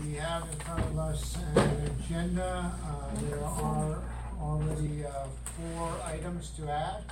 we 0.00 0.14
have 0.14 0.42
in 0.42 0.58
front 0.60 0.80
of 0.84 0.98
us 0.98 1.36
an 1.56 1.90
agenda. 1.98 2.72
Uh, 2.84 3.20
There 3.28 3.44
are 3.44 4.02
already 4.40 5.04
uh, 5.04 5.26
four 5.56 5.92
items 6.04 6.50
to 6.50 6.70
add. 6.70 7.02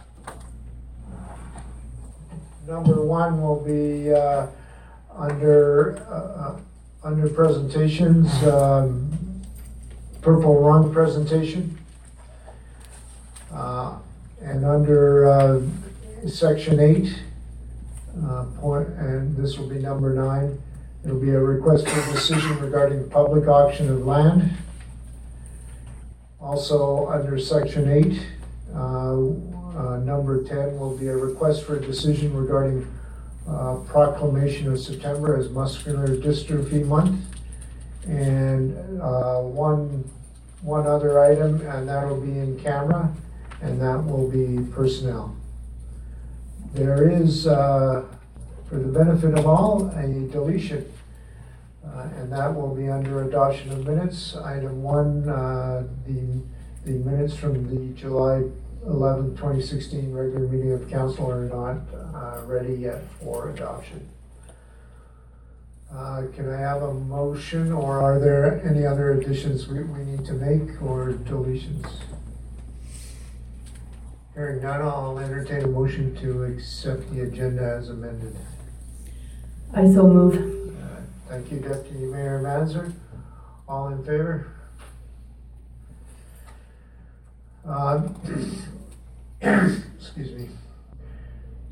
Number 2.67 3.05
one 3.05 3.41
will 3.43 3.61
be 3.61 4.13
uh, 4.13 4.47
under, 5.15 5.99
uh, 6.09 6.15
uh, 6.15 6.61
under 7.05 7.29
presentations, 7.29 8.31
um, 8.45 9.43
purple 10.23 10.61
rung 10.61 10.93
presentation. 10.93 11.79
Uh, 13.53 13.99
And 14.43 14.65
under 14.65 15.63
section 16.29 16.79
eight, 16.79 17.09
point, 18.61 18.89
and 18.99 19.35
this 19.37 19.59
will 19.59 19.69
be 19.69 19.79
number 19.81 20.15
nine, 20.15 20.61
it'll 21.07 21.21
be 21.21 21.31
a 21.31 21.39
request 21.39 21.87
for 21.89 22.01
a 22.01 22.13
decision 22.13 22.59
regarding 22.59 23.09
public 23.11 23.47
auction 23.47 23.89
of 23.89 24.05
land. 24.05 24.51
Also, 26.41 27.07
under 27.09 27.39
section 27.39 27.89
eight, 27.89 28.21
uh, 28.75 29.15
uh, 29.15 29.99
number 29.99 30.43
ten 30.43 30.77
will 30.79 30.97
be 30.97 31.07
a 31.07 31.17
request 31.17 31.65
for 31.65 31.77
a 31.77 31.81
decision 31.81 32.35
regarding 32.35 32.85
uh, 33.49 33.77
proclamation 33.87 34.71
of 34.73 34.81
September 34.81 35.37
as 35.37 35.49
Muscular 35.51 36.09
Dystrophy 36.09 36.85
Month. 36.85 37.25
And 38.09 39.01
uh, 39.01 39.41
one, 39.43 40.11
one 40.63 40.89
other 40.89 41.21
item, 41.21 41.61
and 41.69 41.89
that'll 41.89 42.21
be 42.21 42.37
in 42.37 42.59
camera, 42.61 43.13
and 43.63 43.81
that 43.81 44.05
will 44.05 44.29
be 44.29 44.69
personnel. 44.73 45.37
There 46.75 47.09
is, 47.09 47.47
uh, 47.47 48.05
for 48.69 48.77
the 48.77 48.89
benefit 48.89 49.39
of 49.39 49.47
all, 49.47 49.89
a 49.91 50.07
deletion. 50.29 50.93
Uh, 51.87 52.09
And 52.19 52.33
that 52.33 52.55
will 52.55 52.75
be 52.75 52.89
under 52.89 53.23
adoption 53.25 53.71
of 53.73 53.87
minutes. 53.87 54.37
Item 54.37 54.83
one, 54.83 55.29
uh, 55.29 55.85
the, 56.07 56.43
the 56.85 56.99
minutes 56.99 57.35
from 57.37 57.69
the 57.69 57.95
July 57.95 58.43
11, 58.87 59.37
2016 59.37 60.13
regular 60.13 60.47
meeting 60.47 60.73
of 60.73 60.89
council 60.89 61.31
are 61.31 61.45
not 61.45 61.79
uh, 62.15 62.43
ready 62.47 62.75
yet 62.75 63.03
for 63.21 63.51
adoption. 63.51 64.09
Uh, 65.93 66.23
Can 66.35 66.53
I 66.53 66.59
have 66.59 66.83
a 66.83 66.93
motion, 66.93 67.73
or 67.73 68.01
are 68.03 68.19
there 68.19 68.61
any 68.69 68.85
other 68.85 69.13
additions 69.13 69.69
we, 69.69 69.83
we 69.85 70.05
need 70.05 70.25
to 70.27 70.33
make 70.35 70.83
or 70.83 71.13
deletions? 71.13 71.87
Hearing 74.35 74.63
none, 74.63 74.83
I'll 74.83 75.19
entertain 75.19 75.63
a 75.63 75.69
motion 75.69 76.15
to 76.17 76.45
accept 76.45 77.11
the 77.13 77.23
agenda 77.23 77.63
as 77.79 77.89
amended. 77.89 78.37
I 79.73 79.85
so 79.93 80.07
move. 80.07 80.56
Uh, 81.27 81.33
Thank 81.33 81.51
you, 81.53 81.59
Deputy 81.59 82.05
Mayor 82.05 82.41
Manzer. 82.43 82.93
All 83.69 83.89
in 83.89 84.05
favor? 84.05 84.53
Um, 87.65 88.15
Excuse 89.41 90.33
me. 90.33 90.49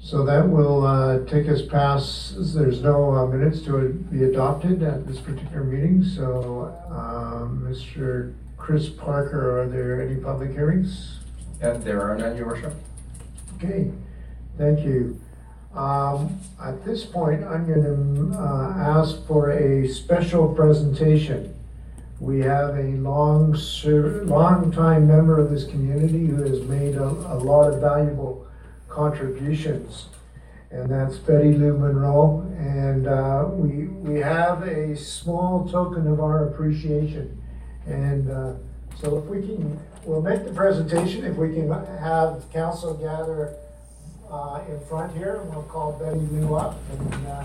So 0.00 0.24
that 0.26 0.48
will 0.48 0.84
uh, 0.84 1.24
take 1.24 1.48
us 1.48 1.62
past, 1.62 2.34
there's 2.54 2.82
no 2.82 3.14
uh, 3.14 3.26
minutes 3.26 3.62
to 3.62 3.88
be 4.10 4.24
adopted 4.24 4.82
at 4.82 5.06
this 5.06 5.18
particular 5.18 5.64
meeting, 5.64 6.04
so 6.04 6.76
um, 6.90 7.62
Mr. 7.66 8.34
Chris 8.58 8.88
Parker, 8.90 9.62
are 9.62 9.68
there 9.68 10.02
any 10.02 10.16
public 10.16 10.50
hearings? 10.50 11.20
And 11.62 11.82
there 11.82 12.02
are 12.02 12.16
none, 12.18 12.36
your 12.36 12.48
worship. 12.48 12.74
Okay, 13.56 13.90
thank 14.58 14.80
you. 14.80 15.18
Um, 15.74 16.38
At 16.62 16.84
this 16.84 17.04
point, 17.04 17.42
I'm 17.44 17.66
going 17.66 17.82
to 17.82 18.38
ask 18.78 19.26
for 19.26 19.50
a 19.50 19.88
special 19.88 20.48
presentation. 20.54 21.52
We 22.20 22.40
have 22.40 22.76
a 22.76 22.92
long, 22.98 23.56
ser- 23.56 24.24
long-time 24.24 25.06
member 25.08 25.38
of 25.38 25.50
this 25.50 25.64
community 25.64 26.26
who 26.26 26.42
has 26.42 26.62
made 26.62 26.94
a 26.94 27.04
a 27.08 27.36
lot 27.36 27.72
of 27.72 27.80
valuable 27.80 28.46
contributions, 28.88 30.06
and 30.70 30.88
that's 30.88 31.18
Betty 31.18 31.52
Lou 31.52 31.76
Monroe. 31.76 32.46
And 32.56 33.08
uh, 33.08 33.46
we, 33.50 33.88
we 33.88 34.20
have 34.20 34.62
a 34.62 34.96
small 34.96 35.68
token 35.68 36.06
of 36.06 36.20
our 36.20 36.48
appreciation. 36.48 37.42
And 37.86 38.30
uh, 38.30 38.52
so 39.00 39.18
if 39.18 39.24
we 39.24 39.42
can, 39.42 39.78
we'll 40.04 40.22
make 40.22 40.44
the 40.44 40.52
presentation, 40.52 41.24
if 41.24 41.36
we 41.36 41.52
can 41.52 41.68
have 41.98 42.44
council 42.52 42.94
gather 42.94 43.56
uh, 44.30 44.60
in 44.68 44.80
front 44.86 45.16
here, 45.16 45.40
and 45.40 45.50
we'll 45.54 45.62
call 45.64 45.92
Betty 45.92 46.18
Lou 46.18 46.54
up. 46.54 46.78
and, 46.92 47.26
uh, 47.26 47.44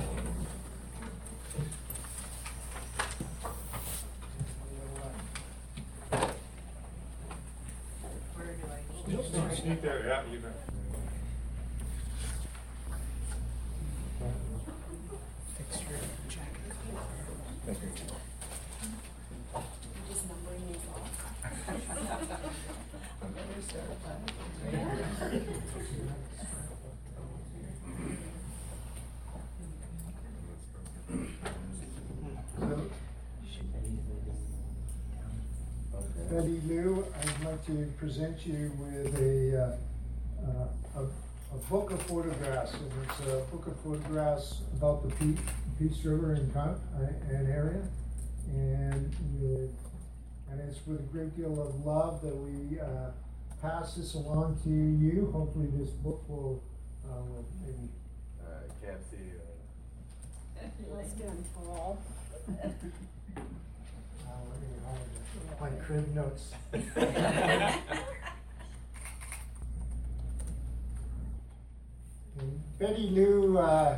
Sneak 9.55 9.81
that, 9.81 10.03
yeah, 10.05 10.21
you 10.31 10.39
bet. 10.39 10.53
so, 23.69 23.77
Betty 36.29 36.61
Lou, 36.67 37.05
I'd 37.15 37.45
like 37.45 37.58
to 37.69 37.85
present 37.99 38.47
you 38.47 38.71
with 38.79 39.15
a, 39.19 39.77
uh, 40.43 40.47
uh, 40.47 41.01
a, 41.01 41.55
a 41.55 41.57
book 41.69 41.91
of 41.91 42.01
photographs. 42.03 42.73
And 42.73 42.91
it's 43.03 43.19
a 43.27 43.45
book 43.51 43.67
of 43.67 43.79
photographs 43.81 44.61
about 44.73 45.03
the 45.03 45.09
Pe- 45.15 45.41
Peace 45.77 46.03
River 46.03 46.33
and, 46.33 46.51
con- 46.51 46.81
uh, 46.95 47.29
and 47.29 47.47
area. 47.47 47.83
And 48.47 49.15
with, 49.39 49.71
and 50.49 50.59
it's 50.61 50.79
with 50.87 50.99
a 50.99 51.03
great 51.03 51.37
deal 51.37 51.61
of 51.61 51.85
love 51.85 52.23
that 52.23 52.35
we, 52.35 52.79
uh, 52.79 53.11
pass 53.61 53.93
this 53.93 54.15
along 54.15 54.57
to 54.63 54.69
you. 54.69 55.29
Hopefully 55.31 55.67
this 55.77 55.89
book 55.89 56.27
will, 56.27 56.63
uh, 57.05 57.21
will 57.21 57.45
maybe 57.63 57.89
I 58.41 58.85
can't 58.85 59.01
see, 59.11 59.17
uh, 59.37 60.65
Let's 60.95 61.13
get 61.13 61.27
him 61.27 61.43
tall. 61.53 62.01
Uh, 65.59 65.65
let 65.65 65.71
me 65.71 65.79
hide 65.79 65.79
My 65.79 65.85
crib 65.85 66.15
notes. 66.15 66.53
Betty 72.79 73.09
Lou 73.09 73.57
uh, 73.57 73.97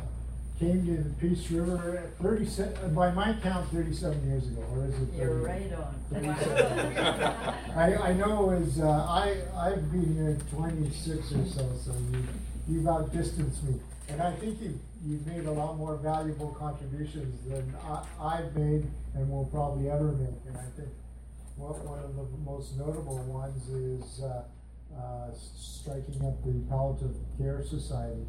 came 0.58 0.84
to 0.86 0.96
the 1.02 1.10
Peace 1.20 1.48
River 1.50 1.98
at 1.98 2.18
thirty-seven, 2.22 2.94
by 2.94 3.12
my 3.12 3.34
count, 3.42 3.70
thirty-seven 3.70 4.28
years 4.28 4.46
ago, 4.48 4.64
or 4.72 4.86
is 4.86 4.94
it? 4.94 5.08
You're 5.16 5.34
right 5.36 5.72
on. 5.72 5.94
37. 6.10 6.96
I, 7.76 7.96
I 7.96 8.12
know 8.14 8.50
it 8.50 8.60
was, 8.60 8.80
uh, 8.80 8.88
I, 9.08 9.36
I've 9.56 9.90
been 9.92 10.14
here 10.14 10.36
twenty-six 10.50 11.32
or 11.32 11.46
so, 11.46 11.70
so 11.84 11.92
you, 12.12 12.24
you've 12.68 12.88
outdistanced 12.88 13.62
me. 13.64 13.74
And 14.08 14.20
I 14.20 14.32
think 14.32 14.60
you, 14.60 14.78
you've 15.06 15.26
made 15.26 15.46
a 15.46 15.52
lot 15.52 15.76
more 15.78 15.96
valuable 15.96 16.48
contributions 16.58 17.48
than 17.48 17.72
I, 17.88 18.02
I've 18.20 18.54
made 18.56 18.86
and 19.14 19.30
will 19.30 19.46
probably 19.46 19.88
ever 19.88 20.10
make. 20.12 20.34
And 20.48 20.56
I 20.56 20.64
think 20.76 20.88
one, 21.56 21.78
one 21.84 21.98
of 22.00 22.14
the 22.16 22.38
most 22.44 22.76
notable 22.76 23.18
ones 23.24 23.68
is, 23.68 24.22
uh, 24.22 24.44
uh, 24.92 25.30
striking 25.32 26.20
up 26.24 26.42
the 26.44 26.60
palliative 26.68 27.16
care 27.38 27.62
society. 27.64 28.26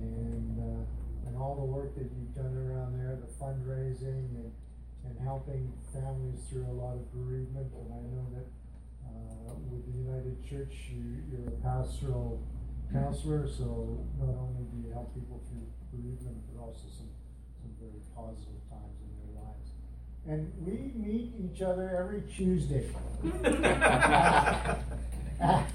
And, 0.00 0.56
uh, 0.58 1.28
and 1.28 1.36
all 1.36 1.54
the 1.56 1.66
work 1.66 1.94
that 1.94 2.08
you've 2.08 2.34
done 2.34 2.56
around 2.56 2.96
there, 2.96 3.18
the 3.20 3.28
fundraising 3.36 4.32
and, 4.38 4.50
and 5.04 5.14
helping 5.22 5.72
families 5.92 6.40
through 6.48 6.66
a 6.66 6.76
lot 6.76 6.94
of 6.94 7.04
bereavement. 7.12 7.68
And 7.74 7.88
I 7.92 8.02
know 8.10 8.26
that, 8.34 8.48
uh, 9.06 9.54
with 9.68 9.84
the 9.86 9.98
United 9.98 10.40
Church, 10.42 10.90
you, 10.90 11.22
you're 11.30 11.48
a 11.48 11.56
pastoral 11.62 12.42
counselor, 12.92 13.46
so 13.46 14.02
not 14.18 14.34
only 14.34 14.66
do 14.72 14.88
you 14.88 14.90
help 14.92 15.14
people 15.14 15.40
through 15.46 15.66
bereavement, 15.94 16.38
but 16.50 16.62
also 16.62 16.90
some, 16.90 17.10
some 17.62 17.70
very 17.78 18.02
positive 18.14 18.62
times 18.66 18.98
in 19.04 19.10
their 19.20 19.42
lives. 19.42 19.70
And 20.28 20.52
we 20.64 20.92
meet 20.94 21.32
each 21.42 21.62
other 21.62 21.96
every 21.98 22.22
Tuesday. 22.34 22.90
at, 23.42 24.78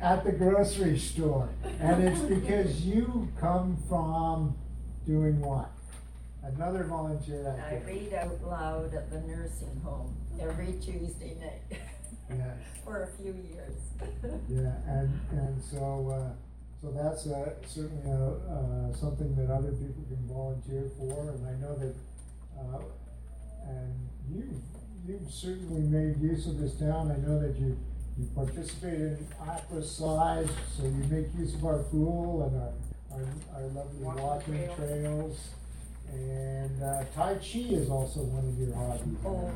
at 0.00 0.24
the 0.24 0.32
grocery 0.32 0.98
store. 0.98 1.48
And 1.80 2.04
it's 2.04 2.20
because 2.20 2.82
you 2.82 3.28
come 3.40 3.76
from 3.88 4.54
doing 5.06 5.40
what? 5.40 5.70
Another 6.42 6.84
volunteer 6.84 7.56
I 7.58 7.74
activity. 7.76 8.04
read 8.10 8.14
out 8.14 8.42
loud 8.46 8.94
at 8.94 9.10
the 9.10 9.20
nursing 9.22 9.80
home 9.82 10.14
every 10.40 10.74
Tuesday 10.74 11.36
night 11.40 11.80
Yes. 12.30 12.56
for 12.84 13.04
a 13.04 13.06
few 13.22 13.32
years. 13.32 13.74
Yeah, 14.48 14.72
and, 14.86 15.20
and 15.32 15.62
so, 15.62 16.10
uh, 16.10 16.32
so 16.82 16.90
that's, 16.92 17.26
uh, 17.26 17.54
certainly, 17.66 18.02
uh, 18.10 18.52
uh, 18.52 18.92
something 18.94 19.34
that 19.36 19.50
other 19.50 19.72
people 19.72 20.04
can 20.08 20.26
volunteer 20.28 20.90
for, 20.98 21.30
and 21.30 21.46
I 21.46 21.52
know 21.60 21.74
that, 21.78 21.94
and 23.68 24.08
you've 25.06 25.30
certainly 25.32 25.82
made 25.82 26.20
use 26.20 26.46
of 26.46 26.58
this 26.58 26.74
town. 26.74 27.10
I 27.10 27.16
know 27.26 27.38
that 27.40 27.58
you, 27.58 27.76
you 28.18 28.26
participate 28.34 28.94
in 29.00 29.26
aqua 29.40 29.82
size, 29.84 30.48
so 30.76 30.84
you 30.84 31.04
make 31.10 31.26
use 31.38 31.54
of 31.54 31.64
our 31.64 31.78
pool 31.84 32.42
and 32.46 32.56
our, 32.62 32.72
our, 33.12 33.62
our 33.62 33.68
lovely 33.68 34.00
Walking 34.00 34.22
walking 34.22 34.54
trails. 34.54 34.76
trails. 34.76 35.38
And, 36.12 36.82
uh, 36.82 37.04
Tai 37.14 37.34
Chi 37.34 37.58
is 37.74 37.88
also 37.90 38.20
one 38.20 38.46
of 38.46 38.58
your 38.58 38.74
hobbies, 38.74 39.18
Oh. 39.24 39.50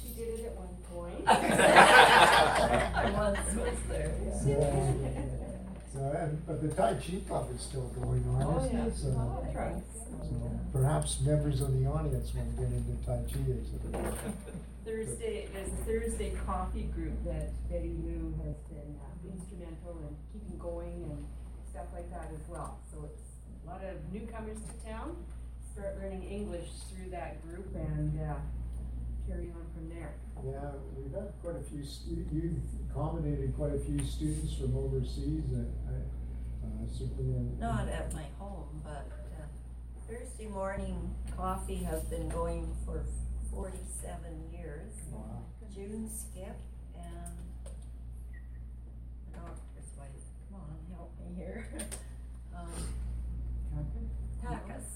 She 0.00 0.08
did 0.14 0.40
it 0.40 0.46
at 0.46 0.56
one 0.56 0.76
point. 0.92 1.24
I 1.26 3.10
once 3.16 3.54
was 3.56 3.78
there, 3.88 4.14
yeah. 4.24 4.38
So, 4.38 4.50
so, 5.96 6.16
and, 6.18 6.46
but 6.46 6.60
the 6.62 6.68
Tai 6.68 6.94
Chi 6.94 7.20
Club 7.26 7.48
is 7.54 7.60
still 7.62 7.88
going 8.00 8.24
on, 8.28 8.42
Oh, 8.42 8.64
isn't 8.64 8.76
yeah. 8.76 8.86
it? 8.86 8.96
So, 8.96 9.08
Oh, 9.16 9.46
right. 9.54 9.82
so 10.22 10.50
perhaps 10.72 11.20
members 11.22 11.60
of 11.60 11.72
the 11.78 11.86
audience 11.86 12.34
want 12.34 12.54
to 12.56 12.62
get 12.62 12.72
into 12.72 12.92
Tai 13.06 13.22
Chi 13.26 13.40
or 13.50 13.64
something. 13.64 14.18
Thursday, 14.84 15.48
there's 15.52 15.72
a 15.72 15.76
Thursday 15.84 16.32
coffee 16.46 16.84
group 16.94 17.12
that 17.24 17.50
Betty 17.68 17.94
Lou 18.04 18.32
has 18.46 18.54
been 18.70 18.94
uh, 19.02 19.34
instrumental 19.34 19.98
in 20.06 20.14
keeping 20.32 20.58
going 20.58 21.02
and 21.10 21.24
stuff 21.70 21.86
like 21.92 22.08
that 22.12 22.30
as 22.32 22.48
well. 22.48 22.78
So 22.92 23.08
it's 23.10 23.22
a 23.64 23.70
lot 23.70 23.82
of 23.82 23.96
newcomers 24.12 24.58
to 24.62 24.88
town, 24.88 25.16
start 25.74 25.98
learning 26.00 26.22
English 26.22 26.68
through 26.94 27.10
that 27.10 27.42
group 27.42 27.66
and, 27.74 28.20
uh, 28.20 28.34
carry 29.28 29.50
on 29.50 29.66
from 29.74 29.88
there. 29.88 30.14
Yeah, 30.44 30.70
we've 30.96 31.12
had 31.12 31.32
quite 31.42 31.56
a 31.56 31.62
few, 31.70 31.84
stu- 31.84 32.24
you've 32.32 32.58
accommodated 32.90 33.54
quite 33.56 33.72
a 33.74 33.78
few 33.78 33.98
students 34.04 34.54
from 34.54 34.76
overseas, 34.76 35.44
uh, 35.54 35.60
uh, 35.90 36.86
certainly 36.92 37.34
in. 37.36 37.58
Not 37.58 37.88
at 37.88 38.12
my 38.14 38.24
home, 38.38 38.80
but 38.84 39.06
uh, 39.10 39.44
Thursday 40.08 40.46
morning 40.46 41.14
coffee 41.36 41.82
has 41.84 42.02
been 42.04 42.28
going 42.28 42.74
for 42.84 43.04
forty-seven 43.50 44.50
years. 44.52 44.92
Wow. 45.10 45.42
June 45.74 46.08
Skip 46.10 46.56
and 46.96 47.36
the 49.26 49.38
doctor's 49.38 49.90
wife, 49.98 50.08
come 50.50 50.60
on, 50.60 50.76
help 50.94 51.12
me 51.20 51.34
here. 51.36 51.66
Um, 52.56 52.72
Takis, 54.42 54.86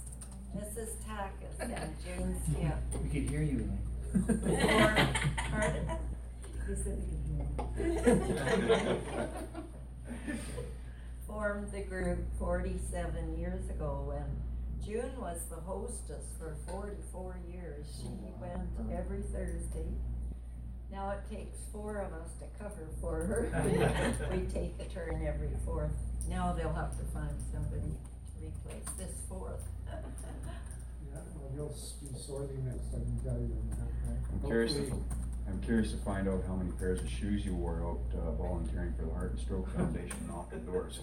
Mrs. 0.56 0.93
Takis 1.06 1.61
and 1.61 1.94
June 2.03 2.35
Skip. 2.50 3.03
We 3.03 3.09
could 3.11 3.29
hear 3.29 3.43
you. 3.43 3.59
Formed- 3.59 3.90
pardon? 5.51 5.87
They 6.69 6.75
said 6.75 6.99
they 6.99 7.07
could 7.09 7.97
hear 7.97 8.15
me. 8.17 8.97
Formed 11.27 11.71
the 11.73 11.81
group 11.83 12.19
forty-seven 12.39 13.39
years 13.39 13.69
ago 13.71 14.12
and 14.17 14.85
June 14.85 15.12
was 15.21 15.39
the 15.49 15.57
hostess 15.57 16.25
for 16.39 16.57
forty-four 16.69 17.39
years. 17.53 17.87
She 18.01 18.09
went 18.41 18.69
every 18.93 19.23
Thursday. 19.23 19.87
Now 20.91 21.11
it 21.11 21.21
takes 21.35 21.57
four 21.73 21.99
of 21.99 22.12
us 22.12 22.31
to 22.41 22.47
cover 22.62 22.89
for 23.01 23.25
her. 23.25 24.27
We 24.33 24.47
take 24.47 24.75
a 24.81 24.85
turn 24.93 25.25
every 25.27 25.51
fourth. 25.65 25.93
Now 26.29 26.53
they'll 26.53 26.73
have 26.73 26.99
to 26.99 27.05
find 27.07 27.31
somebody 27.53 27.83
to 27.93 28.47
replace 28.47 28.89
this 28.99 29.12
fourth. 29.29 29.62
Yeah, 31.12 31.21
well, 31.37 31.51
you'll 31.55 31.69
be 32.12 32.19
sorting 32.19 32.65
this, 32.65 32.83
I 32.93 32.97
can 32.99 33.21
tell 33.25 33.39
you. 33.41 33.57
I'm 34.33 34.47
curious, 34.47 34.75
to- 34.75 35.03
I'm 35.49 35.61
curious 35.62 35.91
to 35.93 35.99
find 35.99 36.29
out 36.29 36.43
how 36.47 36.55
many 36.55 36.71
pairs 36.73 37.01
of 37.01 37.09
shoes 37.09 37.45
you 37.45 37.55
wore 37.55 37.83
out 37.85 38.01
uh, 38.21 38.31
volunteering 38.33 38.95
for 38.99 39.05
the 39.07 39.12
Heart 39.12 39.33
and 39.33 39.41
Stroke 39.41 39.69
Foundation 39.77 40.31
off 40.33 40.51
the 40.51 40.57
doors. 40.59 41.01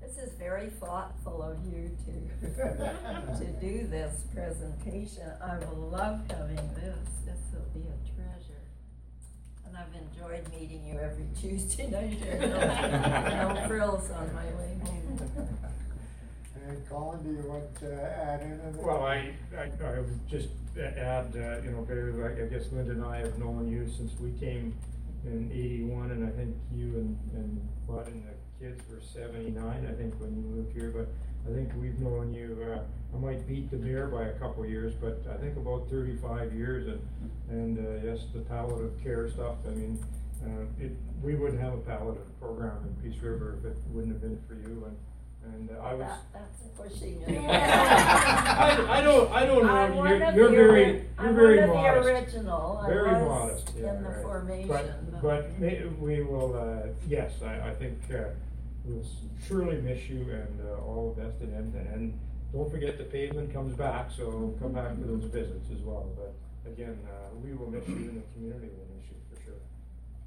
This 0.00 0.18
is 0.18 0.32
very 0.38 0.70
thoughtful 0.70 1.42
of 1.42 1.58
you 1.66 1.90
to, 2.06 3.38
to 3.38 3.46
do 3.60 3.86
this 3.86 4.22
presentation. 4.34 5.24
I 5.42 5.58
will 5.58 5.88
love 5.90 6.20
having 6.30 6.56
this. 6.74 6.98
This 7.24 7.38
will 7.52 7.66
be 7.74 7.80
a 7.86 8.14
treasure. 8.14 8.62
And 9.66 9.76
I've 9.76 9.94
enjoyed 9.94 10.48
meeting 10.52 10.84
you 10.86 10.98
every 10.98 11.26
Tuesday 11.40 11.88
night. 11.88 12.20
There 12.20 12.54
are 13.34 13.46
no, 13.54 13.54
no 13.60 13.68
frills 13.68 14.10
on 14.10 14.32
my 14.34 14.46
way 14.46 14.76
home. 14.84 15.48
And 16.68 16.88
Colin, 16.88 17.22
do 17.22 17.30
you 17.30 17.48
want 17.48 17.74
to 17.80 17.92
add 17.94 18.40
anything? 18.40 18.82
Well, 18.84 19.04
I, 19.04 19.30
I, 19.56 19.70
I 19.84 20.00
would 20.00 20.28
just 20.28 20.48
add, 20.76 21.26
uh, 21.36 21.62
you 21.62 21.70
know, 21.70 21.82
Barry, 21.86 22.42
I 22.42 22.46
guess 22.46 22.72
Linda 22.72 22.90
and 22.92 23.04
I 23.04 23.18
have 23.18 23.38
known 23.38 23.68
you 23.68 23.88
since 23.88 24.18
we 24.18 24.32
came 24.32 24.74
in 25.24 25.50
eighty-one, 25.52 26.10
and 26.10 26.26
I 26.26 26.30
think 26.30 26.56
you 26.74 26.86
and, 26.96 27.18
and 27.34 27.68
Bud 27.88 28.08
and 28.08 28.24
the 28.24 28.64
kids 28.64 28.82
were 28.90 29.00
seventy-nine, 29.00 29.86
I 29.88 29.94
think, 29.94 30.18
when 30.20 30.34
you 30.34 30.42
moved 30.42 30.72
here, 30.72 30.90
but 30.90 31.08
I 31.48 31.54
think 31.54 31.70
we've 31.80 31.98
known 32.00 32.34
you, 32.34 32.58
uh, 32.64 33.16
I 33.16 33.20
might 33.20 33.46
beat 33.46 33.70
the 33.70 33.76
mayor 33.76 34.08
by 34.08 34.24
a 34.24 34.32
couple 34.32 34.64
of 34.64 34.70
years, 34.70 34.92
but 34.94 35.24
I 35.30 35.36
think 35.36 35.56
about 35.56 35.88
thirty-five 35.88 36.52
years, 36.52 36.88
and, 36.88 37.00
and, 37.50 37.78
uh, 37.78 38.06
yes, 38.06 38.26
the 38.34 38.40
palliative 38.40 39.00
care 39.02 39.28
stuff, 39.30 39.56
I 39.66 39.70
mean, 39.70 39.98
uh, 40.44 40.84
it, 40.84 40.92
we 41.22 41.34
wouldn't 41.36 41.60
have 41.60 41.74
a 41.74 41.78
palliative 41.78 42.40
program 42.40 42.76
in 42.84 43.10
Peace 43.10 43.20
River 43.22 43.58
if 43.60 43.66
it 43.70 43.78
wouldn't 43.92 44.12
have 44.12 44.22
been 44.22 44.40
for 44.48 44.54
you, 44.54 44.84
and, 44.86 44.96
and 45.54 45.70
uh, 45.70 45.74
I 45.82 45.94
was. 45.94 46.06
That, 46.06 46.20
that's 46.32 46.62
pushing 46.76 47.22
it. 47.26 47.38
I, 47.50 48.98
I 48.98 49.00
don't, 49.00 49.32
I 49.32 49.46
don't 49.46 49.66
I'm 49.68 49.94
know, 49.94 50.04
you're, 50.06 50.22
of 50.24 50.34
you're 50.34 50.50
the 50.50 50.56
very, 50.56 50.86
you're 50.92 51.02
I'm 51.18 51.34
very 51.34 51.58
one 51.60 51.68
of 51.68 51.70
the 51.70 51.74
modest. 51.74 52.08
original. 52.34 52.80
I 52.82 52.86
Very 52.88 53.12
was 53.12 53.28
modest, 53.28 53.72
yeah, 53.78 53.96
in 53.96 54.02
the 54.02 54.08
right. 54.10 54.22
formation, 54.22 54.68
But, 54.68 55.10
but- 55.12 55.22
but 55.22 55.58
may, 55.58 55.84
we 55.98 56.22
will, 56.22 56.54
uh, 56.56 56.88
yes, 57.08 57.32
I, 57.42 57.70
I 57.70 57.74
think, 57.74 57.98
uh, 58.12 58.28
we'll 58.84 59.02
surely 59.46 59.80
miss 59.80 60.08
you 60.08 60.20
and, 60.30 60.60
uh, 60.68 60.74
all 60.84 61.14
the 61.16 61.22
best 61.22 61.40
in 61.40 61.48
it, 61.52 61.86
and 61.94 62.18
don't 62.52 62.70
forget 62.70 62.98
the 62.98 63.04
pavement 63.04 63.52
comes 63.52 63.74
back, 63.74 64.10
so 64.10 64.54
come 64.60 64.72
back 64.72 64.94
for 64.94 65.06
those 65.06 65.24
visits 65.24 65.66
as 65.72 65.80
well, 65.80 66.08
but 66.16 66.34
again, 66.70 66.98
uh, 67.08 67.34
we 67.42 67.52
will 67.54 67.70
miss 67.70 67.86
you 67.88 67.94
and 67.96 68.22
the 68.22 68.26
community 68.34 68.68
will 68.68 68.86
miss 68.96 69.06
you 69.10 69.16
for 69.34 69.42
sure. 69.42 69.60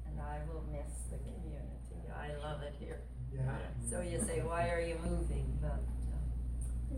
And 0.06 0.20
I 0.20 0.40
will 0.52 0.64
miss 0.72 0.92
the 1.10 1.16
community. 1.18 1.68
I 2.14 2.34
love 2.44 2.62
it 2.62 2.74
here. 2.78 3.00
Yeah. 3.44 3.90
So 3.90 4.00
you 4.02 4.18
say, 4.20 4.40
why 4.42 4.68
are 4.70 4.80
you 4.80 4.96
moving? 5.04 5.46
But 5.60 5.80
uh, 6.92 6.96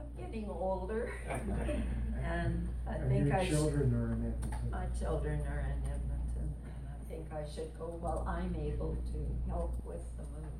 I'm 0.00 0.22
getting 0.24 0.48
older. 0.48 1.12
And 2.26 2.68
I 2.88 2.94
And 2.96 3.08
think 3.08 3.26
your 3.28 3.36
I 3.36 3.44
should, 3.44 3.54
children 3.54 3.94
are 3.94 4.12
in 4.14 4.24
Edmonton. 4.26 4.70
my 4.70 4.86
children 4.98 5.40
are 5.46 5.60
in 5.60 5.78
Edmonton. 5.86 6.48
And 6.64 6.88
I 6.90 7.08
think 7.08 7.26
I 7.32 7.44
should 7.48 7.70
go 7.78 7.86
while 8.00 8.24
I'm 8.26 8.52
able 8.56 8.96
to 9.12 9.18
help 9.48 9.74
with 9.84 10.02
the 10.16 10.24
move. 10.24 10.58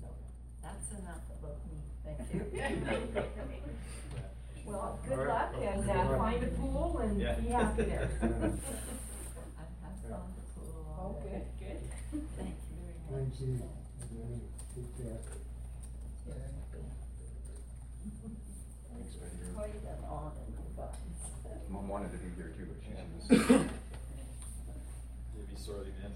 So 0.00 0.06
that's 0.62 0.90
enough 0.92 1.24
about 1.40 1.58
me. 1.66 1.82
Thank 2.04 2.20
you. 2.32 3.22
Well, 4.66 4.98
good 5.06 5.18
All 5.18 5.24
right. 5.26 5.28
luck 5.28 5.54
and, 5.62 5.82
Good 5.84 5.90
uh, 5.90 6.08
luck. 6.10 6.18
find 6.18 6.42
a 6.42 6.46
pool 6.46 6.98
and 7.02 7.20
Yeah. 7.20 7.34
be 7.34 7.48
happy 7.48 7.82
there. 7.82 8.08
I 8.22 8.26
have 8.26 9.98
found 10.08 10.32
the 10.36 10.44
pool 10.54 10.96
Oh, 10.98 11.16
good, 11.22 11.44
good. 11.58 11.80
Thank 12.38 12.54
you 13.14 13.20
very 13.20 13.28
much. 13.28 13.30
Thank 13.38 13.40
you. 13.40 13.62
Okay, 14.02 14.40
Take 14.74 14.90
care. 14.98 15.18
Thanks, 18.92 19.14
Betty. 19.14 19.54
Quite 19.54 19.74
an 19.74 20.04
honor, 20.08 20.30
but. 20.76 20.94
Mom 21.70 21.88
wanted 21.88 22.10
to 22.12 22.18
be 22.18 22.30
here 22.36 22.52
too, 22.56 22.66
but 22.66 22.78
she's 22.82 22.98
in 22.98 23.06
the. 23.38 23.54
You'll 25.34 25.46
be 25.46 25.56
sorely 25.56 25.92
missed. 26.02 26.14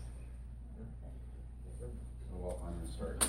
So 1.78 1.86
well, 2.32 2.58
I'm 2.66 2.74
gonna 2.78 2.92
start. 2.92 3.24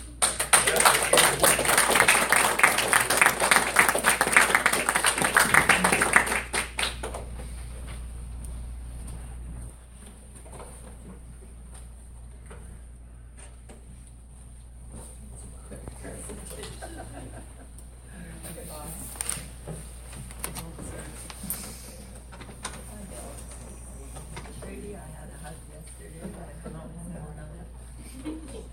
Trudy, 24.62 24.96
I 24.96 25.00
had 25.00 25.30
a 25.34 25.38
hug 25.44 25.56
yesterday, 25.74 26.22
but 26.22 26.44
I 26.44 26.54
can 26.62 26.76
always 26.76 27.08
have 27.14 27.28
another. 27.34 28.70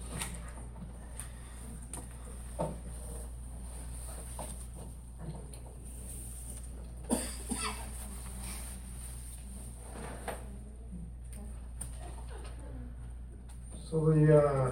So 13.88 14.10
the, 14.10 14.36
uh, 14.42 14.70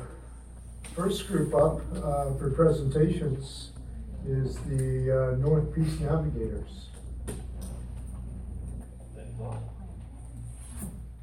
first 0.97 1.29
group 1.29 1.55
up, 1.55 1.81
uh, 2.03 2.31
for 2.45 2.51
presentations 2.51 3.71
is 4.27 4.57
the, 4.69 5.33
uh, 5.33 5.37
North 5.37 5.75
Peace 5.75 5.99
Navigators. 6.01 6.89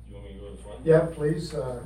You 0.09 0.15
want 0.15 0.25
me 0.25 0.33
to 0.33 0.39
go 0.39 0.49
to 0.49 0.55
the 0.57 0.63
front? 0.63 0.79
Yeah, 0.83 1.01
please, 1.11 1.53
uh. 1.53 1.81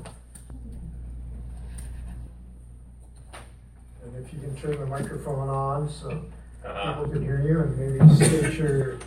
And 4.04 4.26
if 4.26 4.32
you 4.34 4.40
can 4.40 4.56
turn 4.56 4.80
the 4.80 4.86
microphone 4.86 5.50
on, 5.50 5.90
so 5.90 6.22
Uh, 6.66 6.94
people 6.96 7.12
can 7.14 7.22
hear 7.22 7.42
you 7.42 7.60
and 7.60 7.78
maybe 7.78 8.16
state 8.16 8.54
your, 8.58 8.98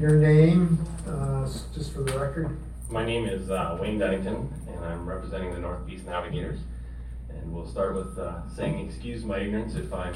your 0.00 0.12
name, 0.18 0.78
uh, 1.08 1.48
just 1.74 1.92
for 1.92 2.02
the 2.02 2.16
record. 2.16 2.56
My 2.90 3.04
name 3.04 3.26
is 3.26 3.50
uh, 3.50 3.76
Wayne 3.80 3.98
Dunnington, 3.98 4.48
and 4.68 4.84
I'm 4.84 5.04
representing 5.04 5.52
the 5.52 5.58
North 5.58 5.84
Peace 5.84 6.04
Navigators. 6.04 6.60
And 7.40 7.52
we'll 7.52 7.66
start 7.66 7.94
with 7.94 8.18
uh, 8.18 8.48
saying, 8.54 8.86
excuse 8.86 9.24
my 9.24 9.38
ignorance 9.38 9.74
if 9.74 9.92
I'm 9.92 10.14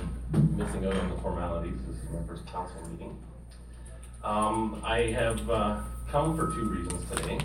missing 0.56 0.84
out 0.86 0.94
on 0.94 1.10
the 1.10 1.16
formalities. 1.16 1.74
This 1.86 1.96
is 1.96 2.10
my 2.10 2.22
first 2.26 2.46
council 2.46 2.86
meeting. 2.88 3.16
Um, 4.24 4.80
I 4.84 5.10
have 5.12 5.48
uh, 5.48 5.80
come 6.10 6.36
for 6.36 6.52
two 6.52 6.68
reasons 6.68 7.08
today. 7.10 7.38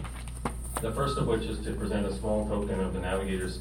The 0.81 0.91
first 0.91 1.17
of 1.17 1.27
which 1.27 1.43
is 1.43 1.59
to 1.65 1.73
present 1.73 2.05
a 2.05 2.13
small 2.13 2.47
token 2.47 2.79
of 2.79 2.93
the 2.93 2.99
Navigators' 2.99 3.59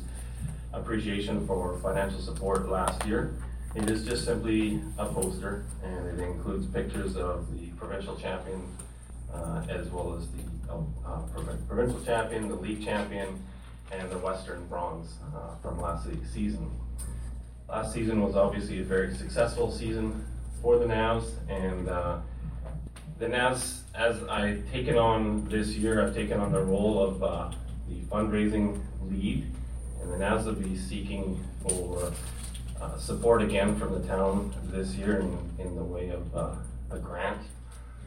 appreciation 0.72 1.46
for 1.46 1.78
financial 1.78 2.20
support 2.20 2.68
last 2.68 3.06
year. 3.06 3.34
It 3.74 3.90
is 3.90 4.04
just 4.04 4.24
simply 4.24 4.80
a 4.98 5.06
poster, 5.06 5.64
and 5.82 6.06
it 6.06 6.22
includes 6.22 6.66
pictures 6.66 7.16
of 7.16 7.52
the 7.58 7.68
provincial 7.78 8.16
champion, 8.16 8.62
uh, 9.32 9.64
as 9.68 9.88
well 9.88 10.14
as 10.16 10.26
the 10.28 10.72
uh, 10.72 10.80
uh, 11.06 11.20
provincial 11.68 12.02
champion, 12.04 12.48
the 12.48 12.54
league 12.54 12.84
champion, 12.84 13.42
and 13.92 14.10
the 14.10 14.18
western 14.18 14.66
bronze 14.66 15.14
uh, 15.34 15.56
from 15.62 15.80
last 15.80 16.08
season. 16.32 16.70
Last 17.68 17.92
season 17.92 18.22
was 18.22 18.36
obviously 18.36 18.80
a 18.80 18.84
very 18.84 19.14
successful 19.14 19.70
season 19.70 20.24
for 20.62 20.78
the 20.78 20.86
Navs, 20.86 21.30
and 21.48 21.88
uh, 21.88 22.18
the 23.18 23.26
Navs, 23.26 23.80
as 23.94 24.22
I've 24.24 24.70
taken 24.70 24.96
on 24.96 25.48
this 25.48 25.68
year, 25.68 26.04
I've 26.04 26.14
taken 26.14 26.38
on 26.38 26.52
the 26.52 26.62
role 26.62 27.02
of 27.02 27.22
uh, 27.22 27.50
the 27.88 28.00
fundraising 28.10 28.80
lead, 29.10 29.46
and 30.00 30.12
the 30.12 30.16
Navs 30.16 30.44
will 30.44 30.54
be 30.54 30.76
seeking 30.76 31.42
for 31.62 32.12
uh, 32.80 32.96
support 32.98 33.42
again 33.42 33.76
from 33.76 34.00
the 34.00 34.06
town 34.06 34.54
this 34.64 34.94
year 34.94 35.20
in, 35.20 35.38
in 35.58 35.74
the 35.76 35.82
way 35.82 36.10
of 36.10 36.36
uh, 36.36 36.54
a 36.90 36.98
grant. 36.98 37.40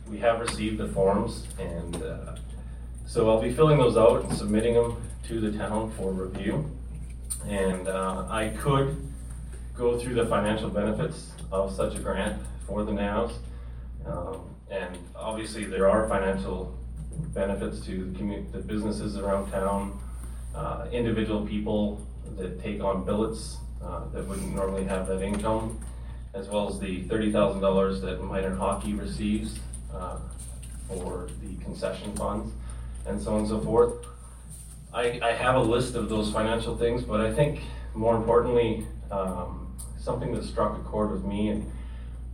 We 0.09 0.19
have 0.19 0.39
received 0.39 0.77
the 0.77 0.87
forms, 0.87 1.47
and 1.59 2.01
uh, 2.01 2.35
so 3.05 3.29
I'll 3.29 3.41
be 3.41 3.51
filling 3.51 3.77
those 3.77 3.97
out 3.97 4.23
and 4.23 4.37
submitting 4.37 4.75
them 4.75 5.01
to 5.29 5.39
the 5.39 5.55
town 5.55 5.91
for 5.91 6.11
review. 6.11 6.65
And 7.47 7.87
uh, 7.87 8.25
I 8.29 8.49
could 8.49 8.97
go 9.75 9.97
through 9.99 10.15
the 10.15 10.25
financial 10.25 10.69
benefits 10.69 11.31
of 11.51 11.71
such 11.71 11.95
a 11.95 11.99
grant 11.99 12.41
for 12.65 12.83
the 12.83 12.91
Navs. 12.91 13.33
Um, 14.07 14.41
and 14.71 14.97
obviously, 15.15 15.65
there 15.65 15.87
are 15.87 16.09
financial 16.09 16.75
benefits 17.35 17.85
to 17.85 18.05
the 18.05 18.19
commu- 18.19 18.51
the 18.51 18.57
businesses 18.57 19.17
around 19.17 19.51
town, 19.51 19.99
uh, 20.55 20.87
individual 20.91 21.45
people 21.45 22.05
that 22.35 22.59
take 22.59 22.81
on 22.83 23.05
billets, 23.05 23.57
uh, 23.83 24.05
that 24.09 24.27
wouldn't 24.27 24.55
normally 24.55 24.83
have 24.85 25.07
that 25.07 25.21
income, 25.21 25.79
as 26.33 26.47
well 26.49 26.67
as 26.69 26.79
the 26.79 27.03
thirty 27.03 27.31
thousand 27.31 27.61
dollars 27.61 28.01
that 28.01 28.23
minor 28.23 28.55
hockey 28.55 28.93
receives, 28.93 29.59
uh, 29.93 30.17
for 30.87 31.29
the 31.43 31.63
concession 31.63 32.15
funds, 32.15 32.51
and 33.05 33.21
so 33.21 33.33
on 33.33 33.39
and 33.41 33.47
so 33.47 33.59
forth. 33.61 33.93
I, 34.93 35.19
I 35.21 35.33
have 35.33 35.55
a 35.55 35.61
list 35.61 35.95
of 35.95 36.09
those 36.09 36.31
financial 36.31 36.75
things, 36.75 37.03
but 37.03 37.21
I 37.21 37.31
think 37.33 37.59
more 37.93 38.15
importantly, 38.15 38.87
um, 39.11 39.77
something 39.99 40.33
that 40.33 40.43
struck 40.43 40.77
a 40.77 40.81
chord 40.81 41.11
with 41.11 41.23
me, 41.23 41.49
and 41.49 41.71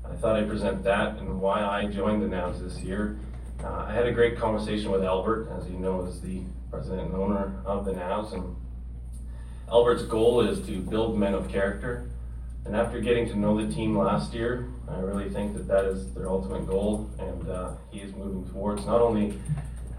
I 0.10 0.16
thought 0.16 0.38
I'd 0.38 0.48
present 0.48 0.84
that 0.84 1.18
and 1.18 1.42
why 1.42 1.64
I 1.64 1.86
joined 1.88 2.22
the 2.22 2.28
Navs 2.28 2.62
this 2.62 2.80
year. 2.80 3.18
Uh, 3.62 3.86
I 3.88 3.94
had 3.94 4.06
a 4.06 4.12
great 4.12 4.38
conversation 4.38 4.92
with 4.92 5.04
Albert, 5.04 5.50
as 5.58 5.68
you 5.70 5.78
know, 5.78 6.06
is 6.06 6.22
the 6.22 6.44
president 6.72 7.10
and 7.10 7.16
owner 7.16 7.62
of 7.66 7.86
the 7.86 7.92
Navs, 7.92 8.34
and 8.34 8.56
Albert's 9.70 10.04
goal 10.04 10.42
is 10.42 10.66
to 10.68 10.80
build 10.80 11.18
men 11.18 11.34
of 11.34 11.50
character. 11.50 12.10
And 12.66 12.76
after 12.76 13.00
getting 13.00 13.28
to 13.30 13.38
know 13.38 13.64
the 13.64 13.72
team 13.72 13.98
last 13.98 14.34
year, 14.34 14.68
I 14.88 15.00
really 15.00 15.30
think 15.30 15.56
that 15.56 15.68
that 15.68 15.86
is 15.86 16.14
their 16.14 16.30
ultimate 16.30 16.68
goal, 16.68 17.10
and 17.20 17.50
uh, 17.50 17.72
he 17.92 18.00
is 18.00 18.16
moving 18.16 18.50
towards 18.52 18.86
not 18.86 19.02
only 19.02 19.40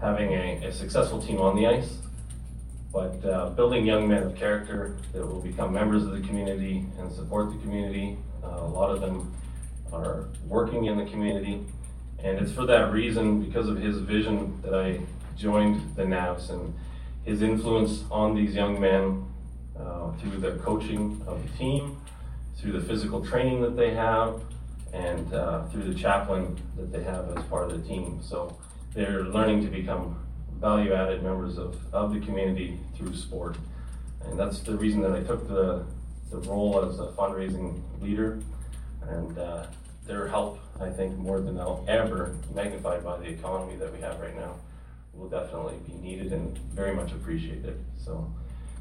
having 0.01 0.33
a, 0.33 0.65
a 0.65 0.71
successful 0.71 1.21
team 1.21 1.39
on 1.39 1.55
the 1.55 1.67
ice, 1.67 1.97
but 2.91 3.23
uh, 3.25 3.49
building 3.49 3.85
young 3.85 4.07
men 4.07 4.23
of 4.23 4.35
character 4.35 4.97
that 5.13 5.25
will 5.25 5.41
become 5.41 5.73
members 5.73 6.03
of 6.03 6.11
the 6.11 6.21
community 6.21 6.85
and 6.99 7.11
support 7.11 7.51
the 7.51 7.57
community. 7.59 8.17
Uh, 8.43 8.47
a 8.47 8.67
lot 8.67 8.89
of 8.89 9.01
them 9.01 9.33
are 9.91 10.25
working 10.45 10.85
in 10.85 10.97
the 10.97 11.05
community, 11.05 11.65
and 12.23 12.39
it's 12.39 12.51
for 12.51 12.65
that 12.65 12.91
reason, 12.91 13.41
because 13.41 13.69
of 13.69 13.77
his 13.77 13.99
vision, 13.99 14.59
that 14.61 14.73
I 14.73 14.99
joined 15.35 15.95
the 15.95 16.03
Navs 16.03 16.49
and 16.49 16.73
his 17.23 17.41
influence 17.41 18.03
on 18.09 18.35
these 18.35 18.55
young 18.55 18.79
men 18.79 19.25
uh, 19.79 20.11
through 20.13 20.39
the 20.39 20.51
coaching 20.63 21.21
of 21.27 21.43
the 21.43 21.57
team, 21.57 21.97
through 22.57 22.71
the 22.71 22.81
physical 22.81 23.23
training 23.23 23.61
that 23.61 23.75
they 23.75 23.93
have, 23.93 24.41
and 24.93 25.33
uh, 25.33 25.63
through 25.65 25.83
the 25.83 25.93
chaplain 25.93 26.57
that 26.75 26.91
they 26.91 27.03
have 27.03 27.37
as 27.37 27.43
part 27.45 27.69
of 27.69 27.81
the 27.81 27.87
team. 27.87 28.19
So 28.23 28.57
they're 28.93 29.23
learning 29.23 29.61
to 29.63 29.67
become 29.69 30.19
value-added 30.59 31.23
members 31.23 31.57
of, 31.57 31.77
of 31.93 32.13
the 32.13 32.19
community 32.19 32.79
through 32.95 33.15
sport. 33.15 33.57
And 34.25 34.39
that's 34.39 34.59
the 34.59 34.75
reason 34.75 35.01
that 35.01 35.13
I 35.13 35.21
took 35.21 35.47
the, 35.47 35.85
the 36.31 36.37
role 36.49 36.83
as 36.83 36.99
a 36.99 37.07
fundraising 37.07 37.81
leader. 38.01 38.39
And 39.07 39.37
uh, 39.37 39.67
their 40.05 40.27
help, 40.27 40.59
I 40.81 40.89
think, 40.89 41.17
more 41.17 41.39
than 41.39 41.59
ever, 41.87 42.35
magnified 42.53 43.03
by 43.03 43.17
the 43.17 43.25
economy 43.25 43.75
that 43.77 43.93
we 43.93 44.01
have 44.01 44.19
right 44.19 44.35
now, 44.35 44.55
will 45.13 45.29
definitely 45.29 45.75
be 45.87 45.93
needed 45.93 46.31
and 46.33 46.57
very 46.73 46.95
much 46.95 47.11
appreciated. 47.11 47.83
So, 47.97 48.31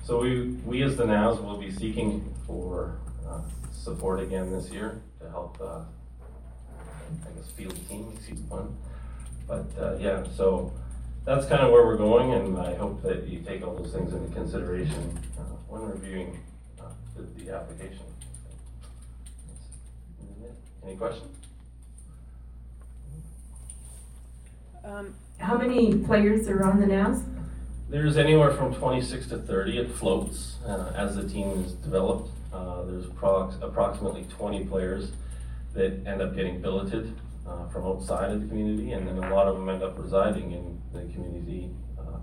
so 0.05 0.21
we, 0.21 0.49
we 0.65 0.83
as 0.83 0.97
the 0.97 1.05
Navs 1.05 1.43
will 1.43 1.57
be 1.59 1.71
seeking 1.71 2.35
for 2.47 2.99
uh, 3.29 3.41
support 3.73 4.21
again 4.21 4.51
this 4.51 4.71
year 4.71 5.01
to 5.21 5.31
help, 5.31 5.59
uh, 5.61 5.81
I 7.25 7.31
guess, 7.37 7.51
field 7.57 7.79
team, 7.89 8.13
excuse 8.15 8.41
pun. 8.41 8.77
But 9.47 9.67
uh, 9.81 9.97
yeah, 9.99 10.25
so 10.37 10.73
that's 11.27 11.45
kind 11.47 11.61
of 11.61 11.73
where 11.73 11.85
we're 11.85 11.97
going, 11.97 12.33
and 12.33 12.57
I 12.57 12.75
hope 12.77 13.03
that 13.03 13.27
you 13.27 13.41
take 13.41 13.67
all 13.67 13.75
those 13.75 13.93
things 13.93 14.15
into 14.15 14.33
consideration 14.33 15.19
uh, 15.39 15.43
when 15.69 15.83
reviewing 15.83 16.41
uh, 16.81 16.85
the, 17.17 17.45
the 17.45 17.55
application. 17.55 18.05
Any 20.85 20.95
questions? 20.95 21.37
Um, 24.85 25.15
how 25.39 25.59
many 25.59 25.99
players 25.99 26.47
are 26.47 26.63
on 26.65 26.81
the 26.81 26.87
Navs? 26.87 27.25
There's 27.89 28.17
anywhere 28.17 28.53
from 28.53 28.73
26 28.73 29.27
to 29.29 29.39
30. 29.39 29.79
It 29.79 29.91
floats 29.91 30.57
uh, 30.65 30.93
as 30.95 31.17
the 31.17 31.29
team 31.29 31.65
is 31.65 31.73
developed. 31.73 32.31
Uh, 32.53 32.83
there's 32.85 33.07
approx- 33.07 33.61
approximately 33.61 34.25
20 34.31 34.65
players 34.67 35.11
that 35.75 36.07
end 36.07 36.23
up 36.23 36.37
getting 36.37 36.63
billeted 36.63 37.13
uh, 37.47 37.69
from 37.69 37.85
outside 37.85 38.31
of 38.31 38.41
the 38.43 38.49
community, 38.49 38.93
and 38.93 39.07
then 39.07 39.19
a 39.19 39.35
lot 39.35 39.47
of 39.47 39.57
them 39.57 39.69
end 39.69 39.83
up 39.83 39.99
residing 39.99 40.53
in 40.53 40.81
the 40.93 41.01
community. 41.13 41.71
Uh, 41.99 42.19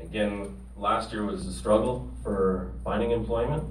again, 0.00 0.56
last 0.76 1.12
year 1.12 1.24
was 1.24 1.46
a 1.46 1.52
struggle 1.52 2.10
for 2.22 2.72
finding 2.84 3.10
employment, 3.10 3.64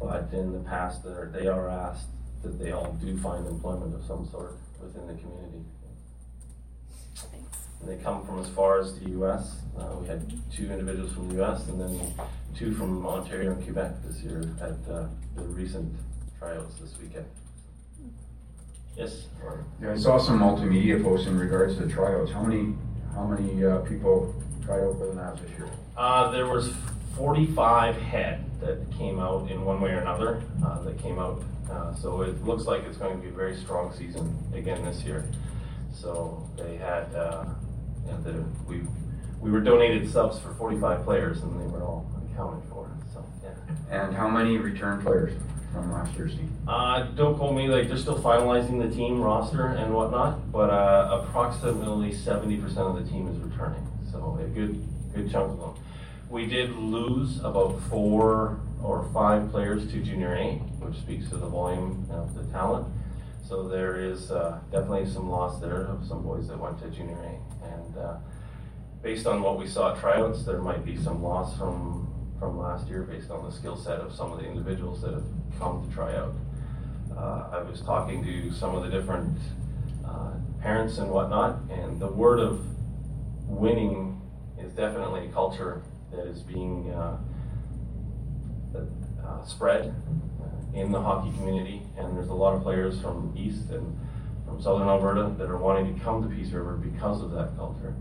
but 0.00 0.28
in 0.32 0.52
the 0.52 0.60
past, 0.60 1.02
they're- 1.04 1.28
asked 1.68 2.08
that 2.42 2.58
they 2.58 2.72
all 2.72 2.92
do 3.00 3.16
find 3.18 3.46
employment 3.46 3.94
of 3.94 4.02
some 4.04 4.26
sort 4.28 4.56
within 4.80 5.06
the 5.06 5.14
community. 5.14 5.64
And 7.80 7.88
they 7.88 7.96
come 8.02 8.24
from 8.26 8.38
as 8.40 8.48
far 8.48 8.80
as 8.80 8.98
the 8.98 9.10
US. 9.10 9.60
Uh, 9.76 9.96
we 10.00 10.06
had 10.06 10.20
two 10.50 10.70
individuals 10.70 11.12
from 11.12 11.28
the 11.28 11.42
US 11.42 11.66
and 11.68 11.80
then 11.80 12.12
two 12.56 12.74
from 12.74 13.06
Ontario 13.06 13.52
and 13.52 13.62
Quebec 13.62 14.02
this 14.04 14.20
year 14.22 14.50
at 14.60 14.92
uh, 14.92 15.06
the 15.36 15.42
recent 15.42 15.94
trials 16.38 16.74
this 16.80 16.98
weekend. 16.98 17.26
Yes? 18.98 19.28
Yeah, 19.80 19.92
I 19.92 19.96
saw 19.96 20.18
some 20.18 20.40
multimedia 20.40 21.00
posts 21.00 21.28
in 21.28 21.38
regards 21.38 21.76
to 21.76 21.84
the 21.84 21.92
tryouts. 21.92 22.32
How 22.32 22.42
many, 22.42 22.74
how 23.14 23.24
many 23.26 23.64
uh, 23.64 23.78
people 23.78 24.34
tried 24.64 24.80
out 24.80 24.98
for 24.98 25.06
the 25.06 25.12
Navs 25.12 25.40
this 25.40 25.50
year? 25.52 25.68
Uh, 25.96 26.32
there 26.32 26.46
was 26.46 26.72
45 27.16 27.94
head 27.96 28.44
that 28.60 28.78
came 28.98 29.20
out 29.20 29.48
in 29.52 29.64
one 29.64 29.80
way 29.80 29.90
or 29.90 29.98
another, 29.98 30.42
uh, 30.66 30.82
that 30.82 30.98
came 30.98 31.20
out. 31.20 31.40
Uh, 31.70 31.94
so 31.94 32.22
it 32.22 32.44
looks 32.44 32.64
like 32.64 32.82
it's 32.84 32.98
going 32.98 33.16
to 33.16 33.22
be 33.22 33.28
a 33.28 33.32
very 33.32 33.56
strong 33.56 33.94
season 33.96 34.36
again 34.52 34.84
this 34.84 35.04
year. 35.04 35.24
So 35.94 36.44
they 36.56 36.76
had, 36.76 37.14
uh, 37.14 37.44
yeah, 38.04 38.16
the, 38.24 38.44
we, 38.66 38.82
we 39.40 39.52
were 39.52 39.60
donated 39.60 40.10
subs 40.10 40.40
for 40.40 40.52
45 40.54 41.04
players 41.04 41.40
and 41.42 41.60
they 41.60 41.66
were 41.66 41.84
all 41.84 42.10
accounted 42.32 42.68
for, 42.68 42.90
so, 43.14 43.24
yeah. 43.44 43.50
And 43.90 44.14
how 44.14 44.28
many 44.28 44.58
return 44.58 45.00
players 45.02 45.34
from 45.72 45.92
last 45.92 46.16
team? 46.16 46.56
Uh, 46.66 47.04
don't 47.14 47.36
quote 47.36 47.54
me, 47.54 47.68
like, 47.68 47.88
they're 47.88 47.96
still 47.96 48.18
finalizing 48.18 48.80
the 48.80 48.94
team 48.94 49.20
roster 49.20 49.66
and 49.66 49.94
whatnot, 49.94 50.50
but, 50.50 50.70
uh, 50.70 51.22
approximately 51.22 52.12
seventy 52.12 52.56
percent 52.56 52.86
of 52.86 52.94
the 52.96 53.10
team 53.10 53.28
is 53.28 53.38
returning, 53.38 53.86
so 54.10 54.38
a 54.40 54.46
good, 54.48 54.82
good 55.14 55.30
chunk 55.30 55.52
of 55.52 55.60
them. 55.60 55.84
We 56.30 56.46
did 56.46 56.76
lose 56.76 57.40
about 57.40 57.80
four 57.88 58.60
or 58.82 59.08
five 59.12 59.50
players 59.50 59.90
to 59.92 60.02
junior 60.02 60.34
A, 60.34 60.56
which 60.80 60.98
speaks 60.98 61.28
to 61.30 61.36
the 61.36 61.46
volume 61.48 62.06
of 62.10 62.34
the 62.34 62.44
talent. 62.52 62.86
So 63.48 63.66
there 63.66 63.96
is, 63.96 64.30
uh, 64.30 64.58
definitely 64.70 65.10
some 65.10 65.30
loss 65.30 65.58
there 65.58 65.82
of 65.86 66.06
some 66.06 66.22
boys 66.22 66.48
that 66.48 66.58
went 66.58 66.78
to 66.82 66.90
junior 66.90 67.16
A, 67.16 67.66
and, 67.66 67.96
uh, 67.96 68.16
based 69.02 69.26
on 69.26 69.40
what 69.42 69.58
we 69.58 69.66
saw 69.66 69.92
at 69.94 70.00
tryouts, 70.00 70.44
there 70.44 70.60
might 70.60 70.84
be 70.84 70.96
some 70.96 71.22
loss 71.22 71.56
from, 71.56 72.07
from 72.38 72.58
last 72.58 72.88
year 72.88 73.02
based 73.02 73.30
on 73.30 73.44
the 73.44 73.50
skill 73.50 73.76
set 73.76 74.00
of 74.00 74.14
some 74.14 74.32
of 74.32 74.38
the 74.38 74.46
individuals 74.46 75.00
that 75.02 75.12
have 75.12 75.24
come 75.58 75.86
to 75.86 75.94
try 75.94 76.14
out. 76.14 76.34
uh, 77.16 77.48
I 77.52 77.62
was 77.62 77.80
talking 77.80 78.24
to 78.24 78.52
some 78.52 78.74
of 78.74 78.84
the 78.84 78.90
different 78.90 79.36
uh, 80.04 80.30
parents 80.60 80.98
and 80.98 81.10
whatnot, 81.10 81.58
and 81.70 82.00
the 82.00 82.06
word 82.06 82.38
of 82.38 82.64
winning 83.48 84.20
is 84.58 84.72
definitely 84.72 85.26
a 85.26 85.28
culture 85.28 85.82
that 86.12 86.26
is 86.26 86.40
being 86.42 86.90
uh, 86.92 87.16
uh, 88.74 89.44
spread 89.44 89.94
uh, 90.40 90.78
in 90.78 90.92
the 90.92 91.00
hockey 91.00 91.30
community, 91.36 91.82
and 91.96 92.16
there's 92.16 92.28
a 92.28 92.34
lot 92.34 92.54
of 92.54 92.62
players 92.62 93.00
from 93.00 93.32
East 93.36 93.70
and 93.70 93.98
from 94.46 94.62
Southern 94.62 94.88
Alberta 94.88 95.34
that 95.38 95.50
are 95.50 95.56
wanting 95.58 95.94
to 95.94 96.04
come 96.04 96.22
to 96.22 96.34
Peace 96.34 96.52
River 96.52 96.76
because 96.76 97.20
of 97.22 97.32
that 97.32 97.56
culture. 97.56 97.94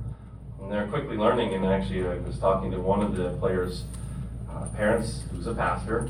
And 0.61 0.71
they're 0.71 0.87
quickly 0.87 1.17
learning, 1.17 1.53
and 1.53 1.65
actually, 1.65 2.07
I 2.07 2.17
was 2.17 2.39
talking 2.39 2.71
to 2.71 2.79
one 2.79 3.01
of 3.01 3.15
the 3.15 3.31
players' 3.37 3.83
uh, 4.49 4.65
parents, 4.75 5.23
who's 5.31 5.47
a 5.47 5.53
pastor, 5.53 6.09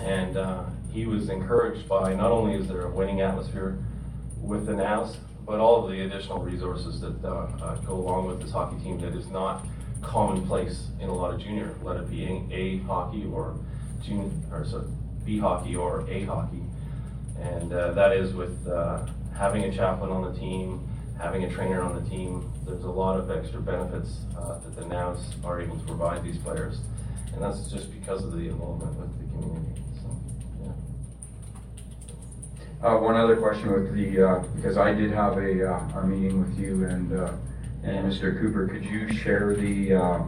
and 0.00 0.36
uh, 0.36 0.64
he 0.92 1.06
was 1.06 1.28
encouraged 1.28 1.88
by 1.88 2.14
not 2.14 2.30
only 2.30 2.54
is 2.54 2.68
there 2.68 2.82
a 2.82 2.90
winning 2.90 3.20
atmosphere 3.20 3.78
with 4.40 4.66
the 4.66 4.72
Navs, 4.72 5.16
but 5.46 5.60
all 5.60 5.84
of 5.84 5.90
the 5.90 6.02
additional 6.02 6.38
resources 6.38 7.00
that 7.00 7.24
uh, 7.24 7.48
uh, 7.60 7.74
go 7.78 7.94
along 7.94 8.26
with 8.26 8.40
this 8.40 8.52
hockey 8.52 8.82
team 8.82 9.00
that 9.00 9.14
is 9.14 9.26
not 9.28 9.66
commonplace 10.00 10.88
in 11.00 11.08
a 11.08 11.14
lot 11.14 11.34
of 11.34 11.40
junior, 11.40 11.74
let 11.82 11.96
it 11.96 12.10
be 12.10 12.24
A, 12.50 12.78
hockey 12.86 13.26
or 13.32 13.56
junior, 14.02 14.30
or 14.50 14.64
sorry, 14.64 14.86
B 15.24 15.38
hockey 15.38 15.76
or 15.76 16.08
A 16.08 16.24
hockey. 16.24 16.62
And 17.38 17.72
uh, 17.72 17.92
that 17.92 18.12
is 18.12 18.34
with 18.34 18.66
uh, 18.68 19.06
having 19.36 19.64
a 19.64 19.74
chaplain 19.74 20.10
on 20.10 20.32
the 20.32 20.38
team, 20.38 20.86
having 21.18 21.44
a 21.44 21.50
trainer 21.50 21.82
on 21.82 22.02
the 22.02 22.08
team. 22.08 22.50
There's 22.66 22.84
a 22.84 22.90
lot 22.90 23.18
of 23.18 23.30
extra 23.30 23.60
benefits 23.60 24.20
uh, 24.38 24.58
that 24.58 24.76
the 24.76 24.82
Navs 24.82 25.22
are 25.44 25.60
able 25.60 25.78
to 25.78 25.84
provide 25.84 26.22
these 26.22 26.38
players. 26.38 26.78
And 27.32 27.42
that's 27.42 27.70
just 27.70 27.92
because 27.92 28.24
of 28.24 28.32
the 28.32 28.48
involvement 28.48 28.96
with 28.98 29.18
the 29.18 29.24
community. 29.32 29.82
So, 30.02 30.20
yeah. 30.62 30.72
Uh, 32.88 32.98
one 32.98 33.16
other 33.16 33.36
question 33.36 33.72
with 33.72 33.94
the, 33.94 34.28
uh, 34.28 34.38
because 34.56 34.76
I 34.76 34.92
did 34.92 35.10
have 35.12 35.36
a, 35.38 35.70
uh, 35.70 36.00
a 36.00 36.06
meeting 36.06 36.40
with 36.40 36.58
you 36.58 36.84
and, 36.84 37.12
uh, 37.12 37.32
and 37.82 38.12
Mr. 38.12 38.38
Cooper, 38.40 38.66
could 38.68 38.84
you 38.84 39.12
share 39.12 39.54
the, 39.54 39.94
uh, 39.94 40.22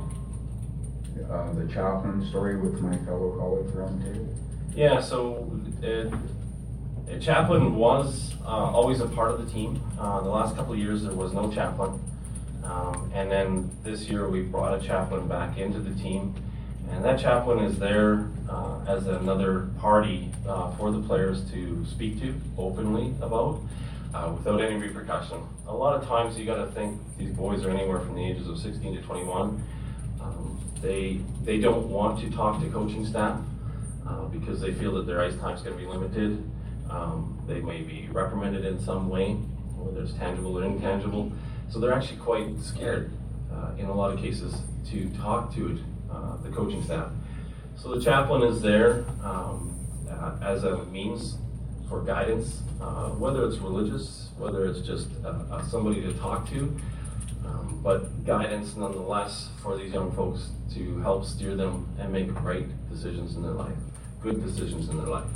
uh, 1.31 1.53
the 1.55 1.67
chaplain 1.73 2.27
story 2.29 2.57
with 2.59 2.81
my 2.81 2.97
fellow 3.05 3.37
colleagues 3.39 3.73
around 3.75 4.03
the 4.03 4.13
table? 4.13 4.35
Yeah, 4.75 5.01
so 5.01 5.51
a 7.13 7.19
chaplain 7.19 7.75
was 7.75 8.35
uh, 8.43 8.47
always 8.47 9.01
a 9.01 9.07
part 9.07 9.31
of 9.31 9.45
the 9.45 9.53
team. 9.53 9.83
Uh, 9.99 10.21
the 10.21 10.31
last 10.31 10.57
couple 10.57 10.73
of 10.73 10.79
years, 10.79 11.03
there 11.03 11.13
was 11.13 11.33
no 11.33 11.51
chaplain. 11.51 12.01
Um, 12.65 13.11
and 13.15 13.31
then 13.31 13.71
this 13.83 14.09
year, 14.09 14.29
we 14.29 14.43
brought 14.43 14.81
a 14.81 14.87
chaplain 14.87 15.29
back 15.29 15.59
into 15.59 15.81
the 15.81 15.95
team. 16.03 16.35
And 16.93 17.05
that 17.05 17.19
chaplain 17.19 17.65
is 17.65 17.79
there 17.79 18.29
uh, 18.49 18.85
as 18.87 19.07
another 19.07 19.71
party 19.81 20.31
uh, 20.47 20.71
for 20.77 20.93
the 20.93 21.01
players 21.01 21.43
to 21.51 21.85
speak 21.87 22.21
to 22.21 22.35
openly 22.59 23.15
about 23.23 23.61
uh, 24.15 24.33
without 24.37 24.61
any 24.61 24.77
repercussion. 24.77 25.39
A 25.67 25.75
lot 25.75 26.01
of 26.01 26.07
times, 26.07 26.39
you 26.39 26.45
got 26.45 26.65
to 26.65 26.71
think 26.73 27.01
these 27.17 27.33
boys 27.33 27.65
are 27.65 27.71
anywhere 27.71 27.99
from 28.01 28.15
the 28.15 28.25
ages 28.25 28.47
of 28.47 28.59
16 28.59 28.97
to 28.97 29.03
21. 29.03 29.65
Um, 30.21 30.61
they, 30.83 31.21
they 31.45 31.59
don't 31.59 31.89
want 31.89 32.21
to 32.21 32.31
talk 32.31 32.61
to 32.61 32.69
coaching 32.69 33.07
staff 33.07 33.41
uh, 34.07 34.25
because 34.27 34.61
they 34.61 34.73
feel 34.75 34.93
that 34.95 35.07
their 35.07 35.23
ice 35.23 35.35
time 35.37 35.57
is 35.57 35.63
going 35.63 35.77
to 35.77 35.83
be 35.83 35.89
limited. 35.89 36.45
Um, 36.91 37.43
they 37.49 37.61
may 37.61 37.81
be 37.81 38.09
reprimanded 38.13 38.67
in 38.67 38.79
some 38.79 39.09
way, 39.09 39.33
whether 39.33 40.03
it's 40.03 40.13
tangible 40.13 40.59
or 40.59 40.65
intangible. 40.65 41.33
So 41.71 41.81
they're 41.81 41.95
actually 41.95 42.19
quite 42.19 42.61
scared 42.61 43.11
uh, 43.51 43.73
in 43.79 43.87
a 43.87 43.95
lot 43.95 44.13
of 44.13 44.21
cases 44.21 44.55
to 44.91 45.09
talk 45.17 45.55
to 45.55 45.71
uh, 45.73 45.92
the 46.43 46.51
coaching 46.51 46.83
staff. 46.83 47.11
So 47.77 47.95
the 47.95 48.01
chaplain 48.03 48.43
is 48.43 48.61
there 48.61 49.05
um, 49.23 49.77
uh, 50.09 50.37
as 50.41 50.65
a 50.65 50.85
means 50.87 51.37
for 51.89 52.03
guidance, 52.03 52.61
uh, 52.81 53.11
whether 53.11 53.47
it's 53.47 53.59
religious, 53.59 54.31
whether 54.39 54.67
it's 54.67 54.81
just 54.81 55.09
uh, 55.25 55.29
uh, 55.51 55.63
somebody 55.67 56.01
to 56.03 56.13
talk 56.15 56.49
to, 56.51 56.75
um, 57.45 57.81
but 57.83 58.25
guidance 58.25 58.77
nonetheless 58.77 59.49
for 59.63 59.77
these 59.77 59.93
young 59.93 60.13
folks 60.13 60.51
to 60.75 60.99
help 61.01 61.25
steer 61.25 61.55
them 61.57 61.89
and 61.99 62.13
make 62.13 62.33
right 62.43 62.67
decisions 62.89 63.37
in 63.37 63.43
their 63.43 63.53
life, 63.53 63.77
good 64.23 64.43
decisions 64.45 64.89
in 64.89 64.97
their 64.97 65.07
life. 65.07 65.29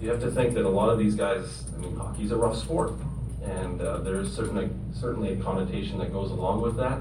You 0.00 0.10
have 0.10 0.20
to 0.20 0.30
think 0.30 0.54
that 0.54 0.64
a 0.64 0.68
lot 0.68 0.88
of 0.88 0.98
these 0.98 1.14
guys, 1.14 1.64
I 1.74 1.80
mean, 1.80 1.96
hockey's 1.96 2.32
a 2.32 2.36
rough 2.36 2.56
sport, 2.56 2.94
and 3.42 3.80
uh, 3.80 3.98
there's 3.98 4.34
certainly 4.34 4.70
certainly 4.92 5.34
a 5.34 5.36
connotation 5.36 5.98
that 5.98 6.12
goes 6.12 6.30
along 6.30 6.62
with 6.62 6.76
that. 6.76 6.98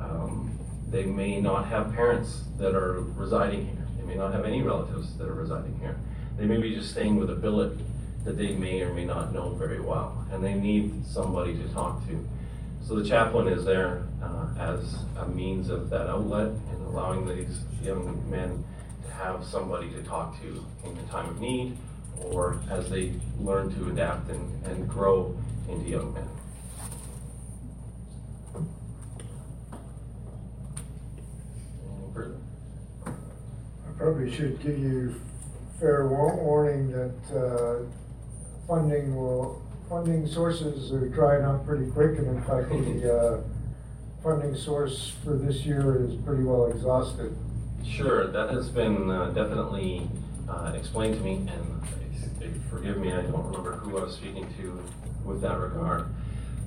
Um, 0.00 0.57
they 0.90 1.04
may 1.04 1.40
not 1.40 1.66
have 1.66 1.94
parents 1.94 2.42
that 2.58 2.74
are 2.74 3.00
residing 3.16 3.66
here. 3.66 3.86
They 3.98 4.04
may 4.04 4.14
not 4.14 4.32
have 4.32 4.44
any 4.44 4.62
relatives 4.62 5.16
that 5.18 5.28
are 5.28 5.34
residing 5.34 5.78
here. 5.80 5.96
They 6.36 6.46
may 6.46 6.58
be 6.58 6.74
just 6.74 6.90
staying 6.90 7.16
with 7.16 7.30
a 7.30 7.34
billet 7.34 7.78
that 8.24 8.36
they 8.36 8.54
may 8.54 8.82
or 8.82 8.92
may 8.94 9.04
not 9.04 9.32
know 9.32 9.50
very 9.54 9.80
well, 9.80 10.26
and 10.32 10.42
they 10.42 10.54
need 10.54 11.06
somebody 11.06 11.56
to 11.56 11.68
talk 11.68 12.06
to. 12.08 12.26
So 12.86 12.94
the 12.94 13.06
chaplain 13.06 13.48
is 13.48 13.64
there 13.64 14.04
uh, 14.22 14.46
as 14.58 15.04
a 15.18 15.28
means 15.28 15.68
of 15.68 15.90
that 15.90 16.08
outlet 16.08 16.48
and 16.48 16.86
allowing 16.86 17.26
these 17.26 17.60
young 17.82 18.28
men 18.30 18.64
to 19.04 19.10
have 19.10 19.44
somebody 19.44 19.90
to 19.90 20.02
talk 20.02 20.40
to 20.40 20.64
in 20.84 20.94
the 20.94 21.02
time 21.04 21.28
of 21.28 21.40
need 21.40 21.76
or 22.16 22.60
as 22.70 22.88
they 22.88 23.12
learn 23.38 23.74
to 23.74 23.90
adapt 23.90 24.30
and, 24.30 24.64
and 24.64 24.88
grow 24.88 25.36
into 25.68 25.88
young 25.88 26.14
men. 26.14 26.28
I 33.06 33.10
probably 33.96 34.34
should 34.34 34.60
give 34.60 34.78
you 34.78 35.14
fair 35.80 36.06
warning 36.06 36.90
that, 36.92 37.36
uh, 37.36 37.84
funding 38.66 39.14
will, 39.16 39.62
funding 39.88 40.26
sources 40.26 40.92
are 40.92 41.08
drying 41.08 41.44
up 41.44 41.64
pretty 41.66 41.90
quick, 41.90 42.18
and 42.18 42.26
in 42.28 42.42
fact, 42.42 42.68
the, 42.68 43.14
uh, 43.14 43.40
funding 44.22 44.54
source 44.54 45.14
for 45.24 45.36
this 45.36 45.64
year 45.64 46.04
is 46.04 46.16
pretty 46.16 46.42
well 46.42 46.66
exhausted. 46.66 47.34
Sure, 47.84 48.26
that 48.26 48.50
has 48.50 48.68
been 48.68 49.08
uh, 49.08 49.26
definitely 49.30 50.08
uh, 50.48 50.72
explained 50.74 51.14
to 51.14 51.20
me, 51.22 51.46
and 51.54 52.62
forgive 52.70 52.98
me, 52.98 53.12
I 53.12 53.22
don't 53.22 53.46
remember 53.46 53.72
who 53.72 53.98
I 53.98 54.04
was 54.04 54.14
speaking 54.16 54.46
to 54.60 54.82
with 55.24 55.40
that 55.42 55.58
regard. 55.58 56.06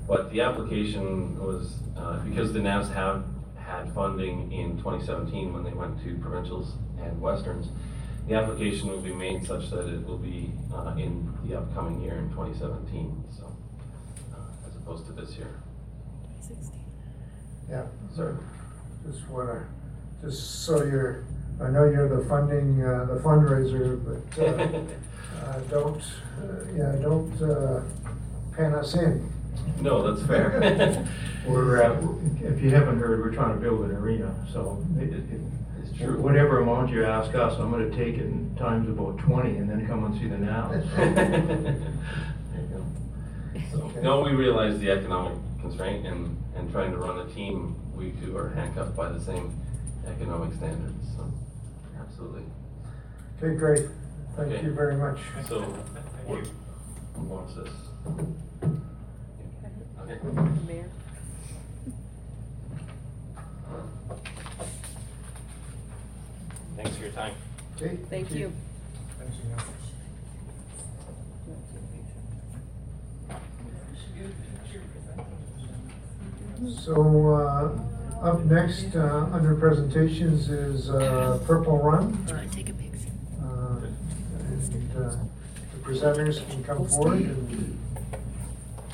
But 0.07 0.31
the 0.31 0.41
application 0.41 1.39
was, 1.39 1.75
uh, 1.97 2.19
because 2.19 2.53
the 2.53 2.59
Navs 2.59 2.93
have 2.93 3.23
had 3.71 3.93
funding 3.93 4.51
in 4.51 4.77
2017 4.77 5.53
when 5.53 5.63
they 5.63 5.71
went 5.71 6.01
to 6.03 6.15
provincials 6.15 6.73
and 7.01 7.19
westerns, 7.21 7.69
the 8.27 8.35
application 8.35 8.89
will 8.89 9.01
be 9.01 9.13
made 9.13 9.45
such 9.45 9.69
that 9.71 9.87
it 9.87 10.05
will 10.05 10.17
be 10.17 10.51
uh, 10.73 10.93
in 10.97 11.33
the 11.45 11.57
upcoming 11.57 12.01
year 12.01 12.15
in 12.15 12.29
2017, 12.29 13.23
so, 13.35 13.45
uh, 14.33 14.67
as 14.67 14.75
opposed 14.75 15.05
to 15.07 15.13
this 15.13 15.37
year. 15.37 15.55
2016. 16.47 16.79
Yeah. 17.69 17.85
Sir. 18.13 18.37
Just 19.07 19.27
wanna, 19.29 19.65
just 20.21 20.65
so 20.65 20.83
you're, 20.83 21.25
I 21.61 21.69
know 21.69 21.85
you're 21.85 22.09
the 22.09 22.27
funding, 22.29 22.83
uh, 22.83 23.05
the 23.05 23.19
fundraiser, 23.21 23.97
but, 24.05 24.43
uh, 24.43 25.45
uh, 25.45 25.59
don't, 25.69 26.03
uh, 26.39 26.65
yeah, 26.75 27.01
don't, 27.01 27.41
uh, 27.41 27.81
pan 28.55 28.75
us 28.75 28.93
in. 28.95 29.31
No, 29.81 30.11
that's 30.13 30.25
fair. 30.27 31.07
We're, 31.47 31.81
uh, 31.83 31.99
if 32.41 32.61
you 32.61 32.69
haven't 32.69 32.99
heard, 32.99 33.19
we're 33.19 33.33
trying 33.33 33.55
to 33.55 33.59
build 33.59 33.81
an 33.83 33.95
arena, 33.95 34.31
so 34.53 34.85
it, 34.99 35.11
it, 35.11 35.23
It's 35.81 35.97
true. 35.97 36.21
whatever 36.21 36.59
amount 36.59 36.91
you 36.91 37.03
ask 37.03 37.33
us, 37.33 37.57
I'm 37.59 37.71
gonna 37.71 37.89
take 37.89 38.13
it 38.15 38.25
in 38.25 38.55
times 38.59 38.87
about 38.87 39.17
twenty 39.17 39.57
and 39.57 39.67
then 39.67 39.87
come 39.87 40.03
and 40.03 40.13
see 40.19 40.27
the 40.27 40.37
now. 40.37 40.69
There 40.95 42.61
you 42.61 42.67
go. 42.69 42.83
So, 43.71 44.01
No, 44.01 44.21
we 44.21 44.33
realize 44.33 44.77
the 44.79 44.91
economic 44.91 45.33
constraint 45.61 46.05
and, 46.05 46.37
and 46.55 46.71
trying 46.71 46.91
to 46.91 46.97
run 46.97 47.17
a 47.19 47.25
team, 47.33 47.75
we 47.95 48.11
too 48.23 48.37
are 48.37 48.49
handcuffed 48.49 48.95
by 48.95 49.09
the 49.09 49.19
same 49.19 49.51
economic 50.07 50.53
standards, 50.53 51.07
so, 51.17 51.25
absolutely. 51.99 52.43
Okay, 53.41 53.55
great. 53.57 53.87
Thank 54.37 54.51
Okay. 54.53 54.63
you 54.63 54.73
very 54.75 54.95
much. 54.95 55.17
So, 55.47 55.61
what, 56.27 56.45
who 57.15 57.23
wants 57.23 57.55
this? 57.55 57.69
Okay. 60.11 60.27
Mayor? 60.67 60.89
Thanks 66.75 66.97
for 66.97 67.03
your 67.03 67.11
time. 67.13 67.33
Okay. 67.77 67.97
Thank 68.09 68.31
you. 68.31 68.51
Thanks 69.17 69.37
again. 69.37 69.57
So, 76.77 77.29
uh, 77.29 78.25
up 78.27 78.45
next, 78.45 78.95
uh, 78.95 79.29
under 79.31 79.55
presentations 79.55 80.49
is, 80.49 80.89
uh, 80.89 81.39
Purple 81.47 81.79
Rung. 81.79 82.17
take 82.51 82.69
a 82.69 82.73
picture? 82.73 83.09
Uh, 83.41 83.79
and, 84.49 84.97
uh, 84.97 85.15
the 85.71 85.79
presenters 85.81 86.47
can 86.49 86.63
come 86.63 86.85
forward 86.85 87.21
and 87.21 87.80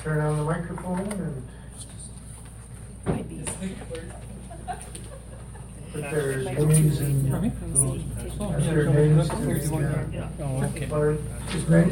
turn 0.08 0.22
on 0.22 0.38
the 0.38 0.43
microphone 0.43 1.00
and 1.12 1.43
put 5.91 6.02
their 6.02 6.38
names 6.38 7.02
in, 7.02 7.30
For 7.30 7.41
put 8.38 8.62
their 8.63 8.86
names 8.86 9.28
to 9.30 9.36
the, 9.36 10.24
uh, 10.24 10.30
Oh, 10.39 10.63
okay. 10.63 10.86
clerk. 10.86 11.20
Just 11.50 11.67
make, 11.67 11.91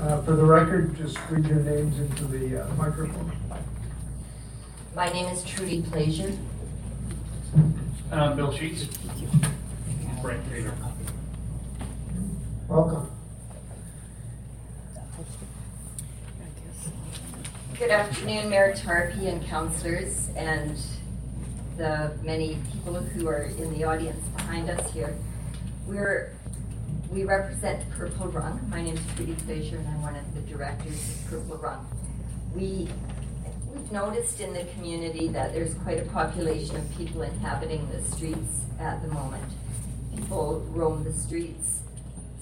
uh, 0.00 0.20
for 0.22 0.32
the 0.34 0.44
record, 0.44 0.96
just 0.96 1.16
read 1.30 1.46
your 1.46 1.60
names 1.60 2.00
into 2.00 2.24
the 2.24 2.64
uh, 2.64 2.74
microphone. 2.74 3.30
My 4.96 5.08
name 5.12 5.26
is 5.26 5.44
Trudy 5.44 5.82
Plaisir. 5.82 6.36
Um, 8.10 8.36
Bill 8.36 8.50
Sheets. 8.52 8.88
Brent 10.20 10.44
Trader. 10.48 10.74
Welcome. 12.66 13.11
Good 17.82 17.90
afternoon, 17.90 18.48
Mayor 18.48 18.74
Tarpey 18.74 19.26
and 19.26 19.44
councilors, 19.44 20.28
and 20.36 20.78
the 21.76 22.16
many 22.22 22.56
people 22.72 22.94
who 22.94 23.26
are 23.26 23.42
in 23.58 23.76
the 23.76 23.82
audience 23.82 24.24
behind 24.36 24.70
us 24.70 24.92
here. 24.92 25.16
We're, 25.84 26.32
we 27.10 27.24
represent 27.24 27.90
Purple 27.90 28.28
Rung. 28.28 28.64
My 28.70 28.82
name 28.82 28.94
is 28.94 29.02
Trudy 29.16 29.34
Plaisir, 29.34 29.78
and 29.78 29.88
I'm 29.88 30.00
one 30.00 30.14
of 30.14 30.32
the 30.32 30.42
directors 30.42 30.94
of 30.94 31.28
Purple 31.28 31.56
Rung. 31.56 31.84
We, 32.54 32.88
we've 33.74 33.90
noticed 33.90 34.38
in 34.38 34.52
the 34.52 34.62
community 34.76 35.26
that 35.30 35.52
there's 35.52 35.74
quite 35.74 35.98
a 35.98 36.08
population 36.08 36.76
of 36.76 36.96
people 36.96 37.22
inhabiting 37.22 37.88
the 37.90 38.00
streets 38.14 38.60
at 38.78 39.02
the 39.02 39.08
moment. 39.08 39.50
People 40.14 40.64
roam 40.70 41.02
the 41.02 41.12
streets, 41.12 41.80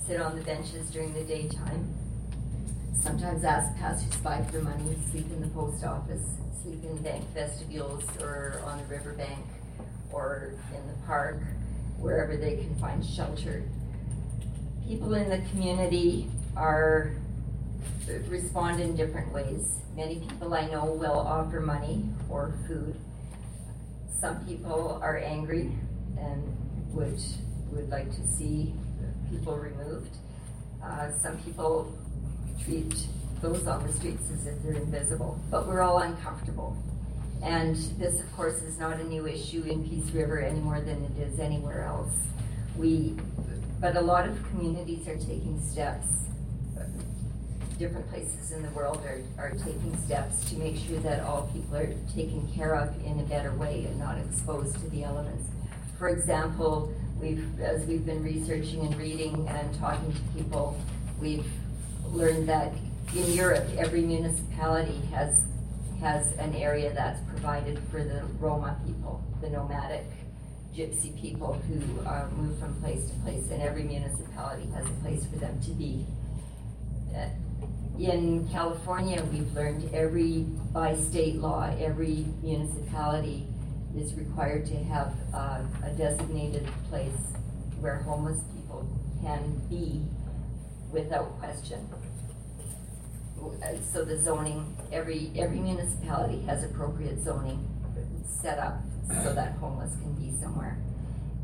sit 0.06 0.20
on 0.20 0.36
the 0.36 0.44
benches 0.44 0.90
during 0.90 1.14
the 1.14 1.24
daytime, 1.24 1.94
sometimes 3.02 3.44
ask 3.44 3.76
passers-by 3.76 4.42
for 4.44 4.60
money, 4.62 4.96
sleep 5.10 5.26
in 5.30 5.40
the 5.40 5.48
post 5.48 5.84
office, 5.84 6.24
sleep 6.62 6.82
in 6.84 6.96
bank 6.98 7.24
vestibules 7.32 8.04
or 8.20 8.60
on 8.64 8.78
the 8.78 8.84
riverbank 8.84 9.44
or 10.12 10.54
in 10.74 10.86
the 10.86 11.06
park, 11.06 11.40
wherever 11.98 12.36
they 12.36 12.56
can 12.56 12.74
find 12.76 13.04
shelter. 13.04 13.62
People 14.86 15.14
in 15.14 15.28
the 15.30 15.38
community 15.50 16.28
are, 16.56 17.12
respond 18.28 18.80
in 18.80 18.96
different 18.96 19.32
ways. 19.32 19.78
Many 19.96 20.16
people 20.16 20.52
I 20.54 20.66
know 20.66 20.86
will 20.86 21.18
offer 21.18 21.60
money 21.60 22.04
or 22.28 22.54
food. 22.66 22.96
Some 24.18 24.44
people 24.46 24.98
are 25.02 25.16
angry 25.18 25.72
and 26.18 26.56
would, 26.92 27.20
would 27.70 27.88
like 27.88 28.10
to 28.16 28.26
see 28.26 28.74
people 29.30 29.56
removed. 29.56 30.16
Uh, 30.84 31.12
some 31.12 31.38
people 31.38 31.96
treat 32.64 33.06
those 33.40 33.66
on 33.66 33.86
the 33.86 33.92
streets 33.92 34.30
as 34.32 34.46
if 34.46 34.62
they're 34.62 34.74
invisible, 34.74 35.40
but 35.50 35.66
we're 35.66 35.80
all 35.80 35.98
uncomfortable. 35.98 36.76
And 37.42 37.74
this, 37.98 38.20
of 38.20 38.30
course, 38.36 38.60
is 38.62 38.78
not 38.78 39.00
a 39.00 39.04
new 39.04 39.26
issue 39.26 39.62
in 39.62 39.88
Peace 39.88 40.10
River 40.10 40.40
any 40.40 40.60
more 40.60 40.80
than 40.80 41.02
it 41.04 41.22
is 41.22 41.40
anywhere 41.40 41.84
else. 41.84 42.12
We, 42.76 43.16
but 43.80 43.96
a 43.96 44.00
lot 44.00 44.28
of 44.28 44.38
communities 44.50 45.08
are 45.08 45.16
taking 45.16 45.60
steps. 45.62 46.06
Different 47.78 48.10
places 48.10 48.52
in 48.52 48.62
the 48.62 48.68
world 48.70 49.02
are, 49.06 49.22
are 49.38 49.52
taking 49.52 49.96
steps 50.04 50.50
to 50.50 50.56
make 50.56 50.76
sure 50.76 50.98
that 50.98 51.20
all 51.20 51.50
people 51.50 51.76
are 51.76 51.94
taken 52.14 52.46
care 52.54 52.74
of 52.74 52.94
in 53.06 53.20
a 53.20 53.22
better 53.22 53.54
way 53.54 53.86
and 53.86 53.98
not 53.98 54.18
exposed 54.18 54.74
to 54.80 54.90
the 54.90 55.02
elements. 55.02 55.48
For 55.98 56.10
example, 56.10 56.92
we've, 57.18 57.58
as 57.58 57.86
we've 57.86 58.04
been 58.04 58.22
researching 58.22 58.80
and 58.84 58.94
reading 58.98 59.48
and 59.48 59.74
talking 59.78 60.12
to 60.12 60.20
people, 60.36 60.78
we've 61.18 61.46
learned 62.12 62.48
that 62.48 62.72
in 63.14 63.32
Europe, 63.32 63.66
every 63.78 64.02
municipality 64.02 65.00
has 65.12 65.44
has 66.00 66.32
an 66.38 66.54
area 66.54 66.92
that's 66.94 67.20
provided 67.28 67.78
for 67.90 68.02
the 68.02 68.24
Roma 68.38 68.80
people, 68.86 69.22
the 69.42 69.50
nomadic 69.50 70.06
gypsy 70.74 71.18
people 71.20 71.52
who 71.68 72.00
uh, 72.06 72.26
move 72.36 72.58
from 72.58 72.80
place 72.80 73.04
to 73.10 73.14
place, 73.20 73.50
and 73.50 73.60
every 73.60 73.82
municipality 73.82 74.66
has 74.70 74.86
a 74.86 74.92
place 75.02 75.26
for 75.26 75.36
them 75.36 75.60
to 75.60 75.70
be. 75.72 76.06
Uh, 77.14 77.28
in 77.98 78.48
California, 78.48 79.22
we've 79.30 79.52
learned 79.52 79.92
every, 79.92 80.46
by 80.72 80.96
state 80.96 81.36
law, 81.36 81.70
every 81.78 82.24
municipality 82.42 83.46
is 83.94 84.14
required 84.14 84.64
to 84.66 84.76
have 84.84 85.12
uh, 85.34 85.60
a 85.84 85.90
designated 85.90 86.66
place 86.88 87.34
where 87.80 87.96
homeless 87.96 88.40
people 88.54 88.88
can 89.22 89.60
be 89.68 90.02
without 90.92 91.38
question. 91.40 91.86
So 93.92 94.04
the 94.04 94.18
zoning, 94.18 94.76
every, 94.92 95.32
every 95.36 95.58
municipality 95.58 96.42
has 96.42 96.64
appropriate 96.64 97.22
zoning 97.22 97.68
set 98.24 98.58
up 98.58 98.80
so 99.22 99.34
that 99.34 99.52
homeless 99.52 99.94
can 99.96 100.12
be 100.14 100.32
somewhere. 100.40 100.78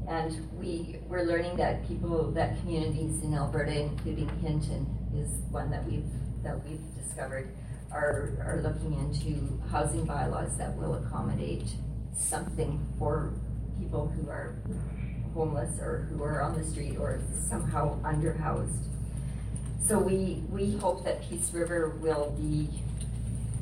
And 0.08 0.48
we, 0.56 0.98
we're 1.08 1.24
learning 1.24 1.56
that 1.56 1.86
people, 1.88 2.30
that 2.32 2.60
communities 2.60 3.22
in 3.22 3.34
Alberta, 3.34 3.80
including 3.80 4.28
Hinton, 4.40 4.86
is 5.14 5.28
one 5.50 5.70
that 5.70 5.84
we've, 5.84 6.08
that 6.44 6.64
we've 6.64 6.80
discovered, 6.96 7.48
are, 7.90 8.36
are 8.40 8.60
looking 8.62 8.94
into 8.98 9.60
housing 9.70 10.04
bylaws 10.04 10.56
that 10.58 10.76
will 10.76 10.94
accommodate 10.94 11.68
something 12.16 12.86
for 12.98 13.32
people 13.80 14.06
who 14.08 14.28
are 14.30 14.56
homeless 15.34 15.80
or 15.80 16.08
who 16.10 16.22
are 16.22 16.40
on 16.40 16.56
the 16.56 16.64
street 16.64 16.96
or 16.98 17.20
somehow 17.48 18.00
underhoused. 18.02 18.86
So 19.84 19.98
we, 19.98 20.42
we 20.50 20.76
hope 20.76 21.04
that 21.04 21.22
Peace 21.28 21.52
River 21.52 21.90
will 22.00 22.34
be, 22.38 22.68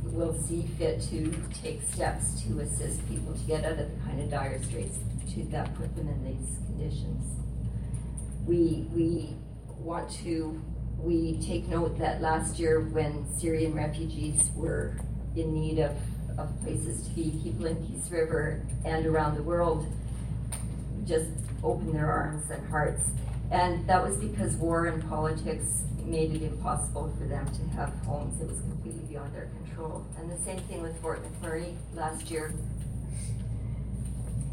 will 0.04 0.34
see 0.34 0.66
fit 0.78 1.02
to 1.10 1.34
take 1.62 1.82
steps 1.82 2.42
to 2.42 2.60
assist 2.60 3.06
people 3.08 3.34
to 3.34 3.40
get 3.40 3.64
out 3.64 3.72
of 3.72 3.78
the 3.78 4.06
kind 4.06 4.20
of 4.20 4.30
dire 4.30 4.62
straits 4.62 4.98
to, 5.34 5.44
that 5.44 5.74
put 5.76 5.94
them 5.96 6.08
in 6.08 6.24
these 6.24 6.56
conditions. 6.66 7.36
We, 8.46 8.86
we 8.94 9.36
want 9.78 10.10
to, 10.22 10.60
we 10.98 11.38
take 11.42 11.68
note 11.68 11.98
that 11.98 12.22
last 12.22 12.58
year 12.58 12.80
when 12.80 13.26
Syrian 13.38 13.74
refugees 13.74 14.50
were 14.54 14.96
in 15.36 15.52
need 15.52 15.78
of, 15.78 15.94
of 16.38 16.58
places 16.62 17.06
to 17.06 17.10
be, 17.10 17.38
people 17.42 17.66
in 17.66 17.76
Peace 17.86 18.10
River 18.10 18.62
and 18.84 19.04
around 19.04 19.36
the 19.36 19.42
world 19.42 19.86
just 21.06 21.30
opened 21.62 21.94
their 21.94 22.10
arms 22.10 22.50
and 22.50 22.66
hearts. 22.68 23.10
And 23.54 23.86
that 23.86 24.02
was 24.02 24.16
because 24.16 24.56
war 24.56 24.86
and 24.86 25.08
politics 25.08 25.84
made 26.04 26.34
it 26.34 26.42
impossible 26.42 27.14
for 27.16 27.24
them 27.24 27.46
to 27.46 27.76
have 27.76 27.90
homes. 28.04 28.40
It 28.40 28.48
was 28.48 28.58
completely 28.58 29.04
beyond 29.08 29.32
their 29.32 29.48
control. 29.64 30.04
And 30.18 30.28
the 30.28 30.36
same 30.38 30.58
thing 30.62 30.82
with 30.82 31.00
Fort 31.00 31.22
McMurray 31.22 31.76
last 31.94 32.32
year. 32.32 32.52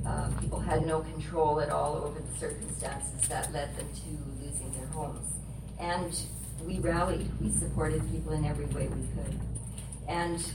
Uh, 0.05 0.29
people 0.39 0.59
had 0.59 0.85
no 0.85 1.01
control 1.01 1.59
at 1.59 1.71
all 1.71 1.95
over 1.95 2.19
the 2.19 2.39
circumstances 2.39 3.27
that 3.27 3.51
led 3.51 3.75
them 3.75 3.87
to 3.89 4.45
losing 4.45 4.71
their 4.77 4.87
homes. 4.89 5.33
And 5.79 6.15
we 6.63 6.77
rallied, 6.77 7.27
we 7.41 7.49
supported 7.49 8.07
people 8.11 8.33
in 8.33 8.45
every 8.45 8.65
way 8.65 8.87
we 8.87 9.07
could. 9.15 9.39
And 10.07 10.45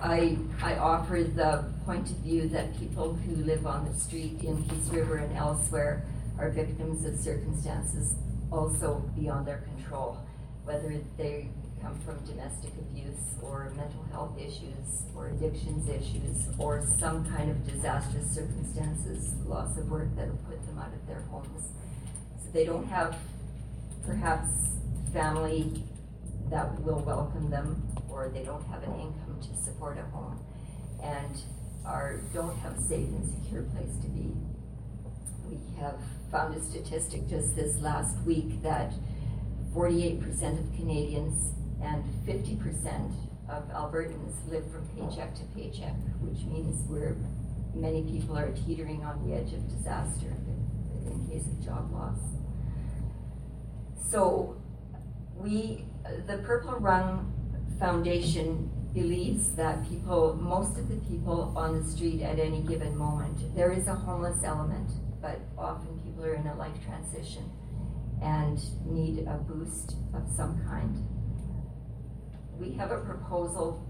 I, 0.00 0.38
I 0.62 0.76
offer 0.76 1.24
the 1.24 1.64
point 1.84 2.10
of 2.10 2.16
view 2.18 2.48
that 2.50 2.78
people 2.78 3.14
who 3.14 3.42
live 3.42 3.66
on 3.66 3.90
the 3.90 3.98
street 3.98 4.44
in 4.44 4.62
Peace 4.68 4.88
River 4.90 5.16
and 5.16 5.36
elsewhere 5.36 6.04
are 6.38 6.50
victims 6.50 7.04
of 7.04 7.18
circumstances 7.18 8.14
also 8.50 9.02
beyond 9.16 9.46
their 9.46 9.58
control, 9.58 10.18
whether 10.64 10.94
they 11.16 11.48
come 11.82 11.98
from 12.00 12.18
domestic 12.24 12.72
abuse 12.78 13.36
or 13.40 13.72
mental 13.76 14.04
health 14.10 14.38
issues 14.38 15.04
or 15.14 15.28
addictions 15.28 15.88
issues 15.88 16.48
or 16.58 16.84
some 16.98 17.24
kind 17.30 17.50
of 17.50 17.66
disastrous 17.66 18.30
circumstances, 18.30 19.34
loss 19.46 19.76
of 19.76 19.88
work 19.90 20.14
that 20.16 20.28
will 20.28 20.40
put 20.48 20.64
them 20.66 20.78
out 20.78 20.92
of 20.92 21.06
their 21.06 21.22
homes. 21.30 21.68
So 22.42 22.50
they 22.52 22.64
don't 22.64 22.86
have 22.86 23.16
perhaps 24.04 24.48
family 25.12 25.82
that 26.50 26.80
will 26.80 27.00
welcome 27.00 27.50
them 27.50 27.82
or 28.10 28.28
they 28.28 28.42
don't 28.42 28.66
have 28.68 28.82
an 28.82 28.94
income 28.94 29.38
to 29.42 29.62
support 29.62 29.98
a 29.98 30.02
home 30.16 30.40
and 31.02 31.36
are, 31.84 32.20
don't 32.34 32.56
have 32.58 32.76
a 32.78 32.82
safe 32.82 33.08
and 33.08 33.44
secure 33.44 33.62
place 33.62 33.96
to 34.02 34.08
be. 34.08 34.32
We 35.48 35.58
have 35.80 35.98
found 36.30 36.54
a 36.54 36.62
statistic 36.62 37.28
just 37.28 37.56
this 37.56 37.78
last 37.80 38.18
week 38.26 38.62
that 38.62 38.92
forty-eight 39.72 40.20
percent 40.20 40.58
of 40.60 40.76
Canadians 40.76 41.52
and 41.82 42.04
fifty 42.26 42.56
percent 42.56 43.12
of 43.48 43.68
Albertans 43.70 44.34
live 44.50 44.64
from 44.70 44.86
paycheck 44.88 45.34
to 45.34 45.42
paycheck, 45.56 45.94
which 46.20 46.44
means 46.44 46.84
we're, 46.88 47.16
many 47.74 48.02
people 48.02 48.36
are 48.36 48.50
teetering 48.50 49.04
on 49.04 49.26
the 49.26 49.34
edge 49.34 49.52
of 49.54 49.68
disaster 49.68 50.34
in 51.06 51.26
case 51.30 51.46
of 51.46 51.64
job 51.64 51.90
loss. 51.92 52.18
So 54.10 54.56
we, 55.34 55.84
the 56.26 56.38
Purple 56.38 56.78
Rung 56.78 57.32
Foundation 57.78 58.70
believes 58.92 59.52
that 59.52 59.88
people, 59.88 60.34
most 60.34 60.76
of 60.78 60.88
the 60.88 60.96
people 60.96 61.52
on 61.56 61.80
the 61.80 61.88
street 61.88 62.20
at 62.20 62.38
any 62.38 62.60
given 62.62 62.96
moment, 62.96 63.54
there 63.54 63.72
is 63.72 63.86
a 63.86 63.94
homeless 63.94 64.42
element, 64.44 64.90
but 65.22 65.40
often 65.56 65.97
people 66.18 66.30
are 66.30 66.34
in 66.34 66.46
a 66.46 66.54
life 66.56 66.84
transition 66.84 67.50
and 68.22 68.58
need 68.86 69.26
a 69.26 69.36
boost 69.36 69.94
of 70.14 70.28
some 70.36 70.60
kind. 70.66 71.06
We 72.58 72.72
have 72.72 72.90
a 72.90 72.98
proposal 72.98 73.86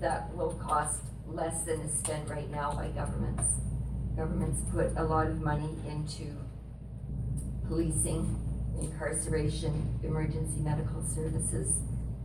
that 0.00 0.34
will 0.34 0.54
cost 0.54 1.02
less 1.26 1.62
than 1.62 1.80
is 1.80 1.96
spent 1.98 2.28
right 2.28 2.50
now 2.50 2.72
by 2.72 2.88
governments. 2.88 3.60
government's 4.16 4.62
put 4.72 4.96
a 4.96 5.04
lot 5.04 5.28
of 5.28 5.40
money 5.40 5.76
into 5.88 6.34
policing, 7.68 8.36
incarceration, 8.80 10.00
emergency 10.02 10.60
medical 10.60 11.04
services, 11.04 11.78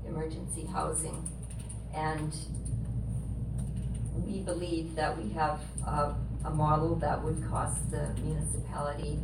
emergency 0.08 0.66
housing. 0.66 1.30
And 1.94 2.34
we 4.16 4.40
believe 4.40 4.96
that 4.96 5.16
we 5.22 5.30
have 5.34 5.60
a, 5.86 6.16
a 6.46 6.50
model 6.50 6.96
that 6.96 7.24
would 7.24 7.44
cost 7.50 7.90
the 7.92 8.14
municipality 8.22 9.20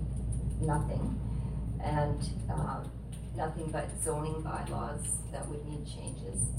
nothing. 0.62 1.20
And, 1.84 2.22
uh, 2.52 2.84
nothing 3.36 3.70
but 3.72 3.90
zoning 4.04 4.42
bylaws 4.42 5.20
that 5.32 5.48
would 5.48 5.66
need 5.66 5.86
changes. 5.88 6.50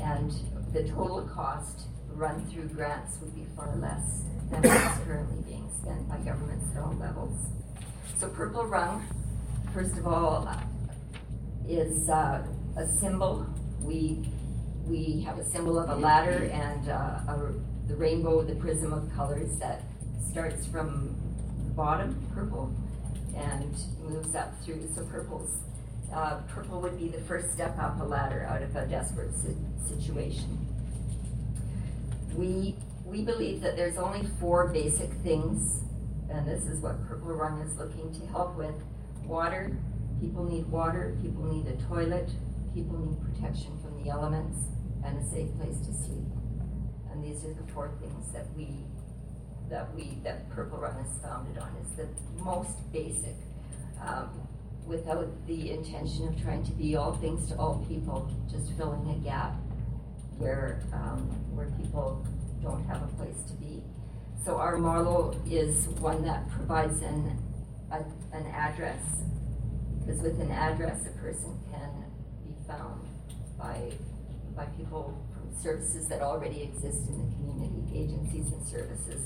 And 0.00 0.32
the 0.72 0.82
total 0.88 1.22
cost 1.22 1.86
run 2.12 2.44
through 2.46 2.68
grants 2.68 3.18
would 3.20 3.34
be 3.34 3.46
far 3.56 3.74
less 3.76 4.22
than 4.50 4.62
what's 4.62 5.04
currently 5.04 5.42
being 5.42 5.70
spent 5.80 6.08
by 6.08 6.18
governments 6.18 6.66
at 6.74 6.82
all 6.82 6.94
levels. 6.94 7.38
So 8.18 8.28
Purple 8.28 8.66
Rung, 8.66 9.04
first 9.72 9.96
of 9.96 10.06
all, 10.06 10.48
is 11.68 12.08
uh, 12.08 12.44
a 12.76 12.86
symbol. 12.86 13.46
We, 13.80 14.28
we 14.86 15.20
have 15.22 15.38
a 15.38 15.44
symbol 15.44 15.78
of 15.78 15.88
a 15.88 15.96
ladder 15.96 16.50
and 16.52 16.88
uh, 16.88 17.32
a, 17.32 17.54
the 17.86 17.96
rainbow, 17.96 18.42
the 18.42 18.54
prism 18.56 18.92
of 18.92 19.12
colors 19.14 19.56
that 19.58 19.82
starts 20.34 20.66
from 20.66 21.14
the 21.64 21.70
bottom, 21.74 22.12
purple, 22.34 22.74
and 23.36 23.72
moves 24.02 24.34
up 24.34 24.52
through. 24.64 24.82
So 24.92 25.04
purple's 25.04 25.58
uh, 26.12 26.40
purple 26.48 26.80
would 26.80 26.98
be 26.98 27.06
the 27.06 27.20
first 27.20 27.52
step 27.52 27.78
up 27.78 28.00
a 28.00 28.04
ladder 28.04 28.44
out 28.50 28.60
of 28.60 28.74
a 28.74 28.84
desperate 28.86 29.32
si- 29.36 29.54
situation. 29.88 30.66
We, 32.34 32.74
we 33.04 33.22
believe 33.22 33.60
that 33.60 33.76
there's 33.76 33.96
only 33.96 34.26
four 34.40 34.72
basic 34.72 35.12
things, 35.22 35.82
and 36.28 36.48
this 36.48 36.64
is 36.64 36.80
what 36.80 37.00
Purple 37.06 37.40
is 37.62 37.76
looking 37.76 38.12
to 38.20 38.26
help 38.26 38.56
with. 38.56 38.74
Water, 39.24 39.76
people 40.20 40.42
need 40.42 40.66
water, 40.66 41.16
people 41.22 41.44
need 41.44 41.68
a 41.68 41.76
toilet, 41.84 42.28
people 42.74 42.98
need 42.98 43.22
protection 43.22 43.78
from 43.80 44.02
the 44.02 44.10
elements, 44.10 44.58
and 45.04 45.16
a 45.16 45.24
safe 45.24 45.48
place 45.60 45.78
to 45.86 45.92
sleep. 45.94 46.26
And 47.12 47.22
these 47.22 47.44
are 47.44 47.54
the 47.54 47.72
four 47.72 47.92
things 48.00 48.32
that 48.32 48.46
we, 48.56 48.84
that 49.74 49.92
we, 49.92 50.18
that 50.22 50.48
Purple 50.50 50.78
Rung 50.78 50.96
is 51.04 51.20
founded 51.20 51.58
on, 51.58 51.68
is 51.82 51.96
the 51.96 52.06
most 52.44 52.92
basic. 52.92 53.34
Um, 54.00 54.30
without 54.86 55.26
the 55.48 55.72
intention 55.72 56.28
of 56.28 56.40
trying 56.40 56.62
to 56.64 56.72
be 56.72 56.94
all 56.94 57.14
things 57.14 57.48
to 57.48 57.56
all 57.56 57.84
people, 57.88 58.30
just 58.48 58.70
filling 58.76 59.10
a 59.10 59.14
gap 59.24 59.54
where, 60.38 60.80
um, 60.92 61.26
where 61.56 61.66
people 61.82 62.24
don't 62.62 62.84
have 62.84 63.02
a 63.02 63.06
place 63.16 63.42
to 63.48 63.54
be. 63.54 63.82
So 64.44 64.58
our 64.58 64.76
model 64.76 65.36
is 65.50 65.88
one 65.98 66.22
that 66.24 66.48
provides 66.50 67.02
an, 67.02 67.36
a, 67.90 68.04
an 68.36 68.46
address, 68.46 69.02
because 69.98 70.20
with 70.20 70.40
an 70.40 70.52
address, 70.52 71.04
a 71.06 71.18
person 71.18 71.58
can 71.72 72.04
be 72.46 72.54
found 72.68 73.08
by, 73.58 73.90
by 74.54 74.66
people 74.76 75.18
from 75.32 75.60
services 75.60 76.06
that 76.08 76.20
already 76.20 76.62
exist 76.62 77.08
in 77.08 77.18
the 77.18 77.34
community, 77.34 77.98
agencies 77.98 78.52
and 78.52 78.64
services. 78.68 79.22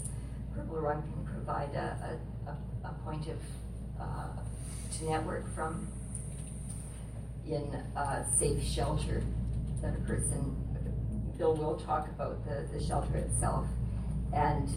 Purple 0.58 0.80
Rung 0.80 1.02
can 1.02 1.24
provide 1.32 1.72
a, 1.74 2.18
a, 2.46 2.88
a, 2.88 2.92
point 3.04 3.28
of, 3.28 3.38
uh, 4.00 4.28
to 4.98 5.04
network 5.04 5.54
from 5.54 5.86
in 7.46 7.62
a 7.96 8.24
safe 8.36 8.62
shelter 8.62 9.22
that 9.80 9.94
a 9.94 10.00
person, 10.00 10.56
Bill 11.38 11.54
will 11.54 11.76
talk 11.78 12.08
about 12.08 12.44
the, 12.44 12.66
the 12.76 12.84
shelter 12.84 13.16
itself 13.18 13.66
and 14.34 14.68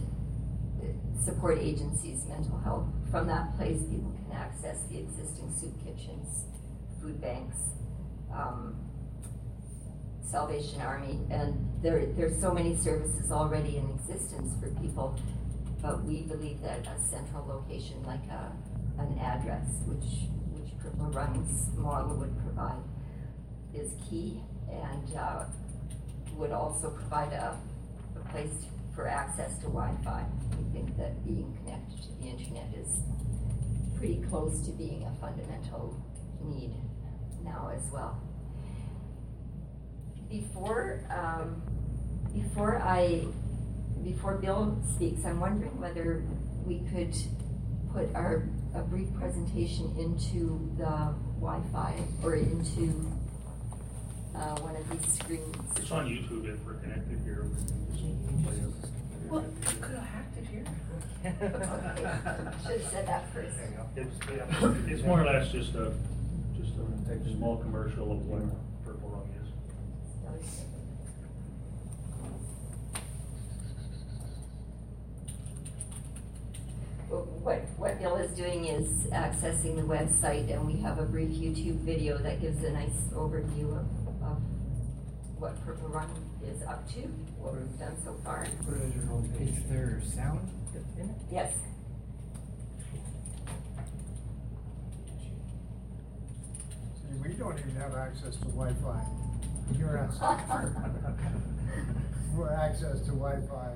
support 1.19 1.57
agencies, 1.57 2.25
mental 2.27 2.59
health. 2.59 2.85
From 3.09 3.25
that 3.27 3.57
place, 3.57 3.81
people 3.89 4.13
can 4.29 4.37
access 4.37 4.83
the 4.83 4.99
existing 4.99 5.51
soup 5.59 5.73
kitchens, 5.83 6.45
food 7.01 7.19
banks, 7.19 7.57
um, 8.31 8.75
Salvation 10.23 10.79
Army, 10.81 11.19
and 11.29 11.53
there, 11.81 12.05
there's 12.15 12.39
so 12.39 12.53
many 12.53 12.75
services 12.75 13.31
already 13.31 13.77
in 13.77 13.89
existence 13.89 14.53
for 14.61 14.69
people, 14.79 15.19
but 15.81 16.03
we 16.03 16.21
believe 16.21 16.61
that 16.61 16.85
a 16.87 17.01
central 17.09 17.45
location 17.47 18.03
like 18.03 18.23
a 18.29 18.51
an 18.99 19.17
address, 19.19 19.65
which, 19.85 20.29
which 20.53 20.71
Run's 21.15 21.69
model 21.75 22.17
would 22.17 22.37
provide, 22.43 22.83
is 23.73 23.93
key 24.09 24.41
and 24.69 25.17
uh, 25.17 25.45
would 26.35 26.51
also 26.51 26.89
provide 26.89 27.33
a, 27.33 27.57
a 28.15 28.29
place 28.29 28.65
for 28.93 29.07
access 29.07 29.55
to 29.59 29.63
Wi-Fi. 29.63 30.25
We 30.57 30.79
think 30.79 30.97
that 30.97 31.25
being 31.25 31.57
connected 31.63 32.01
to 32.03 32.09
the 32.19 32.27
internet 32.27 32.67
is 32.77 33.01
pretty 33.97 34.21
close 34.29 34.59
to 34.65 34.71
being 34.71 35.03
a 35.03 35.21
fundamental 35.21 35.95
need 36.43 36.73
now 37.43 37.71
as 37.75 37.91
well. 37.91 38.19
Before, 40.29 41.03
um, 41.09 41.61
before 42.33 42.77
I, 42.81 43.25
before 44.03 44.35
Bill 44.35 44.77
speaks, 44.95 45.25
I'm 45.25 45.39
wondering 45.39 45.79
whether 45.79 46.23
we 46.65 46.79
could 46.91 47.15
put 47.93 48.13
our 48.15 48.47
a 48.73 48.79
brief 48.81 49.13
presentation 49.15 49.93
into 49.97 50.71
the 50.77 51.13
Wi-Fi 51.39 52.03
or 52.23 52.35
into 52.35 53.05
uh, 54.33 54.55
one 54.61 54.75
of 54.77 54.89
these 54.89 55.13
screens. 55.13 55.55
It's 55.75 55.91
on 55.91 56.07
YouTube 56.07 56.45
if 56.47 56.63
we're 56.65 56.75
connected 56.75 57.19
here. 57.25 57.43
we 57.43 57.99
can 57.99 58.43
just 58.43 58.45
play 58.45 58.55
it. 58.55 59.29
Well, 59.29 59.45
could 59.81 59.95
have 59.95 60.07
hacked 60.07 60.37
it 60.37 60.45
here. 60.47 60.65
Should 62.63 62.81
have 62.81 62.91
said 62.91 63.07
that 63.07 63.33
first. 63.33 63.57
It's, 63.95 64.15
yeah, 64.33 64.73
it's 64.87 65.03
more 65.03 65.21
or 65.21 65.25
less 65.25 65.51
just 65.51 65.75
a, 65.75 65.93
just 66.57 66.71
a 66.75 67.35
small 67.35 67.57
commercial 67.57 68.11
of 68.11 68.25
what 68.25 68.41
Purple 68.85 69.09
Rung 69.09 69.29
is. 69.41 70.61
What, 77.11 77.67
what 77.75 77.99
Bill 77.99 78.15
is 78.15 78.31
doing 78.37 78.63
is 78.67 78.87
accessing 79.11 79.75
the 79.75 79.81
website 79.81 80.49
and 80.49 80.65
we 80.65 80.79
have 80.79 80.97
a 80.97 81.03
brief 81.03 81.27
YouTube 81.27 81.79
video 81.79 82.17
that 82.19 82.39
gives 82.39 82.63
a 82.63 82.71
nice 82.71 83.09
overview 83.13 83.77
of, 83.77 83.85
of 84.23 84.41
what 85.37 85.61
Purple 85.65 85.89
Rung 85.89 86.09
is 86.41 86.63
up 86.63 86.87
to, 86.93 87.01
what 87.37 87.55
we've 87.55 87.77
done 87.77 87.97
so 88.01 88.15
far. 88.23 88.47
Is 89.41 89.63
there 89.67 90.01
sound 90.15 90.49
in 90.97 91.09
it? 91.09 91.15
Yes. 91.29 91.53
See, 96.95 97.17
we 97.21 97.33
don't 97.33 97.59
even 97.59 97.75
have 97.75 97.93
access 97.93 98.37
to 98.37 98.45
Wi-Fi. 98.45 99.05
You're 99.77 99.97
asking 99.97 100.47
for 102.37 102.53
access 102.53 103.01
to 103.01 103.11
Wi-Fi. 103.11 103.75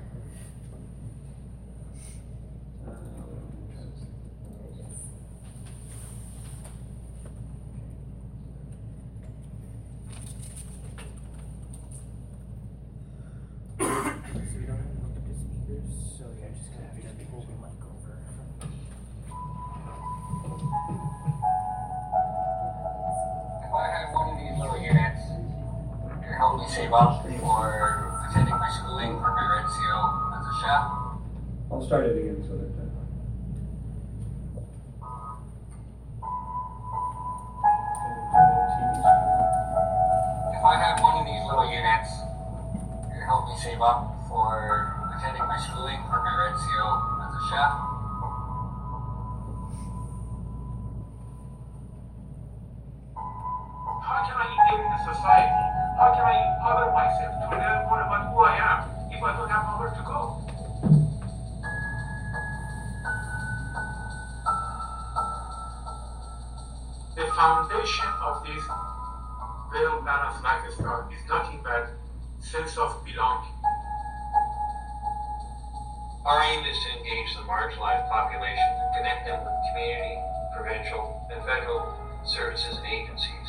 So 13.78 13.84
you 13.84 13.92
don't 14.66 14.78
have 14.78 14.88
to 14.88 15.34
speakers, 15.36 15.90
so 16.16 16.24
just 16.56 16.72
gonna 16.72 16.86
have 16.86 16.96
to 16.96 17.02
the 17.46 17.56
mic 17.60 17.76
over. 17.84 18.16
If 23.60 23.72
I 23.74 23.86
had 23.92 24.14
one 24.14 24.28
of 24.32 24.36
these 24.40 24.56
little 24.58 24.80
units, 24.80 25.22
me 26.56 26.66
save 26.68 26.92
up 26.94 27.22
for 27.22 28.26
attending 28.30 28.54
my 28.54 28.70
schooling 28.70 29.12
for 29.18 29.30
my 29.36 29.44
as 30.40 30.46
a 30.46 30.54
chef. 30.62 30.82
I'll 31.70 31.84
start 31.84 32.06
it 32.06 32.16
again 32.16 32.42
so 32.48 32.56
that. 32.56 32.72
Uh, 39.04 40.56
if 40.56 40.64
I 40.64 40.76
had 40.80 41.00
one 41.02 41.18
of 41.20 41.26
these 41.26 41.44
little 41.44 41.70
units, 41.70 42.25
it 43.26 43.28
could 43.28 43.34
help 43.34 43.48
me 43.48 43.54
save 43.58 43.82
up 43.82 44.14
for 44.28 44.94
attending 45.18 45.42
my 45.42 45.58
schooling 45.58 45.98
for 46.06 46.22
my 46.22 46.30
red 46.46 46.54
seal 46.62 46.90
as 47.26 47.34
a 47.34 47.42
chef. 47.50 47.72
How 54.06 54.22
can 54.22 54.36
I 54.38 54.46
engage 54.46 54.86
the 54.86 54.98
society? 55.12 55.58
How 55.98 56.14
can 56.14 56.22
I 56.22 56.54
empower 56.54 56.86
myself 56.94 57.34
to 57.42 57.46
learn 57.50 57.86
more 57.88 58.02
about 58.02 58.30
who 58.30 58.38
I 58.46 58.54
am 58.62 58.78
if 59.10 59.22
I 59.22 59.36
don't 59.36 59.50
have 59.50 59.64
nowhere 59.74 59.90
to 59.90 60.02
go? 60.06 60.38
The 67.16 67.26
foundation 67.34 68.12
of 68.22 68.46
this 68.46 68.62
well-balanced 69.72 70.42
lifestyle 70.44 71.10
is 71.10 71.28
nothing 71.28 71.60
but 71.64 71.90
sense 72.40 72.76
of 72.76 73.04
belonging. 73.04 73.52
Our 76.24 76.42
aim 76.42 76.64
is 76.64 76.76
to 76.84 76.98
engage 76.98 77.34
the 77.34 77.42
marginalized 77.42 78.08
population 78.10 78.66
and 78.82 78.94
connect 78.96 79.26
them 79.26 79.44
with 79.44 79.54
community, 79.70 80.18
provincial, 80.56 81.26
and 81.32 81.44
federal 81.44 81.94
services 82.24 82.78
and 82.78 82.86
agencies. 82.86 83.48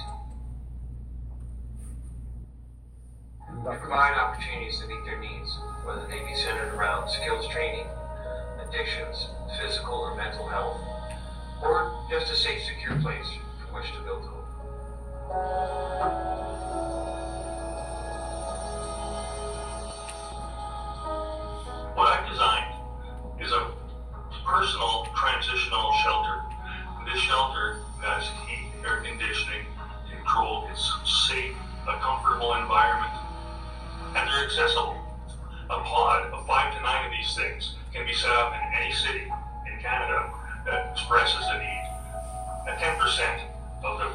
We 3.65 3.75
provide 3.77 4.13
opportunities 4.13 4.79
to 4.79 4.87
meet 4.87 5.03
their 5.05 5.19
needs, 5.19 5.59
whether 5.83 6.05
they 6.07 6.19
be 6.19 6.35
centered 6.35 6.73
around 6.75 7.09
skills 7.09 7.47
training, 7.47 7.87
addictions, 8.61 9.27
physical 9.59 9.95
or 9.95 10.15
mental 10.15 10.47
health, 10.47 10.77
or 11.63 12.05
just 12.09 12.31
a 12.31 12.35
safe, 12.35 12.61
secure 12.63 12.95
place 13.01 13.27
from 13.59 13.73
which 13.73 13.91
to 13.93 13.99
build 14.01 14.23
hope. 14.23 14.47
Transitional 25.37 25.93
shelter. 26.01 26.41
This 27.05 27.21
shelter 27.21 27.77
has 28.01 28.25
heat, 28.49 28.73
air 28.81 29.05
conditioning, 29.05 29.69
control, 30.09 30.65
it's 30.71 30.81
safe, 31.29 31.53
a 31.85 31.93
comfortable 32.01 32.55
environment, 32.55 33.13
and 34.17 34.25
they're 34.25 34.45
accessible. 34.49 34.97
A 35.69 35.77
pod 35.85 36.33
of 36.33 36.47
five 36.47 36.73
to 36.73 36.81
nine 36.81 37.05
of 37.05 37.11
these 37.11 37.35
things 37.37 37.75
can 37.93 38.03
be 38.07 38.13
set 38.13 38.31
up 38.31 38.53
in 38.57 38.81
any 38.81 38.91
city 38.91 39.29
in 39.69 39.77
Canada 39.77 40.33
that 40.65 40.89
expresses 40.97 41.45
a 41.53 41.57
need 41.61 41.85
at 42.73 42.81
10% 42.81 42.97
of 43.85 43.99
the 43.99 44.09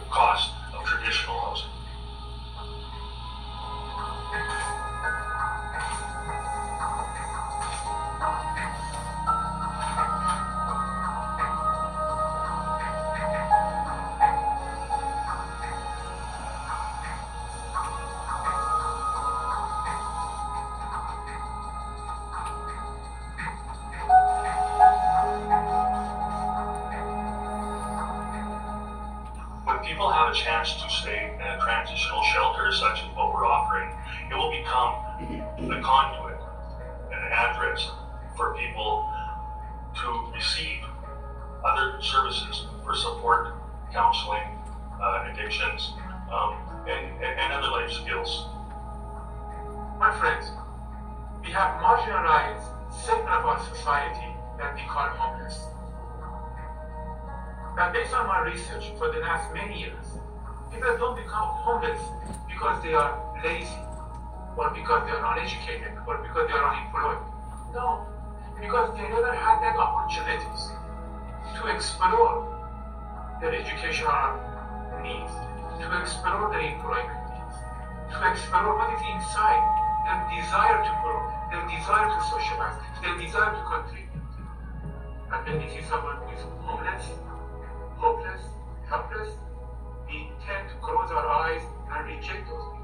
because 64.83 65.07
they 65.07 65.15
are 65.15 65.39
uneducated, 65.39 65.95
or 66.09 66.19
because 66.19 66.47
they 66.51 66.59
are 66.59 66.67
unemployed. 66.75 67.23
No, 67.71 68.03
because 68.59 68.91
they 68.99 69.07
never 69.07 69.31
had 69.31 69.63
that 69.63 69.79
opportunities 69.79 70.75
to 71.55 71.71
explore 71.71 72.43
their 73.41 73.55
educational 73.55 74.35
needs, 75.07 75.31
to 75.79 75.87
explore 76.03 76.51
their 76.51 76.67
employment 76.67 77.23
needs, 77.31 77.57
to 78.11 78.19
explore 78.27 78.75
what 78.75 78.91
is 78.91 79.03
inside 79.07 79.63
their 80.03 80.19
desire 80.35 80.83
to 80.83 80.93
grow, 80.99 81.23
their 81.55 81.63
desire 81.71 82.11
to 82.11 82.19
socialize, 82.27 82.75
their 83.01 83.15
desire 83.15 83.55
to 83.55 83.63
contribute. 83.63 84.35
And 85.31 85.47
when 85.47 85.59
we 85.63 85.71
see 85.71 85.87
someone 85.87 86.19
who 86.27 86.35
is 86.35 86.43
homeless, 86.67 87.07
hopeless, 88.03 88.43
helpless, 88.91 89.31
we 90.11 90.27
tend 90.43 90.69
to 90.69 90.75
close 90.83 91.11
our 91.13 91.27
eyes 91.47 91.63
and 91.95 92.05
reject 92.05 92.51
those 92.51 92.67
people. 92.75 92.82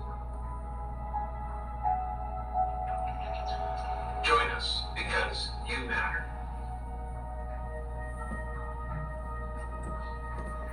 Join 4.24 4.50
us 4.50 4.83
because 4.94 5.48
you 5.66 5.78
matter. 5.87 6.24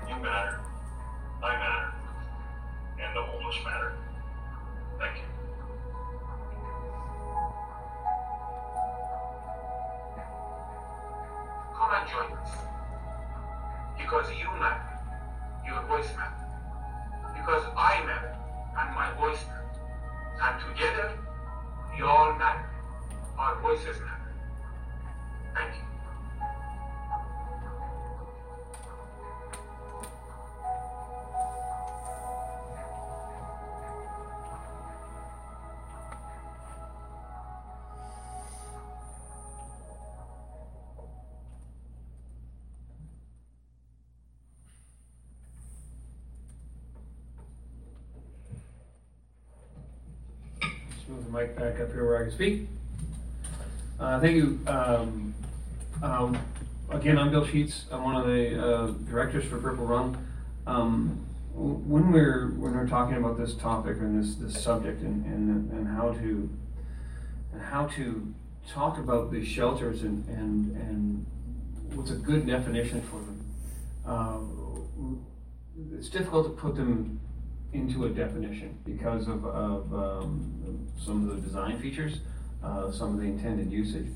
You 0.09 0.15
matter, 0.15 0.59
I 1.41 1.57
matter, 1.57 1.93
and 3.01 3.15
the 3.15 3.21
homeless 3.21 3.55
matter. 3.63 3.93
Thank 4.99 5.17
you. 5.17 5.23
Come 11.75 11.91
and 11.93 12.09
join 12.09 12.37
us. 12.39 12.51
Because 13.97 14.29
you 14.37 14.49
matter. 14.59 14.99
Your 15.65 15.81
voice 15.83 16.09
matters. 16.17 16.41
Because 17.35 17.63
I 17.77 18.03
matter 18.05 18.35
and 18.79 18.95
my 18.95 19.13
voice 19.13 19.39
matters. 19.47 19.77
And 20.41 20.59
together, 20.61 21.17
we 21.95 22.03
all 22.03 22.33
matter. 22.33 22.74
Our 23.37 23.61
voices 23.61 23.99
matter. 23.99 24.33
Thank 25.53 25.75
you. 25.75 25.81
Just 50.95 51.09
move 51.09 51.25
the 51.25 51.31
mic 51.31 51.55
back 51.57 51.81
up 51.81 51.91
here 51.91 52.05
where 52.05 52.17
I 52.17 52.23
can 52.23 52.31
speak. 52.31 52.67
Uh, 53.99 54.19
thank 54.19 54.35
you. 54.35 54.59
Um, 54.67 55.33
um, 56.03 56.37
again, 56.89 57.17
I'm 57.17 57.31
Bill 57.31 57.45
Sheets. 57.45 57.85
I'm 57.91 58.03
one 58.03 58.15
of 58.17 58.27
the 58.27 58.61
uh, 58.61 58.87
directors 59.09 59.45
for 59.45 59.57
Purple 59.57 59.85
Rung. 59.85 60.17
Um, 60.67 61.25
when 61.53 62.11
we're 62.11 62.49
when 62.57 62.73
we're 62.73 62.87
talking 62.87 63.15
about 63.15 63.37
this 63.37 63.53
topic 63.55 63.97
and 63.99 64.21
this 64.21 64.35
this 64.35 64.61
subject 64.61 65.01
and 65.01 65.25
and, 65.25 65.71
and 65.71 65.87
how 65.87 66.11
to 66.11 66.49
and 67.53 67.61
how 67.61 67.85
to 67.87 68.33
talk 68.69 68.97
about 68.97 69.31
these 69.31 69.47
shelters 69.47 70.03
and 70.03 70.27
and 70.27 70.75
and 70.75 71.25
what's 71.95 72.11
a 72.11 72.15
good 72.15 72.45
definition 72.45 73.01
for 73.01 73.21
them. 73.21 73.45
Uh, 74.05 74.39
it's 75.97 76.09
difficult 76.09 76.47
to 76.47 76.61
put 76.61 76.75
them 76.75 77.21
into 77.71 78.05
a 78.05 78.09
definition 78.09 78.77
because 78.85 79.27
of, 79.27 79.45
of 79.45 79.93
um, 79.93 80.87
some 80.97 81.29
of 81.29 81.35
the 81.35 81.41
design 81.41 81.77
features, 81.79 82.19
some 82.91 83.13
of 83.13 83.19
the 83.19 83.25
intended 83.25 83.71
usage. 83.71 84.07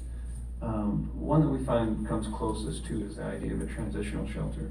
Um, 0.61 1.09
one 1.13 1.41
that 1.41 1.49
we 1.49 1.63
find 1.65 2.07
comes 2.07 2.27
closest 2.35 2.85
to 2.87 3.05
is 3.05 3.15
the 3.15 3.23
idea 3.23 3.53
of 3.53 3.61
a 3.61 3.65
transitional 3.67 4.27
shelter. 4.27 4.69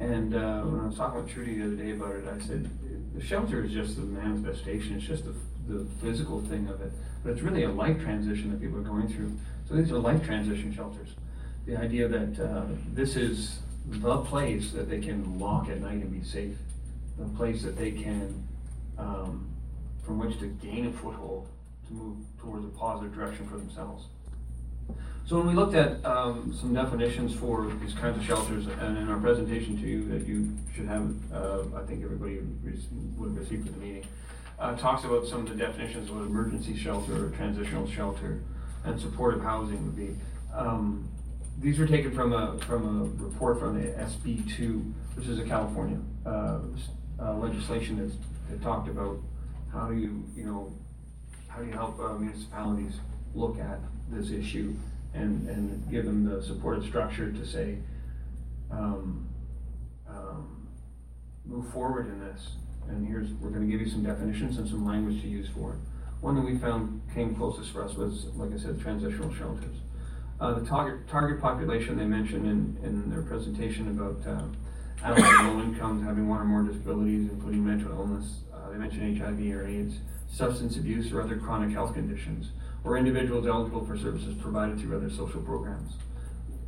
And 0.00 0.34
uh, 0.34 0.62
when 0.62 0.80
I 0.80 0.86
was 0.86 0.96
talking 0.96 1.22
with 1.22 1.32
Trudy 1.32 1.58
the 1.58 1.66
other 1.66 1.76
day 1.76 1.92
about 1.92 2.16
it, 2.16 2.24
I 2.28 2.38
said 2.44 2.68
the 3.14 3.24
shelter 3.24 3.64
is 3.64 3.72
just 3.72 3.96
the 3.96 4.02
manifestation, 4.02 4.96
it's 4.96 5.06
just 5.06 5.24
the, 5.24 5.34
the 5.68 5.86
physical 6.02 6.40
thing 6.42 6.68
of 6.68 6.80
it, 6.82 6.92
but 7.22 7.30
it's 7.30 7.42
really 7.42 7.62
a 7.62 7.70
life 7.70 8.02
transition 8.02 8.50
that 8.50 8.60
people 8.60 8.78
are 8.78 8.82
going 8.82 9.08
through. 9.08 9.36
So 9.68 9.76
these 9.76 9.90
are 9.92 9.98
life 9.98 10.24
transition 10.24 10.74
shelters. 10.74 11.10
The 11.64 11.76
idea 11.78 12.08
that 12.08 12.38
uh, 12.38 12.66
this 12.92 13.16
is 13.16 13.60
the 13.86 14.18
place 14.18 14.72
that 14.72 14.90
they 14.90 15.00
can 15.00 15.38
walk 15.38 15.68
at 15.68 15.80
night 15.80 16.02
and 16.02 16.12
be 16.12 16.26
safe 16.26 16.56
the 17.18 17.24
place 17.36 17.62
that 17.62 17.76
they 17.76 17.92
can, 17.92 18.46
um, 18.98 19.48
from 20.04 20.18
which 20.18 20.38
to 20.40 20.46
gain 20.46 20.86
a 20.86 20.92
foothold 20.92 21.48
move 21.94 22.18
towards 22.38 22.64
a 22.64 22.68
positive 22.68 23.14
direction 23.14 23.46
for 23.46 23.56
themselves. 23.56 24.06
So 25.26 25.38
when 25.38 25.46
we 25.46 25.54
looked 25.54 25.74
at 25.74 26.04
um, 26.04 26.54
some 26.60 26.74
definitions 26.74 27.34
for 27.34 27.72
these 27.80 27.94
kinds 27.94 28.18
of 28.18 28.24
shelters, 28.24 28.66
and 28.66 28.98
in 28.98 29.08
our 29.08 29.18
presentation 29.18 29.80
to 29.80 29.86
you 29.86 30.04
that 30.08 30.26
you 30.26 30.54
should 30.74 30.86
have, 30.86 31.14
uh, 31.32 31.62
I 31.74 31.82
think 31.86 32.04
everybody 32.04 32.40
would 33.16 33.30
have 33.30 33.38
received 33.38 33.66
at 33.66 33.74
the 33.74 33.80
meeting, 33.80 34.06
uh, 34.58 34.76
talks 34.76 35.04
about 35.04 35.26
some 35.26 35.40
of 35.40 35.48
the 35.48 35.54
definitions 35.54 36.10
of 36.10 36.16
what 36.16 36.26
emergency 36.26 36.76
shelter, 36.76 37.26
or 37.26 37.30
transitional 37.30 37.90
shelter, 37.90 38.42
and 38.84 39.00
supportive 39.00 39.42
housing 39.42 39.82
would 39.86 39.96
be. 39.96 40.14
Um, 40.52 41.08
these 41.58 41.78
were 41.78 41.86
taken 41.86 42.14
from 42.14 42.32
a 42.32 42.58
from 42.58 43.00
a 43.00 43.24
report 43.24 43.58
from 43.60 43.80
the 43.80 43.88
SB 43.92 44.54
two, 44.54 44.92
which 45.14 45.26
is 45.26 45.38
a 45.38 45.44
California 45.44 45.98
uh, 46.26 46.58
uh, 47.18 47.34
legislation 47.36 47.96
that's, 47.98 48.18
that 48.50 48.62
talked 48.62 48.88
about 48.88 49.18
how 49.72 49.88
do 49.88 49.96
you 49.96 50.24
you 50.36 50.44
know 50.44 50.72
how 51.54 51.60
do 51.62 51.68
you 51.68 51.72
help 51.72 51.98
uh, 52.00 52.14
municipalities 52.14 52.94
look 53.34 53.58
at 53.60 53.78
this 54.10 54.30
issue 54.30 54.74
and, 55.14 55.48
and 55.48 55.88
give 55.90 56.04
them 56.04 56.24
the 56.24 56.42
supportive 56.42 56.84
structure 56.84 57.30
to 57.30 57.46
say, 57.46 57.78
um, 58.72 59.28
um, 60.08 60.66
move 61.44 61.72
forward 61.72 62.08
in 62.08 62.18
this. 62.18 62.48
And 62.88 63.06
here's, 63.06 63.32
we're 63.34 63.50
gonna 63.50 63.66
give 63.66 63.80
you 63.80 63.88
some 63.88 64.02
definitions 64.02 64.58
and 64.58 64.68
some 64.68 64.84
language 64.84 65.22
to 65.22 65.28
use 65.28 65.48
for 65.48 65.74
it. 65.74 65.78
One 66.20 66.34
that 66.34 66.44
we 66.44 66.58
found 66.58 67.00
came 67.14 67.36
closest 67.36 67.72
for 67.72 67.84
us 67.84 67.94
was, 67.94 68.26
like 68.34 68.52
I 68.52 68.56
said, 68.56 68.80
transitional 68.80 69.32
shelters. 69.34 69.76
Uh, 70.40 70.54
the 70.54 70.66
target, 70.66 71.08
target 71.08 71.40
population 71.40 71.96
they 71.96 72.04
mentioned 72.04 72.46
in, 72.46 72.84
in 72.84 73.10
their 73.10 73.22
presentation 73.22 73.88
about, 73.88 74.26
uh, 74.26 74.42
adults 75.04 75.38
low 75.42 75.60
incomes 75.60 76.04
having 76.04 76.28
one 76.28 76.40
or 76.40 76.44
more 76.44 76.62
disabilities, 76.62 77.30
including 77.30 77.64
mental 77.64 77.92
illness. 77.92 78.40
Uh, 78.52 78.70
they 78.70 78.76
mentioned 78.76 79.18
HIV 79.18 79.38
or 79.54 79.66
AIDS, 79.66 79.94
substance 80.34 80.76
abuse 80.76 81.12
or 81.12 81.22
other 81.22 81.36
chronic 81.36 81.70
health 81.70 81.94
conditions, 81.94 82.50
or 82.82 82.98
individuals 82.98 83.46
eligible 83.46 83.84
for 83.86 83.96
services 83.96 84.34
provided 84.42 84.78
through 84.80 84.96
other 84.96 85.10
social 85.10 85.40
programs. 85.40 85.92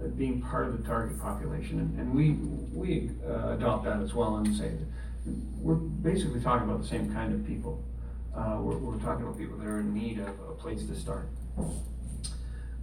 Uh, 0.00 0.06
being 0.08 0.40
part 0.40 0.66
of 0.66 0.76
the 0.76 0.86
target 0.86 1.18
population, 1.20 1.80
and, 1.80 1.98
and 1.98 2.14
we, 2.14 2.32
we 2.72 3.10
uh, 3.26 3.54
adopt 3.54 3.84
that 3.84 4.00
as 4.00 4.14
well 4.14 4.36
and 4.36 4.54
say, 4.56 4.72
we're 5.58 5.74
basically 5.74 6.40
talking 6.40 6.68
about 6.68 6.80
the 6.80 6.86
same 6.86 7.12
kind 7.12 7.34
of 7.34 7.46
people. 7.46 7.82
Uh, 8.36 8.58
we're, 8.60 8.76
we're 8.76 8.98
talking 8.98 9.24
about 9.24 9.38
people 9.38 9.56
that 9.56 9.66
are 9.66 9.80
in 9.80 9.92
need 9.92 10.18
of 10.18 10.28
a 10.48 10.52
place 10.52 10.84
to 10.86 10.94
start. 10.94 11.28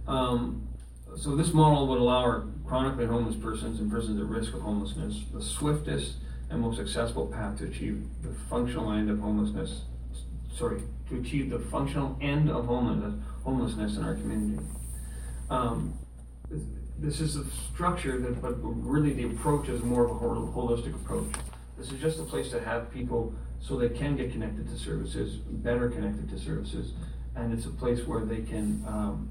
Um, 0.06 0.68
so 1.16 1.36
this 1.36 1.54
model 1.54 1.86
would 1.86 1.98
allow 1.98 2.18
our 2.18 2.46
chronically 2.66 3.06
homeless 3.06 3.36
persons 3.36 3.80
and 3.80 3.90
persons 3.90 4.20
at 4.20 4.26
risk 4.26 4.52
of 4.52 4.60
homelessness 4.60 5.22
the 5.32 5.40
swiftest 5.40 6.16
and 6.50 6.60
most 6.60 6.80
accessible 6.80 7.26
path 7.26 7.58
to 7.58 7.64
achieve 7.64 8.04
the 8.22 8.34
functional 8.50 8.92
end 8.92 9.08
of 9.08 9.20
homelessness. 9.20 9.82
Sorry, 10.56 10.80
to 11.08 11.18
achieve 11.18 11.50
the 11.50 11.58
functional 11.58 12.16
end 12.20 12.48
of 12.48 12.66
homelessness, 12.66 13.14
homelessness 13.42 13.96
in 13.96 14.04
our 14.04 14.14
community. 14.14 14.62
Um, 15.50 15.98
this 16.98 17.20
is 17.20 17.36
a 17.36 17.44
structure 17.72 18.18
that, 18.20 18.40
but 18.40 18.54
really 18.62 19.12
the 19.12 19.24
approach 19.24 19.68
is 19.68 19.82
more 19.82 20.04
of 20.04 20.10
a 20.12 20.14
holistic 20.14 20.94
approach. 20.94 21.26
This 21.76 21.90
is 21.90 22.00
just 22.00 22.20
a 22.20 22.22
place 22.22 22.50
to 22.50 22.60
have 22.60 22.90
people 22.92 23.34
so 23.60 23.76
they 23.76 23.88
can 23.88 24.16
get 24.16 24.30
connected 24.30 24.68
to 24.68 24.78
services, 24.78 25.36
better 25.36 25.90
connected 25.90 26.30
to 26.30 26.38
services, 26.38 26.92
and 27.34 27.52
it's 27.52 27.66
a 27.66 27.70
place 27.70 28.06
where 28.06 28.24
they 28.24 28.42
can 28.42 28.84
um, 28.86 29.28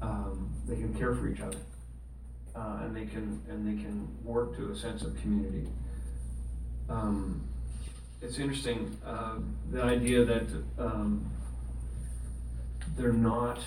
um, 0.00 0.50
they 0.66 0.76
can 0.76 0.94
care 0.94 1.14
for 1.14 1.28
each 1.28 1.40
other, 1.40 1.58
uh, 2.54 2.80
and 2.82 2.96
they 2.96 3.04
can 3.04 3.42
and 3.50 3.66
they 3.66 3.82
can 3.82 4.08
work 4.24 4.56
to 4.56 4.70
a 4.72 4.76
sense 4.76 5.02
of 5.02 5.20
community. 5.20 5.68
Um, 6.88 7.46
it's 8.26 8.38
interesting 8.38 8.96
uh, 9.06 9.36
the 9.70 9.82
idea 9.82 10.24
that 10.24 10.46
um, 10.78 11.30
they're 12.96 13.12
not 13.12 13.60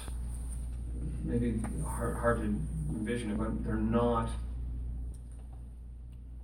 maybe 1.24 1.62
hard, 1.86 2.18
hard 2.18 2.38
to 2.42 2.46
envision 2.90 3.32
it, 3.32 3.38
but 3.38 3.64
they're 3.64 3.76
not 3.76 4.30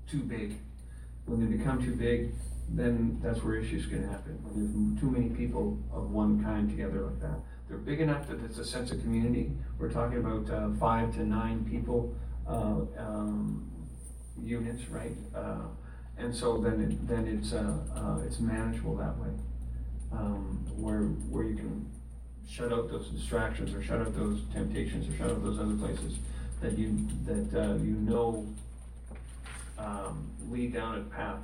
too 0.10 0.22
big. 0.22 0.56
When 1.26 1.42
they 1.42 1.58
become 1.58 1.84
too 1.84 1.96
big, 1.96 2.32
then 2.70 3.20
that's 3.22 3.44
where 3.44 3.56
issues 3.56 3.86
can 3.86 4.08
happen. 4.08 4.40
When 4.44 4.54
there's 4.56 5.02
too 5.02 5.12
many 5.12 5.30
people 5.36 5.78
of 5.92 6.12
one 6.12 6.42
kind 6.42 6.70
together 6.70 7.02
like 7.02 7.20
that. 7.20 7.40
They're 7.68 7.78
big 7.78 8.00
enough 8.00 8.28
that 8.30 8.42
it's 8.46 8.60
a 8.60 8.66
sense 8.66 8.92
of 8.92 9.02
community. 9.02 9.52
We're 9.78 9.92
talking 9.92 10.20
about 10.20 10.50
uh, 10.50 10.70
five 10.80 11.14
to 11.16 11.26
nine 11.26 11.66
people 11.66 12.16
uh, 12.48 12.82
um, 12.98 13.70
units, 14.42 14.88
right? 14.90 15.18
Uh, 15.36 15.64
and 16.18 16.34
so 16.34 16.58
then 16.58 16.82
it, 16.82 17.08
then 17.08 17.28
it's 17.28 17.54
uh, 17.54 17.78
uh, 17.96 18.26
it's 18.26 18.40
manageable 18.40 18.96
that 18.98 19.18
way, 19.18 19.30
um, 20.12 20.66
where 20.76 21.04
where 21.30 21.44
you 21.44 21.56
can 21.56 21.90
shut 22.48 22.72
out 22.72 22.90
those 22.90 23.10
distractions 23.10 23.74
or 23.74 23.82
shut 23.84 24.00
out 24.00 24.16
those 24.16 24.42
temptations 24.54 25.08
or 25.10 25.18
shut 25.18 25.32
out 25.32 25.44
those 25.44 25.60
other 25.60 25.76
places 25.76 26.18
that 26.62 26.78
you 26.78 27.08
that 27.26 27.60
uh, 27.60 27.74
you 27.76 27.92
know 27.92 28.46
um, 29.78 30.32
lead 30.50 30.74
down 30.74 31.00
a 31.00 31.02
path 31.16 31.40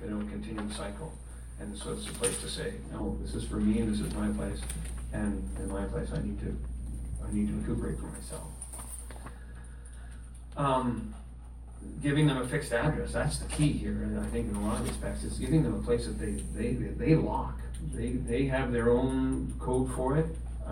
that 0.00 0.10
will 0.10 0.26
continue 0.26 0.66
the 0.66 0.74
cycle. 0.74 1.12
And 1.60 1.76
so 1.76 1.92
it's 1.92 2.08
a 2.08 2.12
place 2.12 2.38
to 2.40 2.48
say, 2.48 2.74
no, 2.92 3.16
this 3.22 3.34
is 3.34 3.44
for 3.44 3.56
me 3.56 3.80
and 3.80 3.92
this 3.92 4.00
is 4.00 4.12
my 4.14 4.28
place. 4.28 4.60
And 5.12 5.48
in 5.58 5.68
my 5.68 5.84
place, 5.84 6.08
I 6.12 6.20
need 6.20 6.40
to, 6.40 6.56
I 7.24 7.32
need 7.32 7.48
to 7.48 7.54
recuperate 7.54 7.98
for 7.98 8.06
myself. 8.06 8.48
Um, 10.56 11.14
giving 12.02 12.26
them 12.26 12.36
a 12.36 12.46
fixed 12.46 12.72
address, 12.72 13.12
that's 13.12 13.38
the 13.38 13.46
key 13.46 13.72
here, 13.72 14.02
and 14.02 14.20
I 14.20 14.26
think 14.26 14.50
in 14.50 14.56
a 14.56 14.66
lot 14.66 14.80
of 14.80 14.88
respects, 14.88 15.24
is 15.24 15.38
giving 15.38 15.62
them 15.62 15.74
a 15.74 15.82
place 15.82 16.06
that 16.06 16.18
they, 16.18 16.32
they, 16.54 16.72
they 16.74 17.14
lock. 17.14 17.58
They, 17.94 18.10
they 18.10 18.44
have 18.46 18.72
their 18.72 18.90
own 18.90 19.54
code 19.58 19.92
for 19.94 20.18
it, 20.18 20.26
uh, 20.66 20.70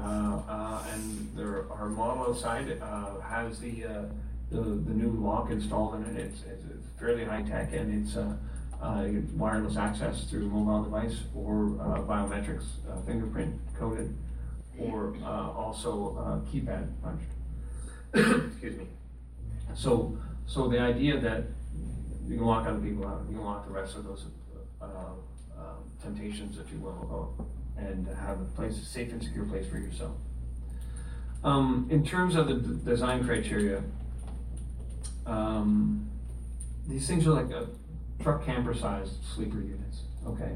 uh, 0.48 0.84
and 0.92 1.34
their, 1.34 1.70
our 1.72 1.88
model 1.88 2.24
outside, 2.24 2.78
uh, 2.82 3.20
has 3.20 3.58
the, 3.60 3.84
uh, 3.84 4.02
the, 4.50 4.60
the 4.60 4.92
new 4.92 5.10
lock 5.10 5.50
installed 5.50 5.94
in 5.94 6.16
it. 6.16 6.20
It's, 6.20 6.42
it's 6.42 6.86
fairly 6.98 7.24
high 7.24 7.42
tech 7.42 7.72
and 7.72 8.06
it's, 8.06 8.16
uh, 8.16 8.36
uh, 8.82 9.06
wireless 9.36 9.76
access 9.76 10.24
through 10.24 10.48
mobile 10.48 10.82
device 10.82 11.20
or 11.36 11.70
biometrics, 12.06 12.64
fingerprint 13.06 13.54
coded, 13.78 14.12
or 14.76 15.14
uh, 15.22 15.50
also 15.52 16.42
keypad 16.52 16.88
punched. 17.00 17.24
Excuse 18.52 18.76
me. 18.78 18.86
So, 19.74 20.18
so 20.46 20.68
the 20.68 20.78
idea 20.78 21.18
that 21.18 21.44
you 22.26 22.36
can 22.36 22.46
lock 22.46 22.66
other 22.66 22.78
people 22.78 23.06
out, 23.06 23.22
you 23.28 23.36
can 23.36 23.44
lock 23.44 23.66
the 23.66 23.72
rest 23.72 23.96
of 23.96 24.04
those 24.04 24.26
uh, 24.80 24.86
um, 25.58 25.90
temptations, 26.02 26.58
if 26.58 26.72
you 26.72 26.78
will, 26.78 27.46
and 27.76 28.06
have 28.06 28.40
a 28.40 28.44
place, 28.44 28.78
a 28.78 28.84
safe 28.84 29.12
and 29.12 29.22
secure 29.22 29.44
place 29.44 29.66
for 29.66 29.78
yourself. 29.78 30.16
Um, 31.44 31.88
in 31.90 32.04
terms 32.04 32.36
of 32.36 32.46
the 32.46 32.54
d- 32.54 32.84
design 32.84 33.24
criteria, 33.24 33.82
um, 35.26 36.08
these 36.86 37.06
things 37.06 37.26
are 37.26 37.30
like 37.30 37.50
a 37.50 37.68
truck 38.22 38.44
camper 38.44 38.74
sized 38.74 39.24
sleeper 39.34 39.60
units, 39.60 40.02
okay? 40.26 40.52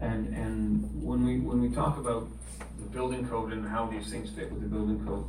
And, 0.00 0.28
and 0.34 1.02
when 1.02 1.24
we, 1.24 1.38
when 1.38 1.60
we 1.60 1.70
talk 1.70 1.96
about 1.96 2.28
the 2.78 2.86
building 2.86 3.26
code 3.26 3.52
and 3.52 3.66
how 3.66 3.86
these 3.86 4.10
things 4.10 4.30
fit 4.30 4.52
with 4.52 4.60
the 4.60 4.68
building 4.68 5.04
code, 5.06 5.24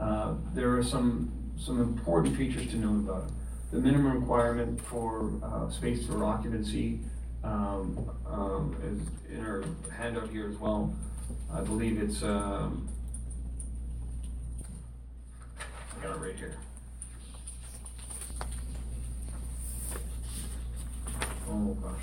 uh, 0.00 0.34
there 0.54 0.76
are 0.76 0.82
some, 0.82 1.30
some 1.56 1.80
important 1.80 2.36
features 2.36 2.66
to 2.68 2.76
note 2.76 3.08
about 3.08 3.28
it. 3.28 3.32
The 3.70 3.78
minimum 3.78 4.20
requirement 4.20 4.80
for, 4.80 5.30
uh, 5.42 5.70
space 5.70 6.04
for 6.04 6.24
occupancy, 6.24 7.00
um, 7.44 8.10
um, 8.26 8.76
is 8.82 9.36
in 9.36 9.44
our 9.44 9.62
handout 9.96 10.28
here 10.30 10.48
as 10.48 10.56
well. 10.56 10.92
I 11.52 11.60
believe 11.60 12.02
it's, 12.02 12.22
um, 12.24 12.88
I 15.58 16.02
got 16.02 16.16
it 16.16 16.20
right 16.20 16.34
here. 16.34 16.56
Oh, 21.48 21.76
gosh. 21.80 22.02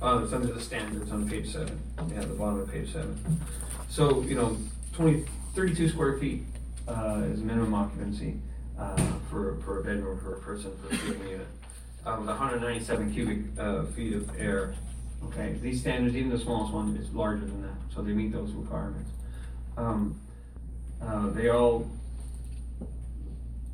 Uh, 0.00 0.20
it's 0.22 0.32
under 0.32 0.52
the 0.52 0.60
standards 0.60 1.10
on 1.10 1.28
page 1.28 1.50
seven, 1.52 1.80
yeah, 2.12 2.20
the 2.20 2.34
bottom 2.34 2.60
of 2.60 2.70
page 2.70 2.92
seven. 2.92 3.40
So, 3.88 4.22
you 4.22 4.36
know, 4.36 4.56
20, 4.92 5.24
32 5.54 5.88
square 5.88 6.18
feet, 6.18 6.44
uh, 6.86 7.22
is 7.24 7.40
minimum 7.40 7.74
occupancy, 7.74 8.36
uh, 8.78 8.96
for, 9.30 9.56
for 9.64 9.80
a 9.80 9.84
bedroom 9.84 10.18
for 10.20 10.34
a 10.34 10.40
person 10.40 10.72
for 10.78 10.94
a 10.94 10.98
sleeping 10.98 11.28
unit. 11.28 11.46
Uh, 12.04 12.18
with 12.20 12.28
hundred 12.28 12.60
ninety-seven 12.60 13.12
cubic, 13.12 13.38
uh, 13.58 13.84
feet 13.86 14.12
of 14.12 14.30
air, 14.38 14.74
okay? 15.24 15.56
These 15.60 15.80
standards, 15.80 16.14
even 16.14 16.30
the 16.30 16.38
smallest 16.38 16.72
one 16.72 16.96
is 16.96 17.12
larger 17.12 17.44
than 17.44 17.62
that, 17.62 17.74
so 17.92 18.00
they 18.02 18.12
meet 18.12 18.32
those 18.32 18.52
requirements. 18.52 19.10
Um, 19.76 20.20
uh, 21.02 21.30
they 21.30 21.48
all 21.48 21.90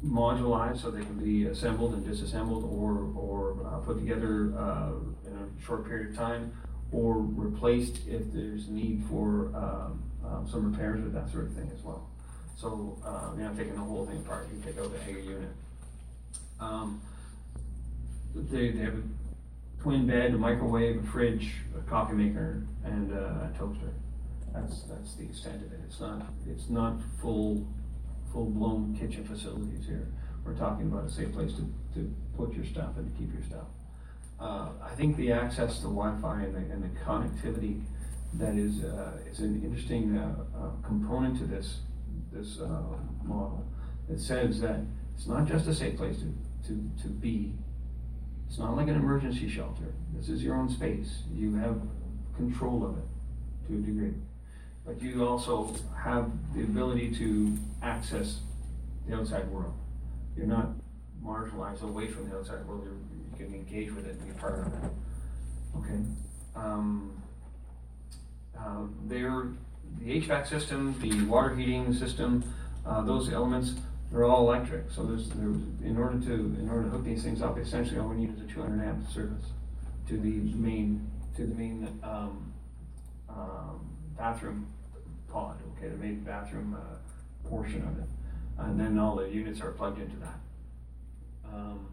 modularized 0.04 0.80
so 0.80 0.90
they 0.90 1.04
can 1.04 1.14
be 1.14 1.44
assembled 1.46 1.94
and 1.94 2.04
disassembled 2.04 2.64
or, 2.64 3.12
or 3.14 3.66
uh, 3.66 3.78
put 3.78 3.98
together 3.98 4.52
uh, 4.58 4.92
in 5.26 5.32
a 5.36 5.64
short 5.64 5.86
period 5.86 6.10
of 6.10 6.16
time 6.16 6.52
or 6.90 7.20
replaced 7.20 7.98
if 8.08 8.32
there's 8.32 8.68
need 8.68 9.04
for 9.08 9.54
um, 9.54 10.02
um, 10.24 10.48
some 10.50 10.72
repairs 10.72 11.04
or 11.04 11.08
that 11.10 11.30
sort 11.30 11.44
of 11.44 11.52
thing 11.52 11.70
as 11.72 11.82
well. 11.84 12.08
So 12.56 12.98
uh, 13.04 13.32
you're 13.36 13.46
not 13.46 13.56
taking 13.56 13.74
the 13.74 13.80
whole 13.80 14.06
thing 14.06 14.18
apart, 14.18 14.48
you 14.54 14.62
take 14.62 14.78
out 14.78 14.92
the 14.92 14.98
Hager 15.00 15.20
unit. 15.20 15.50
Um, 16.60 17.00
they, 18.34 18.70
they 18.70 18.84
have 18.84 18.94
a 18.94 19.82
twin 19.82 20.06
bed, 20.06 20.32
a 20.32 20.38
microwave, 20.38 21.02
a 21.02 21.06
fridge, 21.08 21.54
a 21.76 21.82
coffee 21.90 22.14
maker, 22.14 22.62
and 22.84 23.12
a 23.12 23.52
toaster. 23.58 23.92
That's, 24.54 24.82
that's 24.82 25.14
the 25.16 25.24
extent 25.24 25.64
of 25.64 25.72
it. 25.72 25.80
It's 25.86 26.00
not, 26.00 26.26
it's 26.48 26.68
not 26.68 27.00
full 27.20 27.66
full-blown 28.32 28.96
kitchen 28.98 29.24
facilities 29.24 29.86
here. 29.86 30.08
We're 30.44 30.54
talking 30.54 30.86
about 30.86 31.04
a 31.04 31.10
safe 31.10 31.32
place 31.32 31.52
to, 31.54 31.70
to 31.94 32.14
put 32.36 32.54
your 32.54 32.64
stuff 32.64 32.96
and 32.96 33.12
to 33.12 33.18
keep 33.18 33.32
your 33.32 33.42
stuff. 33.42 33.66
Uh, 34.40 34.70
I 34.82 34.94
think 34.94 35.16
the 35.16 35.32
access 35.32 35.76
to 35.78 35.82
Wi-Fi 35.84 36.42
and 36.42 36.54
the, 36.54 36.72
and 36.72 36.82
the 36.82 37.00
connectivity 37.00 37.82
that 38.34 38.56
is, 38.56 38.82
uh, 38.82 39.18
is 39.30 39.40
an 39.40 39.62
interesting, 39.62 40.16
uh, 40.16 40.34
uh 40.56 40.86
component 40.86 41.38
to 41.38 41.44
this, 41.44 41.80
this, 42.32 42.60
uh, 42.60 42.82
model. 43.24 43.64
It 44.10 44.18
says 44.18 44.60
that 44.60 44.80
it's 45.14 45.26
not 45.26 45.46
just 45.46 45.66
a 45.68 45.74
safe 45.74 45.96
place 45.96 46.18
to, 46.18 46.34
to, 46.68 46.90
to 47.02 47.08
be. 47.08 47.52
It's 48.48 48.58
not 48.58 48.76
like 48.76 48.88
an 48.88 48.96
emergency 48.96 49.48
shelter. 49.48 49.94
This 50.14 50.28
is 50.28 50.42
your 50.42 50.56
own 50.56 50.68
space. 50.68 51.22
You 51.32 51.54
have 51.56 51.80
control 52.36 52.84
of 52.84 52.98
it 52.98 53.68
to 53.68 53.78
a 53.78 53.80
degree 53.80 54.14
but 54.84 55.00
you 55.00 55.26
also 55.26 55.74
have 55.96 56.30
the 56.54 56.62
ability 56.62 57.14
to 57.14 57.56
access 57.82 58.40
the 59.06 59.16
outside 59.16 59.48
world. 59.48 59.74
You're 60.36 60.46
not 60.46 60.70
marginalized 61.24 61.82
away 61.82 62.08
from 62.08 62.28
the 62.28 62.36
outside 62.36 62.66
world, 62.66 62.84
you're, 62.84 62.94
you 62.94 63.46
can 63.46 63.54
engage 63.54 63.92
with 63.92 64.06
it 64.06 64.16
and 64.16 64.24
be 64.24 64.30
a 64.30 64.34
part 64.34 64.58
of 64.58 64.66
it. 64.66 64.90
Okay? 65.78 66.00
Um, 66.56 67.22
uh, 68.58 68.86
there, 69.06 69.46
the 70.00 70.20
HVAC 70.20 70.48
system, 70.48 70.94
the 71.00 71.24
water 71.24 71.54
heating 71.54 71.92
system, 71.94 72.44
uh, 72.84 73.02
those 73.02 73.32
elements, 73.32 73.74
they're 74.10 74.24
all 74.24 74.48
electric. 74.48 74.90
So 74.90 75.04
there's, 75.04 75.28
there's, 75.30 75.56
in 75.84 75.96
order 75.98 76.18
to, 76.20 76.32
in 76.32 76.68
order 76.70 76.84
to 76.84 76.90
hook 76.90 77.04
these 77.04 77.22
things 77.22 77.40
up, 77.42 77.58
essentially 77.58 77.98
all 77.98 78.08
we 78.08 78.16
need 78.16 78.34
is 78.34 78.40
a 78.42 78.46
two 78.46 78.60
hundred 78.60 78.84
amp 78.86 79.08
service 79.10 79.44
to 80.08 80.16
the 80.18 80.30
main, 80.54 81.08
to 81.36 81.46
the 81.46 81.54
main, 81.54 81.88
um, 82.02 82.52
um, 83.28 83.86
bathroom 84.18 84.66
pod, 85.28 85.56
okay, 85.76 85.88
the 85.88 85.96
main 85.96 86.20
bathroom, 86.20 86.74
uh, 86.74 87.48
portion 87.48 87.82
of 87.82 87.98
it. 87.98 88.08
And 88.58 88.78
then 88.78 88.98
all 88.98 89.16
the 89.16 89.28
units 89.28 89.60
are 89.60 89.70
plugged 89.72 90.00
into 90.00 90.16
that. 90.16 90.38
Um, 91.52 91.86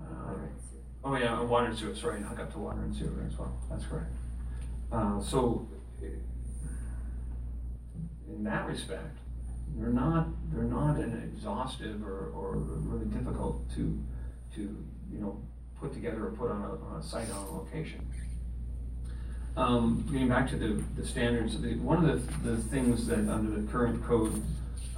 uh, 0.00 0.34
Oh, 1.02 1.16
yeah, 1.16 1.40
water 1.42 1.66
and 1.66 1.78
sewer, 1.78 1.96
sorry, 1.96 2.20
hook 2.20 2.38
up 2.38 2.52
to 2.52 2.58
water 2.58 2.82
and 2.82 2.94
sewer 2.94 3.24
as 3.26 3.38
well, 3.38 3.58
that's 3.70 3.86
correct. 3.86 4.12
Uh, 4.92 5.18
so, 5.22 5.66
in 8.36 8.44
that 8.44 8.66
respect, 8.66 9.16
they're 9.76 9.90
not, 9.90 10.28
they're 10.52 10.62
not 10.62 10.96
an 10.96 11.30
exhaustive 11.32 12.02
or, 12.04 12.32
or 12.34 12.56
really 12.56 13.06
difficult 13.06 13.68
to, 13.74 13.98
to, 14.54 14.60
you 15.12 15.18
know, 15.18 15.40
put 15.80 15.92
together 15.92 16.26
or 16.26 16.30
put 16.32 16.50
on 16.50 16.62
a, 16.62 16.92
on 16.92 17.00
a 17.00 17.02
site 17.02 17.30
on 17.30 17.46
a 17.46 17.52
location. 17.52 18.06
Um, 19.56 20.06
getting 20.10 20.28
back 20.28 20.48
to 20.50 20.56
the, 20.56 20.82
the 20.96 21.06
standards, 21.06 21.56
one 21.78 22.04
of 22.04 22.42
the, 22.42 22.50
the 22.50 22.56
things 22.56 23.06
that 23.06 23.18
under 23.28 23.60
the 23.60 23.70
current 23.70 24.02
code, 24.04 24.42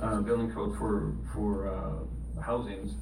uh, 0.01 0.21
building 0.21 0.53
code 0.53 0.77
for, 0.77 1.15
for, 1.33 1.69
uh, 1.69 2.41
housings, 2.41 2.95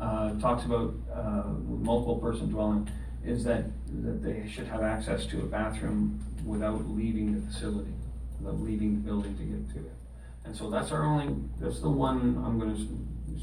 uh, 0.00 0.38
talks 0.40 0.64
about, 0.64 0.94
uh, 1.12 1.44
multiple 1.66 2.16
person 2.16 2.50
dwelling, 2.50 2.88
is 3.24 3.44
that, 3.44 3.64
that 4.02 4.22
they 4.22 4.48
should 4.48 4.66
have 4.66 4.82
access 4.82 5.26
to 5.26 5.40
a 5.40 5.44
bathroom 5.44 6.20
without 6.44 6.88
leaving 6.88 7.34
the 7.34 7.52
facility, 7.52 7.92
without 8.46 8.62
leaving 8.62 8.94
the 8.94 9.00
building 9.00 9.36
to 9.36 9.42
get 9.42 9.74
to 9.74 9.80
it. 9.80 9.92
And 10.44 10.56
so 10.56 10.70
that's 10.70 10.92
our 10.92 11.04
only, 11.04 11.34
that's 11.58 11.80
the 11.80 11.90
one, 11.90 12.42
I'm 12.44 12.58
gonna, 12.58 12.76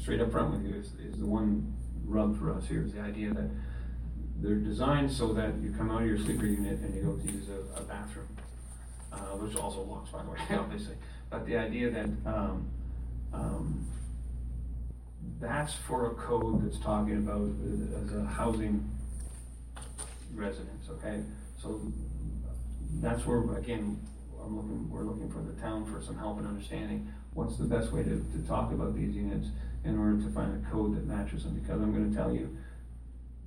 straight 0.00 0.20
up 0.20 0.32
front 0.32 0.52
with 0.52 0.64
you, 0.64 0.80
is, 0.80 0.94
is 0.94 1.18
the 1.18 1.26
one 1.26 1.74
rub 2.04 2.38
for 2.38 2.52
us 2.52 2.66
here, 2.66 2.82
is 2.84 2.92
the 2.92 3.00
idea 3.00 3.32
that 3.34 3.50
they're 4.40 4.56
designed 4.56 5.10
so 5.10 5.32
that 5.34 5.54
you 5.60 5.72
come 5.76 5.90
out 5.90 6.02
of 6.02 6.08
your 6.08 6.18
sleeper 6.18 6.46
unit 6.46 6.78
and 6.80 6.94
you 6.94 7.02
go 7.02 7.16
to 7.16 7.32
use 7.32 7.48
a, 7.48 7.80
a 7.80 7.82
bathroom, 7.84 8.28
uh, 9.12 9.16
which 9.36 9.56
also 9.56 9.82
locks, 9.82 10.10
by 10.10 10.22
the 10.22 10.30
way, 10.30 10.38
obviously. 10.58 10.94
But 11.30 11.46
the 11.46 11.56
idea 11.56 11.90
that, 11.90 12.08
um, 12.26 12.68
um, 13.32 13.86
that's 15.40 15.74
for 15.74 16.10
a 16.10 16.14
code 16.14 16.64
that's 16.64 16.78
talking 16.78 17.18
about 17.18 17.42
uh, 17.42 18.04
as 18.04 18.14
a 18.14 18.24
housing 18.26 18.90
residence, 20.34 20.88
okay? 20.90 21.22
So 21.60 21.80
that's 23.00 23.26
where, 23.26 23.56
again, 23.56 23.98
I'm 24.44 24.56
looking, 24.56 24.90
we're 24.90 25.04
looking 25.04 25.30
for 25.30 25.40
the 25.40 25.58
town 25.60 25.84
for 25.86 26.02
some 26.02 26.18
help 26.18 26.38
and 26.38 26.46
understanding. 26.46 27.12
What's 27.32 27.56
the 27.56 27.64
best 27.64 27.92
way 27.92 28.02
to, 28.02 28.10
to 28.10 28.46
talk 28.46 28.72
about 28.72 28.94
these 28.94 29.14
units 29.14 29.48
in 29.84 29.98
order 29.98 30.20
to 30.22 30.30
find 30.30 30.64
a 30.64 30.70
code 30.70 30.96
that 30.96 31.06
matches 31.06 31.44
them? 31.44 31.54
Because 31.54 31.80
I'm 31.80 31.92
gonna 31.92 32.14
tell 32.14 32.32
you, 32.32 32.56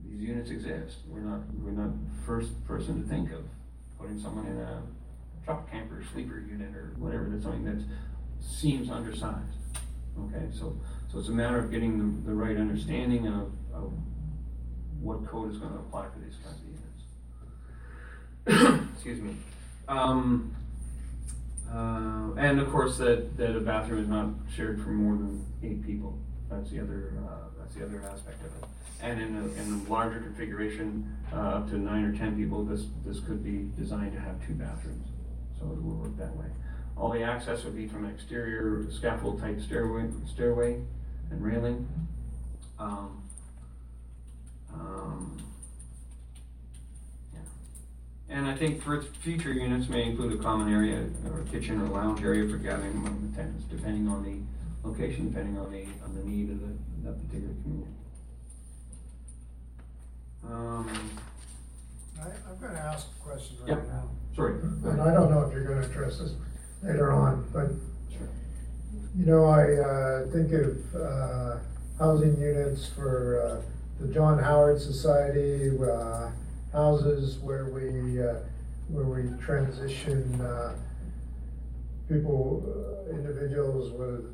these 0.03 0.21
units 0.21 0.49
exist. 0.49 0.97
We're 1.07 1.21
not, 1.21 1.41
we're 1.55 1.71
not 1.71 1.91
first 2.25 2.65
person 2.65 3.01
to 3.01 3.07
think 3.07 3.31
of 3.31 3.45
putting 3.99 4.19
someone 4.19 4.47
in 4.47 4.57
a 4.57 4.81
truck 5.45 5.69
camper 5.71 6.03
sleeper 6.11 6.39
unit 6.39 6.75
or 6.75 6.93
whatever, 6.97 7.29
that's 7.29 7.43
something 7.43 7.63
that 7.63 7.83
seems 8.41 8.89
undersized. 8.89 9.53
Okay, 10.19 10.45
so, 10.51 10.75
so 11.11 11.19
it's 11.19 11.29
a 11.29 11.31
matter 11.31 11.59
of 11.59 11.71
getting 11.71 11.97
the, 11.97 12.29
the 12.29 12.33
right 12.33 12.57
understanding 12.57 13.27
of, 13.27 13.51
of 13.73 13.93
what 14.99 15.25
code 15.27 15.51
is 15.51 15.57
gonna 15.57 15.75
apply 15.75 16.07
for 16.09 16.19
these 16.19 16.35
kinds 16.43 16.59
of 16.59 16.67
units. 18.57 18.83
Excuse 18.95 19.21
me. 19.21 19.35
Um, 19.87 20.56
uh, 21.71 22.33
and 22.37 22.59
of 22.59 22.69
course, 22.69 22.97
that, 22.97 23.37
that 23.37 23.55
a 23.55 23.59
bathroom 23.59 24.01
is 24.01 24.07
not 24.07 24.27
shared 24.55 24.81
for 24.81 24.89
more 24.89 25.15
than 25.15 25.45
eight 25.63 25.85
people. 25.85 26.17
That's 26.49 26.69
the 26.69 26.79
other, 26.79 27.13
uh, 27.27 27.49
that's 27.59 27.75
the 27.75 27.85
other 27.85 28.01
aspect 28.11 28.39
of 28.41 28.47
it. 28.63 28.69
And 29.01 29.21
in 29.21 29.35
a, 29.35 29.61
in 29.61 29.85
a 29.85 29.91
larger 29.91 30.19
configuration, 30.19 31.17
uh, 31.31 31.35
up 31.35 31.69
to 31.69 31.77
nine 31.77 32.03
or 32.03 32.15
ten 32.15 32.35
people, 32.35 32.63
this, 32.63 32.85
this 33.05 33.19
could 33.19 33.43
be 33.43 33.69
designed 33.79 34.13
to 34.13 34.19
have 34.19 34.45
two 34.45 34.53
bathrooms. 34.53 35.09
So 35.59 35.65
it 35.65 35.83
will 35.83 35.95
work 35.95 36.17
that 36.17 36.35
way. 36.35 36.47
All 36.95 37.11
the 37.11 37.21
access 37.21 37.63
would 37.63 37.75
be 37.75 37.87
from 37.87 38.05
an 38.05 38.11
exterior 38.11 38.89
scaffold 38.91 39.39
type 39.39 39.61
stairway, 39.61 40.09
stairway 40.25 40.81
and 41.29 41.43
railing. 41.43 41.87
Um, 42.79 43.23
um. 44.73 45.37
And 48.29 48.45
I 48.45 48.55
think 48.55 48.81
for 48.83 49.01
future 49.01 49.53
units 49.53 49.87
may 49.89 50.03
include 50.03 50.37
a 50.39 50.43
common 50.43 50.73
area 50.73 51.05
or 51.31 51.43
kitchen 51.51 51.81
or 51.81 51.87
lounge 51.87 52.21
area 52.21 52.47
for 52.49 52.57
gathering 52.57 52.91
among 52.91 53.29
the 53.31 53.37
tenants, 53.37 53.63
depending 53.69 54.07
on 54.09 54.23
the 54.23 54.87
location, 54.87 55.29
depending 55.29 55.57
on 55.57 55.71
the, 55.71 55.85
on 56.03 56.13
the 56.13 56.23
need 56.23 56.49
of 56.51 56.59
the, 56.59 56.67
that 57.03 57.17
particular 57.25 57.53
community. 57.63 57.91
Um, 60.45 60.89
I, 62.21 62.25
I'm 62.49 62.57
gonna 62.59 62.79
ask 62.79 63.07
a 63.19 63.23
question 63.23 63.57
right 63.61 63.69
Yep. 63.69 63.87
now. 63.87 64.09
sorry. 64.35 64.53
And 64.61 65.01
I 65.01 65.13
don't 65.13 65.31
know 65.31 65.41
if 65.41 65.53
you're 65.53 65.63
gonna 65.63 65.85
address 65.85 66.19
this 66.19 66.33
later 66.83 67.11
on, 67.11 67.47
but, 67.53 67.69
Sure. 68.09 68.27
you 69.15 69.25
know, 69.25 69.45
I, 69.45 69.73
uh, 69.75 70.27
think 70.31 70.51
of, 70.53 70.95
uh, 70.95 71.57
housing 71.97 72.37
units 72.39 72.87
for, 72.87 73.41
uh, 73.41 73.61
the 74.01 74.13
John 74.13 74.37
Howard 74.37 74.79
Society, 74.79 75.71
uh, 75.79 76.29
houses 76.71 77.37
where 77.39 77.65
we, 77.65 78.21
uh, 78.21 78.35
where 78.89 79.05
we 79.05 79.37
transition, 79.43 80.39
uh, 80.41 80.75
people, 82.07 82.63
uh, 83.09 83.11
individuals 83.11 83.91
with 83.91 84.33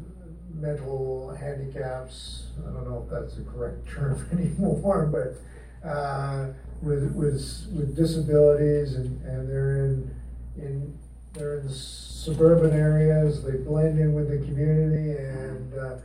mental 0.54 1.36
handicaps, 1.36 2.48
I 2.60 2.72
don't 2.72 2.90
know 2.90 3.04
if 3.06 3.12
that's 3.12 3.36
the 3.36 3.44
correct 3.44 3.88
term 3.90 4.28
anymore, 4.32 5.06
but, 5.08 5.88
uh, 5.88 6.50
with, 6.82 7.14
with, 7.14 7.68
with 7.74 7.96
disabilities 7.96 8.96
and, 8.96 9.22
and 9.24 9.50
they're 9.50 9.86
in, 9.86 10.16
in, 10.58 10.98
they're 11.34 11.60
in 11.60 11.70
suburban 11.70 12.78
areas, 12.78 13.44
they 13.44 13.58
blend 13.58 14.00
in 14.00 14.14
with 14.14 14.30
the 14.30 14.46
community 14.46 15.18
and, 15.18 15.74
uh, 15.74 15.98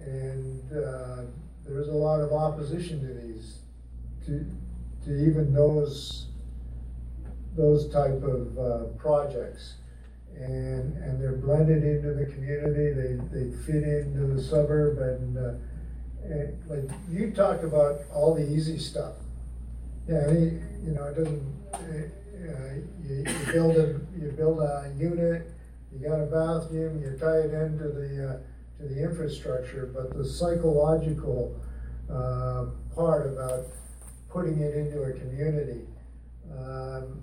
and, 0.00 0.72
uh, 0.72 1.22
there's 1.64 1.88
a 1.88 1.92
lot 1.92 2.20
of 2.20 2.32
opposition 2.32 3.00
to 3.00 3.14
these, 3.14 3.58
to, 4.26 4.44
to 5.04 5.10
even 5.26 5.52
those, 5.52 6.26
those 7.56 7.88
type 7.92 8.22
of, 8.22 8.58
uh, 8.58 8.84
projects. 8.98 9.74
And, 10.34 10.96
and 10.96 11.20
they're 11.20 11.36
blended 11.36 11.84
into 11.84 12.14
the 12.14 12.26
community, 12.26 12.92
they, 12.92 13.14
they 13.30 13.56
fit 13.64 13.82
into 13.82 14.34
the 14.34 14.42
suburb 14.42 14.98
and, 14.98 15.38
uh, 15.38 15.54
and 16.24 16.58
like, 16.68 16.90
you 17.10 17.30
talk 17.32 17.62
about 17.62 18.00
all 18.12 18.34
the 18.34 18.48
easy 18.48 18.78
stuff. 18.78 19.14
Yeah, 20.08 20.30
you 20.30 20.92
know, 20.94 21.04
it 21.04 21.16
doesn't, 21.16 21.54
uh, 21.74 21.78
uh, 21.78 22.74
you, 23.04 23.24
you 23.26 23.52
build 23.52 23.76
a, 23.76 24.00
you 24.18 24.32
build 24.36 24.60
a 24.60 24.92
unit, 24.98 25.50
you 25.92 26.08
got 26.08 26.20
a 26.20 26.26
bathroom, 26.26 27.00
you 27.02 27.16
tie 27.18 27.40
it 27.40 27.52
into 27.52 27.88
the, 27.88 28.28
uh, 28.28 28.82
to 28.82 28.88
the 28.88 29.02
infrastructure, 29.02 29.90
but 29.94 30.16
the 30.16 30.24
psychological, 30.24 31.60
uh, 32.10 32.66
part 32.94 33.26
about 33.26 33.66
putting 34.32 34.60
it 34.60 34.74
into 34.74 35.02
a 35.02 35.12
community, 35.12 35.86
um, 36.58 37.22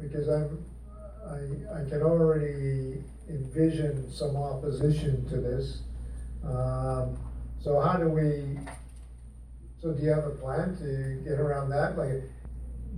because 0.00 0.28
I'm, 0.28 0.64
I, 1.26 1.80
I 1.80 1.88
can 1.88 2.02
already 2.02 3.04
envision 3.28 4.10
some 4.10 4.36
opposition 4.36 5.28
to 5.28 5.36
this. 5.36 5.82
Um, 6.44 7.18
so 7.60 7.78
how 7.80 7.98
do 7.98 8.08
we, 8.08 8.58
so 9.80 9.92
do 9.92 10.02
you 10.02 10.10
have 10.10 10.24
a 10.24 10.30
plan 10.30 10.76
to 10.78 11.22
get 11.28 11.38
around 11.38 11.68
that? 11.70 11.96
Like, 11.98 12.22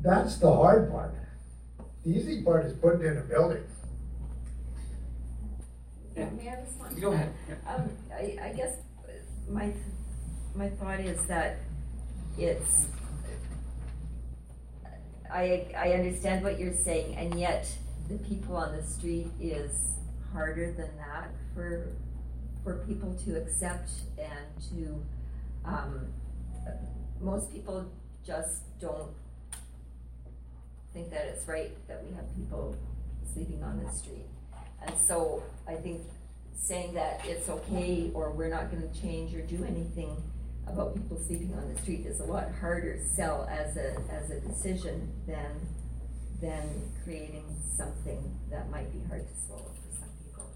that's 0.00 0.36
the 0.36 0.52
hard 0.52 0.90
part. 0.90 1.14
The 2.04 2.10
easy 2.10 2.42
part 2.42 2.64
is 2.66 2.74
putting 2.74 3.06
in 3.06 3.18
a 3.18 3.22
building. 3.22 3.64
Yeah. 6.16 6.30
May 6.30 6.48
I 6.48 6.60
respond? 6.60 7.00
Go 7.00 7.12
ahead, 7.12 7.32
yeah. 7.48 7.74
Um, 7.74 7.90
I, 8.12 8.38
I 8.40 8.52
guess 8.56 8.76
my, 9.48 9.72
my 10.54 10.68
thought 10.68 11.00
is 11.00 11.20
that 11.26 11.58
it's, 12.38 12.86
I, 15.32 15.66
I 15.76 15.92
understand 15.92 16.44
what 16.44 16.58
you're 16.58 16.74
saying, 16.74 17.16
and 17.16 17.38
yet 17.38 17.68
the 18.08 18.18
people 18.18 18.56
on 18.56 18.76
the 18.76 18.82
street 18.82 19.28
is 19.40 19.92
harder 20.32 20.72
than 20.72 20.90
that 20.96 21.30
for, 21.54 21.88
for 22.62 22.84
people 22.86 23.14
to 23.24 23.36
accept 23.36 23.90
and 24.18 24.70
to, 24.70 25.04
um, 25.64 26.06
most 27.20 27.52
people 27.52 27.86
just 28.26 28.62
don't 28.80 29.10
think 30.92 31.10
that 31.10 31.24
it's 31.26 31.46
right 31.48 31.72
that 31.88 32.04
we 32.04 32.14
have 32.14 32.24
people 32.36 32.76
sleeping 33.32 33.62
on 33.62 33.82
the 33.82 33.90
street. 33.90 34.26
And 34.86 34.94
so 35.06 35.42
I 35.66 35.74
think 35.74 36.02
saying 36.56 36.94
that 36.94 37.20
it's 37.24 37.48
okay 37.48 38.10
or 38.14 38.30
we're 38.30 38.48
not 38.48 38.70
gonna 38.70 38.92
change 39.00 39.34
or 39.34 39.42
do 39.42 39.64
anything 39.64 40.16
about 40.66 40.94
people 40.94 41.18
sleeping 41.18 41.54
on 41.54 41.72
the 41.72 41.80
street 41.80 42.06
is 42.06 42.20
a 42.20 42.24
lot 42.24 42.48
harder 42.60 42.98
sell 43.14 43.48
as 43.50 43.76
a, 43.76 43.96
as 44.10 44.30
a 44.30 44.40
decision 44.40 45.12
than, 45.26 45.50
than 46.40 46.68
creating 47.04 47.44
something 47.76 48.38
that 48.50 48.70
might 48.70 48.90
be 48.92 49.06
hard 49.08 49.26
to 49.28 49.46
swallow 49.46 49.62
for 49.62 49.98
some 49.98 50.08
people. 50.24 50.50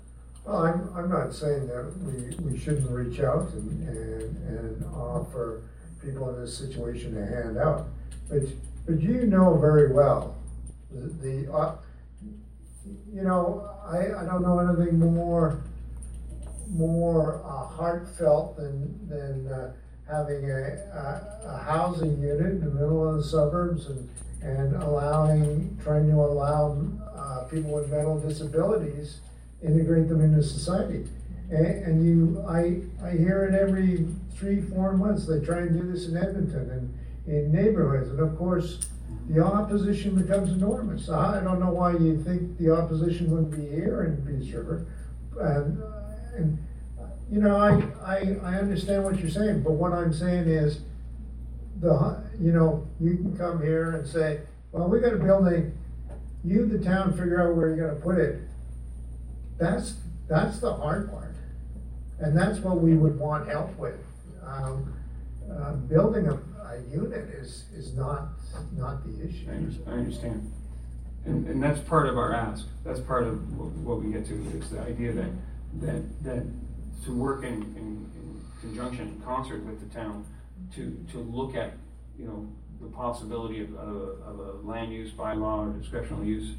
Well, 0.45 0.57
I'm, 0.57 0.91
I'm 0.97 1.11
not 1.11 1.35
saying 1.35 1.67
that 1.69 1.93
we, 1.99 2.51
we 2.51 2.59
shouldn't 2.59 2.91
reach 2.91 3.21
out 3.21 3.53
and, 3.53 3.89
and, 3.89 4.59
and 4.59 4.85
offer 4.95 5.63
people 6.03 6.31
in 6.35 6.41
this 6.41 6.57
situation 6.57 7.17
a 7.17 7.27
handout. 7.27 7.89
But, 8.29 8.43
but 8.87 9.01
you 9.01 9.27
know 9.27 9.57
very 9.59 9.93
well, 9.93 10.37
the, 10.91 11.09
the, 11.09 11.53
uh, 11.53 11.77
you 13.13 13.23
know, 13.23 13.71
I, 13.85 14.23
I 14.23 14.25
don't 14.25 14.43
know 14.43 14.59
anything 14.59 14.99
more, 14.99 15.63
more 16.71 17.43
uh, 17.45 17.67
heartfelt 17.67 18.57
than, 18.57 19.09
than, 19.09 19.53
uh, 19.53 19.73
having 20.09 20.51
a, 20.51 20.55
a, 20.55 21.41
a 21.47 21.59
housing 21.59 22.21
unit 22.21 22.53
in 22.53 22.61
the 22.61 22.71
middle 22.71 23.09
of 23.09 23.17
the 23.19 23.25
suburbs 23.25 23.87
and, 23.87 24.09
and 24.43 24.75
allowing, 24.83 25.79
trying 25.83 26.09
to 26.09 26.15
allow, 26.15 26.79
uh, 27.15 27.45
people 27.45 27.73
with 27.73 27.91
mental 27.91 28.19
disabilities, 28.19 29.21
integrate 29.63 30.09
them 30.09 30.21
into 30.21 30.43
society. 30.43 31.07
And, 31.51 31.67
and 31.67 32.07
you, 32.07 32.45
I, 32.49 32.81
I 33.07 33.11
hear 33.13 33.45
it 33.45 33.55
every 33.55 34.07
three, 34.37 34.63
four 34.63 34.97
months, 34.97 35.27
they 35.27 35.41
try 35.41 35.59
and 35.59 35.79
do 35.79 35.93
this 35.93 36.07
in 36.07 36.17
Edmonton 36.17 36.71
and 36.71 36.95
in 37.27 37.53
neighborhoods, 37.53 38.09
and 38.09 38.21
of 38.21 38.39
course, 38.39 38.79
the 39.29 39.45
opposition 39.45 40.15
becomes 40.15 40.51
enormous. 40.51 41.11
I 41.11 41.43
don't 41.45 41.61
know 41.61 41.71
why 41.71 41.93
you 41.93 42.23
think 42.23 42.57
the 42.57 42.71
opposition 42.71 43.31
wouldn't 43.31 43.51
be 43.51 43.69
here 43.69 44.05
in 44.05 44.25
Peace 44.25 44.55
River. 44.55 44.87
And, 45.39 45.83
and, 46.35 46.59
you 47.31 47.41
know, 47.41 47.57
I, 47.57 47.83
I, 48.05 48.37
I 48.43 48.55
understand 48.57 49.05
what 49.05 49.19
you're 49.19 49.31
saying, 49.31 49.63
but 49.63 49.73
what 49.73 49.93
I'm 49.93 50.13
saying 50.13 50.49
is, 50.49 50.81
the, 51.81 52.23
you 52.41 52.53
know, 52.53 52.87
you 53.01 53.17
can 53.17 53.37
come 53.37 53.63
here 53.63 53.93
and 53.93 54.07
say, 54.07 54.41
well, 54.73 54.89
we 54.89 55.01
got 55.01 55.13
a 55.13 55.17
building, 55.17 55.77
you, 56.45 56.67
the 56.67 56.79
town, 56.79 57.13
figure 57.13 57.41
out 57.49 57.55
where 57.57 57.75
you're 57.75 57.89
gonna 57.89 58.01
put 58.01 58.19
it. 58.19 58.41
That's, 59.59 59.95
that's 60.29 60.59
the 60.61 60.73
hard 60.75 61.11
part. 61.11 61.35
And 62.21 62.37
that's 62.37 62.59
what 62.61 62.81
we 62.81 62.95
would 62.95 63.19
want 63.19 63.49
help 63.49 63.77
with. 63.79 63.95
Um, 64.45 64.95
uh, 65.51 65.73
building 65.75 66.27
a, 66.27 66.35
a 66.35 66.81
unit 66.91 67.29
is, 67.31 67.65
is 67.75 67.95
not, 67.95 68.29
not 68.77 69.05
the 69.07 69.29
issue. 69.29 69.47
I 69.51 69.55
under- 69.55 69.75
I 69.87 69.93
understand. 69.93 70.53
And, 71.27 71.47
and 71.47 71.63
that's 71.63 71.81
part 71.81 72.07
of 72.09 72.17
our 72.17 72.33
ask, 72.35 72.67
that's 72.85 73.01
part 73.01 73.25
of 73.25 73.57
what, 73.59 73.69
what 73.73 74.03
we 74.03 74.13
get 74.13 74.27
to, 74.27 74.35
is 74.59 74.71
the 74.71 74.81
idea 74.81 75.13
that, 75.13 75.31
that, 75.81 76.25
that 76.25 76.47
to 77.05 77.13
work 77.13 77.45
in, 77.45 77.55
in, 77.77 78.11
in 78.17 78.43
conjunction, 78.61 79.09
in 79.09 79.21
concert 79.25 79.65
with 79.65 79.81
the 79.87 79.95
town, 79.99 80.25
to, 80.75 81.05
to 81.13 81.19
look 81.19 81.55
at, 81.55 81.75
you 82.19 82.27
know, 82.27 82.49
the 82.81 82.89
possibility 82.89 83.61
of, 83.63 83.75
of, 83.75 83.89
a- 83.97 84.23
of 84.31 84.39
a 84.41 84.67
land 84.69 84.93
use 84.93 85.11
bylaw 85.13 85.67
or 85.67 85.73
discretional 85.81 86.25
use, 86.27 86.55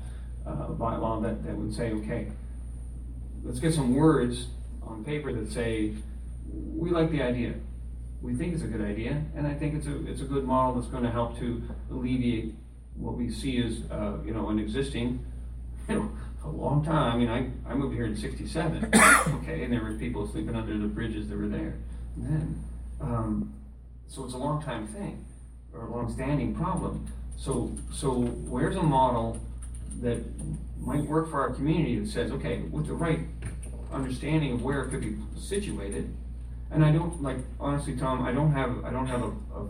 uh, 0.45 0.67
bylaw 0.69 1.21
that, 1.21 1.43
that 1.45 1.55
would 1.55 1.73
say, 1.73 1.91
okay, 1.91 2.27
let's 3.43 3.59
get 3.59 3.73
some 3.73 3.95
words 3.95 4.47
on 4.83 5.03
paper 5.03 5.31
that 5.33 5.51
say, 5.51 5.93
we 6.75 6.89
like 6.89 7.11
the 7.11 7.21
idea. 7.21 7.53
We 8.21 8.33
think 8.35 8.53
it's 8.53 8.63
a 8.63 8.67
good 8.67 8.81
idea, 8.81 9.21
and 9.35 9.47
I 9.47 9.53
think 9.53 9.75
it's 9.75 9.87
a, 9.87 10.05
it's 10.07 10.21
a 10.21 10.25
good 10.25 10.43
model 10.45 10.75
that's 10.81 10.91
gonna 10.91 11.11
help 11.11 11.37
to 11.39 11.61
alleviate 11.89 12.53
what 12.95 13.15
we 13.15 13.29
see 13.31 13.61
as, 13.63 13.79
uh, 13.91 14.17
you 14.25 14.33
know, 14.33 14.49
an 14.49 14.59
existing, 14.59 15.25
you 15.87 15.95
know, 15.95 16.11
a 16.43 16.49
long 16.49 16.83
time, 16.83 17.13
I 17.13 17.17
mean, 17.17 17.29
I, 17.29 17.71
I 17.71 17.75
moved 17.75 17.95
here 17.95 18.05
in 18.05 18.15
sixty-seven, 18.15 18.85
okay, 18.95 19.63
and 19.63 19.73
there 19.73 19.83
were 19.83 19.93
people 19.93 20.27
sleeping 20.27 20.55
under 20.55 20.77
the 20.77 20.87
bridges 20.87 21.27
that 21.29 21.37
were 21.37 21.47
there 21.47 21.75
then. 22.17 22.63
Um, 23.01 23.53
so 24.07 24.25
it's 24.25 24.33
a 24.33 24.37
long 24.37 24.61
time 24.61 24.87
thing, 24.87 25.25
or 25.73 25.85
a 25.85 25.91
long-standing 25.91 26.55
problem. 26.55 27.07
So, 27.37 27.71
so 27.93 28.13
where's 28.13 28.75
a 28.75 28.83
model 28.83 29.39
that 30.01 30.19
might 30.79 31.03
work 31.05 31.29
for 31.29 31.41
our 31.41 31.53
community 31.53 31.99
that 31.99 32.09
says, 32.09 32.31
okay, 32.31 32.59
with 32.71 32.87
the 32.87 32.93
right 32.93 33.19
understanding 33.91 34.53
of 34.53 34.63
where 34.63 34.83
it 34.83 34.89
could 34.89 35.01
be 35.01 35.15
situated, 35.37 36.13
and 36.71 36.83
I 36.83 36.91
don't, 36.91 37.21
like, 37.21 37.37
honestly, 37.59 37.95
Tom, 37.95 38.25
I 38.25 38.31
don't 38.31 38.51
have, 38.51 38.83
I 38.83 38.91
don't 38.91 39.07
have 39.07 39.23
a, 39.23 39.27
a 39.55 39.67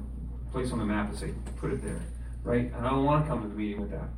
place 0.52 0.72
on 0.72 0.80
the 0.80 0.86
map 0.86 1.12
to 1.12 1.18
say, 1.18 1.32
put 1.58 1.72
it 1.72 1.84
there, 1.84 2.02
right? 2.44 2.72
And 2.74 2.88
I 2.88 2.90
don't 2.90 3.06
wanna 3.06 3.26
come 3.28 3.42
to 3.42 3.48
the 3.48 3.56
meeting 3.56 3.82
with 3.82 3.92
that. 3.92 4.10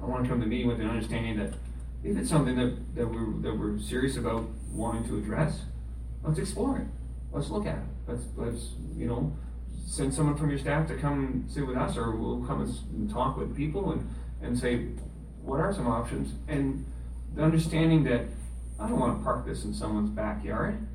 I 0.00 0.04
wanna 0.04 0.28
come 0.28 0.38
to 0.38 0.44
the 0.44 0.50
meeting 0.50 0.68
with 0.68 0.80
an 0.80 0.88
understanding 0.88 1.36
that 1.38 1.54
if 2.04 2.16
it's 2.16 2.28
something 2.30 2.56
that, 2.56 2.94
that 2.96 3.08
we're, 3.08 3.32
that 3.42 3.56
we're 3.56 3.78
serious 3.78 4.16
about 4.16 4.48
wanting 4.72 5.06
to 5.08 5.18
address, 5.18 5.62
let's 6.22 6.38
explore 6.38 6.78
it. 6.78 6.86
Let's 7.30 7.48
look 7.48 7.66
at 7.66 7.78
it. 7.78 7.84
Let's, 8.08 8.22
let's, 8.36 8.70
you 8.96 9.06
know, 9.06 9.32
send 9.86 10.12
someone 10.12 10.36
from 10.36 10.50
your 10.50 10.58
staff 10.58 10.88
to 10.88 10.96
come 10.96 11.46
sit 11.48 11.66
with 11.66 11.76
us, 11.76 11.96
or 11.96 12.16
we'll 12.16 12.44
come 12.44 12.62
and, 12.62 13.10
talk 13.10 13.36
with 13.36 13.56
people 13.56 13.92
and, 13.92 14.08
and 14.42 14.58
say, 14.58 14.86
what 15.42 15.60
are 15.60 15.72
some 15.72 15.86
options? 15.86 16.34
And 16.48 16.84
the 17.34 17.42
understanding 17.42 18.04
that 18.04 18.26
I 18.80 18.88
don't 18.88 18.98
wanna 18.98 19.22
park 19.22 19.46
this 19.46 19.64
in 19.64 19.72
someone's 19.72 20.10
backyard. 20.10 20.86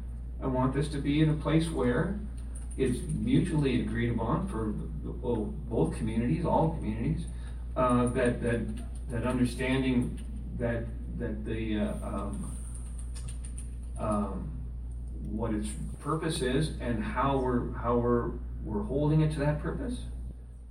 I 0.42 0.48
want 0.48 0.74
this 0.74 0.90
to 0.90 0.98
be 1.00 1.22
in 1.22 1.30
a 1.30 1.34
place 1.34 1.70
where 1.70 2.20
it's 2.78 3.00
mutually 3.10 3.82
agreed 3.82 4.12
upon 4.12 4.48
for 4.48 4.68
both 4.68 5.96
communities, 5.96 6.46
all 6.46 6.72
communities, 6.72 7.26
uh, 7.76 8.08
that, 8.08 8.42
that, 8.44 8.62
that 9.10 9.24
understanding 9.24 10.20
that, 10.60 10.86
that 11.18 11.46
the, 11.46 11.80
uh, 11.80 11.94
um, 12.04 12.58
um, 14.00 14.52
what 15.30 15.54
its 15.54 15.70
purpose 16.00 16.42
is 16.42 16.72
and 16.80 17.04
how 17.04 17.38
we're, 17.38 17.74
how 17.74 17.98
we're, 17.98 18.32
we're 18.64 18.84
holding 18.84 19.22
it 19.22 19.32
to 19.34 19.40
that 19.40 19.62
purpose, 19.62 20.02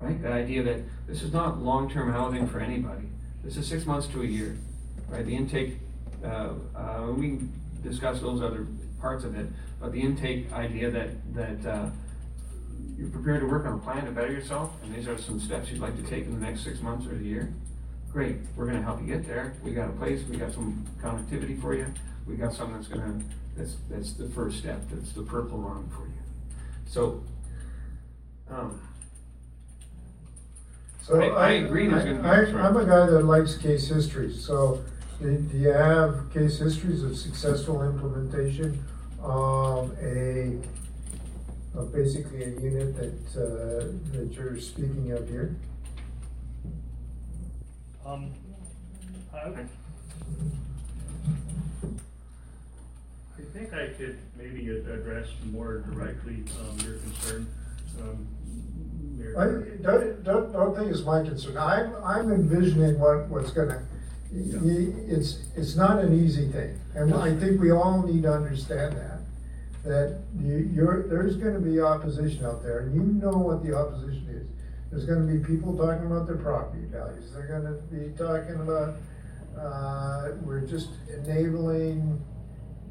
right? 0.00 0.20
The 0.20 0.32
idea 0.32 0.62
that 0.62 0.80
this 1.06 1.22
is 1.22 1.32
not 1.32 1.62
long-term 1.62 2.12
housing 2.12 2.46
for 2.48 2.60
anybody. 2.60 3.08
This 3.44 3.56
is 3.56 3.66
six 3.66 3.86
months 3.86 4.06
to 4.08 4.22
a 4.22 4.26
year, 4.26 4.56
right? 5.08 5.24
The 5.24 5.34
intake, 5.34 5.78
uh, 6.24 6.50
uh, 6.74 7.12
we 7.16 7.40
discuss 7.82 8.20
those 8.20 8.42
other 8.42 8.66
parts 9.00 9.24
of 9.24 9.36
it, 9.36 9.46
but 9.80 9.92
the 9.92 10.00
intake 10.00 10.52
idea 10.52 10.90
that, 10.90 11.34
that, 11.34 11.70
uh, 11.70 11.90
you're 12.96 13.10
prepared 13.10 13.40
to 13.40 13.46
work 13.46 13.66
on 13.66 13.74
a 13.74 13.78
plan 13.78 14.06
to 14.06 14.10
better 14.10 14.32
yourself, 14.32 14.72
and 14.82 14.94
these 14.94 15.06
are 15.06 15.18
some 15.18 15.38
steps 15.38 15.70
you'd 15.70 15.80
like 15.80 15.96
to 15.96 16.02
take 16.02 16.24
in 16.24 16.32
the 16.38 16.40
next 16.40 16.64
six 16.64 16.80
months 16.80 17.06
or 17.06 17.14
a 17.14 17.18
year. 17.18 17.52
Great, 18.16 18.36
we're 18.56 18.64
gonna 18.64 18.80
help 18.80 18.98
you 19.02 19.06
get 19.08 19.26
there. 19.26 19.52
We 19.62 19.72
got 19.72 19.90
a 19.90 19.92
place, 19.92 20.22
we 20.26 20.38
got 20.38 20.50
some 20.50 20.86
connectivity 21.02 21.60
for 21.60 21.74
you. 21.74 21.84
We 22.26 22.36
got 22.36 22.54
something 22.54 22.74
that's 22.76 22.88
gonna, 22.88 23.20
that's, 23.54 23.76
that's 23.90 24.14
the 24.14 24.26
first 24.30 24.56
step, 24.56 24.80
that's 24.90 25.12
the 25.12 25.20
purple 25.20 25.58
rung 25.58 25.86
for 25.94 26.06
you. 26.06 26.14
So, 26.86 27.22
um, 28.48 28.80
So 31.02 31.20
I- 31.20 31.48
I 31.48 31.50
agree 31.50 31.88
there's 31.88 32.06
gonna 32.06 32.22
be 32.22 32.26
I- 32.26 32.66
I'm 32.66 32.74
a 32.78 32.86
guy 32.86 33.04
that 33.04 33.20
likes 33.26 33.58
case 33.58 33.88
histories, 33.88 34.42
so 34.42 34.82
do, 35.20 35.36
do 35.36 35.58
you 35.58 35.68
have 35.68 36.30
case 36.32 36.56
histories 36.56 37.02
of 37.02 37.18
successful 37.18 37.82
implementation 37.82 38.82
of 39.20 39.94
a, 40.02 40.56
of 41.74 41.92
basically 41.92 42.44
a 42.44 42.48
unit 42.60 42.96
that, 42.96 43.36
uh, 43.38 43.92
that 44.16 44.32
you're 44.32 44.58
speaking 44.58 45.12
of 45.12 45.28
here? 45.28 45.54
Um, 48.06 48.30
I, 49.34 49.38
I 49.38 49.64
think 53.52 53.72
I 53.74 53.88
could 53.88 54.18
maybe 54.36 54.68
address 54.68 55.26
more 55.50 55.78
directly, 55.80 56.44
um, 56.60 56.78
your 56.86 56.98
concern, 56.98 57.46
um, 58.00 58.26
Mayor. 59.16 59.34
I, 59.38 59.44
don't, 59.82 60.24
don't, 60.24 60.52
don't 60.52 60.76
think 60.76 60.90
it's 60.90 61.02
my 61.02 61.22
concern. 61.22 61.56
I'm, 61.58 61.94
I'm 62.04 62.30
envisioning 62.32 62.98
what, 63.00 63.26
what's 63.28 63.50
gonna, 63.50 63.82
y- 64.32 64.58
y- 64.62 64.94
it's, 65.08 65.38
it's 65.56 65.74
not 65.74 65.98
an 66.02 66.14
easy 66.14 66.48
thing. 66.52 66.78
And 66.94 67.12
I 67.12 67.34
think 67.34 67.60
we 67.60 67.72
all 67.72 68.02
need 68.06 68.22
to 68.22 68.32
understand 68.32 68.96
that. 68.96 69.18
That 69.84 70.20
you, 70.40 70.70
you're, 70.72 71.06
there's 71.08 71.36
gonna 71.36 71.60
be 71.60 71.80
opposition 71.80 72.44
out 72.44 72.62
there, 72.62 72.80
and 72.80 72.94
you 72.94 73.02
know 73.02 73.36
what 73.36 73.64
the 73.64 73.76
opposition 73.76 74.25
There's 74.96 75.04
gonna 75.04 75.30
be 75.30 75.44
people 75.46 75.76
talking 75.76 76.06
about 76.06 76.26
their 76.26 76.38
property 76.38 76.86
values. 76.86 77.30
They're 77.30 77.46
gonna 77.46 77.74
be 77.92 78.16
talking 78.16 78.54
about, 78.54 78.94
uh, 79.54 80.36
we're 80.42 80.66
just 80.66 80.88
enabling 81.12 82.18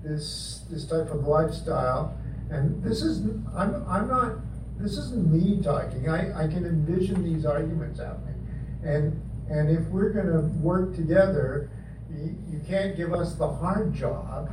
this, 0.03 0.65
this 0.69 0.85
type 0.85 1.09
of 1.09 1.25
lifestyle. 1.25 2.15
And 2.51 2.83
this 2.83 3.01
is, 3.01 3.21
I'm, 3.57 3.83
I'm 3.89 4.07
not, 4.07 4.35
this 4.77 4.99
isn't 4.99 5.31
me 5.31 5.63
talking, 5.63 6.07
I, 6.07 6.43
I 6.43 6.47
can 6.47 6.67
envision 6.67 7.23
these 7.23 7.43
arguments 7.43 7.99
happening. 7.99 8.35
And, 8.83 9.19
and 9.49 9.71
if 9.71 9.87
we're 9.87 10.11
gonna 10.11 10.41
work 10.61 10.95
together, 10.95 11.71
you, 12.11 12.37
you 12.51 12.61
can't 12.67 12.95
give 12.95 13.15
us 13.15 13.33
the 13.33 13.47
hard 13.47 13.95
job 13.95 14.51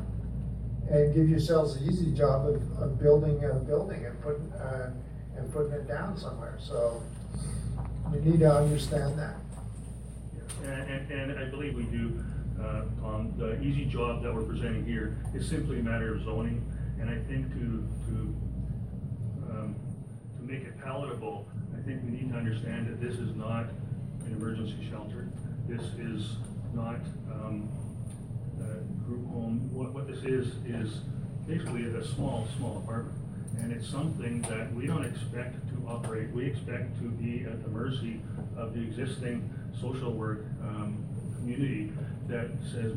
and 0.88 1.14
give 1.14 1.28
yourselves 1.28 1.78
the 1.78 1.84
easy 1.84 2.14
job 2.14 2.48
of, 2.48 2.62
of 2.78 2.98
building 2.98 3.44
a 3.44 3.52
building 3.56 4.06
and 4.06 4.18
putting, 4.22 4.50
uh, 4.52 4.90
and 5.36 5.52
putting 5.52 5.72
it 5.72 5.88
down 5.88 6.16
somewhere, 6.16 6.58
so 6.60 7.02
we 8.12 8.20
need 8.20 8.40
to 8.40 8.52
understand 8.52 9.18
that. 9.18 9.36
And, 10.64 11.10
and, 11.10 11.30
and 11.30 11.38
I 11.38 11.44
believe 11.46 11.74
we 11.74 11.84
do, 11.84 12.22
uh, 12.60 12.82
Tom, 13.00 13.34
the 13.36 13.60
easy 13.62 13.84
job 13.84 14.22
that 14.22 14.32
we're 14.32 14.44
presenting 14.44 14.84
here 14.84 15.16
is 15.34 15.48
simply 15.48 15.80
a 15.80 15.82
matter 15.82 16.14
of 16.14 16.22
zoning. 16.24 16.64
And 17.00 17.10
I 17.10 17.18
think 17.26 17.50
to, 17.54 17.88
to, 18.06 18.14
um, 19.50 19.76
to 20.36 20.42
make 20.44 20.62
it 20.62 20.78
palatable, 20.80 21.48
I 21.76 21.82
think 21.82 22.04
we 22.04 22.10
need 22.12 22.30
to 22.30 22.36
understand 22.38 22.86
that 22.86 23.00
this 23.00 23.18
is 23.18 23.34
not 23.34 23.66
an 24.24 24.36
emergency 24.36 24.86
shelter. 24.88 25.28
This 25.66 25.82
is 25.98 26.36
not, 26.74 27.00
um, 27.32 27.68
a 28.60 29.04
group 29.04 29.26
home. 29.32 29.68
What, 29.72 29.92
what 29.92 30.06
this 30.06 30.22
is, 30.22 30.46
is 30.64 31.00
basically 31.48 31.86
a 31.86 32.04
small, 32.04 32.46
small 32.56 32.78
apartment. 32.78 33.18
And 33.62 33.72
it's 33.72 33.88
something 33.88 34.42
that 34.42 34.74
we 34.74 34.88
don't 34.88 35.04
expect 35.04 35.54
to 35.68 35.88
operate. 35.88 36.32
We 36.32 36.46
expect 36.46 36.98
to 36.98 37.08
be 37.08 37.44
at 37.44 37.62
the 37.62 37.70
mercy 37.70 38.20
of 38.56 38.74
the 38.74 38.80
existing 38.80 39.48
social 39.80 40.12
work, 40.12 40.44
um, 40.62 41.04
community 41.38 41.92
that 42.28 42.50
says 42.72 42.94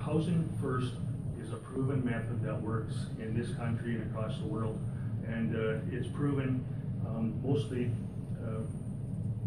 housing 0.00 0.48
first 0.60 0.92
is 1.38 1.52
a 1.52 1.56
proven 1.56 2.02
method 2.02 2.42
that 2.42 2.60
works 2.60 2.94
in 3.18 3.38
this 3.38 3.54
country 3.56 3.96
and 3.96 4.10
across 4.10 4.38
the 4.38 4.46
world. 4.46 4.78
And, 5.26 5.54
uh, 5.54 5.80
it's 5.92 6.08
proven, 6.08 6.64
um, 7.06 7.40
mostly, 7.42 7.90
uh, 8.42 8.60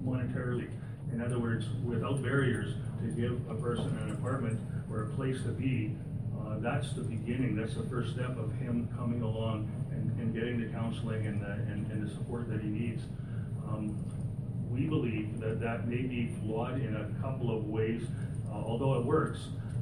monetarily. 0.04 0.70
In 1.12 1.22
other 1.22 1.40
words, 1.40 1.66
without 1.84 2.22
barriers 2.22 2.76
to 3.02 3.08
give 3.12 3.40
a 3.50 3.56
person 3.56 3.98
an 4.04 4.12
apartment 4.12 4.60
or 4.92 5.04
a 5.04 5.08
place 5.10 5.42
to 5.44 5.50
be, 5.50 5.96
uh, 6.40 6.60
that's 6.60 6.94
the 6.94 7.02
beginning, 7.02 7.56
that's 7.56 7.76
the 7.76 7.84
first 7.84 8.14
step 8.14 8.38
of 8.38 8.54
him 8.56 8.88
coming 8.98 9.22
along 9.22 9.70
and, 10.28 10.36
getting 10.36 10.60
the 10.60 10.68
counseling 10.68 11.26
and 11.26 11.42
the, 11.42 11.52
and, 11.52 11.90
and 11.92 12.06
the 12.06 12.14
support 12.14 12.50
that 12.50 12.62
he 12.62 12.68
needs. 12.68 13.04
Um, 13.68 13.98
we 14.70 14.86
believe 14.86 15.40
that 15.40 15.60
that 15.62 15.88
may 15.88 16.02
be 16.02 16.36
flawed 16.42 16.80
in 16.82 16.96
a 16.96 17.22
couple 17.22 17.56
of 17.56 17.68
ways, 17.68 18.04
uh, 18.50 18.56
although 18.56 19.00
it 19.00 19.06
works. 19.06 19.40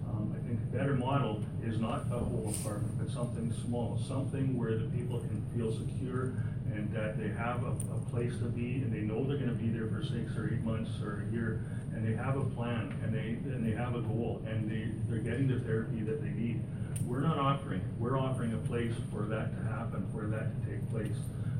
Um, 0.08 0.36
I 0.38 0.48
think 0.48 0.60
a 0.62 0.78
better 0.78 0.94
model 0.94 1.44
is 1.64 1.80
not 1.80 2.06
a 2.12 2.20
whole 2.20 2.54
apartment, 2.60 2.98
but 2.98 3.10
something 3.10 3.54
small, 3.66 4.00
something 4.08 4.58
where 4.58 4.78
the 4.78 4.86
people 4.86 5.20
can 5.20 5.44
feel 5.56 5.74
secure 5.74 6.34
and 6.74 6.92
that 6.94 7.18
they 7.18 7.30
have 7.30 7.64
a, 7.64 7.72
a 7.72 8.00
place 8.12 8.34
to 8.38 8.46
be 8.46 8.76
and 8.76 8.94
they 8.94 9.02
know 9.02 9.24
they're 9.24 9.38
gonna 9.38 9.54
be 9.54 9.70
there 9.70 9.88
for 9.88 10.04
six 10.04 10.38
or 10.38 10.54
eight 10.54 10.62
months 10.62 10.92
or 11.02 11.26
a 11.28 11.34
year 11.34 11.62
and 11.94 12.08
they 12.08 12.14
have 12.14 12.38
a 12.38 12.46
plan 12.52 12.94
and 13.04 13.14
they, 13.14 13.40
and 13.52 13.66
they 13.66 13.76
have 13.76 13.96
a 13.96 14.02
goal 14.02 14.42
and 14.48 14.70
they, 14.70 14.92
they're 15.10 15.24
getting 15.24 15.48
the 15.48 15.60
therapy 15.62 16.02
that 16.02 16.22
they 16.22 16.30
need. 16.30 16.62
We're 17.06 17.22
not 17.22 17.38
offering, 17.38 17.82
we're 18.00 18.18
offering 18.20 18.54
a 18.54 18.58
place 18.68 18.94
for 19.12 19.24
that 19.24 19.56
to 19.56 19.64
happen, 19.72 20.08
for 20.12 20.26
that 20.28 20.50
to 20.64 20.72
take 20.72 20.90
place. 20.90 21.16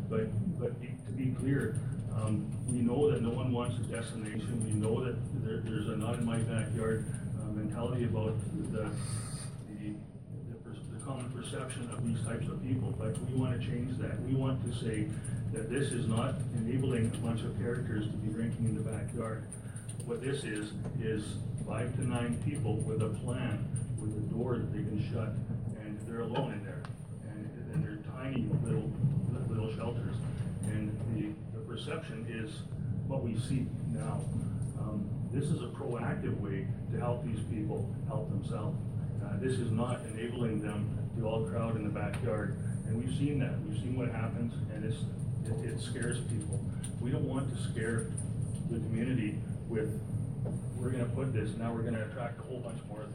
But, 0.10 0.28
but 0.60 0.82
to 0.82 1.12
be 1.12 1.32
clear, 1.40 1.80
um, 2.16 2.50
we 2.68 2.80
know 2.80 3.12
that 3.12 3.22
no 3.22 3.30
one 3.30 3.52
wants 3.52 3.78
a 3.78 3.84
destination, 3.84 4.64
we 4.66 4.74
know 4.74 5.04
that 5.04 5.16
there, 5.46 5.58
there's 5.58 5.88
a 5.88 5.96
not 5.98 6.16
in 6.16 6.26
my 6.26 6.40
backyard 6.40 7.06
uh, 7.42 7.52
mentality 7.52 8.06
about 8.06 8.36
the, 8.56 8.78
the, 8.78 8.90
the 9.80 9.96
the 10.92 11.06
common 11.06 11.30
perception 11.32 11.90
of 11.92 12.06
these 12.06 12.22
types 12.26 12.48
of 12.48 12.62
people, 12.64 12.94
but 12.98 13.18
we 13.30 13.40
want 13.40 13.60
to 13.60 13.66
change 13.66 13.98
that. 14.00 14.22
We 14.24 14.34
want 14.36 14.64
to 14.66 14.80
say 14.80 15.08
that 15.54 15.70
this 15.70 15.92
is 15.92 16.08
not 16.08 16.36
enabling 16.56 17.12
a 17.14 17.18
bunch 17.18 17.42
of 17.42 17.58
characters 17.58 18.06
to 18.08 18.14
be 18.18 18.34
drinking 18.34 18.66
in 18.66 18.76
the 18.76 18.82
backyard. 18.90 19.46
What 20.06 20.22
this 20.22 20.44
is, 20.44 20.72
is 21.02 21.24
five 21.68 21.96
to 21.96 22.08
nine 22.08 22.42
people 22.46 22.78
with 22.78 23.02
a 23.02 23.10
plan, 23.10 23.66
with 24.06 24.18
a 24.18 24.34
door 24.34 24.58
that 24.58 24.72
they 24.72 24.84
can 24.84 25.02
shut, 25.12 25.34
and 25.82 26.00
they're 26.08 26.22
alone 26.22 26.54
in 26.54 26.64
there. 26.64 26.84
And, 27.30 27.74
and 27.74 27.84
they're 27.84 28.00
tiny 28.14 28.48
little, 28.64 28.92
little 29.50 29.74
shelters. 29.76 30.16
And 30.64 30.96
the, 31.16 31.58
the 31.58 31.66
perception 31.66 32.26
is 32.30 32.52
what 33.08 33.24
we 33.24 33.38
see 33.40 33.66
now. 33.92 34.22
Um, 34.80 35.10
this 35.32 35.46
is 35.46 35.62
a 35.62 35.68
proactive 35.68 36.40
way 36.40 36.68
to 36.92 37.00
help 37.00 37.26
these 37.26 37.44
people 37.52 37.94
help 38.08 38.30
themselves. 38.30 38.78
Uh, 39.24 39.38
this 39.40 39.54
is 39.54 39.72
not 39.72 40.02
enabling 40.14 40.62
them 40.62 40.98
to 41.18 41.28
all 41.28 41.46
crowd 41.46 41.76
in 41.76 41.84
the 41.84 41.90
backyard. 41.90 42.58
And 42.88 43.04
we've 43.04 43.16
seen 43.18 43.40
that. 43.40 43.60
We've 43.68 43.80
seen 43.80 43.96
what 43.98 44.12
happens, 44.12 44.54
and 44.74 44.86
it's, 44.86 44.98
it, 45.46 45.74
it 45.74 45.82
scares 45.82 46.20
people. 46.22 46.64
We 47.02 47.10
don't 47.12 47.28
want 47.28 47.50
to 47.56 47.72
scare 47.72 48.12
the 48.70 48.78
community 48.78 49.40
with, 49.68 50.00
we're 50.78 50.92
gonna 50.92 51.06
put 51.06 51.34
this, 51.34 51.56
now 51.58 51.74
we're 51.74 51.82
gonna 51.84 52.06
attract 52.06 52.40
a 52.40 52.44
whole 52.44 52.60
bunch 52.60 52.80
more. 52.88 53.06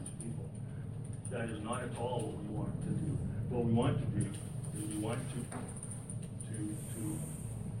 That 1.31 1.49
is 1.49 1.63
not 1.63 1.81
at 1.81 1.95
all 1.97 2.19
what 2.19 2.43
we 2.43 2.51
want 2.51 2.75
to 2.83 2.89
do. 2.89 3.17
What 3.47 3.63
we 3.63 3.71
want 3.71 3.97
to 3.97 4.19
do 4.19 4.27
is 4.75 4.83
we 4.93 4.99
want 4.99 5.19
to, 5.31 5.39
to, 6.51 6.59
to 6.59 7.19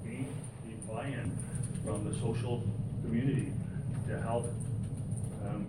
gain 0.07 0.31
the 0.63 0.71
buy-in 0.87 1.37
from 1.83 2.09
the 2.09 2.15
social 2.19 2.63
community 3.03 3.51
to 4.07 4.21
help, 4.21 4.45
um, 5.43 5.67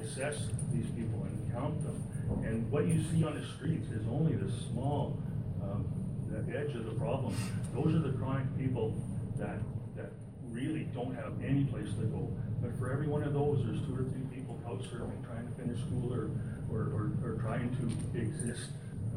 assess 0.00 0.46
these 0.72 0.86
people 0.94 1.26
and 1.26 1.52
count 1.52 1.82
them. 1.82 1.98
And 2.44 2.70
what 2.70 2.86
you 2.86 3.02
see 3.10 3.24
on 3.24 3.34
the 3.34 3.44
streets 3.56 3.90
is 3.90 4.06
only 4.06 4.36
the 4.36 4.52
small, 4.70 5.18
um, 5.60 5.90
the 6.30 6.56
edge 6.56 6.74
of 6.76 6.84
the 6.84 6.92
problem. 6.92 7.34
Those 7.74 7.96
are 7.96 8.06
the 8.06 8.16
chronic 8.16 8.46
people 8.56 8.94
that, 9.38 9.58
that 9.96 10.12
really 10.52 10.84
don't 10.94 11.16
have 11.16 11.32
any 11.42 11.64
place 11.64 11.88
to 11.98 12.06
go. 12.06 12.30
But 12.62 12.78
for 12.78 12.92
every 12.92 13.08
one 13.08 13.24
of 13.24 13.34
those, 13.34 13.64
there's 13.64 13.80
two 13.86 13.94
or 13.94 14.04
three 14.04 14.22
people 14.32 14.58
couch 14.64 14.86
surfing, 14.86 15.24
trying 15.26 15.46
to 15.46 15.54
finish 15.60 15.80
school 15.80 16.14
or, 16.14 16.30
or, 16.70 16.80
or, 16.80 17.12
or 17.24 17.38
trying 17.40 17.70
to 17.76 18.18
exist, 18.18 18.70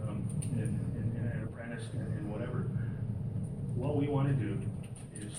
um, 0.07 0.27
in, 0.53 0.59
in, 0.59 1.11
in 1.17 1.27
an 1.27 1.43
apprentice 1.43 1.85
and, 1.93 2.31
whatever. 2.31 2.67
What 3.75 3.97
we 3.97 4.07
wanna 4.07 4.33
do 4.33 4.57
is 5.15 5.33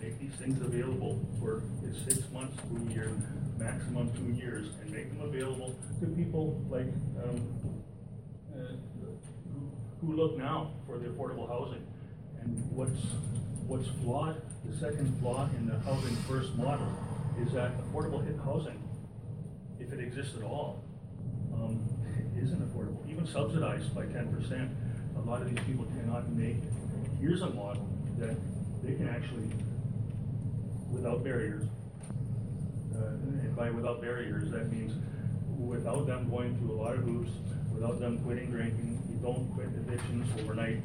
make 0.00 0.18
these 0.20 0.32
things 0.32 0.60
available 0.60 1.18
for 1.40 1.62
six 2.08 2.30
months 2.30 2.56
to 2.62 2.76
a 2.76 2.94
year, 2.94 3.10
maximum 3.58 4.12
two 4.12 4.32
years, 4.32 4.68
and 4.80 4.90
make 4.90 5.08
them 5.10 5.22
available 5.26 5.74
to 6.00 6.06
people 6.06 6.62
like, 6.70 6.86
um, 7.24 7.82
uh, 8.54 8.58
who, 9.50 10.06
who 10.06 10.16
look 10.16 10.38
now 10.38 10.72
for 10.86 10.98
the 10.98 11.06
affordable 11.08 11.48
housing. 11.48 11.84
And 12.40 12.70
what's, 12.70 13.00
what's 13.66 13.88
flawed, 14.02 14.40
the 14.64 14.76
second 14.78 15.18
flaw 15.20 15.48
in 15.56 15.66
the 15.66 15.78
housing 15.80 16.14
first 16.28 16.54
model 16.54 16.88
is 17.40 17.52
that 17.52 17.72
affordable 17.78 18.22
housing, 18.44 18.82
if 19.80 19.92
it 19.92 20.00
exists 20.00 20.36
at 20.36 20.42
all, 20.42 20.84
um, 21.56 21.80
isn't 22.40 22.60
affordable, 22.60 23.08
even 23.10 23.26
subsidized 23.26 23.94
by 23.94 24.06
ten 24.06 24.32
percent. 24.34 24.70
A 25.16 25.20
lot 25.28 25.42
of 25.42 25.48
these 25.48 25.64
people 25.64 25.84
cannot 25.86 26.28
make 26.30 26.56
it. 26.56 26.72
Here's 27.20 27.42
a 27.42 27.50
model 27.50 27.88
that 28.18 28.36
they 28.82 28.94
can 28.94 29.08
actually, 29.08 29.50
without 30.92 31.24
barriers, 31.24 31.64
uh, 32.94 33.06
and 33.06 33.56
by 33.56 33.70
without 33.70 34.00
barriers, 34.00 34.50
that 34.52 34.70
means 34.70 34.92
without 35.58 36.06
them 36.06 36.28
going 36.30 36.56
through 36.58 36.72
a 36.72 36.78
lot 36.80 36.94
of 36.94 37.02
hoops, 37.04 37.30
without 37.72 37.98
them 37.98 38.18
quitting 38.18 38.50
drinking, 38.50 39.00
you 39.10 39.16
don't 39.16 39.50
quit 39.54 39.68
addictions 39.68 40.28
overnight. 40.38 40.78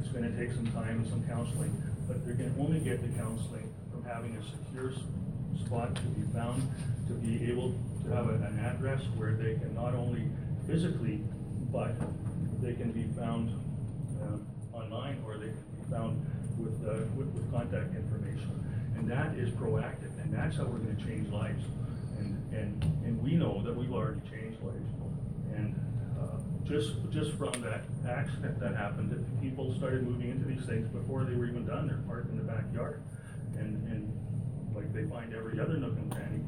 It's 0.00 0.08
gonna 0.08 0.34
take 0.36 0.52
some 0.52 0.66
time 0.72 1.00
and 1.00 1.08
some 1.08 1.22
counseling, 1.28 1.80
but 2.08 2.24
they're 2.24 2.34
gonna 2.34 2.54
only 2.58 2.80
get 2.80 3.02
the 3.02 3.16
counseling 3.18 3.72
from 3.92 4.02
having 4.04 4.36
a 4.36 4.42
secure 4.42 4.92
spot 5.64 5.94
to 5.94 6.02
be 6.02 6.26
found, 6.32 6.62
to 7.06 7.14
be 7.14 7.44
able 7.50 7.74
to 8.04 8.14
have 8.14 8.28
a- 8.28 8.34
an 8.46 8.58
address 8.58 9.02
where 9.16 9.32
they 9.34 9.54
can 9.54 9.74
not 9.74 9.94
only 9.94 10.28
physically, 10.66 11.22
but 11.72 11.94
they 12.60 12.74
can 12.74 12.92
be 12.92 13.04
found, 13.18 13.50
uh, 14.22 14.76
online, 14.76 15.18
or 15.26 15.36
they 15.36 15.48
can 15.48 15.64
be 15.76 15.90
found 15.90 16.26
with, 16.58 16.86
uh, 16.86 17.04
with, 17.16 17.28
with 17.34 17.50
contact 17.50 17.94
information. 17.94 18.50
And 18.96 19.10
that 19.10 19.34
is 19.34 19.50
proactive, 19.50 20.12
and 20.22 20.32
that's 20.32 20.56
how 20.56 20.64
we're 20.64 20.78
gonna 20.78 20.94
change 21.04 21.28
lives. 21.30 21.64
And, 22.18 22.40
and, 22.54 22.84
and 23.04 23.22
we 23.22 23.34
know 23.34 23.62
that 23.62 23.74
we've 23.74 23.92
already 23.92 24.20
changed 24.30 24.62
lives. 24.62 24.90
And, 25.56 25.74
uh, 26.20 26.38
just, 26.64 26.92
just 27.10 27.32
from 27.32 27.52
that 27.62 27.82
accident 28.08 28.60
that 28.60 28.76
happened, 28.76 29.12
people 29.42 29.74
started 29.74 30.04
moving 30.04 30.30
into 30.30 30.44
these 30.44 30.64
things 30.64 30.88
before 30.88 31.24
they 31.24 31.34
were 31.34 31.46
even 31.46 31.66
done, 31.66 31.86
they're 31.88 31.98
parked 32.06 32.30
in 32.30 32.36
the 32.38 32.44
backyard. 32.44 33.02
And, 33.58 33.86
and 33.88 34.12
like 34.74 34.92
they 34.92 35.04
find 35.04 35.34
every 35.34 35.58
other 35.60 35.76
nook 35.76 35.96
and 35.96 36.10
cranny, 36.10 36.40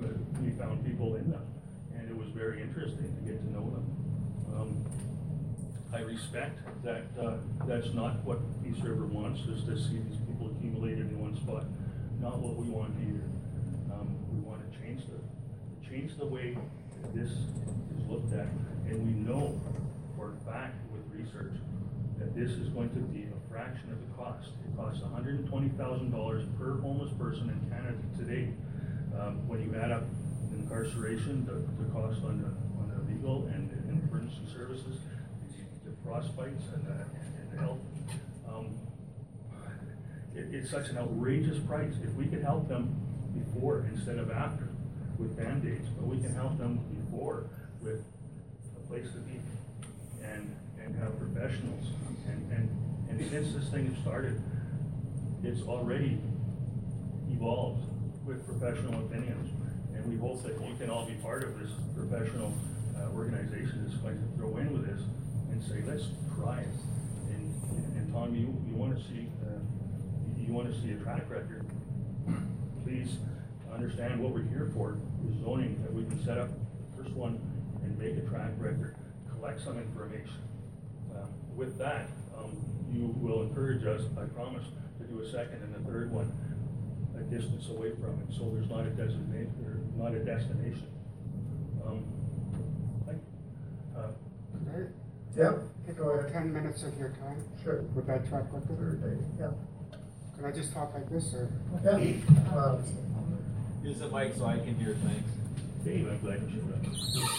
but 0.00 0.42
we 0.42 0.50
found 0.52 0.84
people 0.84 1.16
in 1.16 1.30
them. 1.30 1.44
And 1.96 2.08
it 2.08 2.16
was 2.16 2.28
very 2.28 2.62
interesting 2.62 3.14
to 3.14 3.30
get 3.30 3.40
to 3.40 3.52
know 3.52 3.70
them. 3.70 3.86
Um, 4.54 4.84
I 5.92 6.00
respect 6.00 6.58
that, 6.84 7.02
uh, 7.20 7.36
that's 7.66 7.92
not 7.94 8.24
what 8.24 8.38
Peace 8.62 8.82
River 8.82 9.06
wants, 9.06 9.40
is 9.42 9.64
to 9.64 9.76
see 9.76 9.98
these 9.98 10.18
people 10.26 10.50
accumulated 10.56 11.10
in 11.10 11.20
one 11.20 11.36
spot. 11.36 11.64
Not 12.20 12.38
what 12.38 12.56
we 12.56 12.70
want 12.70 12.94
either. 13.02 13.26
Um, 13.92 14.16
we 14.32 14.40
wanna 14.40 14.64
change 14.80 15.02
the, 15.06 15.18
change 15.88 16.16
the 16.18 16.26
way 16.26 16.56
this 17.14 17.30
is 17.30 18.06
looked 18.08 18.32
at. 18.32 18.46
And 18.88 19.06
we 19.06 19.12
know 19.12 19.60
for 20.16 20.32
a 20.32 20.50
fact 20.50 20.76
with 20.92 21.02
research 21.12 21.54
that 22.18 22.34
this 22.34 22.50
is 22.50 22.68
going 22.68 22.90
to 22.90 23.00
be 23.10 23.24
a 23.24 23.52
fraction 23.52 23.90
of 23.90 23.98
the 23.98 24.14
cost. 24.14 24.50
It 24.64 24.76
costs 24.76 25.02
hundred 25.12 25.40
and 25.40 25.48
twenty 25.48 25.68
thousand 25.70 26.10
dollars 26.10 26.44
per 26.58 26.78
homeless 26.78 27.12
person 27.18 27.48
in 27.48 27.58
Canada 27.70 27.98
today. 28.18 28.50
Um, 29.18 29.48
when 29.48 29.60
you 29.60 29.74
add 29.78 29.90
up 29.90 30.04
incarceration, 30.52 31.44
the, 31.44 31.54
the 31.82 31.90
cost 31.92 32.22
on 32.24 32.40
the, 32.40 32.50
on 32.80 32.88
the 32.94 33.12
legal 33.12 33.46
and 33.48 33.68
the 33.68 33.78
emergency 33.90 34.46
services, 34.52 34.98
the 35.84 35.90
frostbites 36.06 36.72
and 36.74 36.86
the, 36.86 36.92
and 36.92 37.52
the 37.52 37.58
health. 37.60 37.78
Um, 38.48 38.78
it, 40.34 40.54
it's 40.54 40.70
such 40.70 40.88
an 40.88 40.98
outrageous 40.98 41.58
price. 41.58 41.94
If 42.02 42.14
we 42.14 42.26
could 42.26 42.42
help 42.42 42.68
them 42.68 42.96
before 43.34 43.86
instead 43.92 44.18
of 44.18 44.30
after 44.30 44.68
with 45.18 45.36
Band-Aids, 45.36 45.88
but 45.98 46.06
we 46.06 46.18
can 46.18 46.34
help 46.34 46.56
them 46.58 46.80
before 46.88 47.50
with 47.82 48.04
a 48.76 48.88
place 48.88 49.06
to 49.12 49.18
be 49.18 49.40
and, 50.22 50.56
and 50.82 50.94
have 50.96 51.18
professionals. 51.18 51.84
And, 52.26 52.50
and, 52.52 53.10
and 53.10 53.30
since 53.30 53.52
this 53.54 53.68
thing 53.70 53.92
has 53.92 54.02
started, 54.02 54.40
it's 55.42 55.62
already 55.62 56.20
evolved 57.30 57.89
with 58.30 58.46
professional 58.46 58.94
opinions. 59.06 59.50
And 59.92 60.06
we 60.06 60.14
both 60.14 60.44
that 60.44 60.54
you 60.54 60.74
can 60.78 60.88
all 60.88 61.04
be 61.04 61.14
part 61.14 61.42
of 61.42 61.58
this 61.58 61.70
professional 61.96 62.54
uh, 62.96 63.10
organization 63.10 63.82
that's 63.82 63.96
going 63.96 64.14
to 64.14 64.38
throw 64.38 64.56
in 64.58 64.72
with 64.72 64.86
this 64.86 65.02
and 65.50 65.60
say, 65.64 65.82
let's 65.84 66.06
try 66.38 66.60
it. 66.60 66.68
And, 67.30 67.50
and 67.98 68.12
Tom, 68.12 68.36
you, 68.36 68.54
you 68.70 68.76
want 68.78 68.96
to 68.96 69.02
see, 69.02 69.26
uh, 69.42 69.58
you 70.38 70.52
want 70.52 70.72
to 70.72 70.80
see 70.80 70.92
a 70.92 70.96
track 71.02 71.28
record, 71.28 71.66
please 72.84 73.18
understand 73.74 74.20
what 74.22 74.32
we're 74.32 74.46
here 74.46 74.70
for, 74.74 74.96
is 75.28 75.42
zoning, 75.42 75.82
that 75.82 75.92
we 75.92 76.04
can 76.04 76.24
set 76.24 76.38
up 76.38 76.50
first 76.96 77.10
one 77.12 77.40
and 77.82 77.98
make 77.98 78.16
a 78.16 78.28
track 78.28 78.52
record, 78.58 78.94
collect 79.34 79.60
some 79.60 79.76
information. 79.76 80.38
Uh, 81.12 81.26
With 81.56 81.76
that, 81.78 82.08
um, 82.38 82.56
you 82.92 83.12
will 83.18 83.42
encourage 83.42 83.84
us, 83.86 84.02
I 84.16 84.24
promise, 84.26 84.66
to 85.00 85.04
do 85.06 85.20
a 85.20 85.30
second 85.30 85.62
and 85.62 85.74
a 85.74 85.90
third 85.90 86.12
one 86.12 86.30
a 87.20 87.24
distance 87.24 87.68
away 87.68 87.90
from 88.00 88.18
it, 88.20 88.32
so 88.36 88.50
there's 88.54 88.68
not 88.70 88.86
a 88.86 88.90
designate, 88.90 89.48
or 89.64 89.76
not 89.96 90.14
a 90.14 90.24
destination. 90.24 90.86
Um, 91.86 92.04
I- 93.08 93.98
uh, 93.98 94.06
Could 94.66 94.92
Yep. 95.36 95.58
I 95.58 95.86
take 95.86 95.98
about 96.00 96.28
ten 96.32 96.52
minutes 96.52 96.82
of 96.82 96.98
your 96.98 97.10
time? 97.10 97.36
Sure. 97.62 97.82
With 97.94 98.06
that 98.06 98.26
track 98.28 98.44
record? 98.52 99.00
Yeah. 99.38 99.50
Can 100.36 100.44
I 100.44 100.50
just 100.52 100.72
talk 100.72 100.92
like 100.94 101.08
this, 101.10 101.34
or? 101.34 101.48
Okay. 101.86 102.20
Uh, 102.52 102.78
Use 103.82 103.98
the 103.98 104.08
mic 104.08 104.34
so 104.36 104.44
I 104.44 104.58
can 104.58 104.74
hear 104.74 104.94
things. 104.94 105.24
Dave, 105.84 106.06
I'm 106.08 106.18
glad 106.20 106.40
you 106.42 106.60
showed 106.60 106.74
up. 106.74 106.82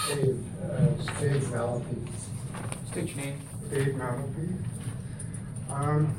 Dave, 0.08 0.44
uh, 0.64 1.20
Dave 1.20 1.44
Malapi. 1.44 2.08
State 2.88 3.16
your 3.16 3.26
name. 3.26 3.40
Dave 3.70 3.94
Malapi. 3.96 4.58
Um, 5.70 6.16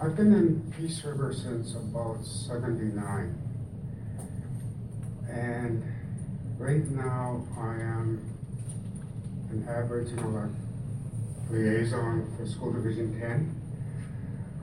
I've 0.00 0.14
been 0.14 0.32
in 0.32 0.72
Peace 0.78 1.02
River 1.04 1.34
since 1.34 1.74
about 1.74 2.24
seventy-nine. 2.24 3.36
And 5.28 5.82
right 6.56 6.88
now, 6.90 7.44
I 7.58 7.74
am 7.74 8.24
an 9.50 9.66
Aboriginal 9.68 10.50
liaison 11.50 12.32
for 12.36 12.46
School 12.46 12.74
Division 12.74 13.18
ten. 13.18 13.60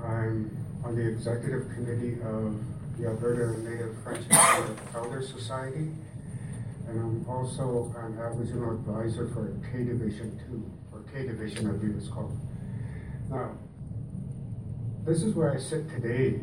I'm 0.01 0.57
on 0.85 0.95
the 0.95 1.05
executive 1.05 1.69
committee 1.73 2.13
of 2.21 2.55
the 2.97 3.07
Alberta 3.07 3.59
Native 3.59 3.97
French 4.03 4.25
Elder 4.95 5.21
Society. 5.21 5.91
And 6.87 6.97
I'm 6.97 7.25
also 7.27 7.93
an 7.97 8.17
Aboriginal 8.17 8.71
advisor 8.71 9.27
for 9.33 9.53
K 9.69 9.83
Division 9.83 10.39
two, 10.47 10.63
or 10.93 11.03
K 11.11 11.27
Division, 11.27 11.67
I 11.67 11.73
believe 11.73 11.97
it's 11.97 12.07
called. 12.07 12.39
Now, 13.29 13.51
this 15.05 15.21
is 15.21 15.35
where 15.35 15.53
I 15.53 15.59
sit 15.59 15.89
today, 15.89 16.39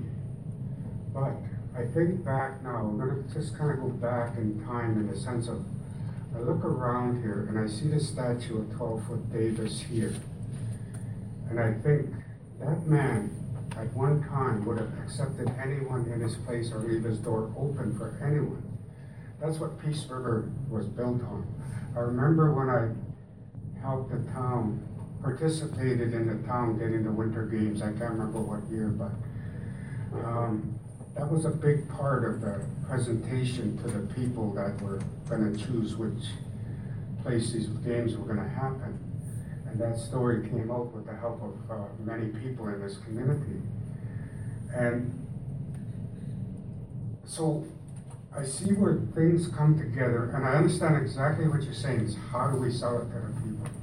but 1.12 1.34
I 1.76 1.84
think 1.94 2.24
back 2.24 2.62
now, 2.62 2.76
I'm 2.76 2.98
gonna 2.98 3.22
just 3.32 3.56
kind 3.58 3.70
of 3.72 3.80
go 3.80 3.88
back 3.88 4.36
in 4.36 4.64
time 4.64 4.98
in 4.98 5.08
the 5.08 5.16
sense 5.16 5.48
of, 5.48 5.64
I 6.34 6.40
look 6.40 6.64
around 6.64 7.22
here 7.22 7.46
and 7.48 7.58
I 7.58 7.66
see 7.66 7.88
the 7.88 8.00
statue 8.00 8.60
of 8.60 8.72
twelve 8.76 9.04
foot 9.06 9.32
Davis 9.32 9.80
here. 9.80 10.14
And 11.50 11.58
I 11.60 11.72
think 11.72 12.10
that 12.60 12.86
man 12.86 13.30
at 13.76 13.92
one 13.94 14.22
time 14.24 14.64
would 14.64 14.78
have 14.78 14.92
accepted 15.04 15.50
anyone 15.62 16.10
in 16.12 16.20
his 16.20 16.36
place 16.36 16.70
or 16.72 16.78
leave 16.80 17.04
his 17.04 17.18
door 17.18 17.52
open 17.58 17.96
for 17.98 18.18
anyone. 18.24 18.62
That's 19.40 19.58
what 19.58 19.82
Peace 19.82 20.06
River 20.08 20.50
was 20.70 20.86
built 20.86 21.22
on. 21.22 21.46
I 21.96 22.00
remember 22.00 22.54
when 22.54 22.70
I 22.70 22.90
helped 23.80 24.10
the 24.12 24.30
town, 24.32 24.86
participated 25.22 26.14
in 26.14 26.26
the 26.26 26.46
town 26.46 26.78
getting 26.78 27.04
the 27.04 27.12
winter 27.12 27.46
games, 27.46 27.80
I 27.80 27.92
can't 27.92 28.10
remember 28.10 28.40
what 28.40 28.68
year, 28.70 28.88
but 28.88 29.12
um, 30.26 30.78
that 31.14 31.30
was 31.30 31.44
a 31.44 31.50
big 31.50 31.88
part 31.88 32.24
of 32.24 32.40
the 32.40 32.64
presentation 32.86 33.78
to 33.78 33.88
the 33.88 34.14
people 34.14 34.52
that 34.54 34.80
were 34.82 35.00
gonna 35.28 35.56
choose 35.56 35.96
which 35.96 36.24
place 37.22 37.52
these 37.52 37.68
games 37.68 38.16
were 38.16 38.26
gonna 38.26 38.48
happen. 38.48 38.98
And 39.66 39.80
that 39.80 39.98
story 39.98 40.48
came 40.48 40.70
out 40.70 40.92
with 40.92 41.06
the 41.06 41.16
help 41.16 41.40
of 41.42 41.70
uh, 41.70 41.84
many 42.04 42.26
people 42.26 42.68
in 42.68 42.80
this 42.80 42.98
community. 42.98 43.62
And 44.74 45.18
so 47.24 47.64
I 48.36 48.44
see 48.44 48.72
where 48.72 48.98
things 49.14 49.48
come 49.48 49.78
together, 49.78 50.32
and 50.34 50.44
I 50.44 50.54
understand 50.54 50.96
exactly 50.96 51.46
what 51.48 51.62
you're 51.62 51.74
saying 51.74 52.00
is 52.00 52.16
how 52.30 52.50
do 52.50 52.56
we 52.56 52.72
sell 52.72 52.98
it 52.98 53.04
to 53.04 53.20
the 53.20 53.40
people? 53.40 53.81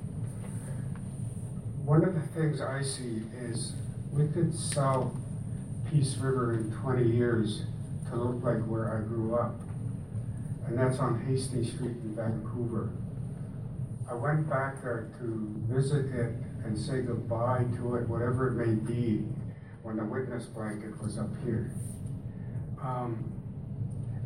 One 1.89 2.03
of 2.03 2.13
the 2.13 2.39
things 2.39 2.61
I 2.61 2.83
see 2.83 3.23
is 3.35 3.73
we 4.13 4.27
could 4.27 4.53
sell 4.53 5.19
Peace 5.89 6.15
River 6.17 6.53
in 6.53 6.71
20 6.71 7.03
years 7.03 7.63
to 8.11 8.15
look 8.15 8.43
like 8.43 8.63
where 8.67 8.95
I 8.95 9.01
grew 9.01 9.33
up, 9.33 9.59
and 10.67 10.77
that's 10.77 10.99
on 10.99 11.19
Hastings 11.25 11.71
Street 11.73 11.97
in 12.03 12.15
Vancouver. 12.15 12.91
I 14.07 14.13
went 14.13 14.47
back 14.47 14.83
there 14.83 15.09
to 15.17 15.55
visit 15.67 16.13
it 16.13 16.35
and 16.63 16.77
say 16.77 17.01
goodbye 17.01 17.65
to 17.77 17.95
it, 17.95 18.07
whatever 18.07 18.49
it 18.49 18.67
may 18.67 18.75
be, 18.75 19.25
when 19.81 19.97
the 19.97 20.05
witness 20.05 20.45
blanket 20.45 21.01
was 21.01 21.17
up 21.17 21.31
here. 21.43 21.71
Um, 22.83 23.33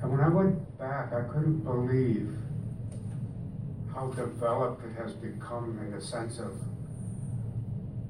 and 0.01 0.11
when 0.11 0.20
I 0.20 0.28
went 0.28 0.78
back, 0.78 1.14
I 1.14 1.22
couldn't 1.32 1.64
believe 1.64 2.30
how 3.95 4.07
developed 4.07 4.84
it 4.84 5.01
has 5.01 5.14
become 5.14 5.80
in 5.80 5.91
the 5.91 6.01
sense 6.01 6.39
of 6.39 6.59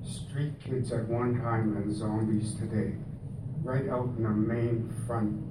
street 0.05 0.53
kids 0.59 0.91
at 0.91 1.07
one 1.07 1.39
time 1.41 1.75
and 1.77 1.95
zombies 1.95 2.55
today, 2.55 2.95
right 3.63 3.89
out 3.89 4.05
in 4.17 4.23
the 4.23 4.29
main 4.29 4.93
front, 5.07 5.43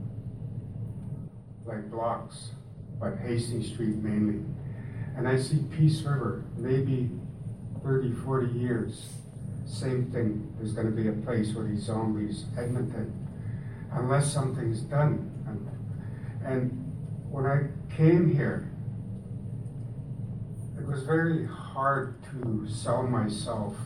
like 1.64 1.90
blocks, 1.90 2.50
but 3.00 3.16
Hastings 3.18 3.72
Street 3.72 3.96
mainly. 3.96 4.44
And 5.16 5.28
I 5.28 5.38
see 5.38 5.59
Peace 5.70 6.03
River, 6.03 6.44
maybe 6.57 7.11
30, 7.82 8.12
40 8.12 8.59
years, 8.59 9.12
same 9.66 10.11
thing. 10.11 10.53
There's 10.59 10.72
going 10.72 10.86
to 10.86 10.92
be 10.92 11.09
a 11.09 11.12
place 11.12 11.55
where 11.55 11.66
these 11.66 11.84
zombies, 11.84 12.44
Edmonton, 12.57 13.12
unless 13.92 14.32
something's 14.32 14.80
done. 14.80 15.30
And, 15.46 16.53
and 16.53 16.92
when 17.30 17.46
I 17.46 17.68
came 17.94 18.34
here, 18.34 18.70
it 20.78 20.86
was 20.86 21.03
very 21.05 21.46
hard 21.46 22.22
to 22.30 22.66
sell 22.68 23.03
myself 23.05 23.76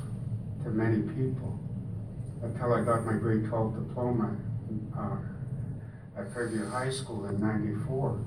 to 0.66 0.72
many 0.72 1.02
people 1.14 1.58
until 2.42 2.74
I 2.74 2.82
got 2.82 3.06
my 3.06 3.12
grade 3.12 3.46
12 3.48 3.86
diploma 3.86 4.36
uh, 4.98 6.20
at 6.20 6.32
Fairview 6.34 6.68
High 6.68 6.90
School 6.90 7.26
in 7.26 7.40
94. 7.40 8.18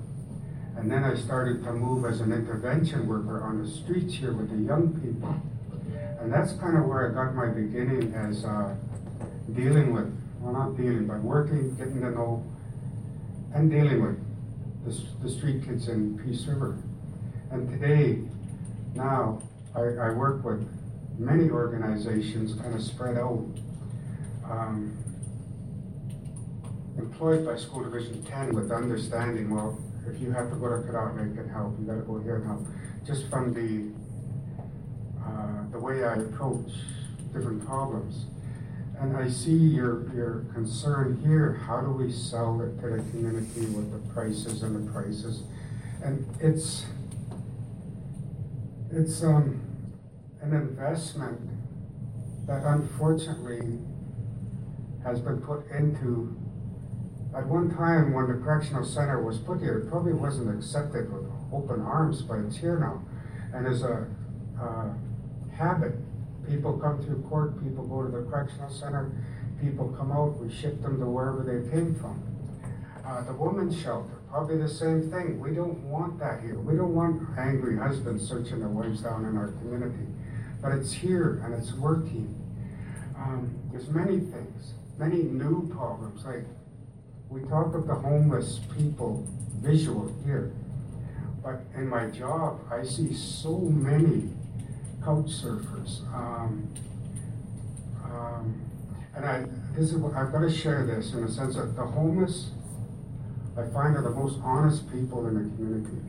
And 0.78 0.90
then 0.90 1.04
I 1.04 1.14
started 1.16 1.62
to 1.64 1.72
move 1.72 2.06
as 2.06 2.20
an 2.20 2.32
intervention 2.32 3.06
worker 3.06 3.42
on 3.42 3.62
the 3.62 3.70
streets 3.70 4.14
here 4.14 4.32
with 4.32 4.48
the 4.48 4.56
young 4.56 4.98
people. 5.00 5.34
And 6.20 6.32
that's 6.32 6.52
kind 6.54 6.78
of 6.78 6.86
where 6.86 7.10
I 7.10 7.14
got 7.14 7.34
my 7.34 7.48
beginning 7.48 8.14
as 8.14 8.44
uh, 8.44 8.74
dealing 9.54 9.92
with, 9.92 10.10
well, 10.40 10.54
not 10.54 10.76
dealing, 10.78 11.06
but 11.06 11.20
working, 11.20 11.74
getting 11.74 12.00
to 12.00 12.10
know, 12.10 12.42
and 13.54 13.70
dealing 13.70 14.02
with 14.02 14.18
the, 14.86 15.26
the 15.26 15.30
street 15.30 15.64
kids 15.64 15.88
in 15.88 16.18
Peace 16.18 16.46
River. 16.46 16.78
And 17.50 17.68
today, 17.68 18.20
now, 18.94 19.42
I, 19.74 19.80
I 19.80 20.10
work 20.12 20.42
with 20.42 20.66
many 21.20 21.50
organizations 21.50 22.54
kind 22.54 22.74
of 22.74 22.82
spread 22.82 23.18
out, 23.18 23.46
um, 24.50 24.96
employed 26.96 27.44
by 27.44 27.56
School 27.56 27.84
Division 27.84 28.22
10 28.24 28.54
with 28.54 28.72
understanding, 28.72 29.50
well, 29.50 29.78
if 30.08 30.18
you 30.20 30.32
have 30.32 30.48
to 30.50 30.56
go 30.56 30.68
to 30.74 30.82
Cadotte 30.82 31.16
Lake 31.16 31.38
and 31.38 31.50
help, 31.50 31.78
you 31.78 31.86
gotta 31.86 32.00
go 32.00 32.18
here 32.20 32.36
and 32.36 32.46
help. 32.46 32.66
Just 33.06 33.28
from 33.28 33.52
the, 33.52 33.92
uh, 35.22 35.70
the 35.70 35.78
way 35.78 36.04
I 36.04 36.14
approach 36.14 36.72
different 37.34 37.66
problems. 37.66 38.24
And 38.98 39.16
I 39.16 39.28
see 39.28 39.52
your, 39.52 40.10
your 40.14 40.44
concern 40.54 41.22
here, 41.26 41.60
how 41.66 41.82
do 41.82 41.90
we 41.90 42.10
sell 42.10 42.60
it 42.62 42.80
to 42.80 42.96
the 42.96 43.02
community 43.10 43.66
with 43.66 43.92
the 43.92 44.12
prices 44.12 44.62
and 44.62 44.88
the 44.88 44.90
prices? 44.90 45.42
And 46.02 46.26
it's, 46.40 46.86
it's, 48.90 49.22
um, 49.22 49.69
an 50.42 50.52
investment 50.54 51.40
that 52.46 52.64
unfortunately 52.64 53.78
has 55.04 55.20
been 55.20 55.40
put 55.40 55.66
into 55.70 56.36
at 57.34 57.46
one 57.46 57.70
time, 57.70 58.12
when 58.12 58.26
the 58.26 58.34
correctional 58.34 58.84
center 58.84 59.22
was 59.22 59.38
put 59.38 59.60
here, 59.60 59.78
it 59.78 59.88
probably 59.88 60.12
wasn't 60.12 60.52
accepted 60.52 61.12
with 61.12 61.30
open 61.52 61.80
arms, 61.80 62.22
but 62.22 62.38
it's 62.40 62.56
here 62.56 62.78
now. 62.78 63.02
And 63.54 63.68
as 63.68 63.82
a 63.82 64.08
uh, 64.60 64.88
habit, 65.54 65.94
people 66.48 66.76
come 66.78 67.00
through 67.04 67.22
court, 67.28 67.62
people 67.62 67.86
go 67.86 68.02
to 68.02 68.10
the 68.10 68.28
correctional 68.28 68.68
center, 68.68 69.12
people 69.62 69.94
come 69.96 70.10
out, 70.10 70.38
we 70.38 70.52
ship 70.52 70.82
them 70.82 70.98
to 70.98 71.06
wherever 71.06 71.44
they 71.44 71.70
came 71.70 71.94
from. 71.94 72.20
Uh, 73.06 73.22
the 73.22 73.32
women's 73.32 73.80
shelter, 73.80 74.18
probably 74.28 74.58
the 74.58 74.68
same 74.68 75.08
thing. 75.08 75.38
We 75.38 75.54
don't 75.54 75.78
want 75.84 76.18
that 76.18 76.40
here. 76.40 76.58
We 76.58 76.76
don't 76.76 76.94
want 76.94 77.22
angry 77.38 77.78
husbands 77.78 78.28
searching 78.28 78.58
their 78.58 78.68
wives 78.68 79.02
down 79.02 79.24
in 79.24 79.36
our 79.36 79.48
community. 79.62 80.06
But 80.62 80.72
it's 80.72 80.92
here 80.92 81.42
and 81.44 81.54
it's 81.54 81.72
working. 81.72 82.34
Um, 83.16 83.54
there's 83.70 83.88
many 83.88 84.18
things, 84.18 84.74
many 84.98 85.22
new 85.22 85.68
problems. 85.68 86.24
Like 86.24 86.44
we 87.28 87.42
talk 87.42 87.74
of 87.74 87.86
the 87.86 87.94
homeless 87.94 88.60
people 88.76 89.26
visual 89.60 90.14
here, 90.24 90.52
but 91.42 91.60
in 91.74 91.88
my 91.88 92.06
job, 92.08 92.60
I 92.70 92.82
see 92.82 93.14
so 93.14 93.58
many 93.58 94.30
couch 95.04 95.26
surfers. 95.26 96.02
Um, 96.14 96.68
um, 98.04 98.60
and 99.14 99.24
I, 99.24 99.44
this 99.74 99.92
is 99.92 99.96
what 99.96 100.14
I've 100.14 100.32
got 100.32 100.40
to 100.40 100.52
share 100.52 100.86
this 100.86 101.12
in 101.12 101.24
the 101.24 101.30
sense 101.30 101.56
that 101.56 101.76
the 101.76 101.84
homeless, 101.84 102.50
I 103.56 103.62
find 103.68 103.96
are 103.96 104.02
the 104.02 104.10
most 104.10 104.38
honest 104.42 104.90
people 104.92 105.26
in 105.26 105.34
the 105.34 105.56
community. 105.56 106.00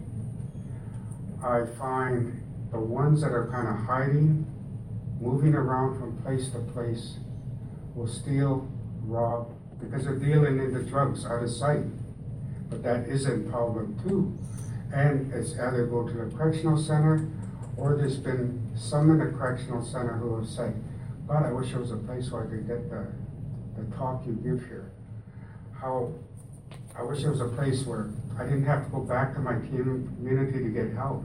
I 1.43 1.65
find 1.77 2.40
the 2.71 2.79
ones 2.79 3.21
that 3.21 3.31
are 3.31 3.47
kind 3.51 3.67
of 3.67 3.85
hiding, 3.85 4.45
moving 5.19 5.53
around 5.53 5.99
from 5.99 6.17
place 6.23 6.49
to 6.51 6.59
place, 6.73 7.17
will 7.95 8.07
steal, 8.07 8.67
rob, 9.03 9.51
because 9.79 10.05
they're 10.05 10.15
dealing 10.15 10.59
in 10.59 10.73
the 10.73 10.83
drugs 10.83 11.25
out 11.25 11.43
of 11.43 11.49
sight. 11.49 11.83
But 12.69 12.83
that 12.83 13.07
is 13.07 13.25
problem 13.49 13.99
too. 14.07 14.37
And 14.93 15.31
it's 15.33 15.53
either 15.53 15.85
go 15.85 16.07
to 16.07 16.13
the 16.13 16.35
correctional 16.35 16.81
center, 16.81 17.27
or 17.77 17.97
there's 17.97 18.17
been 18.17 18.71
some 18.75 19.11
in 19.11 19.17
the 19.19 19.37
correctional 19.37 19.83
center 19.83 20.13
who 20.13 20.37
have 20.37 20.47
said, 20.47 20.81
God, 21.27 21.45
I 21.45 21.51
wish 21.51 21.71
there 21.71 21.79
was 21.79 21.91
a 21.91 21.97
place 21.97 22.31
where 22.31 22.45
I 22.45 22.49
could 22.49 22.67
get 22.67 22.89
the, 22.89 23.07
the 23.77 23.95
talk 23.95 24.25
you 24.25 24.33
give 24.33 24.65
here. 24.67 24.91
How 25.73 26.13
I 26.97 27.03
wish 27.03 27.21
there 27.21 27.31
was 27.31 27.41
a 27.41 27.47
place 27.47 27.85
where 27.85 28.09
I 28.37 28.43
didn't 28.43 28.65
have 28.65 28.85
to 28.85 28.91
go 28.91 28.99
back 28.99 29.33
to 29.35 29.39
my 29.39 29.53
community 29.53 30.59
to 30.59 30.69
get 30.69 30.93
help. 30.93 31.23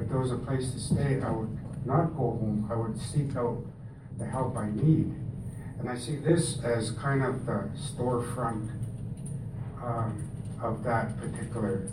If 0.00 0.08
there 0.08 0.18
was 0.18 0.32
a 0.32 0.38
place 0.38 0.72
to 0.72 0.80
stay, 0.80 1.20
I 1.20 1.30
would 1.30 1.58
not 1.84 2.16
go 2.16 2.30
home. 2.30 2.68
I 2.70 2.74
would 2.74 2.98
seek 2.98 3.36
out 3.36 3.62
the 4.18 4.24
help 4.24 4.56
I 4.56 4.70
need. 4.70 5.14
And 5.78 5.88
I 5.88 5.96
see 5.96 6.16
this 6.16 6.62
as 6.64 6.92
kind 6.92 7.22
of 7.22 7.44
the 7.44 7.70
storefront 7.76 8.70
um, 9.82 10.30
of 10.62 10.82
that 10.84 11.18
particular, 11.18 11.90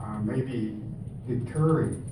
uh, 0.00 0.18
maybe 0.20 0.80
deterring 1.28 2.04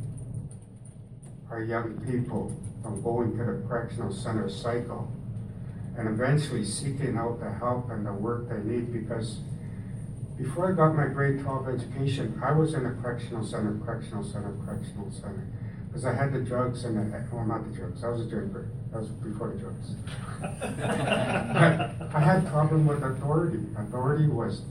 our 1.51 1.63
young 1.63 2.01
people 2.07 2.57
from 2.83 3.03
going 3.03 3.33
to 3.33 3.39
the 3.39 3.67
correctional 3.67 4.13
center 4.13 4.49
cycle 4.49 5.11
and 5.97 6.09
eventually 6.09 6.65
seeking 6.65 7.17
out 7.17 7.41
the 7.41 7.51
help 7.51 7.91
and 7.91 8.07
the 8.07 8.13
work 8.13 8.49
they 8.49 8.59
need 8.59 8.93
because 8.93 9.39
before 10.39 10.73
I 10.73 10.77
got 10.77 10.95
my 10.95 11.07
grade 11.07 11.41
12 11.41 11.69
education, 11.69 12.41
I 12.43 12.53
was 12.53 12.75
in 12.75 12.87
a 12.87 12.93
correctional 13.03 13.45
center, 13.45 13.77
correctional 13.85 14.23
center, 14.23 14.55
correctional 14.65 15.11
center. 15.11 15.47
Because 15.89 16.05
I 16.05 16.15
had 16.15 16.33
the 16.33 16.41
drugs 16.41 16.85
and 16.85 16.97
the, 16.97 17.25
well, 17.33 17.45
not 17.45 17.69
the 17.69 17.77
drugs, 17.77 18.05
I 18.05 18.09
was 18.09 18.21
a 18.21 18.27
drinker. 18.27 18.69
That 18.93 19.01
was 19.01 19.09
before 19.09 19.49
the 19.49 19.59
drugs. 19.59 19.95
I 22.15 22.21
had 22.21 22.47
problem 22.47 22.87
with 22.87 23.03
authority. 23.03 23.65
Authority 23.77 24.29
was 24.29 24.63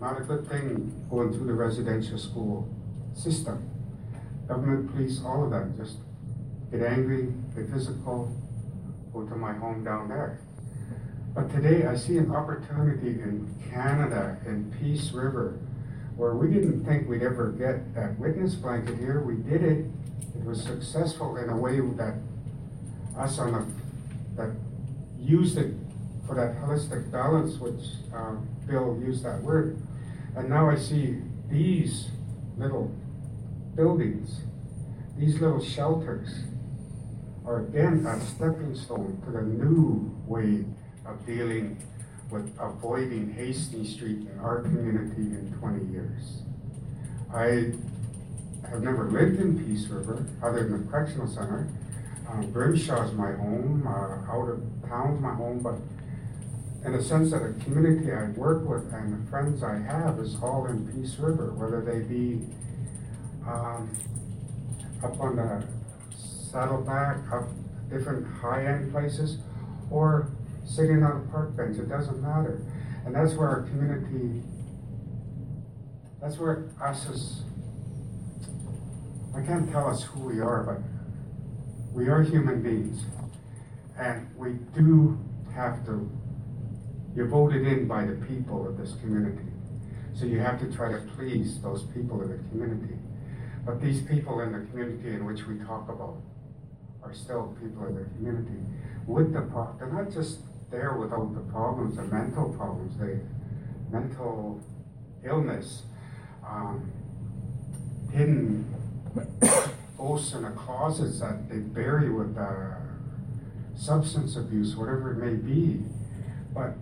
not 0.00 0.20
a 0.20 0.24
good 0.24 0.48
thing 0.48 1.04
going 1.10 1.32
through 1.32 1.46
the 1.46 1.54
residential 1.54 2.18
school 2.18 2.68
system. 3.14 3.68
Government, 4.46 4.92
police, 4.92 5.20
all 5.24 5.44
of 5.44 5.50
them 5.50 5.74
just 5.76 5.96
get 6.70 6.82
angry, 6.82 7.32
get 7.56 7.68
physical, 7.70 8.30
go 9.12 9.26
to 9.26 9.34
my 9.34 9.54
home 9.54 9.82
down 9.82 10.08
there. 10.08 10.38
But 11.36 11.50
today 11.50 11.84
I 11.86 11.96
see 11.96 12.16
an 12.16 12.34
opportunity 12.34 13.20
in 13.20 13.54
Canada, 13.70 14.38
in 14.46 14.74
Peace 14.80 15.12
River, 15.12 15.58
where 16.16 16.32
we 16.32 16.48
didn't 16.48 16.86
think 16.86 17.06
we'd 17.06 17.22
ever 17.22 17.52
get 17.52 17.94
that 17.94 18.18
witness 18.18 18.54
blanket 18.54 18.96
here. 18.96 19.20
We 19.20 19.34
did 19.34 19.62
it. 19.62 19.84
It 20.34 20.44
was 20.46 20.62
successful 20.62 21.36
in 21.36 21.50
a 21.50 21.56
way 21.56 21.78
that 21.80 22.14
us 23.18 23.38
on 23.38 23.52
the 23.52 24.42
that 24.42 24.50
used 25.20 25.58
it 25.58 25.74
for 26.26 26.34
that 26.36 26.56
holistic 26.56 27.12
balance, 27.12 27.58
which 27.58 27.84
uh, 28.14 28.36
Bill 28.66 28.98
used 29.04 29.22
that 29.22 29.42
word. 29.42 29.78
And 30.36 30.48
now 30.48 30.70
I 30.70 30.76
see 30.76 31.20
these 31.50 32.08
little 32.56 32.90
buildings, 33.74 34.40
these 35.18 35.38
little 35.38 35.62
shelters, 35.62 36.30
are 37.44 37.60
again 37.60 38.06
a 38.06 38.18
stepping 38.24 38.74
stone 38.74 39.20
to 39.26 39.32
the 39.32 39.42
new 39.42 40.18
way 40.26 40.64
of 41.08 41.24
dealing 41.26 41.76
with 42.30 42.52
avoiding 42.58 43.32
Hastings 43.32 43.92
Street 43.94 44.18
in 44.18 44.38
our 44.40 44.62
community 44.62 45.22
in 45.22 45.54
20 45.58 45.92
years. 45.92 46.42
I 47.32 47.72
have 48.68 48.82
never 48.82 49.08
lived 49.10 49.40
in 49.40 49.64
Peace 49.64 49.86
River 49.88 50.26
other 50.42 50.64
than 50.64 50.84
the 50.84 50.90
correctional 50.90 51.28
center. 51.28 51.68
Um, 52.28 52.42
is 52.42 53.12
my 53.12 53.32
home, 53.32 53.86
uh, 53.86 54.32
out 54.32 54.48
of 54.48 54.60
town's 54.88 55.20
my 55.20 55.32
home, 55.34 55.60
but 55.60 55.76
in 56.84 56.94
a 56.94 57.02
sense 57.02 57.30
that 57.30 57.42
the 57.42 57.64
community 57.64 58.12
I 58.12 58.30
work 58.30 58.68
with 58.68 58.92
and 58.92 59.26
the 59.26 59.30
friends 59.30 59.62
I 59.62 59.78
have 59.78 60.18
is 60.18 60.36
all 60.42 60.66
in 60.66 60.86
Peace 60.92 61.16
River, 61.18 61.52
whether 61.52 61.80
they 61.80 62.00
be 62.00 62.44
um, 63.46 63.90
up 65.04 65.20
on 65.20 65.36
the 65.36 65.64
Saddleback, 66.16 67.18
up 67.32 67.48
different 67.88 68.26
high-end 68.26 68.90
places, 68.92 69.38
or 69.90 70.30
sitting 70.66 71.02
on 71.02 71.24
a 71.26 71.30
park 71.30 71.56
bench, 71.56 71.78
it 71.78 71.88
doesn't 71.88 72.20
matter. 72.20 72.60
And 73.04 73.14
that's 73.14 73.34
where 73.34 73.48
our 73.48 73.62
community, 73.62 74.42
that's 76.20 76.38
where 76.38 76.68
us 76.82 77.08
as, 77.08 77.42
I 79.34 79.42
can't 79.42 79.70
tell 79.70 79.88
us 79.88 80.02
who 80.02 80.20
we 80.20 80.40
are, 80.40 80.64
but 80.64 80.78
we 81.94 82.08
are 82.08 82.22
human 82.22 82.62
beings. 82.62 83.04
And 83.98 84.28
we 84.36 84.54
do 84.74 85.18
have 85.54 85.86
to, 85.86 86.10
you're 87.14 87.28
voted 87.28 87.66
in 87.66 87.86
by 87.86 88.04
the 88.04 88.14
people 88.26 88.68
of 88.68 88.76
this 88.76 88.94
community. 89.00 89.44
So 90.14 90.26
you 90.26 90.40
have 90.40 90.58
to 90.60 90.72
try 90.74 90.90
to 90.92 90.98
please 91.16 91.60
those 91.62 91.84
people 91.94 92.20
in 92.22 92.30
the 92.30 92.38
community. 92.50 92.96
But 93.64 93.80
these 93.80 94.02
people 94.02 94.40
in 94.40 94.52
the 94.52 94.66
community 94.70 95.10
in 95.10 95.24
which 95.24 95.46
we 95.46 95.58
talk 95.58 95.88
about 95.88 96.16
are 97.02 97.14
still 97.14 97.56
people 97.62 97.86
in 97.86 97.94
the 97.94 98.04
community 98.16 98.60
with 99.06 99.32
the 99.32 99.42
pro- 99.42 99.74
they're 99.78 99.90
not 99.92 100.12
just 100.12 100.40
there 100.70 100.94
without 100.94 101.34
the 101.34 101.40
problems, 101.52 101.96
the 101.96 102.02
mental 102.02 102.52
problems, 102.54 102.96
the 102.98 103.20
mental 103.90 104.60
illness, 105.24 105.82
um, 106.46 106.90
hidden 108.12 108.64
ghosts 109.96 110.34
in 110.34 110.42
the 110.42 110.50
closets 110.50 111.20
that 111.20 111.48
they 111.48 111.58
bury 111.58 112.10
with 112.10 112.36
uh, 112.36 112.74
substance 113.76 114.36
abuse, 114.36 114.76
whatever 114.76 115.12
it 115.12 115.18
may 115.18 115.34
be. 115.34 115.82
But 116.52 116.74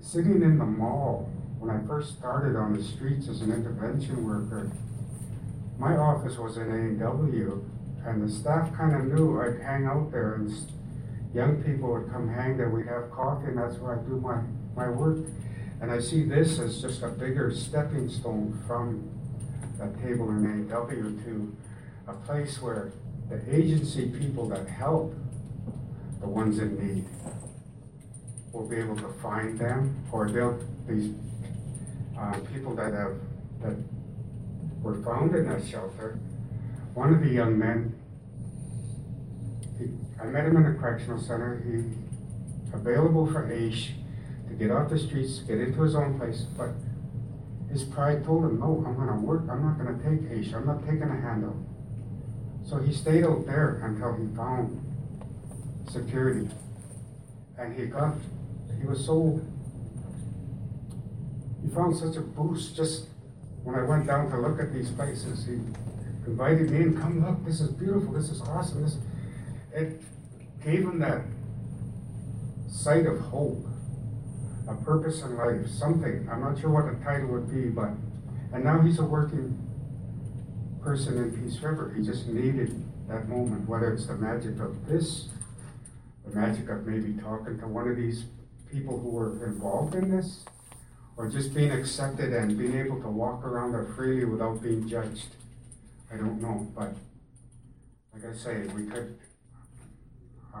sitting 0.00 0.42
in 0.42 0.58
the 0.58 0.66
mall, 0.66 1.30
when 1.58 1.70
I 1.70 1.86
first 1.86 2.18
started 2.18 2.56
on 2.56 2.74
the 2.74 2.82
streets 2.82 3.28
as 3.28 3.40
an 3.40 3.52
intervention 3.52 4.26
worker, 4.26 4.70
my 5.78 5.96
office 5.96 6.38
was 6.38 6.56
in 6.56 6.98
A&W, 7.00 7.64
and 8.04 8.22
the 8.22 8.32
staff 8.32 8.74
kind 8.76 8.94
of 8.94 9.06
knew 9.06 9.40
I'd 9.40 9.60
hang 9.60 9.86
out 9.86 10.10
there, 10.10 10.34
and 10.34 10.50
young 11.36 11.62
people 11.62 11.92
would 11.92 12.10
come 12.10 12.26
hang 12.28 12.56
there, 12.56 12.70
we'd 12.70 12.86
have 12.86 13.10
coffee, 13.10 13.48
and 13.48 13.58
that's 13.58 13.76
where 13.76 13.98
I 13.98 14.02
do 14.02 14.16
my, 14.16 14.40
my 14.74 14.88
work. 14.88 15.18
And 15.82 15.90
I 15.92 16.00
see 16.00 16.24
this 16.24 16.58
as 16.58 16.80
just 16.80 17.02
a 17.02 17.08
bigger 17.08 17.52
stepping 17.54 18.08
stone 18.08 18.58
from 18.66 19.10
that 19.78 20.02
table 20.02 20.30
in 20.30 20.66
A&W 20.70 21.20
to 21.24 21.56
a 22.08 22.14
place 22.14 22.62
where 22.62 22.90
the 23.28 23.38
agency 23.54 24.06
people 24.06 24.48
that 24.48 24.66
help 24.66 25.14
the 26.20 26.26
ones 26.26 26.58
in 26.58 26.78
need 26.78 27.04
will 28.54 28.66
be 28.66 28.76
able 28.76 28.96
to 28.96 29.12
find 29.22 29.58
them, 29.58 30.02
or 30.10 30.30
they'll, 30.30 30.58
these 30.88 31.12
uh, 32.18 32.32
people 32.54 32.74
that 32.74 32.94
have, 32.94 33.14
that 33.60 33.76
were 34.80 35.02
found 35.02 35.34
in 35.34 35.46
that 35.50 35.66
shelter, 35.66 36.18
one 36.94 37.12
of 37.12 37.20
the 37.20 37.28
young 37.28 37.58
men, 37.58 37.94
he, 39.78 39.86
I 40.20 40.26
met 40.26 40.44
him 40.44 40.56
in 40.56 40.62
the 40.62 40.78
correctional 40.78 41.20
center, 41.20 41.62
he 41.64 41.84
available 42.72 43.26
for 43.26 43.50
AISH 43.50 43.92
to 44.48 44.54
get 44.54 44.70
off 44.70 44.90
the 44.90 44.98
streets, 44.98 45.40
get 45.40 45.58
into 45.58 45.82
his 45.82 45.94
own 45.94 46.18
place, 46.18 46.42
but 46.56 46.70
his 47.70 47.84
pride 47.84 48.24
told 48.24 48.44
him, 48.44 48.60
no, 48.60 48.84
I'm 48.86 48.96
gonna 48.96 49.20
work, 49.20 49.42
I'm 49.50 49.62
not 49.62 49.78
gonna 49.78 49.98
take 50.02 50.30
AISH, 50.30 50.52
I'm 50.54 50.66
not 50.66 50.84
taking 50.84 51.02
a 51.02 51.20
handout. 51.20 51.56
So 52.64 52.78
he 52.78 52.92
stayed 52.92 53.24
out 53.24 53.46
there 53.46 53.80
until 53.84 54.14
he 54.14 54.34
found 54.36 54.80
security. 55.90 56.48
And 57.58 57.78
he 57.78 57.86
got, 57.86 58.14
he 58.80 58.86
was 58.86 59.04
so, 59.04 59.40
he 61.62 61.70
found 61.70 61.96
such 61.96 62.16
a 62.16 62.20
boost 62.20 62.76
just 62.76 63.06
when 63.62 63.76
I 63.76 63.82
went 63.82 64.06
down 64.06 64.30
to 64.30 64.38
look 64.38 64.60
at 64.60 64.72
these 64.72 64.90
places. 64.90 65.46
He 65.46 65.54
invited 66.26 66.70
me 66.70 66.82
in, 66.82 67.00
come 67.00 67.24
look, 67.24 67.44
this 67.44 67.60
is 67.60 67.70
beautiful, 67.70 68.12
this 68.12 68.30
is 68.30 68.40
awesome. 68.42 68.82
This, 68.82 68.98
it 69.76 70.02
gave 70.64 70.80
him 70.80 70.98
that 70.98 71.22
sight 72.68 73.06
of 73.06 73.20
hope 73.20 73.64
a 74.68 74.74
purpose 74.74 75.22
in 75.22 75.36
life, 75.36 75.68
something. 75.68 76.28
I'm 76.30 76.40
not 76.40 76.58
sure 76.58 76.70
what 76.70 76.86
the 76.86 77.04
title 77.04 77.28
would 77.28 77.52
be, 77.52 77.68
but, 77.68 77.90
and 78.52 78.64
now 78.64 78.80
he's 78.80 78.98
a 78.98 79.04
working 79.04 79.56
person 80.82 81.18
in 81.18 81.30
Peace 81.30 81.60
River. 81.60 81.94
He 81.96 82.04
just 82.04 82.26
needed 82.26 82.82
that 83.08 83.28
moment, 83.28 83.68
whether 83.68 83.92
it's 83.92 84.06
the 84.06 84.16
magic 84.16 84.58
of 84.58 84.86
this, 84.88 85.28
the 86.24 86.34
magic 86.34 86.68
of 86.68 86.84
maybe 86.86 87.12
talking 87.20 87.58
to 87.60 87.68
one 87.68 87.88
of 87.88 87.96
these 87.96 88.24
people 88.72 88.98
who 88.98 89.10
were 89.10 89.46
involved 89.46 89.94
in 89.94 90.10
this, 90.10 90.44
or 91.16 91.28
just 91.28 91.54
being 91.54 91.70
accepted 91.70 92.32
and 92.32 92.58
being 92.58 92.76
able 92.76 93.00
to 93.00 93.08
walk 93.08 93.44
around 93.44 93.72
there 93.72 93.86
freely 93.94 94.24
without 94.24 94.60
being 94.60 94.88
judged. 94.88 95.28
I 96.12 96.16
don't 96.16 96.40
know, 96.42 96.66
but 96.74 96.94
like 98.12 98.24
I 98.32 98.36
say, 98.36 98.66
we 98.74 98.86
could, 98.86 99.16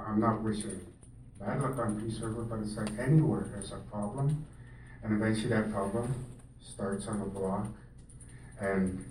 I'm 0.04 0.20
not 0.20 0.42
wishing 0.42 0.80
bad 1.40 1.60
luck 1.62 1.78
on 1.78 2.00
Peace 2.00 2.18
River, 2.20 2.42
but 2.42 2.60
it's 2.60 2.76
like 2.76 2.98
anywhere 2.98 3.48
there's 3.50 3.72
a 3.72 3.78
problem, 3.90 4.46
and 5.02 5.12
eventually 5.12 5.48
that 5.48 5.70
problem 5.72 6.12
starts 6.60 7.06
on 7.06 7.20
a 7.20 7.26
block. 7.26 7.66
And 8.60 9.04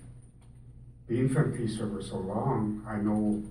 being 1.07 1.29
from 1.29 1.53
Peace 1.53 1.77
River 1.77 2.01
so 2.01 2.17
long, 2.17 2.83
I 2.87 2.97
know 2.97 3.43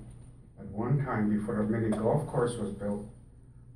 at 0.58 0.66
one 0.66 1.04
time 1.04 1.30
before 1.30 1.56
the 1.56 1.62
mini 1.64 1.90
golf 1.90 2.26
course 2.26 2.56
was 2.56 2.70
built, 2.70 3.06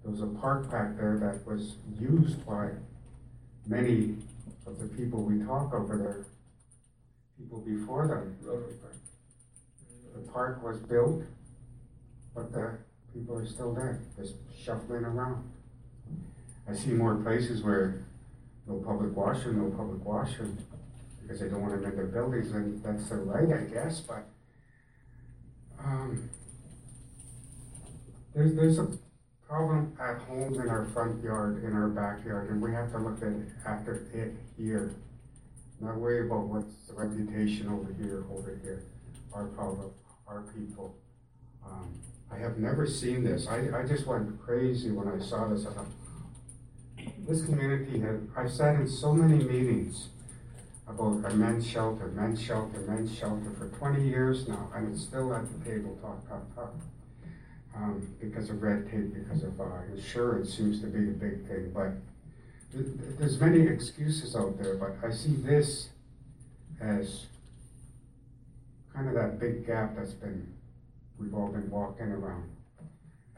there 0.02 0.10
was 0.10 0.22
a 0.22 0.26
park 0.26 0.70
back 0.70 0.96
there 0.96 1.18
that 1.18 1.46
was 1.46 1.76
used 1.98 2.44
by 2.46 2.70
many 3.66 4.16
of 4.66 4.78
the 4.78 4.88
people 4.88 5.22
we 5.22 5.44
talk 5.44 5.72
over 5.74 5.96
there, 5.96 6.26
people 7.38 7.60
before 7.60 8.06
them. 8.08 8.36
The 10.14 10.32
park 10.32 10.62
was 10.62 10.78
built, 10.80 11.22
but 12.34 12.52
the 12.52 12.78
people 13.12 13.36
are 13.36 13.46
still 13.46 13.74
there, 13.74 14.00
just 14.16 14.34
shuffling 14.56 15.04
around. 15.04 15.50
I 16.68 16.74
see 16.74 16.90
more 16.90 17.16
places 17.16 17.62
where 17.62 18.04
no 18.66 18.74
public 18.78 19.16
washroom, 19.16 19.58
no 19.58 19.76
public 19.76 20.04
washroom, 20.04 20.58
because 21.22 21.40
they 21.40 21.48
don't 21.48 21.62
want 21.62 21.74
them 21.74 21.90
in 21.90 21.96
their 21.96 22.06
buildings, 22.06 22.52
and 22.52 22.82
that's 22.82 23.08
their 23.08 23.18
right, 23.18 23.60
I 23.60 23.64
guess, 23.64 24.00
but 24.00 24.26
um, 25.82 26.28
there's, 28.34 28.54
there's 28.54 28.78
a 28.78 28.88
problem 29.48 29.96
at 30.00 30.18
home 30.22 30.54
in 30.54 30.68
our 30.68 30.84
front 30.92 31.22
yard, 31.24 31.64
in 31.64 31.72
our 31.72 31.88
backyard, 31.88 32.50
and 32.50 32.60
we 32.60 32.72
have 32.72 32.92
to 32.92 32.98
look 32.98 33.22
at 33.22 33.32
after 33.66 34.06
it 34.12 34.34
here. 34.56 34.92
Not 35.80 35.96
worry 35.96 36.26
about 36.26 36.48
what's 36.48 36.74
the 36.86 36.94
reputation 36.94 37.68
over 37.68 37.94
here, 38.02 38.24
over 38.30 38.58
here, 38.62 38.82
our 39.32 39.46
problem, 39.46 39.90
our 40.26 40.42
people. 40.54 40.94
Um, 41.64 41.98
I 42.30 42.38
have 42.38 42.58
never 42.58 42.86
seen 42.86 43.24
this. 43.24 43.46
I, 43.46 43.78
I 43.78 43.86
just 43.86 44.06
went 44.06 44.40
crazy 44.42 44.90
when 44.90 45.08
I 45.08 45.18
saw 45.24 45.48
this. 45.48 45.66
I 45.66 45.72
thought, 45.72 45.86
this 47.26 47.44
community 47.44 48.00
had, 48.00 48.28
I've 48.36 48.50
sat 48.52 48.76
in 48.76 48.88
so 48.88 49.12
many 49.12 49.42
meetings 49.42 50.08
about 50.86 51.24
a 51.30 51.34
men's 51.34 51.66
shelter, 51.66 52.08
men's 52.08 52.40
shelter, 52.42 52.80
men's 52.80 53.16
shelter 53.16 53.50
for 53.58 53.68
20 53.68 54.06
years 54.06 54.48
now, 54.48 54.70
and 54.74 54.92
it's 54.92 55.02
still 55.02 55.34
at 55.34 55.44
the 55.52 55.70
table, 55.70 55.98
talk, 56.02 56.26
talk, 56.28 56.54
talk. 56.54 56.74
Um, 57.76 58.08
because 58.20 58.50
of 58.50 58.60
red 58.62 58.90
tape, 58.90 59.14
because 59.14 59.44
of 59.44 59.60
uh, 59.60 59.64
insurance 59.94 60.56
seems 60.56 60.80
to 60.80 60.86
be 60.86 61.04
the 61.04 61.12
big 61.12 61.46
thing, 61.46 61.70
but 61.72 61.92
th- 62.72 62.84
th- 62.84 63.18
there's 63.18 63.38
many 63.40 63.60
excuses 63.68 64.34
out 64.34 64.60
there, 64.60 64.74
but 64.74 64.96
I 65.06 65.12
see 65.12 65.36
this 65.36 65.90
as 66.80 67.26
kind 68.92 69.06
of 69.06 69.14
that 69.14 69.38
big 69.38 69.64
gap 69.66 69.94
that's 69.96 70.12
been 70.12 70.52
we've 71.18 71.34
all 71.34 71.48
been 71.48 71.70
walking 71.70 72.06
around. 72.06 72.48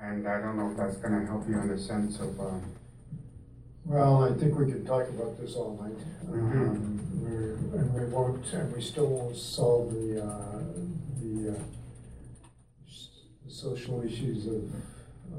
And 0.00 0.26
I 0.26 0.40
don't 0.40 0.56
know 0.56 0.70
if 0.70 0.76
that's 0.76 0.96
gonna 0.96 1.26
help 1.26 1.48
you 1.48 1.58
in 1.58 1.68
the 1.68 1.78
sense 1.78 2.18
of, 2.20 2.38
um, 2.40 2.62
Well, 3.86 4.24
I 4.24 4.32
think 4.34 4.58
we 4.58 4.70
could 4.70 4.86
talk 4.86 5.08
about 5.08 5.38
this 5.38 5.54
all 5.56 5.76
night. 5.82 5.96
Mhm. 6.26 6.70
Um, 6.70 7.00
and 7.74 7.94
we 7.94 8.04
won't, 8.06 8.52
and 8.52 8.72
we 8.74 8.80
still 8.80 9.06
won't 9.06 9.36
solve 9.36 9.92
the, 9.92 10.22
uh, 10.24 10.62
the, 11.20 11.50
uh, 11.56 11.62
the 13.44 13.50
social 13.50 14.02
issues 14.02 14.46
of, 14.46 14.62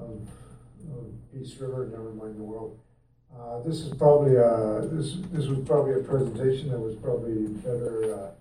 of, 0.01 0.27
of 0.91 1.31
Peace 1.31 1.55
River, 1.59 1.87
never 1.91 2.11
mind 2.13 2.37
the 2.37 2.43
world. 2.43 2.77
Uh, 3.37 3.61
this 3.61 3.81
is 3.81 3.93
probably, 3.93 4.37
uh, 4.37 4.81
this, 4.91 5.17
this 5.31 5.47
was 5.47 5.59
probably 5.65 5.93
a 5.93 6.03
presentation 6.03 6.69
that 6.69 6.79
was 6.79 6.95
probably 6.95 7.47
better, 7.47 8.31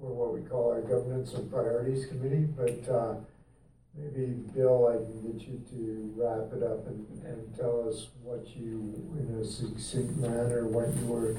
for 0.00 0.06
what 0.12 0.34
we 0.34 0.40
call 0.48 0.70
our 0.72 0.80
governance 0.82 1.34
and 1.34 1.50
priorities 1.50 2.06
committee, 2.06 2.46
but, 2.56 2.88
uh, 2.92 3.14
maybe 3.96 4.26
Bill, 4.54 4.86
I 4.86 4.96
can 4.96 5.32
get 5.32 5.48
you 5.48 5.60
to 5.70 6.12
wrap 6.16 6.52
it 6.56 6.62
up 6.62 6.86
and, 6.86 7.04
and 7.24 7.56
tell 7.56 7.88
us 7.88 8.08
what 8.22 8.46
you, 8.56 8.94
in 9.18 9.40
a 9.40 9.44
succinct 9.44 10.16
manner, 10.18 10.66
what 10.66 10.94
you 11.00 11.06
were 11.06 11.36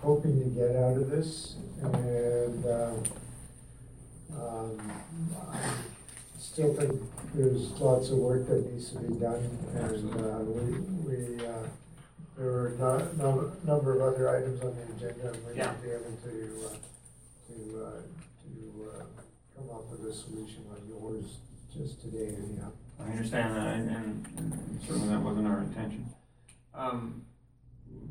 hoping 0.00 0.38
to 0.38 0.46
get 0.50 0.76
out 0.76 0.96
of 0.96 1.10
this. 1.10 1.56
And, 1.82 2.64
uh, 2.64 2.92
um, 4.38 4.92
I 5.52 5.58
still 6.38 6.74
think 6.74 7.00
there's 7.34 7.70
lots 7.80 8.10
of 8.10 8.18
work 8.18 8.46
that 8.48 8.70
needs 8.72 8.92
to 8.92 8.98
be 9.00 9.14
done, 9.18 9.58
and, 9.74 10.14
uh, 10.24 10.38
we, 10.44 10.78
we, 11.04 11.46
uh, 11.46 11.66
there 12.36 12.46
were 12.46 12.68
a 12.68 12.78
no, 13.16 13.52
number 13.64 13.96
of 14.00 14.14
other 14.14 14.28
items 14.36 14.62
on 14.62 14.76
the 14.76 14.82
agenda, 15.06 15.32
and 15.32 15.44
we're 15.44 15.54
Yeah. 15.54 15.64
gonna 15.66 15.78
be 15.82 15.90
able 15.90 16.16
to, 16.22 16.66
uh, 16.66 16.76
to, 17.48 17.84
uh, 17.84 17.90
to, 18.44 18.90
uh, 18.90 19.04
come 19.56 19.70
up 19.70 19.90
with 19.90 20.08
a 20.10 20.14
solution 20.14 20.64
on 20.70 20.86
yours 20.88 21.38
just 21.74 22.00
today 22.00 22.36
anyhow. 22.36 22.70
I 23.00 23.10
understand 23.10 23.56
that, 23.56 23.74
and, 23.74 24.26
and 24.36 24.80
certainly 24.86 25.08
that 25.08 25.20
wasn't 25.20 25.46
our 25.46 25.60
intention. 25.60 26.06
Um, 26.74 27.22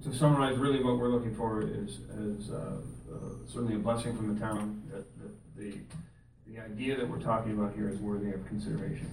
to 0.04 0.14
summarize, 0.14 0.58
really 0.58 0.84
what 0.84 0.98
we're 0.98 1.10
looking 1.10 1.36
for 1.36 1.62
is, 1.62 2.00
is, 2.18 2.50
uh, 2.50 2.78
uh, 3.12 3.18
certainly 3.48 3.76
a 3.76 3.80
blessing 3.80 4.16
from 4.16 4.34
the 4.34 4.40
town, 4.40 4.84
that, 4.92 5.06
that 5.20 5.32
the, 5.58 5.78
the 6.48 6.60
idea 6.60 6.96
that 6.98 7.08
we're 7.08 7.20
talking 7.20 7.54
about 7.54 7.76
here 7.76 7.90
is 7.90 8.00
worthy 8.00 8.32
of 8.32 8.46
consideration. 8.48 9.12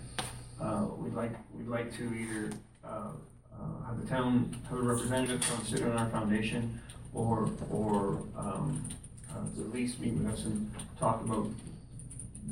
Uh, 0.61 0.87
we'd 0.99 1.15
like, 1.15 1.33
we'd 1.53 1.69
like 1.69 1.95
to 1.97 2.05
either, 2.15 2.51
uh, 2.85 3.11
uh, 3.53 3.87
have 3.87 4.01
the 4.01 4.07
town, 4.07 4.57
have 4.69 4.79
a 4.79 4.83
representative 4.83 5.45
sit 5.65 5.83
on 5.83 5.93
our 5.93 6.09
foundation, 6.11 6.81
or, 7.13 7.51
or, 7.71 8.23
um, 8.37 8.85
uh, 9.35 9.61
at 9.61 9.73
least 9.73 10.01
meet 10.01 10.15
with 10.15 10.33
us 10.33 10.45
and 10.45 10.71
talk 10.99 11.23
about 11.23 11.49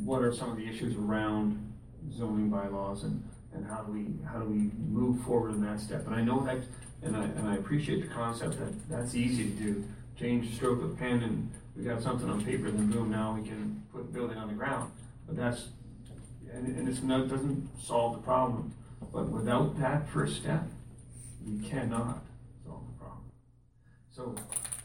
what 0.04 0.22
are 0.22 0.34
some 0.34 0.50
of 0.50 0.56
the 0.56 0.66
issues 0.66 0.96
around 0.96 1.72
zoning 2.16 2.50
bylaws 2.50 3.04
and, 3.04 3.22
and 3.54 3.66
how 3.66 3.82
do 3.82 3.92
we, 3.92 4.06
how 4.26 4.38
do 4.38 4.46
we 4.46 4.70
move 4.88 5.22
forward 5.22 5.52
in 5.52 5.62
that 5.62 5.80
step? 5.80 6.06
And 6.06 6.14
I 6.14 6.22
know 6.22 6.44
that, 6.44 6.58
and 7.02 7.16
I, 7.16 7.24
and 7.24 7.48
I 7.48 7.56
appreciate 7.56 8.02
the 8.02 8.08
concept 8.08 8.58
that 8.58 8.88
that's 8.88 9.14
easy 9.14 9.44
to 9.44 9.50
do. 9.50 9.84
Change 10.18 10.54
stroke 10.54 10.82
of 10.82 10.98
pen 10.98 11.22
and 11.22 11.50
we 11.76 11.84
got 11.84 12.02
something 12.02 12.28
on 12.28 12.44
paper, 12.44 12.70
then 12.70 12.90
boom, 12.90 13.10
now 13.10 13.34
we 13.34 13.46
can 13.46 13.82
put 13.92 14.12
building 14.12 14.36
on 14.36 14.48
the 14.48 14.54
ground. 14.54 14.90
But 15.26 15.36
that's, 15.36 15.68
and, 16.52 16.66
and 16.66 16.88
it's 16.88 17.02
not, 17.02 17.28
doesn't 17.28 17.68
solve 17.82 18.14
the 18.14 18.22
problem. 18.22 18.74
But 19.12 19.28
without 19.28 19.78
that 19.80 20.08
first 20.08 20.36
step, 20.36 20.64
we 21.44 21.66
cannot 21.68 22.22
solve 22.64 22.82
the 22.86 22.98
problem. 22.98 23.24
So 24.10 24.34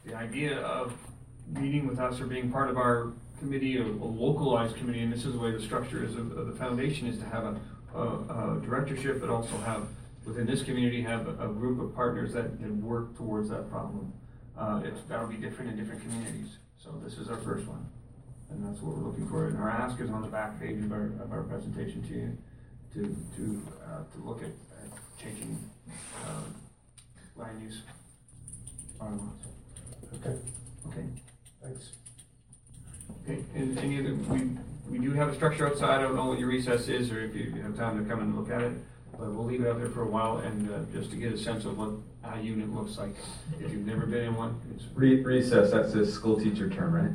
the 0.06 0.16
idea 0.16 0.60
of 0.60 0.94
meeting 1.50 1.88
with 1.88 2.00
us 2.00 2.20
or 2.20 2.28
being 2.28 2.52
part 2.52 2.70
of 2.70 2.78
our 2.78 3.14
committee, 3.40 3.78
a, 3.78 3.84
a 3.84 4.10
localized 4.10 4.76
committee, 4.78 5.02
and 5.02 5.12
this 5.14 5.26
is 5.26 5.34
the 5.34 5.40
way 5.40 5.52
the 5.52 5.62
structure 5.62 6.04
is 6.04 6.16
of, 6.16 6.38
of 6.38 6.48
the 6.48 6.54
foundation, 6.54 7.08
is 7.08 7.18
to 7.20 7.26
have 7.26 7.44
a, 7.46 7.60
a, 7.96 8.58
a 8.58 8.62
directorship, 8.62 9.22
but 9.22 9.30
also 9.30 9.58
have, 9.60 9.88
within 10.26 10.46
this 10.46 10.64
community, 10.64 11.02
have 11.02 11.28
a, 11.28 11.48
group 11.48 11.80
of 11.80 11.96
partners 11.96 12.34
that, 12.34 12.60
that 12.62 12.76
work 12.78 13.16
towards 13.18 13.50
that 13.50 13.70
problem. 13.70 14.12
Uh, 14.58 14.82
it's, 14.84 15.02
that'll 15.08 15.28
be 15.28 15.38
different 15.38 15.72
in 15.72 15.78
different 15.78 16.02
communities, 16.02 16.58
so 16.78 16.92
this 17.04 17.18
is 17.18 17.30
our 17.30 17.38
first 17.38 17.68
one. 17.68 17.88
And 18.50 18.66
that's 18.66 18.82
what 18.82 18.96
we're 18.98 19.04
looking 19.04 19.28
for, 19.28 19.48
and 19.48 19.58
our 19.58 19.70
ask 19.70 20.00
is 20.02 20.10
on 20.10 20.22
the 20.22 20.28
back 20.28 20.60
page 20.60 20.84
of 20.84 20.92
our, 20.92 21.12
of 21.22 21.32
our 21.32 21.44
presentation 21.44 22.02
to 22.08 22.14
you, 22.14 22.38
to, 22.94 23.16
to, 23.36 23.62
uh, 23.86 24.04
to 24.16 24.26
look 24.26 24.42
at, 24.42 24.50
at 24.50 24.90
changing, 25.22 25.58
um, 26.28 26.56
land 27.36 27.62
use. 27.62 27.82
Okay, 30.16 30.38
Okay? 30.88 31.06
Thanks. 31.68 31.92
Okay, 33.24 33.44
and 33.56 33.78
any 33.80 34.00
other, 34.00 34.14
we, 34.16 34.50
we 34.90 35.00
do 35.00 35.12
have 35.14 35.30
a 35.30 35.36
structure 35.36 35.68
outside, 35.68 36.00
I 36.00 36.02
don't 36.02 36.16
know 36.16 36.26
what 36.26 36.40
your 36.40 36.48
recess 36.50 36.88
is, 36.88 37.12
or 37.12 37.22
if 37.24 37.36
you 37.36 37.52
have 37.62 37.76
time 37.78 38.02
to 38.02 38.10
come 38.10 38.20
and 38.22 38.36
look 38.38 38.50
at 38.52 38.62
it, 38.62 38.74
but 39.12 39.32
we'll 39.32 39.46
leave 39.46 39.62
it 39.62 39.68
out 39.68 39.80
there 39.80 39.90
for 39.90 40.04
a 40.04 40.08
while, 40.08 40.38
and, 40.38 40.70
uh, 40.70 40.80
just 40.94 41.10
to 41.12 41.18
get 41.18 41.34
a 41.34 41.38
sense 41.38 41.66
of 41.66 41.78
what 41.78 41.92
a 42.24 42.40
unit 42.42 42.74
looks 42.74 42.98
like. 42.98 43.16
If 43.60 43.72
you've 43.72 43.86
never 43.86 44.06
been 44.06 44.26
in 44.26 44.36
one, 44.36 44.60
it's. 44.76 44.86
Re- 44.94 45.22
recess, 45.24 45.72
that's 45.72 45.94
a 45.94 46.10
school 46.10 46.40
teacher 46.40 46.70
term, 46.70 46.94
right? 46.94 47.12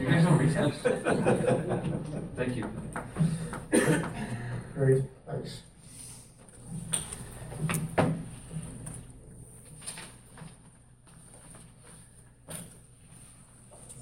You 0.00 0.06
guys 0.08 0.24
don't 0.24 0.38
recess? 0.38 0.74
Thank 2.36 2.56
you. 2.56 2.68
Great, 4.74 5.02
thanks. 5.26 5.60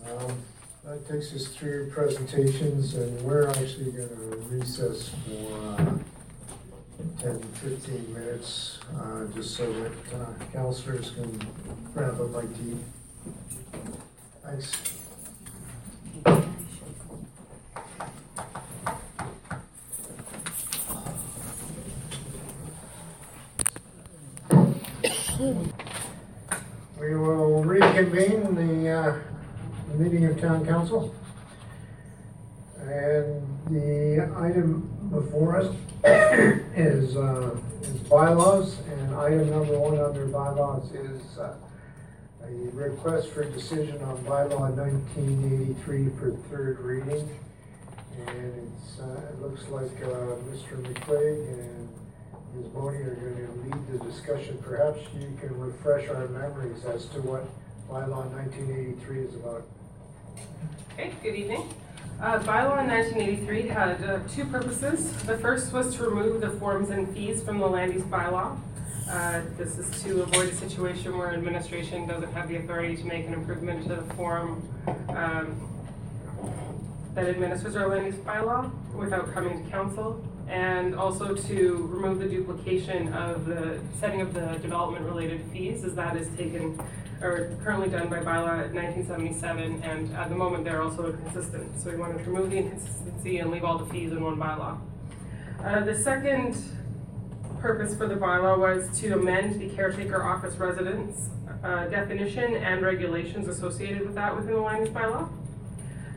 Um, 0.06 0.42
That 0.84 0.99
takes 1.10 1.34
us 1.34 1.48
through 1.48 1.90
presentations, 1.90 2.94
and 2.94 3.20
we're 3.22 3.48
actually 3.48 3.90
gonna 3.90 4.36
recess 4.48 5.10
for, 5.26 5.82
uh, 5.82 5.98
10, 7.20 7.40
15 7.54 8.14
minutes, 8.14 8.78
uh, 8.96 9.24
just 9.34 9.56
so 9.56 9.72
that 9.72 9.92
uh, 10.14 10.44
counselors 10.52 11.10
can 11.10 11.32
a 12.20 12.24
bite 12.26 12.54
to 12.54 12.62
eat. 12.62 12.76
Thanks. 14.44 14.72
We 27.00 27.16
will 27.16 27.64
reconvene 27.64 28.54
the 28.54 28.90
uh, 28.90 29.18
meeting 30.00 30.24
of 30.24 30.40
town 30.40 30.58
council. 30.70 31.12
And 32.78 33.42
the 33.66 34.22
item 34.36 34.88
before 35.10 35.56
us 35.60 35.74
is, 36.76 37.16
uh, 37.16 37.56
is 37.82 38.00
bylaws, 38.08 38.78
and 38.88 39.14
item 39.16 39.50
number 39.50 39.76
one 39.78 39.98
under 39.98 40.26
bylaws 40.26 40.90
is 40.92 41.38
uh, 41.38 41.56
a 42.44 42.52
request 42.72 43.30
for 43.30 43.44
decision 43.44 44.00
on 44.02 44.16
bylaw 44.18 44.74
nineteen 44.76 45.38
eighty-three 45.52 46.08
for 46.18 46.30
third 46.50 46.78
reading. 46.80 47.28
And 48.26 48.54
it's, 48.62 49.00
uh, 49.00 49.30
it 49.30 49.40
looks 49.42 49.66
like, 49.68 49.96
uh, 50.04 50.36
Mr. 50.50 50.80
McQuaig 50.82 51.48
and 51.48 51.88
Ms. 52.54 52.68
Boney 52.68 52.98
are 52.98 53.14
gonna 53.14 53.52
lead 53.64 53.80
the 53.92 54.04
discussion. 54.04 54.58
Perhaps 54.62 55.00
you 55.14 55.36
can 55.40 55.58
refresh 55.58 56.08
our 56.08 56.28
memories 56.28 56.84
as 56.84 57.06
to 57.06 57.20
what 57.22 57.44
bylaw 57.90 58.30
nineteen 58.36 58.70
eighty-three 58.70 59.20
is 59.20 59.34
about. 59.34 59.66
Okay, 60.92 61.12
good 61.22 61.34
evening. 61.34 61.68
Uh, 62.20 62.38
bylaw 62.40 62.82
in 62.82 62.88
1983 62.88 63.68
had 63.68 64.04
uh, 64.04 64.18
two 64.28 64.44
purposes. 64.44 65.10
The 65.22 65.38
first 65.38 65.72
was 65.72 65.94
to 65.96 66.04
remove 66.04 66.42
the 66.42 66.50
forms 66.50 66.90
and 66.90 67.08
fees 67.14 67.42
from 67.42 67.58
the 67.58 67.66
land 67.66 67.94
use 67.94 68.02
bylaw. 68.02 68.58
Uh, 69.08 69.40
this 69.56 69.78
is 69.78 70.02
to 70.02 70.22
avoid 70.22 70.50
a 70.50 70.54
situation 70.54 71.16
where 71.16 71.32
administration 71.32 72.06
doesn't 72.06 72.32
have 72.32 72.48
the 72.48 72.56
authority 72.56 72.96
to 72.96 73.04
make 73.04 73.26
an 73.26 73.32
improvement 73.32 73.82
to 73.84 73.96
the 73.96 74.14
form 74.14 74.62
um, 75.08 75.68
that 77.14 77.26
administers 77.26 77.74
our 77.74 77.88
land 77.88 78.06
use 78.06 78.16
bylaw 78.16 78.70
without 78.94 79.32
coming 79.32 79.64
to 79.64 79.70
council. 79.70 80.22
And 80.48 80.94
also 80.94 81.34
to 81.34 81.88
remove 81.90 82.18
the 82.18 82.28
duplication 82.28 83.12
of 83.12 83.46
the 83.46 83.80
setting 83.98 84.20
of 84.20 84.34
the 84.34 84.58
development 84.60 85.06
related 85.06 85.42
fees 85.52 85.84
as 85.84 85.94
that 85.94 86.16
is 86.16 86.28
taken 86.36 86.78
or 87.22 87.54
currently 87.62 87.88
done 87.88 88.08
by 88.08 88.18
bylaw 88.18 88.72
1977, 88.72 89.82
and 89.82 90.14
at 90.14 90.28
the 90.28 90.34
moment 90.34 90.64
they're 90.64 90.82
also 90.82 91.06
inconsistent. 91.12 91.80
So 91.80 91.90
we 91.90 91.96
wanted 91.96 92.24
to 92.24 92.30
remove 92.30 92.50
the 92.50 92.58
inconsistency 92.58 93.38
and 93.38 93.50
leave 93.50 93.64
all 93.64 93.78
the 93.78 93.86
fees 93.86 94.12
in 94.12 94.22
one 94.22 94.36
bylaw. 94.36 94.78
Uh, 95.62 95.84
the 95.84 95.94
second 95.94 96.56
purpose 97.60 97.94
for 97.94 98.06
the 98.06 98.14
bylaw 98.14 98.58
was 98.58 98.98
to 99.00 99.12
amend 99.12 99.60
the 99.60 99.68
caretaker 99.68 100.24
office 100.24 100.56
residence 100.56 101.28
uh, 101.62 101.86
definition 101.86 102.54
and 102.56 102.82
regulations 102.82 103.48
associated 103.48 104.06
with 104.06 104.14
that 104.14 104.34
within 104.34 104.54
the 104.54 104.60
land 104.60 104.88
bylaw. 104.88 105.28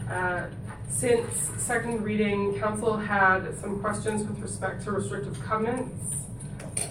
Uh, 0.10 0.48
since 0.90 1.52
second 1.58 2.04
reading, 2.04 2.58
council 2.60 2.96
had 2.96 3.54
some 3.60 3.80
questions 3.82 4.24
with 4.24 4.40
respect 4.40 4.84
to 4.84 4.92
restrictive 4.92 5.42
covenants, 5.42 6.16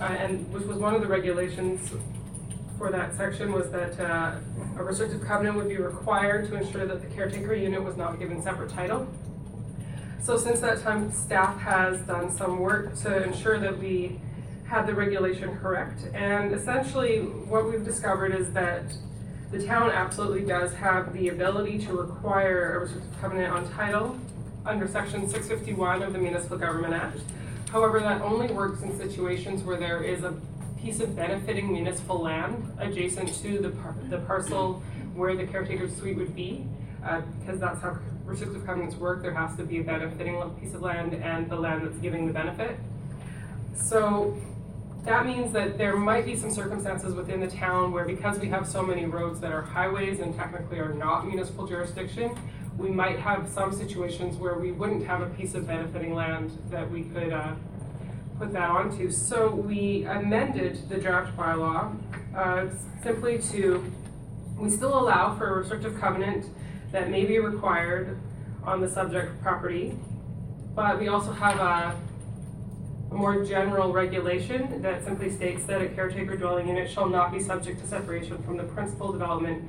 uh, 0.01 0.05
and 0.05 0.53
which 0.53 0.65
was 0.65 0.77
one 0.77 0.95
of 0.95 1.01
the 1.01 1.07
regulations 1.07 1.91
for 2.83 2.91
that 2.91 3.15
section 3.15 3.53
was 3.53 3.71
that 3.71 4.01
uh, 4.01 4.35
a 4.77 4.83
restrictive 4.83 5.23
covenant 5.25 5.55
would 5.55 5.69
be 5.69 5.77
required 5.77 6.49
to 6.49 6.57
ensure 6.57 6.85
that 6.85 7.01
the 7.01 7.07
caretaker 7.15 7.55
unit 7.55 7.81
was 7.81 7.97
not 7.97 8.19
given 8.19 8.43
separate 8.43 8.71
title. 8.71 9.07
So 10.21 10.37
since 10.37 10.59
that 10.59 10.83
time, 10.83 11.13
staff 11.13 11.57
has 11.61 12.01
done 12.01 12.29
some 12.29 12.59
work 12.59 12.99
to 13.03 13.23
ensure 13.23 13.61
that 13.61 13.79
we 13.79 14.21
had 14.65 14.89
the 14.89 14.97
regulation 14.97 15.57
correct. 15.59 16.09
And 16.13 16.53
essentially, 16.53 17.21
what 17.21 17.71
we've 17.71 17.85
discovered 17.85 18.35
is 18.35 18.53
that 18.53 18.83
the 19.53 19.65
town 19.65 19.93
absolutely 19.93 20.45
does 20.45 20.75
have 20.75 21.13
the 21.13 21.29
ability 21.29 21.79
to 21.87 21.93
require 21.93 22.75
a 22.75 22.81
restrictive 22.81 23.21
covenant 23.21 23.53
on 23.53 23.71
title 23.75 24.19
under 24.67 24.89
section 24.89 25.29
651 25.29 26.03
of 26.03 26.13
the 26.13 26.19
Municipal 26.19 26.59
Government 26.59 26.95
Act. 26.95 27.21
However, 27.71 28.01
that 28.01 28.21
only 28.23 28.53
works 28.53 28.83
in 28.83 28.99
situations 28.99 29.63
where 29.63 29.77
there 29.77 30.03
is 30.03 30.25
a 30.25 30.35
piece 30.83 31.01
of 31.01 31.15
benefiting 31.15 31.73
municipal 31.73 32.19
land 32.19 32.73
adjacent 32.79 33.33
to 33.43 33.59
the, 33.59 33.71
par 33.71 33.95
the 34.11 34.19
parcel 34.19 34.83
where 35.15 35.37
the 35.37 35.47
caretaker 35.47 35.89
suite 35.89 36.17
would 36.17 36.35
be, 36.35 36.67
because 37.01 37.63
uh, 37.63 37.67
that's 37.67 37.81
how 37.81 37.99
restrictive 38.25 38.65
covenants 38.67 38.97
work. 38.97 39.23
There 39.23 39.35
has 39.35 39.57
to 39.57 39.65
be 39.65 39.79
a 39.79 39.85
benefiting 39.85 40.41
piece 40.61 40.75
of 40.75 40.83
land 40.83 41.15
and 41.15 41.49
the 41.49 41.57
land 41.57 41.87
that's 41.87 41.99
giving 41.99 42.27
the 42.27 42.33
benefit. 42.33 42.79
So 43.77 44.37
that 45.05 45.27
means 45.27 45.53
that 45.53 45.79
there 45.79 45.97
might 45.97 46.25
be 46.25 46.37
some 46.37 46.51
circumstances 46.51 47.15
within 47.15 47.41
the 47.41 47.49
town 47.49 47.93
where 47.93 48.05
because 48.05 48.39
we 48.39 48.49
have 48.49 48.67
so 48.67 48.83
many 48.83 49.05
roads 49.07 49.41
that 49.41 49.53
are 49.53 49.63
highways 49.63 50.21
and 50.21 50.35
technically 50.35 50.79
are 50.79 50.95
not 50.95 51.27
municipal 51.27 51.67
jurisdiction, 51.67 52.37
we 52.79 52.89
might 52.89 53.19
have 53.19 53.49
some 53.49 53.73
situations 53.73 54.37
where 54.37 54.55
we 54.55 54.73
wouldn't 54.73 55.07
have 55.07 55.21
a 55.21 55.27
piece 55.31 55.55
of 55.55 55.67
benefiting 55.67 56.15
land 56.15 56.57
that 56.71 56.91
we 56.91 57.03
could 57.03 57.33
uh, 57.33 57.53
put 58.43 58.53
that 58.53 58.71
onto. 58.71 59.09
So 59.09 59.55
we 59.55 60.05
amended 60.05 60.89
the 60.89 60.97
draft 60.97 61.37
bylaw 61.37 61.97
uh, 62.37 62.67
simply 63.01 63.39
to, 63.53 63.85
we 64.59 64.69
still 64.69 64.99
allow 64.99 65.37
for 65.37 65.47
a 65.49 65.59
restrictive 65.59 66.01
covenant 66.01 66.47
that 66.91 67.09
may 67.09 67.25
be 67.25 67.39
required 67.39 68.19
on 68.65 68.81
the 68.81 68.89
subject 68.89 69.41
property, 69.43 69.97
but 70.75 70.99
we 70.99 71.07
also 71.07 71.31
have 71.31 71.61
a, 71.61 71.97
a 73.13 73.15
more 73.15 73.45
general 73.45 73.93
regulation 73.93 74.83
that 74.83 75.05
simply 75.05 75.31
states 75.31 75.65
that 75.67 75.81
a 75.81 75.89
caretaker 75.91 76.37
dwelling 76.37 76.67
unit 76.67 76.91
shall 76.91 77.09
not 77.09 77.31
be 77.31 77.39
subject 77.39 77.81
to 77.81 77.87
separation 77.87 78.43
from 78.43 78.57
the 78.57 78.65
principal 78.65 79.13
development 79.13 79.63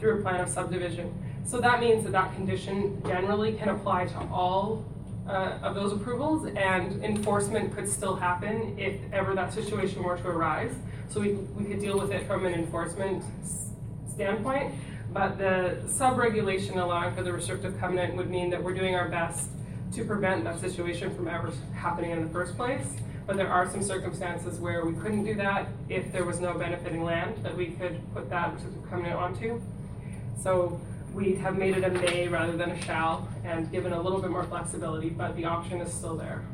through 0.00 0.18
a 0.18 0.22
plan 0.22 0.40
of 0.40 0.48
subdivision. 0.48 1.14
So 1.44 1.60
that 1.60 1.78
means 1.78 2.02
that 2.02 2.12
that 2.12 2.34
condition 2.34 3.00
generally 3.06 3.52
can 3.52 3.68
apply 3.68 4.06
to 4.06 4.18
all 4.32 4.84
uh, 5.28 5.58
of 5.62 5.74
those 5.74 5.92
approvals, 5.92 6.46
and 6.56 7.02
enforcement 7.04 7.74
could 7.74 7.88
still 7.88 8.16
happen 8.16 8.78
if 8.78 9.00
ever 9.12 9.34
that 9.34 9.52
situation 9.52 10.02
were 10.02 10.16
to 10.16 10.28
arise. 10.28 10.74
So 11.08 11.20
we, 11.20 11.32
we 11.32 11.64
could 11.64 11.80
deal 11.80 11.98
with 11.98 12.10
it 12.10 12.26
from 12.26 12.46
an 12.46 12.54
enforcement 12.54 13.22
standpoint, 14.08 14.74
but 15.12 15.38
the 15.38 15.78
sub-regulation 15.88 16.78
allowing 16.78 17.14
for 17.14 17.22
the 17.22 17.32
restrictive 17.32 17.78
covenant 17.78 18.16
would 18.16 18.30
mean 18.30 18.50
that 18.50 18.62
we're 18.62 18.74
doing 18.74 18.94
our 18.94 19.08
best 19.08 19.50
to 19.94 20.04
prevent 20.04 20.44
that 20.44 20.60
situation 20.60 21.14
from 21.14 21.28
ever 21.28 21.52
happening 21.74 22.10
in 22.10 22.22
the 22.22 22.30
first 22.30 22.56
place. 22.56 22.86
But 23.26 23.36
there 23.36 23.48
are 23.48 23.68
some 23.68 23.82
circumstances 23.82 24.60
where 24.60 24.84
we 24.84 24.94
couldn't 24.94 25.24
do 25.24 25.34
that 25.34 25.68
if 25.88 26.12
there 26.12 26.24
was 26.24 26.38
no 26.38 26.54
benefiting 26.54 27.02
land 27.02 27.42
that 27.42 27.56
we 27.56 27.66
could 27.68 28.00
put 28.14 28.30
that 28.30 28.54
restrictive 28.54 28.88
covenant 28.88 29.16
onto. 29.16 29.60
So 30.40 30.80
we 31.16 31.34
have 31.36 31.56
made 31.56 31.74
it 31.74 31.82
a 31.82 31.88
may 31.88 32.28
rather 32.28 32.54
than 32.58 32.70
a 32.70 32.82
shall 32.82 33.26
and 33.42 33.72
given 33.72 33.94
a 33.94 34.00
little 34.00 34.20
bit 34.20 34.30
more 34.30 34.44
flexibility, 34.44 35.08
but 35.08 35.34
the 35.34 35.46
option 35.46 35.80
is 35.80 35.90
still 35.90 36.14
there. 36.14 36.44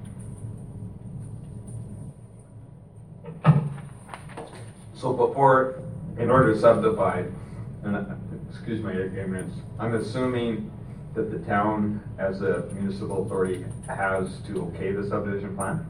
So 4.95 5.13
before, 5.13 5.83
in 6.17 6.31
order 6.31 6.55
to 6.55 6.61
subdivide, 6.61 7.33
and 7.83 8.07
excuse 8.49 8.81
my 8.81 8.93
ignorance, 8.93 9.53
I'm 9.81 9.97
assuming 9.97 10.71
that 11.17 11.33
the 11.33 11.41
town 11.41 12.01
as 12.19 12.41
a 12.43 12.69
municipal 12.73 13.27
authority 13.27 13.65
has 13.89 14.39
to 14.47 14.63
okay 14.67 14.93
the 14.93 15.09
subdivision 15.09 15.57
plan? 15.57 15.85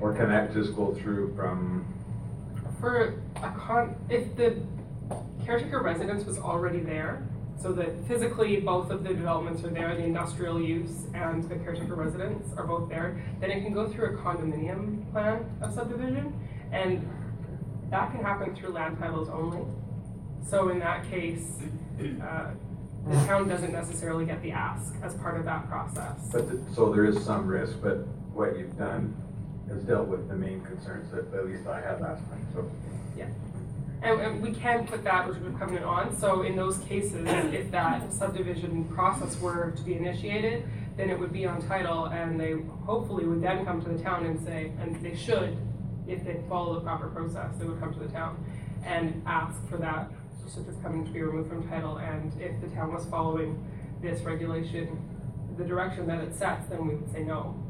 Or 0.00 0.12
can 0.12 0.28
that 0.30 0.52
just 0.52 0.74
go 0.74 0.92
through 0.94 1.32
from, 1.36 1.86
For 2.80 3.14
a 3.36 3.50
con, 3.52 3.94
if 4.10 4.34
the 4.36 4.60
caretaker 5.44 5.80
residence 5.80 6.26
was 6.26 6.38
already 6.38 6.80
there, 6.80 7.22
so 7.60 7.72
that 7.72 8.06
physically 8.06 8.60
both 8.60 8.90
of 8.90 9.02
the 9.02 9.14
developments 9.14 9.64
are 9.64 9.70
there, 9.70 9.94
the 9.94 10.04
industrial 10.04 10.60
use 10.60 11.06
and 11.14 11.42
the 11.48 11.56
caretaker 11.56 11.94
residence 11.94 12.46
are 12.56 12.66
both 12.66 12.88
there, 12.88 13.22
then 13.40 13.50
it 13.50 13.62
can 13.62 13.72
go 13.72 13.88
through 13.88 14.06
a 14.06 14.22
condominium 14.22 15.10
plan 15.12 15.44
of 15.62 15.72
subdivision, 15.72 16.32
and 16.72 17.08
that 17.90 18.10
can 18.12 18.22
happen 18.22 18.54
through 18.54 18.70
land 18.70 18.98
titles 18.98 19.28
only. 19.28 19.62
So 20.48 20.68
in 20.68 20.78
that 20.80 21.08
case, 21.10 21.58
uh, 22.22 22.50
the 23.08 23.14
town 23.26 23.48
doesn't 23.48 23.72
necessarily 23.72 24.26
get 24.26 24.42
the 24.42 24.50
ask 24.52 24.94
as 25.02 25.14
part 25.14 25.36
of 25.38 25.44
that 25.44 25.68
process. 25.68 26.28
but, 26.32 26.50
th- 26.50 26.60
so 26.74 26.92
there 26.92 27.04
is 27.04 27.24
some 27.24 27.46
risk, 27.46 27.76
but 27.82 28.06
what 28.34 28.58
you've 28.58 28.76
done 28.76 29.14
has 29.68 29.82
dealt 29.82 30.08
with 30.08 30.28
the 30.28 30.36
main 30.36 30.60
concerns 30.60 31.10
that 31.10 31.32
at 31.34 31.46
least 31.46 31.66
I 31.66 31.80
had 31.80 32.00
last 32.00 32.22
time, 32.28 32.46
so. 32.52 32.70
Yeah. 33.16 33.28
And, 34.06 34.20
and 34.20 34.40
we 34.40 34.52
can 34.52 34.86
put 34.86 35.02
that 35.02 35.26
restrictive 35.26 35.58
covenant 35.58 35.84
on, 35.84 36.16
so 36.16 36.42
in 36.42 36.54
those 36.54 36.78
cases, 36.78 37.26
if 37.52 37.72
that 37.72 38.12
subdivision 38.12 38.84
process 38.84 39.36
were 39.40 39.72
to 39.76 39.82
be 39.82 39.94
initiated, 39.94 40.64
then 40.96 41.10
it 41.10 41.18
would 41.18 41.32
be 41.32 41.44
on 41.44 41.60
title, 41.66 42.04
and 42.04 42.38
they 42.38 42.52
hopefully 42.84 43.26
would 43.26 43.42
then 43.42 43.64
come 43.64 43.82
to 43.82 43.88
the 43.88 44.00
town 44.00 44.24
and 44.24 44.40
say, 44.46 44.70
and 44.80 44.94
they 45.02 45.16
should, 45.16 45.58
if 46.06 46.24
they 46.24 46.40
follow 46.48 46.74
the 46.74 46.82
proper 46.82 47.08
process, 47.08 47.52
they 47.58 47.64
would 47.64 47.80
come 47.80 47.92
to 47.94 47.98
the 47.98 48.08
town 48.08 48.42
and 48.84 49.20
ask 49.26 49.56
for 49.68 49.76
that 49.76 50.08
restrictive 50.44 50.80
covenant 50.84 51.08
to 51.08 51.12
be 51.12 51.20
removed 51.20 51.48
from 51.48 51.68
title, 51.68 51.96
and 51.96 52.32
if 52.40 52.60
the 52.60 52.68
town 52.76 52.92
was 52.94 53.04
following 53.06 53.60
this 54.02 54.20
regulation, 54.20 54.96
the 55.58 55.64
direction 55.64 56.06
that 56.06 56.22
it 56.22 56.32
sets, 56.32 56.68
then 56.68 56.86
we 56.86 56.94
would 56.94 57.10
say 57.12 57.24
no. 57.24 57.60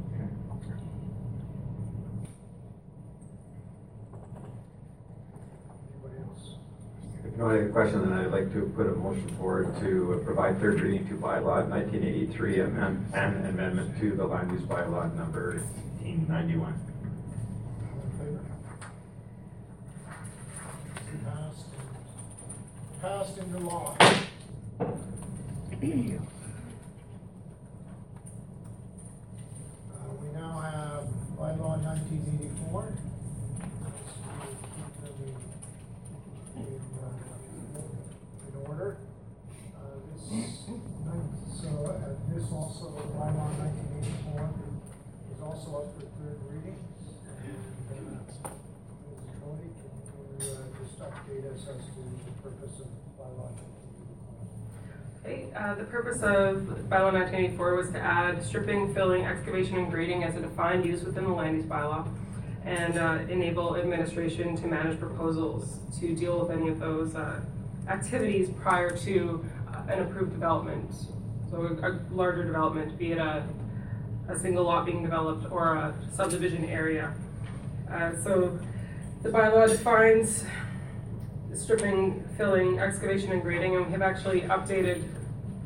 No 7.37 7.51
a 7.51 7.69
question, 7.69 8.01
then 8.01 8.13
I'd 8.19 8.31
like 8.33 8.51
to 8.55 8.63
put 8.75 8.87
a 8.87 8.93
motion 8.93 9.29
forward 9.37 9.79
to 9.81 10.23
provide 10.25 10.59
third 10.59 10.81
reading 10.81 11.07
to 11.09 11.15
bylaw 11.17 11.69
nineteen 11.69 12.03
eighty-three 12.03 12.61
amend, 12.61 13.13
and 13.13 13.47
amendment 13.47 13.99
to 14.01 14.17
the 14.17 14.25
land 14.25 14.51
use 14.53 14.63
bylaw 14.63 15.15
number 15.15 15.63
eighteen 16.01 16.27
ninety-one. 16.29 16.81
Passed, 21.25 21.67
passed 23.03 23.39
into 23.39 23.59
law. 23.59 23.95
1984 57.17 57.75
was 57.77 57.91
to 57.93 57.99
add 57.99 58.45
stripping, 58.45 58.93
filling, 58.93 59.25
excavation, 59.25 59.79
and 59.79 59.91
grading 59.91 60.23
as 60.23 60.37
a 60.37 60.41
defined 60.41 60.85
use 60.85 61.03
within 61.03 61.25
the 61.25 61.31
land 61.33 61.57
use 61.57 61.65
bylaw 61.65 62.07
and 62.67 62.99
uh, 62.99 63.21
enable 63.31 63.77
administration 63.77 64.55
to 64.55 64.67
manage 64.67 65.01
proposals 65.01 65.79
to 65.99 66.15
deal 66.15 66.39
with 66.41 66.51
any 66.51 66.69
of 66.69 66.79
those 66.79 67.15
uh, 67.15 67.41
activities 67.89 68.51
prior 68.61 68.95
to 68.95 69.43
uh, 69.73 69.91
an 69.91 70.01
approved 70.01 70.33
development. 70.33 70.93
So 71.51 71.79
a, 71.83 71.91
a 71.91 72.01
larger 72.13 72.45
development, 72.45 72.99
be 72.99 73.13
it 73.13 73.19
a, 73.19 73.49
a 74.29 74.39
single 74.39 74.65
lot 74.65 74.85
being 74.85 75.03
developed 75.03 75.51
or 75.51 75.77
a 75.77 75.95
subdivision 76.13 76.67
area. 76.67 77.15
Uh, 77.91 78.11
so 78.23 78.59
the 79.23 79.31
bylaw 79.31 79.71
defines 79.71 80.45
stripping, 81.55 82.29
filling, 82.37 82.79
excavation, 82.79 83.33
and 83.33 83.41
grading, 83.41 83.75
and 83.75 83.87
we 83.87 83.93
have 83.93 84.03
actually 84.03 84.43
updated 84.43 85.03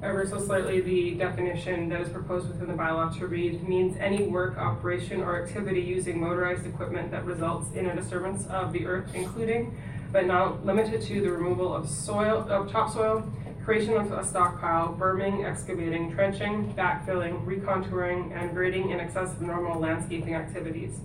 ever 0.03 0.27
so 0.27 0.41
slightly 0.41 0.81
the 0.81 1.15
definition 1.15 1.89
that 1.91 2.01
is 2.01 2.09
proposed 2.09 2.49
within 2.49 2.69
the 2.69 2.75
bylaw 2.75 3.17
to 3.19 3.27
read 3.27 3.69
means 3.69 3.97
any 3.99 4.25
work, 4.25 4.57
operation, 4.57 5.21
or 5.21 5.43
activity 5.43 5.81
using 5.81 6.19
motorized 6.19 6.67
equipment 6.67 7.11
that 7.11 7.25
results 7.25 7.71
in 7.75 7.87
a 7.87 7.95
disturbance 7.95 8.47
of 8.47 8.73
the 8.73 8.87
earth, 8.87 9.15
including 9.15 9.77
but 10.13 10.27
not 10.27 10.65
limited 10.65 11.03
to 11.03 11.21
the 11.21 11.31
removal 11.31 11.73
of 11.75 11.89
soil, 11.89 12.47
of 12.49 12.71
topsoil, 12.71 13.31
creation 13.65 13.95
of 13.95 14.11
a 14.11 14.25
stockpile, 14.25 14.93
berming, 14.93 15.45
excavating, 15.45 16.11
trenching, 16.13 16.73
backfilling, 16.75 17.45
recontouring, 17.45 18.35
and 18.35 18.53
grading 18.53 18.91
in 18.91 18.99
excess 18.99 19.33
of 19.33 19.43
normal 19.43 19.79
landscaping 19.79 20.35
activities. 20.35 20.99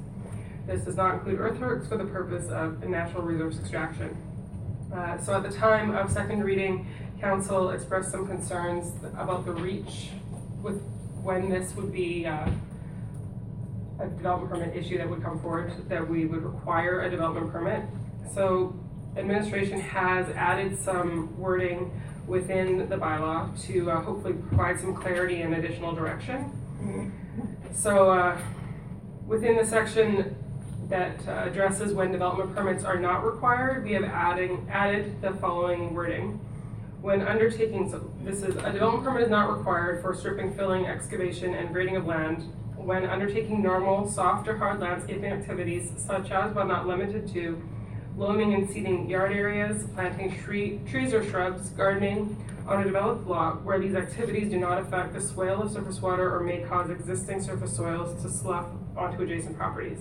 This 0.66 0.84
does 0.84 0.96
not 0.96 1.16
include 1.16 1.40
earthworks 1.40 1.88
for 1.88 1.98
the 1.98 2.06
purpose 2.06 2.50
of 2.50 2.84
natural 2.88 3.22
resource 3.24 3.60
extraction. 3.60 4.18
Uh, 4.92 5.18
So 5.20 5.34
at 5.36 5.44
the 5.44 5.52
time 5.52 5.94
of 5.94 6.12
second 6.12 6.44
reading, 6.44 6.88
council 7.26 7.72
expressed 7.72 8.12
some 8.12 8.28
concerns 8.28 8.94
about 9.18 9.48
the 9.48 9.52
reach 9.52 10.10
with 10.62 10.80
when 11.24 11.50
this 11.50 11.76
would 11.76 11.92
be 11.92 12.24
uh, 12.28 12.48
a 14.00 14.08
development 14.10 14.52
permit 14.52 14.76
issue 14.76 15.00
that 15.00 15.10
would 15.10 15.24
come 15.24 15.40
forward, 15.40 15.74
that 15.90 16.08
we 16.08 16.28
would 16.28 16.44
require 16.44 17.02
a 17.02 17.10
development 17.10 17.52
permit. 17.52 17.82
So 18.32 18.76
administration 19.18 19.80
has 19.80 20.30
added 20.36 20.78
some 20.78 21.36
wording 21.40 22.00
within 22.28 22.88
the 22.90 22.96
bylaw 22.96 23.60
to 23.66 23.90
uh, 23.90 24.02
hopefully 24.02 24.36
provide 24.50 24.80
some 24.80 24.94
clarity 24.94 25.42
and 25.42 25.56
additional 25.56 25.96
direction. 25.96 27.12
So 27.74 28.12
uh, 28.12 28.38
within 29.26 29.58
the 29.58 29.66
section 29.66 30.36
that 30.90 31.28
uh, 31.28 31.46
addresses 31.48 31.92
when 31.92 32.12
development 32.12 32.56
permits 32.56 32.84
are 32.84 33.00
not 33.00 33.26
required, 33.26 33.84
we 33.84 33.94
have 33.94 34.04
adding, 34.04 34.68
added 34.70 35.20
the 35.24 35.32
following 35.32 35.96
wording. 35.96 36.40
When 37.02 37.22
undertaking, 37.22 37.90
so 37.92 38.12
this 38.24 38.42
is, 38.42 38.56
a 38.56 38.72
development 38.72 39.04
permit 39.04 39.24
is 39.24 39.30
not 39.30 39.56
required 39.56 40.02
for 40.02 40.16
stripping, 40.16 40.56
filling, 40.56 40.88
excavation, 40.88 41.54
and 41.54 41.72
grading 41.72 41.98
of 41.98 42.06
land 42.06 42.52
when 42.78 43.06
undertaking 43.06 43.62
normal, 43.62 44.08
soft 44.10 44.48
or 44.48 44.58
hard 44.58 44.80
landscaping 44.80 45.26
activities 45.26 45.92
such 45.98 46.32
as, 46.32 46.54
but 46.54 46.66
not 46.66 46.88
limited 46.88 47.28
to, 47.34 47.62
loaming 48.18 48.54
and 48.54 48.70
seeding 48.70 49.10
yard 49.10 49.32
areas, 49.32 49.86
planting 49.94 50.36
tree, 50.42 50.80
trees 50.90 51.14
or 51.14 51.24
shrubs, 51.24 51.70
gardening 51.70 52.36
on 52.68 52.82
a 52.82 52.84
developed 52.84 53.28
lot 53.28 53.64
where 53.64 53.80
these 53.80 53.96
activities 53.96 54.50
do 54.50 54.58
not 54.58 54.80
affect 54.80 55.14
the 55.14 55.22
swale 55.22 55.64
of 55.64 55.72
surface 55.72 56.02
water 56.02 56.36
or 56.36 56.42
may 56.42 56.62
cause 56.62 56.90
existing 56.90 57.42
surface 57.42 57.76
soils 57.76 58.22
to 58.24 58.30
slough 58.30 58.68
onto 58.96 59.22
adjacent 59.22 59.58
properties. 59.58 60.00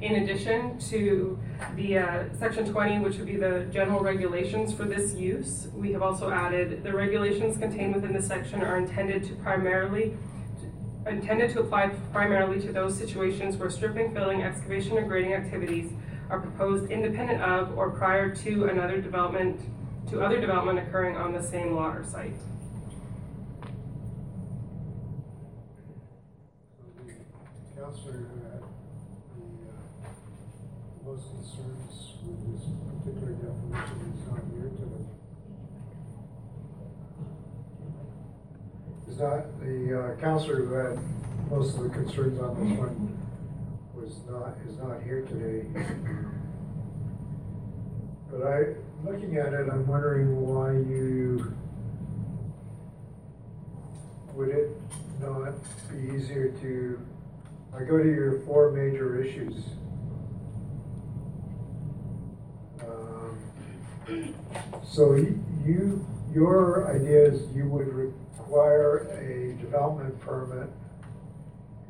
In 0.00 0.16
addition 0.22 0.78
to 0.90 1.38
the 1.74 1.98
uh, 1.98 2.24
section 2.38 2.70
20, 2.70 2.98
which 2.98 3.16
would 3.16 3.26
be 3.26 3.36
the 3.36 3.66
general 3.72 4.00
regulations 4.00 4.74
for 4.74 4.84
this 4.84 5.14
use, 5.14 5.68
we 5.74 5.90
have 5.92 6.02
also 6.02 6.30
added 6.30 6.84
the 6.84 6.92
regulations 6.92 7.56
contained 7.56 7.94
within 7.94 8.12
this 8.12 8.26
section 8.26 8.62
are 8.62 8.76
intended 8.76 9.24
to 9.24 9.34
primarily 9.36 10.14
intended 11.06 11.52
to 11.52 11.60
apply 11.60 11.88
primarily 12.12 12.60
to 12.60 12.72
those 12.72 12.96
situations 12.96 13.56
where 13.56 13.70
stripping, 13.70 14.12
filling, 14.12 14.42
excavation, 14.42 14.98
or 14.98 15.02
grading 15.02 15.34
activities 15.34 15.92
are 16.28 16.40
proposed 16.40 16.90
independent 16.90 17.40
of 17.40 17.76
or 17.78 17.90
prior 17.90 18.34
to 18.34 18.64
another 18.64 19.00
development 19.00 19.60
to 20.10 20.20
other 20.20 20.40
development 20.40 20.78
occurring 20.78 21.16
on 21.16 21.32
the 21.32 21.42
same 21.42 21.74
lot 21.74 21.96
or 21.96 22.04
site. 22.04 22.34
The, 27.76 27.84
uh, 27.84 28.45
most 31.06 31.30
concerns 31.30 32.14
with 32.26 32.38
this 32.52 32.66
particular 32.90 33.32
definition 33.34 34.12
is 34.12 34.26
not 34.26 34.42
here 34.50 34.70
today. 34.74 35.04
Is 39.08 39.18
not, 39.20 39.60
the 39.60 39.76
uh, 40.00 40.20
counselor 40.20 40.64
who 40.64 40.74
had 40.74 40.98
most 41.48 41.76
of 41.76 41.84
the 41.84 41.90
concerns 41.90 42.40
on 42.40 42.54
this 42.56 42.76
one 42.76 43.16
was 43.94 44.18
not, 44.28 44.56
is 44.68 44.76
not 44.78 45.00
here 45.04 45.22
today. 45.22 45.68
But 48.28 48.42
I, 48.42 48.74
looking 49.04 49.36
at 49.36 49.52
it, 49.52 49.68
I'm 49.72 49.86
wondering 49.86 50.40
why 50.40 50.72
you, 50.72 51.54
would 54.34 54.48
it 54.48 54.70
not 55.20 55.54
be 55.88 56.16
easier 56.16 56.48
to, 56.60 57.00
I 57.72 57.84
go 57.84 57.96
to 57.96 58.04
your 58.04 58.40
four 58.40 58.72
major 58.72 59.22
issues. 59.22 59.54
Um, 62.80 63.38
So 64.84 65.14
you, 65.64 66.06
your 66.32 66.94
idea 66.94 67.24
is 67.24 67.42
you 67.54 67.66
would 67.68 67.88
require 67.88 69.08
a 69.18 69.60
development 69.60 70.20
permit 70.20 70.68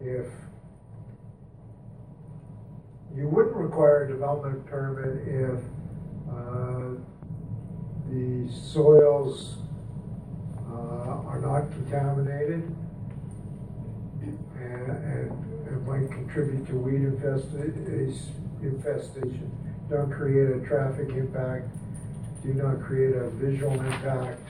if, 0.01 0.27
you 3.15 3.29
wouldn't 3.29 3.57
require 3.57 4.05
a 4.05 4.09
development 4.09 4.65
permit 4.67 5.29
if 5.29 5.61
uh, 6.31 7.01
the 8.09 8.51
soils 8.51 9.59
uh, 10.71 11.29
are 11.29 11.41
not 11.41 11.71
contaminated 11.73 12.75
and, 14.23 14.91
and 14.91 15.67
it 15.67 15.87
might 15.87 16.11
contribute 16.11 16.67
to 16.67 16.77
weed 16.77 17.03
infesta- 17.03 18.33
infestation. 18.63 19.51
Don't 19.91 20.11
create 20.11 20.51
a 20.51 20.67
traffic 20.67 21.11
impact, 21.11 21.69
do 22.47 22.55
not 22.55 22.81
create 22.81 23.16
a 23.16 23.28
visual 23.31 23.73
impact, 23.73 24.40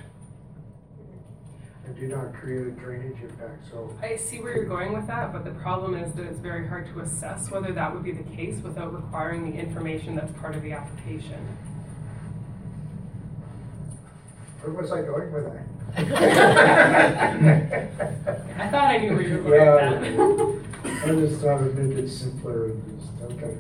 and 1.87 1.97
do 1.97 2.07
not 2.09 2.35
create 2.35 2.67
a 2.67 2.71
drainage 2.73 3.17
impact, 3.23 3.65
so. 3.71 3.91
I 4.03 4.17
see 4.17 4.41
where 4.41 4.55
you're 4.55 4.67
going 4.67 4.93
with 4.93 5.07
that, 5.07 5.33
but 5.33 5.45
the 5.47 5.53
problem 5.53 5.95
is 5.95 6.13
that 6.13 6.27
it's 6.27 6.39
very 6.39 6.69
hard 6.69 6.87
to 6.93 7.01
assess 7.01 7.51
whether 7.51 7.73
that 7.73 7.95
would 7.95 8.05
be 8.05 8.13
the 8.13 8.23
case 8.37 8.59
without 8.63 8.93
requiring 8.95 9.51
the 9.51 9.57
information 9.59 10.15
that's 10.15 10.33
part 10.33 10.55
of 10.55 10.63
the 10.63 10.73
application. 10.73 11.39
Where 14.61 14.75
was 14.75 14.93
I 14.93 15.01
going 15.03 15.33
with 15.33 15.45
that? 15.45 15.63
I 18.59 18.69
thought 18.69 18.85
I 18.85 18.99
knew 18.99 19.13
where 19.15 19.23
you 19.23 19.39
were 19.39 19.51
going 19.51 20.01
with 20.01 20.17
that. 20.85 21.09
I 21.09 21.15
just 21.15 21.41
thought 21.41 21.63
it 21.63 21.75
made 21.77 21.97
it 21.99 22.11
simpler 22.11 22.67
and 22.67 23.01
just, 23.01 23.13
okay. 23.33 23.57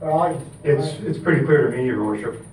Well, 0.00 0.22
I. 0.22 0.38
It's, 0.62 0.86
I- 0.86 0.98
it's 1.06 1.18
pretty 1.18 1.44
clear 1.44 1.70
to 1.70 1.76
me, 1.76 1.84
your 1.86 2.04
worship, 2.04 2.46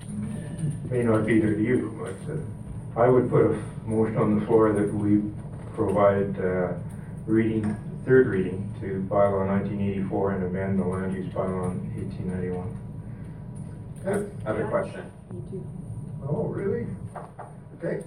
may 0.92 1.02
not 1.02 1.24
be 1.24 1.40
there 1.40 1.54
to 1.54 1.62
you, 1.62 1.96
but 1.98 2.34
uh, 2.34 3.02
I 3.02 3.08
would 3.08 3.30
put 3.30 3.46
a 3.46 3.58
motion 3.86 4.18
on 4.18 4.38
the 4.38 4.46
floor 4.46 4.72
that 4.74 4.92
we 4.92 5.22
provide 5.74 6.38
uh, 6.38 6.74
reading, 7.26 7.74
third 8.04 8.26
reading 8.26 8.72
to 8.80 9.06
bylaw 9.08 9.46
nineteen 9.46 9.80
eighty-four 9.80 10.32
and 10.32 10.44
amend 10.44 10.78
the 10.78 10.84
land 10.84 11.14
use 11.14 11.32
bylaw 11.32 11.72
in 11.72 11.92
eighteen 11.96 12.28
ninety-one. 12.28 12.76
have 14.04 14.30
have 14.44 14.60
a 14.60 14.68
question. 14.68 15.10
Oh, 16.28 16.44
really? 16.44 16.86
Okay. 17.78 18.04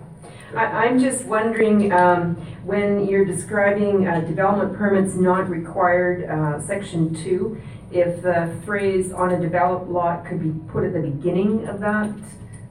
I, 0.55 0.85
I'm 0.85 0.99
just 0.99 1.25
wondering, 1.25 1.91
um, 1.91 2.35
when 2.63 3.07
you're 3.07 3.25
describing, 3.25 4.07
uh, 4.07 4.21
development 4.21 4.77
permits 4.77 5.15
not 5.15 5.49
required, 5.49 6.29
uh, 6.29 6.61
section 6.61 7.15
two, 7.15 7.59
if 7.91 8.21
the 8.21 8.55
phrase 8.63 9.11
on 9.11 9.31
a 9.31 9.41
developed 9.41 9.89
lot 9.89 10.23
could 10.25 10.41
be 10.41 10.53
put 10.71 10.83
at 10.83 10.93
the 10.93 11.01
beginning 11.01 11.67
of 11.67 11.79
that 11.79 12.13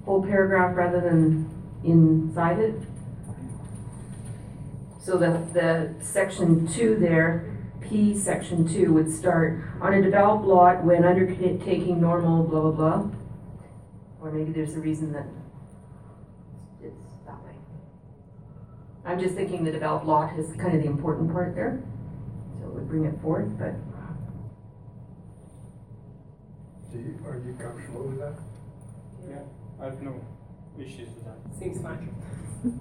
whole 0.04 0.22
paragraph 0.22 0.76
rather 0.76 1.00
than 1.00 1.50
inside 1.82 2.58
it? 2.58 2.74
So 5.00 5.18
the, 5.18 5.46
the 5.52 5.94
section 6.02 6.66
two 6.66 6.96
there, 6.96 7.54
P 7.80 8.16
section 8.16 8.66
two 8.66 8.92
would 8.94 9.10
start, 9.12 9.62
on 9.80 9.92
a 9.92 10.02
developed 10.02 10.46
lot 10.46 10.84
when 10.84 11.04
undertaking 11.04 12.00
normal 12.00 12.44
blah, 12.44 12.60
blah, 12.60 12.70
blah. 12.70 13.10
Or 14.20 14.32
maybe 14.32 14.52
there's 14.52 14.74
a 14.74 14.80
reason 14.80 15.12
that 15.12 15.26
it's 16.82 16.94
that 17.26 17.44
way. 17.44 17.52
I'm 19.04 19.20
just 19.20 19.34
thinking 19.34 19.64
the 19.64 19.72
developed 19.72 20.06
lot 20.06 20.38
is 20.38 20.56
kind 20.56 20.74
of 20.74 20.82
the 20.82 20.88
important 20.88 21.30
part 21.30 21.54
there, 21.54 21.82
so 22.58 22.68
it 22.68 22.74
would 22.74 22.88
bring 22.88 23.04
it 23.04 23.20
forth, 23.20 23.58
but 23.58 23.74
Do 26.94 27.00
you, 27.00 27.18
are 27.26 27.42
you 27.44 27.54
comfortable 27.60 28.04
with 28.04 28.20
that? 28.20 28.38
Yeah, 29.28 29.42
I 29.84 29.88
have 29.88 30.00
no 30.02 30.14
issues 30.78 31.08
with 31.14 31.24
that. 31.26 31.58
Seems 31.58 31.80
fine. 31.82 32.08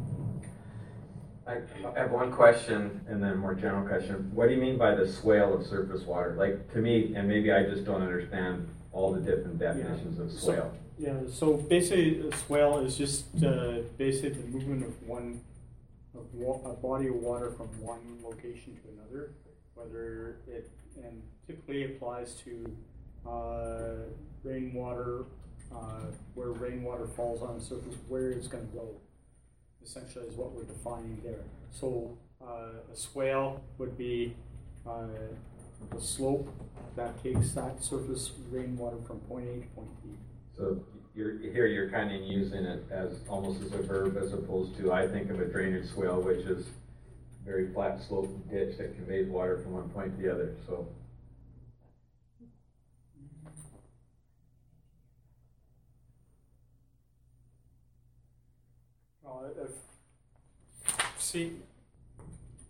I 1.45 1.57
I 1.93 1.99
have 1.99 2.11
one 2.11 2.31
question 2.31 3.01
and 3.09 3.21
then 3.21 3.31
a 3.33 3.35
more 3.35 3.53
general 3.53 3.85
question. 3.85 4.31
What 4.33 4.47
do 4.47 4.55
you 4.55 4.61
mean 4.61 4.77
by 4.77 4.95
the 4.95 5.05
swale 5.05 5.53
of 5.53 5.65
surface 5.65 6.03
water? 6.03 6.35
Like, 6.37 6.71
to 6.71 6.77
me, 6.79 7.13
and 7.15 7.27
maybe 7.27 7.51
I 7.51 7.63
just 7.63 7.83
don't 7.83 8.01
understand 8.01 8.69
all 8.93 9.11
the 9.11 9.19
different 9.19 9.59
definitions 9.59 10.17
of 10.19 10.31
So- 10.31 10.37
swale. 10.53 10.73
Yeah, 10.97 11.19
so 11.29 11.57
basically, 11.57 12.29
a 12.29 12.35
swale 12.37 12.77
is 12.85 12.95
just 12.97 13.25
uh, 13.43 13.79
basically 13.97 14.41
the 14.41 14.47
movement 14.47 14.83
of 14.85 14.93
one, 15.07 15.41
of 16.15 16.33
wa- 16.33 16.61
a 16.71 16.73
body 16.75 17.07
of 17.07 17.15
water 17.15 17.49
from 17.51 17.67
one 17.81 18.19
location 18.23 18.77
to 18.77 18.81
another, 18.93 19.31
whether 19.73 20.37
it, 20.47 20.69
and 21.03 21.21
typically 21.47 21.83
applies 21.85 22.35
to 22.45 22.77
uh, 23.27 24.05
rainwater, 24.43 25.25
uh, 25.75 26.05
where 26.35 26.49
rainwater 26.49 27.07
falls 27.07 27.41
on 27.41 27.57
the 27.57 27.63
surface, 27.63 27.95
where 28.07 28.31
it's 28.31 28.47
gonna 28.47 28.63
go, 28.73 28.87
essentially 29.83 30.25
is 30.25 30.35
what 30.35 30.51
we're 30.51 30.63
defining 30.63 31.19
there. 31.23 31.43
So 31.71 32.17
uh, 32.41 32.91
a 32.91 32.95
swale 32.95 33.61
would 33.77 33.97
be 33.97 34.35
uh, 34.87 35.07
the 35.91 36.01
slope 36.01 36.49
that 36.95 37.21
takes 37.23 37.51
that 37.53 37.83
surface 37.83 38.31
rainwater 38.51 38.97
from 39.07 39.19
point 39.21 39.47
A 39.47 39.61
to 39.61 39.67
point 39.75 40.03
B. 40.03 40.09
So 40.57 40.83
you're, 41.15 41.39
here 41.39 41.67
you're 41.67 41.89
kind 41.89 42.13
of 42.13 42.21
using 42.21 42.63
it 42.65 42.85
as, 42.91 43.19
almost 43.27 43.61
as 43.61 43.73
a 43.73 43.81
verb 43.81 44.17
as 44.17 44.33
opposed 44.33 44.77
to, 44.77 44.91
I 44.91 45.07
think 45.07 45.29
of 45.29 45.39
a 45.39 45.45
drainage 45.45 45.89
swale, 45.89 46.21
which 46.21 46.45
is 46.45 46.67
very 47.45 47.73
flat 47.73 48.01
slope 48.01 48.29
ditch 48.49 48.77
that 48.77 48.95
conveys 48.95 49.27
water 49.27 49.59
from 49.59 49.73
one 49.73 49.89
point 49.89 50.15
to 50.15 50.23
the 50.23 50.31
other, 50.31 50.55
so. 50.67 50.87
Uh, 59.33 59.47
if, 59.63 60.93
see, 61.17 61.53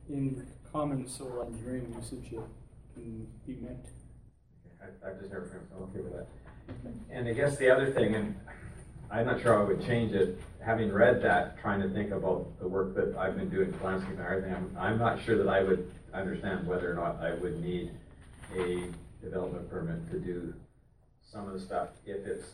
in 0.10 0.48
common 0.72 1.08
civil 1.08 1.44
engineering 1.46 1.94
usage, 1.98 2.32
it 2.32 2.40
can 2.94 3.28
be 3.46 3.56
meant. 3.56 3.86
I, 4.82 5.10
I've 5.10 5.20
just 5.20 5.32
never 5.32 5.46
heard, 5.46 5.68
I'm 5.76 5.84
okay 5.84 6.00
with 6.00 6.14
that. 6.14 6.28
And 7.12 7.28
I 7.28 7.34
guess 7.34 7.58
the 7.58 7.70
other 7.70 7.92
thing, 7.92 8.16
and 8.16 8.36
I'm 9.12 9.26
not 9.26 9.42
sure 9.42 9.60
I 9.60 9.64
would 9.66 9.86
change 9.86 10.14
it, 10.14 10.40
having 10.64 10.92
read 10.92 11.22
that, 11.24 11.60
trying 11.60 11.82
to 11.82 11.90
think 11.90 12.12
about 12.12 12.48
the 12.60 12.68
work 12.68 12.96
that 12.96 13.14
I've 13.18 13.36
been 13.36 13.50
doing 13.50 13.74
for 13.74 13.88
landscape 13.88 14.18
and 14.18 14.22
everything, 14.22 14.54
I'm, 14.54 14.78
I'm 14.80 14.98
not 14.98 15.22
sure 15.22 15.38
that 15.38 15.50
I 15.50 15.64
would 15.64 15.92
understand 16.14 16.66
whether 16.66 16.90
or 16.90 16.96
not 16.96 17.22
I 17.22 17.34
would 17.34 17.62
need 17.62 17.92
a 18.56 18.88
development 19.22 19.70
permit 19.70 20.10
to 20.12 20.20
do 20.20 20.54
some 21.22 21.48
of 21.48 21.54
the 21.54 21.60
stuff 21.60 21.90
if 22.06 22.26
it's, 22.26 22.52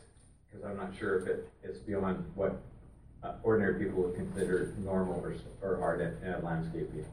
because 0.50 0.66
I'm 0.66 0.78
not 0.78 0.96
sure 0.98 1.20
if 1.20 1.28
it, 1.28 1.50
it's 1.64 1.78
beyond 1.78 2.26
what 2.34 2.60
uh, 3.24 3.34
ordinary 3.44 3.84
people 3.84 4.04
would 4.04 4.16
consider 4.16 4.74
normal 4.84 5.20
or, 5.20 5.36
or 5.62 5.78
hard 5.78 6.02
at, 6.02 6.44
landscaping. 6.44 7.06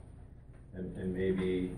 And, 0.75 0.97
and 0.97 1.15
maybe 1.15 1.73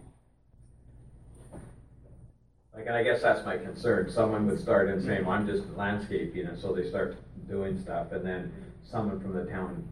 like, 2.75 2.87
and 2.87 2.97
I 2.97 3.03
guess 3.03 3.23
that's 3.23 3.45
my 3.45 3.57
concern. 3.57 4.11
Someone 4.11 4.47
would 4.47 4.61
start 4.61 4.89
and 4.89 5.03
say, 5.03 5.21
well, 5.21 5.33
I'm 5.33 5.47
just 5.47 5.69
landscaping, 5.77 6.47
and 6.47 6.59
so 6.59 6.73
they 6.73 6.89
start 6.89 7.17
doing 7.49 7.81
stuff, 7.83 8.13
and 8.13 8.25
then 8.25 8.53
someone 8.89 9.21
from 9.21 9.33
the 9.33 9.45
town 9.45 9.89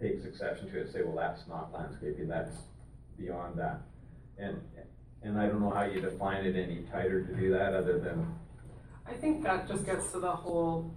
takes 0.00 0.24
exception 0.24 0.70
to 0.70 0.78
it 0.78 0.82
and 0.82 0.92
say, 0.92 1.02
well, 1.02 1.16
that's 1.16 1.46
not 1.46 1.72
landscaping, 1.74 2.26
that's 2.26 2.56
beyond 3.18 3.58
that. 3.58 3.80
And, 4.38 4.58
and 5.22 5.38
I 5.38 5.46
don't 5.46 5.60
know 5.60 5.70
how 5.70 5.82
you 5.82 6.00
define 6.00 6.46
it 6.46 6.56
any 6.56 6.84
tighter 6.90 7.22
to 7.22 7.34
do 7.34 7.50
that, 7.52 7.74
other 7.74 7.98
than, 7.98 8.34
I 9.06 9.12
think 9.14 9.42
that 9.42 9.68
just 9.68 9.84
gets 9.84 10.12
to 10.12 10.20
the 10.20 10.30
whole 10.30 10.94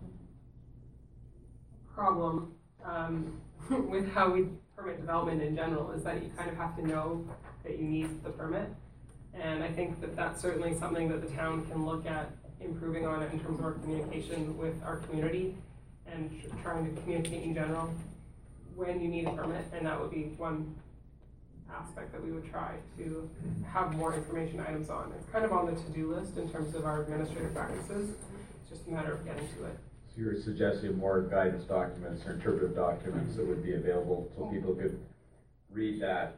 problem 1.96 2.54
um, 2.84 3.40
with 3.90 4.12
how 4.14 4.30
we 4.30 4.48
permit 4.76 5.00
development 5.00 5.42
in 5.42 5.56
general, 5.56 5.92
is 5.92 6.04
that 6.04 6.22
you 6.24 6.30
kind 6.36 6.50
of 6.50 6.58
have 6.58 6.76
to 6.78 6.88
know 6.88 7.26
that 7.64 7.78
you 7.78 7.86
need 7.86 8.24
the 8.24 8.30
permit. 8.30 8.70
And 9.34 9.64
I 9.64 9.72
think 9.72 10.00
that 10.02 10.16
that's 10.16 10.42
certainly 10.42 10.76
something 10.78 11.08
that 11.10 11.22
the 11.22 11.36
town 11.36 11.66
can 11.68 11.86
look 11.86 12.06
at 12.06 12.32
improving 12.60 13.06
on 13.06 13.24
in 13.24 13.40
terms 13.40 13.60
of 13.60 13.66
our 13.66 13.74
communication 13.74 14.58
with 14.58 14.76
our 14.84 14.98
community 14.98 15.56
and 16.06 16.30
tr- 16.42 16.56
trying 16.62 16.94
to 16.94 17.02
communicate 17.02 17.44
in 17.44 17.54
general 17.54 17.94
when 18.76 19.02
you 19.02 19.08
need 19.08 19.28
a 19.28 19.32
permit, 19.32 19.66
and 19.74 19.86
that 19.86 20.00
would 20.00 20.12
be 20.12 20.34
one 20.38 20.76
aspect 21.72 22.12
that 22.12 22.24
we 22.24 22.32
would 22.32 22.50
try 22.50 22.76
to 22.98 23.30
have 23.68 23.96
more 23.96 24.14
information 24.14 24.60
items 24.60 24.90
on. 24.90 25.12
It's 25.18 25.30
kind 25.32 25.46
of 25.46 25.52
on 25.52 25.66
the 25.66 25.74
to-do 25.74 26.14
list 26.14 26.38
in 26.38 26.50
terms 26.50 26.76
of 26.76 26.86
our 26.86 27.02
administrative 27.02 27.54
practices, 27.54 28.10
it's 28.10 28.70
just 28.70 28.88
a 28.88 28.92
matter 28.92 29.14
of 29.14 29.26
getting 29.26 29.48
to 29.48 29.66
it. 29.66 29.78
So 30.14 30.22
you're 30.22 30.40
suggesting 30.40 30.98
more 30.98 31.22
guidance 31.22 31.64
documents 31.64 32.26
or 32.26 32.34
interpretive 32.34 32.76
documents 32.76 33.36
that 33.36 33.48
would 33.48 33.64
be 33.64 33.74
available 33.74 34.32
so 34.36 34.46
people 34.46 34.74
could 34.76 35.00
read 35.72 36.02
that, 36.02 36.38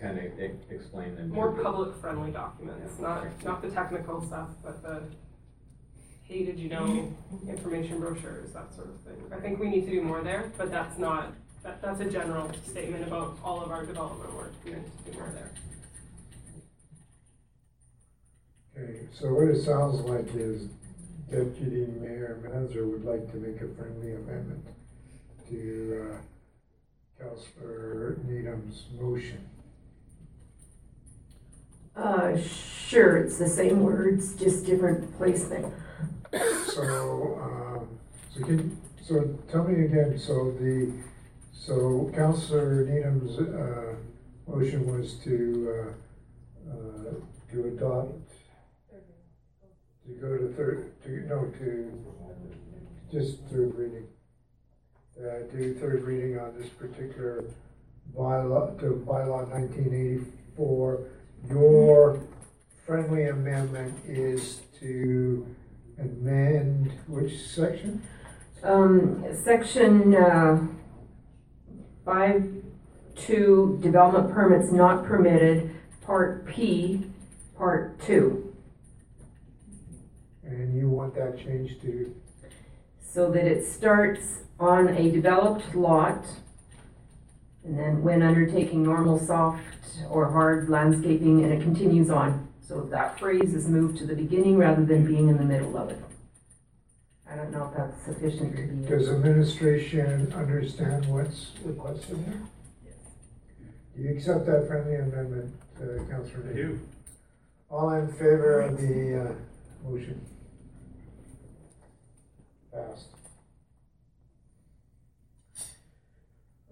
kind 0.00 0.18
of 0.18 0.24
explain 0.70 1.16
and. 1.16 1.30
More 1.30 1.50
interpret. 1.50 1.64
public-friendly 1.66 2.32
documents, 2.32 2.98
not, 2.98 3.26
not 3.44 3.62
the 3.62 3.70
technical 3.70 4.24
stuff, 4.26 4.48
but 4.62 4.82
the, 4.82 5.02
hey, 6.24 6.44
did 6.44 6.58
you 6.58 6.68
know, 6.68 7.14
information 7.48 8.00
brochures, 8.00 8.52
that 8.52 8.74
sort 8.74 8.88
of 8.88 9.00
thing. 9.02 9.16
I 9.32 9.40
think 9.40 9.60
we 9.60 9.68
need 9.68 9.84
to 9.84 9.90
do 9.90 10.02
more 10.02 10.22
there, 10.22 10.50
but 10.58 10.70
that's 10.72 10.98
not, 10.98 11.32
that, 11.62 11.80
that's 11.80 12.00
a 12.00 12.10
general 12.10 12.50
statement 12.68 13.06
about 13.06 13.38
all 13.44 13.62
of 13.62 13.70
our 13.70 13.86
development 13.86 14.34
work, 14.34 14.52
we 14.64 14.72
need 14.72 14.82
to 15.04 15.12
do 15.12 15.18
more 15.18 15.30
there. 15.32 15.50
Okay, 18.78 19.06
so 19.12 19.32
what 19.32 19.48
it 19.48 19.62
sounds 19.62 20.00
like 20.00 20.26
is 20.34 20.68
Deputy 21.30 21.86
Mayor 22.00 22.40
Manzer 22.44 22.90
would 22.90 23.04
like 23.04 23.30
to 23.32 23.36
make 23.38 23.60
a 23.60 23.68
friendly 23.74 24.14
amendment 24.14 24.64
to, 25.48 26.12
uh, 26.12 27.22
Councilor 27.22 28.18
Needham's 28.24 28.86
motion. 29.00 29.44
Uh, 31.96 32.36
sure, 32.36 33.16
it's 33.16 33.38
the 33.38 33.48
same 33.48 33.82
words, 33.82 34.34
just 34.36 34.66
different 34.66 35.16
placement. 35.16 35.72
So, 36.66 37.40
um, 37.42 37.98
so 38.34 38.44
can, 38.44 38.80
so 39.02 39.38
tell 39.50 39.64
me 39.64 39.86
again, 39.86 40.18
so 40.18 40.50
the, 40.60 40.92
so 41.52 42.10
Councilor 42.14 42.84
Needham's, 42.84 43.38
uh, 43.38 43.94
motion 44.46 44.86
was 44.86 45.14
to, 45.24 45.94
uh, 46.68 46.70
uh, 46.70 47.14
to 47.52 47.64
adopt, 47.68 48.12
to 50.06 50.12
go 50.20 50.36
to 50.38 50.52
third, 50.54 50.92
to, 51.04 51.10
no, 51.28 51.44
to, 51.58 52.04
just 53.12 53.40
third 53.50 53.74
reading. 53.74 54.06
Uh, 55.18 55.50
do 55.50 55.74
third 55.74 56.02
reading 56.02 56.38
on 56.38 56.54
this 56.58 56.68
particular 56.68 57.44
bylaw, 58.16 58.78
to 58.78 59.02
bylaw 59.06 59.48
nineteen 59.50 59.92
eighty-four. 59.92 61.08
Your 61.48 62.20
friendly 62.84 63.28
amendment 63.28 63.94
is 64.06 64.60
to 64.80 65.46
amend 65.98 66.92
which 67.08 67.46
section? 67.46 68.02
Um, 68.62 69.24
section, 69.44 70.14
uh, 70.14 70.66
five, 72.04 72.52
two, 73.16 73.78
development 73.82 74.32
permits 74.32 74.70
not 74.72 75.04
permitted, 75.04 75.70
part 76.02 76.46
P, 76.46 77.06
part 77.56 77.98
two. 78.00 78.45
And 81.06 81.14
you 81.14 81.22
want 81.22 81.36
that 81.36 81.44
changed 81.44 81.80
to, 81.82 82.14
So 83.00 83.30
that 83.30 83.44
it 83.44 83.66
starts 83.66 84.40
on 84.58 84.88
a 84.88 85.10
developed 85.10 85.74
lot, 85.74 86.24
and 87.64 87.78
then 87.78 88.02
when 88.02 88.22
undertaking 88.22 88.82
normal 88.82 89.18
soft 89.18 89.62
or 90.10 90.30
hard 90.30 90.68
landscaping, 90.68 91.44
and 91.44 91.52
it 91.52 91.62
continues 91.62 92.10
on. 92.10 92.48
So 92.60 92.82
that 92.90 93.18
phrase 93.18 93.54
is 93.54 93.68
moved 93.68 93.98
to 93.98 94.06
the 94.06 94.14
beginning 94.14 94.56
rather 94.56 94.84
than 94.84 95.06
being 95.06 95.28
in 95.28 95.36
the 95.36 95.44
middle 95.44 95.76
of 95.76 95.90
it. 95.90 96.02
I 97.28 97.34
I 97.34 97.36
don't 97.36 97.52
know 97.52 97.66
if 97.70 97.76
that's 97.76 98.04
sufficient 98.04 98.56
to 98.56 98.62
be. 98.62 98.88
Does 98.88 99.08
administration 99.08 100.32
understand 100.32 101.06
what's 101.06 101.52
requested 101.64 102.18
here? 102.18 102.42
Do 103.96 104.02
you 104.02 104.14
accept 104.16 104.46
that 104.46 104.66
friendly 104.66 104.96
amendment, 104.96 105.54
uh, 105.80 106.04
Councillor? 106.10 106.50
I 106.50 106.54
do. 106.54 106.80
All 107.70 107.90
in 107.92 108.08
favor 108.12 108.60
of 108.60 108.76
the, 108.78 109.30
uh, 109.30 109.34
motion? 109.88 110.20
Passed. 112.76 113.08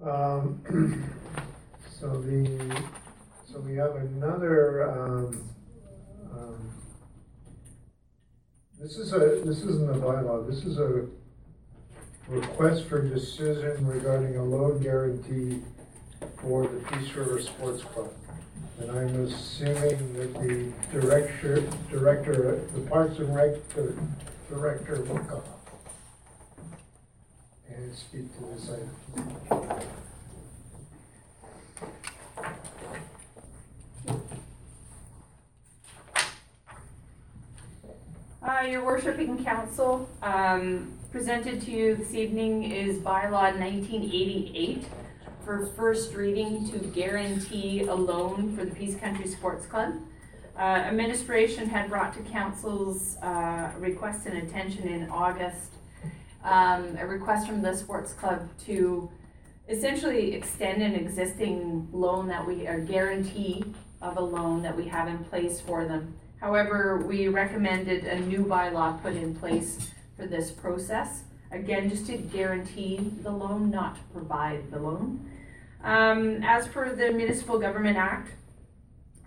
Um, 0.04 0.60
so 1.98 2.20
the, 2.20 2.82
so 3.50 3.60
we 3.60 3.76
have 3.76 3.96
another, 3.96 4.90
um, 4.90 5.50
um, 6.30 6.70
this 8.78 8.98
is 8.98 9.14
a, 9.14 9.40
this 9.46 9.62
isn't 9.62 9.88
a 9.88 9.94
bylaw, 9.94 10.46
this 10.46 10.64
is 10.66 10.78
a 10.78 11.06
request 12.28 12.84
for 12.84 13.00
decision 13.00 13.86
regarding 13.86 14.36
a 14.36 14.42
loan 14.42 14.82
guarantee 14.82 15.62
for 16.42 16.66
the 16.66 16.80
Peace 16.80 17.14
River 17.14 17.40
Sports 17.40 17.82
Club. 17.82 18.12
And 18.78 18.90
I'm 18.90 19.24
assuming 19.24 20.12
that 20.14 20.34
the 20.34 20.70
director, 20.92 21.62
director, 21.90 22.60
the 22.74 22.80
Parks 22.90 23.18
and 23.20 23.34
Rec 23.34 23.54
director 24.50 25.00
will 25.04 25.18
come 25.20 25.42
and 27.68 27.94
speak 27.94 28.26
to 28.38 28.44
item. 28.72 28.90
Uh, 38.42 38.66
your 38.66 38.84
worshiping 38.84 39.42
council, 39.42 40.08
um, 40.22 40.92
presented 41.10 41.62
to 41.62 41.70
you 41.70 41.96
this 41.96 42.12
evening 42.14 42.64
is 42.64 42.98
bylaw 42.98 43.58
nineteen 43.58 44.02
eighty-eight 44.02 44.84
for 45.44 45.66
first 45.76 46.14
reading 46.14 46.68
to 46.70 46.78
guarantee 46.78 47.82
a 47.84 47.94
loan 47.94 48.54
for 48.56 48.64
the 48.64 48.74
Peace 48.74 48.96
Country 48.96 49.28
Sports 49.28 49.66
Club. 49.66 49.94
Uh, 50.56 50.60
administration 50.60 51.68
had 51.68 51.88
brought 51.90 52.14
to 52.14 52.20
council's, 52.30 53.16
uh, 53.22 53.70
request 53.78 54.26
and 54.26 54.38
attention 54.46 54.88
in 54.88 55.08
August, 55.10 55.73
um, 56.44 56.96
a 57.00 57.06
request 57.06 57.48
from 57.48 57.62
the 57.62 57.74
sports 57.74 58.12
club 58.12 58.48
to 58.66 59.10
essentially 59.68 60.34
extend 60.34 60.82
an 60.82 60.94
existing 60.94 61.88
loan 61.92 62.28
that 62.28 62.46
we, 62.46 62.66
a 62.66 62.78
guarantee 62.78 63.64
of 64.02 64.16
a 64.18 64.20
loan 64.20 64.62
that 64.62 64.76
we 64.76 64.86
have 64.86 65.08
in 65.08 65.18
place 65.24 65.60
for 65.60 65.86
them. 65.86 66.14
However, 66.40 67.02
we 67.08 67.28
recommended 67.28 68.04
a 68.04 68.20
new 68.20 68.44
bylaw 68.44 69.00
put 69.00 69.16
in 69.16 69.34
place 69.34 69.90
for 70.16 70.26
this 70.26 70.50
process. 70.50 71.22
Again, 71.50 71.88
just 71.88 72.06
to 72.06 72.18
guarantee 72.18 72.98
the 73.22 73.30
loan, 73.30 73.70
not 73.70 73.94
to 73.96 74.02
provide 74.12 74.70
the 74.70 74.78
loan. 74.78 75.30
Um, 75.82 76.42
as 76.42 76.68
per 76.68 76.94
the 76.94 77.12
Municipal 77.12 77.58
Government 77.58 77.96
Act, 77.96 78.32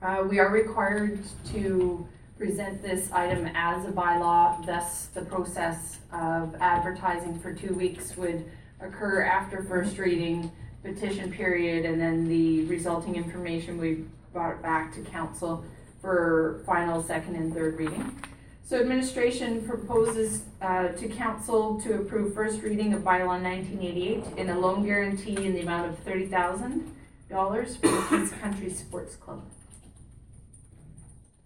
uh, 0.01 0.23
we 0.29 0.37
are 0.37 0.51
required 0.51 1.19
to 1.53 2.07
present 2.37 2.81
this 2.81 3.11
item 3.11 3.49
as 3.55 3.85
a 3.85 3.91
bylaw, 3.91 4.65
thus 4.65 5.07
the 5.07 5.21
process 5.21 5.97
of 6.13 6.55
advertising 6.59 7.39
for 7.39 7.53
two 7.53 7.73
weeks 7.73 8.15
would 8.15 8.45
occur 8.79 9.23
after 9.23 9.63
first 9.63 9.97
reading, 9.97 10.51
petition 10.83 11.31
period, 11.31 11.85
and 11.85 11.99
then 11.99 12.27
the 12.27 12.63
resulting 12.65 13.15
information 13.15 13.77
we 13.77 14.05
brought 14.33 14.61
back 14.61 14.93
to 14.93 15.01
council 15.01 15.65
for 15.99 16.61
final, 16.65 17.01
second, 17.01 17.35
and 17.35 17.53
third 17.53 17.77
reading. 17.77 18.21
So 18.63 18.79
administration 18.79 19.65
proposes 19.65 20.43
uh, 20.61 20.89
to 20.89 21.07
council 21.07 21.81
to 21.81 22.01
approve 22.01 22.33
first 22.33 22.61
reading 22.61 22.93
of 22.93 23.01
bylaw 23.01 23.41
nineteen 23.41 23.81
eighty-eight 23.81 24.25
in 24.37 24.49
a 24.49 24.59
loan 24.59 24.85
guarantee 24.85 25.37
in 25.37 25.53
the 25.53 25.61
amount 25.61 25.89
of 25.89 25.97
thirty 25.99 26.27
thousand 26.27 26.93
dollars 27.29 27.77
for 27.77 27.87
the 27.87 28.01
Peace 28.09 28.31
Country 28.41 28.69
Sports 28.69 29.15
Club. 29.15 29.41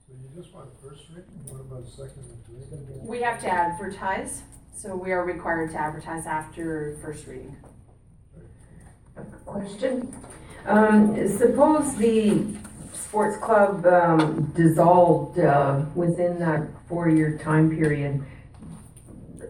So 0.07 0.13
you 0.19 0.29
just 0.35 0.53
want 0.53 0.70
first 1.71 1.71
reading, 1.71 1.71
what 1.71 1.79
about 1.79 1.89
second 1.91 2.23
and 2.71 2.87
third? 2.87 3.07
We 3.07 3.21
have 3.21 3.39
to 3.41 3.47
advertise, 3.51 4.41
so 4.75 4.95
we 4.95 5.11
are 5.11 5.23
required 5.25 5.71
to 5.71 5.77
advertise 5.77 6.25
after 6.25 6.97
first 7.01 7.27
reading. 7.27 7.55
Question. 9.45 10.13
Um, 10.65 11.27
suppose 11.27 11.95
the 11.95 12.43
sports 12.93 13.37
club, 13.37 13.85
um, 13.85 14.51
dissolved, 14.55 15.39
uh, 15.39 15.85
within 15.95 16.39
that 16.39 16.67
four-year 16.87 17.37
time 17.37 17.69
period. 17.69 18.23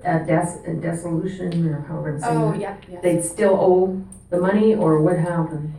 A 0.04 0.20
des- 0.26 0.62
a 0.66 0.74
dissolution, 0.74 1.68
or 1.68 1.82
however 1.82 2.14
I'm 2.16 2.20
saying 2.20 2.38
Oh, 2.38 2.52
that. 2.52 2.60
yep, 2.60 2.84
yes. 2.90 3.04
They'd 3.04 3.24
still 3.24 3.54
owe 3.60 4.02
the 4.32 4.40
money, 4.40 4.74
or 4.74 5.00
what 5.02 5.20
happened? 5.20 5.74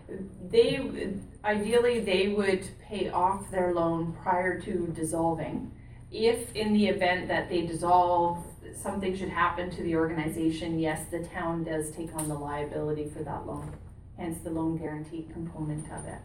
They, 0.48 1.14
ideally, 1.44 1.98
they 2.00 2.28
would 2.28 2.68
pay 2.80 3.10
off 3.10 3.50
their 3.50 3.74
loan 3.74 4.12
prior 4.22 4.60
to 4.60 4.92
dissolving. 4.94 5.71
If 6.12 6.54
in 6.54 6.72
the 6.74 6.86
event 6.88 7.28
that 7.28 7.48
they 7.48 7.62
dissolve, 7.62 8.44
something 8.76 9.16
should 9.16 9.30
happen 9.30 9.70
to 9.70 9.82
the 9.82 9.96
organization, 9.96 10.78
yes, 10.78 11.06
the 11.10 11.20
town 11.24 11.64
does 11.64 11.90
take 11.90 12.14
on 12.14 12.28
the 12.28 12.34
liability 12.34 13.08
for 13.08 13.22
that 13.22 13.46
loan. 13.46 13.72
Hence 14.18 14.38
the 14.44 14.50
loan 14.50 14.76
guarantee 14.76 15.26
component 15.32 15.90
of 15.90 16.06
it, 16.06 16.18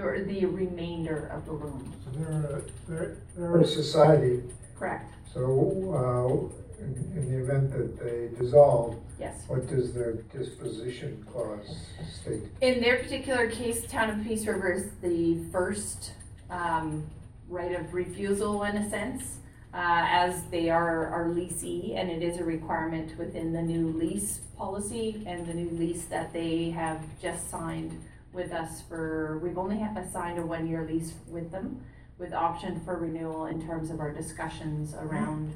or 0.00 0.20
the 0.22 0.46
remainder 0.46 1.26
of 1.34 1.44
the 1.46 1.52
loan. 1.52 1.92
So 2.04 2.18
they're, 2.18 2.56
a- 2.56 2.62
they're, 2.88 3.16
they're 3.36 3.58
a 3.58 3.66
society, 3.66 4.42
Correct, 4.78 5.12
so, 5.34 6.50
uh, 6.52 6.82
in, 6.82 7.12
in 7.16 7.30
the 7.32 7.38
event 7.42 7.70
that 7.72 7.98
they 7.98 8.28
dissolve, 8.42 8.96
yes. 9.18 9.42
what 9.48 9.66
does 9.68 9.92
their 9.92 10.14
disposition 10.14 11.24
clause 11.32 11.76
state? 12.22 12.42
In 12.60 12.80
their 12.80 12.98
particular 12.98 13.48
case, 13.50 13.86
Town 13.86 14.10
of 14.20 14.26
Peace 14.26 14.46
River 14.46 14.72
is 14.72 14.86
the 15.02 15.38
first 15.52 16.12
um, 16.50 17.04
right 17.52 17.78
of 17.78 17.92
refusal 17.92 18.64
in 18.64 18.76
a 18.76 18.90
sense, 18.90 19.36
uh, 19.74 20.06
as 20.08 20.42
they 20.50 20.70
are 20.70 21.06
our 21.06 21.26
leasee, 21.26 21.96
and 21.96 22.10
it 22.10 22.22
is 22.22 22.38
a 22.38 22.44
requirement 22.44 23.16
within 23.18 23.52
the 23.52 23.62
new 23.62 23.88
lease 23.88 24.40
policy 24.56 25.22
and 25.26 25.46
the 25.46 25.54
new 25.54 25.70
lease 25.70 26.04
that 26.06 26.32
they 26.32 26.70
have 26.70 27.00
just 27.20 27.50
signed 27.50 28.02
with 28.32 28.52
us 28.52 28.82
for, 28.88 29.38
we've 29.42 29.58
only 29.58 29.76
had 29.78 30.10
signed 30.10 30.38
a 30.38 30.46
one-year 30.46 30.86
lease 30.90 31.12
with 31.28 31.50
them, 31.50 31.80
with 32.18 32.32
option 32.32 32.80
for 32.84 32.96
renewal 32.96 33.46
in 33.46 33.64
terms 33.66 33.90
of 33.90 34.00
our 34.00 34.12
discussions 34.12 34.94
around 34.94 35.52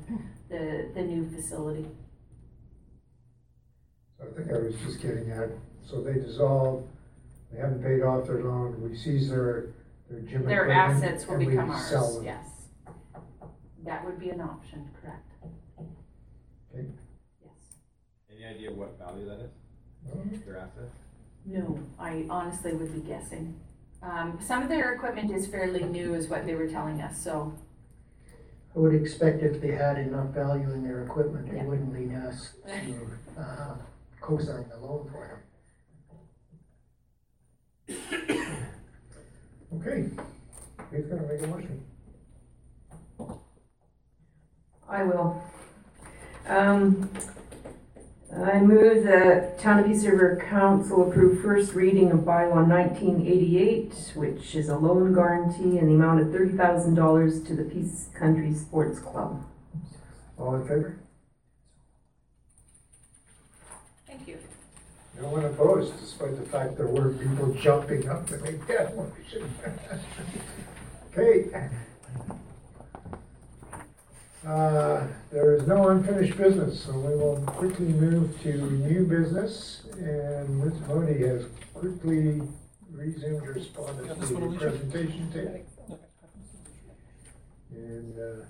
the, 0.51 0.91
the 0.95 1.03
new 1.03 1.29
facility. 1.31 1.87
So 4.19 4.27
I 4.27 4.37
think 4.37 4.53
I 4.53 4.59
was 4.59 4.75
just 4.85 5.01
getting 5.01 5.31
at, 5.31 5.51
so 5.89 6.03
they 6.03 6.15
dissolve, 6.15 6.87
they 7.53 7.61
haven't 7.61 7.83
paid 7.83 8.03
off 8.03 8.27
their 8.27 8.43
loan, 8.43 8.81
we 8.83 8.97
seize 8.97 9.31
their, 9.31 9.69
their 10.11 10.21
gym 10.21 10.45
Their 10.45 10.65
equipment, 10.71 11.05
assets 11.05 11.27
will 11.27 11.35
and 11.37 11.47
we 11.47 11.51
become 11.53 11.79
sell 11.81 12.05
ours, 12.05 12.15
them. 12.17 12.25
yes. 12.25 12.47
That 13.85 14.05
would 14.05 14.19
be 14.19 14.31
an 14.31 14.41
option, 14.41 14.91
correct. 15.01 15.33
Okay. 16.75 16.87
Yes. 17.43 17.53
Any 18.35 18.45
idea 18.45 18.73
what 18.73 18.99
value 18.99 19.27
that 19.29 19.41
is? 19.41 19.51
No. 20.05 20.39
Their 20.45 20.59
asset? 20.59 20.91
No, 21.45 21.79
I 21.99 22.27
honestly 22.29 22.73
would 22.73 22.93
be 22.93 23.01
guessing. 23.01 23.55
Um, 24.03 24.39
some 24.45 24.63
of 24.63 24.69
their 24.69 24.93
equipment 24.95 25.31
is 25.31 25.47
fairly 25.47 25.83
new 25.85 26.15
is 26.15 26.29
what 26.29 26.45
they 26.47 26.55
were 26.55 26.69
telling 26.69 27.01
us, 27.01 27.23
so, 27.23 27.55
I 28.75 28.79
would 28.79 28.95
expect 28.95 29.43
if 29.43 29.61
they 29.61 29.71
had 29.73 29.99
enough 29.99 30.35
value 30.35 30.71
in 30.73 30.83
their 30.85 31.03
equipment, 31.05 31.49
Yeah. 31.53 31.63
it 31.63 31.67
wouldn't 31.67 31.93
lead 31.95 32.15
us 32.15 32.53
to, 32.67 33.09
uh, 33.41 33.75
co-sign 34.21 34.67
the 34.69 34.77
loan 34.85 35.09
for 35.11 35.43
them. 37.89 37.97
Okay, 39.75 40.09
who's 40.91 41.07
gonna 41.07 41.23
make 41.27 41.43
a 41.43 41.47
motion? 41.49 41.83
I 44.89 45.03
will. 45.03 45.43
Um, 46.47 47.11
I 48.33 48.61
move 48.61 49.05
that 49.05 49.59
Town 49.59 49.81
of 49.81 49.87
Peace 49.87 50.05
River 50.05 50.41
Council 50.49 51.11
approve 51.11 51.43
first 51.43 51.75
reading 51.75 52.13
of 52.13 52.21
bylaw 52.21 52.67
nineteen 52.67 53.27
eighty-eight, 53.27 54.13
which 54.15 54.55
is 54.55 54.69
a 54.69 54.77
loan 54.77 55.13
guarantee 55.13 55.79
in 55.79 55.87
the 55.89 55.95
amount 55.95 56.21
of 56.21 56.31
thirty 56.31 56.57
thousand 56.57 56.95
dollars 56.95 57.43
to 57.45 57.57
the 57.57 57.65
Peace 57.65 58.09
Country 58.17 58.55
Sports 58.55 59.01
Club. 59.01 59.45
All 60.39 60.55
in 60.55 60.63
favor? 60.63 60.99
thank 64.07 64.29
you. 64.29 64.39
No 65.21 65.29
one 65.31 65.45
opposed, 65.45 65.99
despite 66.01 66.37
the 66.39 66.47
fact 66.47 66.77
there 66.77 66.87
were 66.89 67.11
people 67.15 67.53
jumping 67.55 68.09
up 68.09 68.27
to 68.29 68.39
make 68.39 68.67
that 68.67 68.97
motion. 68.97 69.51
Okay. 71.17 71.69
Uh, 74.47 75.07
There 75.33 75.55
is 75.57 75.67
no 75.67 75.89
unfinished 75.89 76.37
business, 76.37 76.85
so 76.85 76.93
we 76.93 77.17
will 77.17 77.43
quickly 77.47 77.87
move 77.89 78.41
to 78.43 78.53
new 78.71 79.05
business. 79.07 79.83
And 79.99 80.61
Ms. 80.63 80.75
Modi 80.87 81.19
has 81.27 81.47
quickly 81.75 82.43
resumed 82.93 83.45
her 83.45 83.59
spot 83.61 83.91
at 84.09 84.21
the 84.21 84.57
presentation 84.59 85.33
table. 85.33 85.99
And 87.73 88.19
uh, 88.19 88.45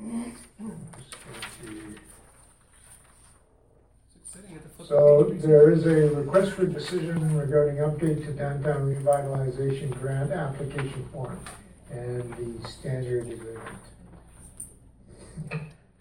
I'm 0.00 0.34
just 0.98 1.14
going 1.22 1.94
to 1.94 2.00
So 4.84 5.24
there 5.38 5.70
is 5.70 5.86
a 5.86 6.14
request 6.14 6.52
for 6.52 6.66
decision 6.66 7.36
regarding 7.36 7.76
update 7.76 8.24
to 8.26 8.32
downtown 8.32 8.94
revitalization 8.94 9.90
grant 10.00 10.30
application 10.30 11.04
form 11.12 11.40
and 11.90 12.60
the 12.60 12.68
standard 12.68 13.28
agreement. 13.28 13.68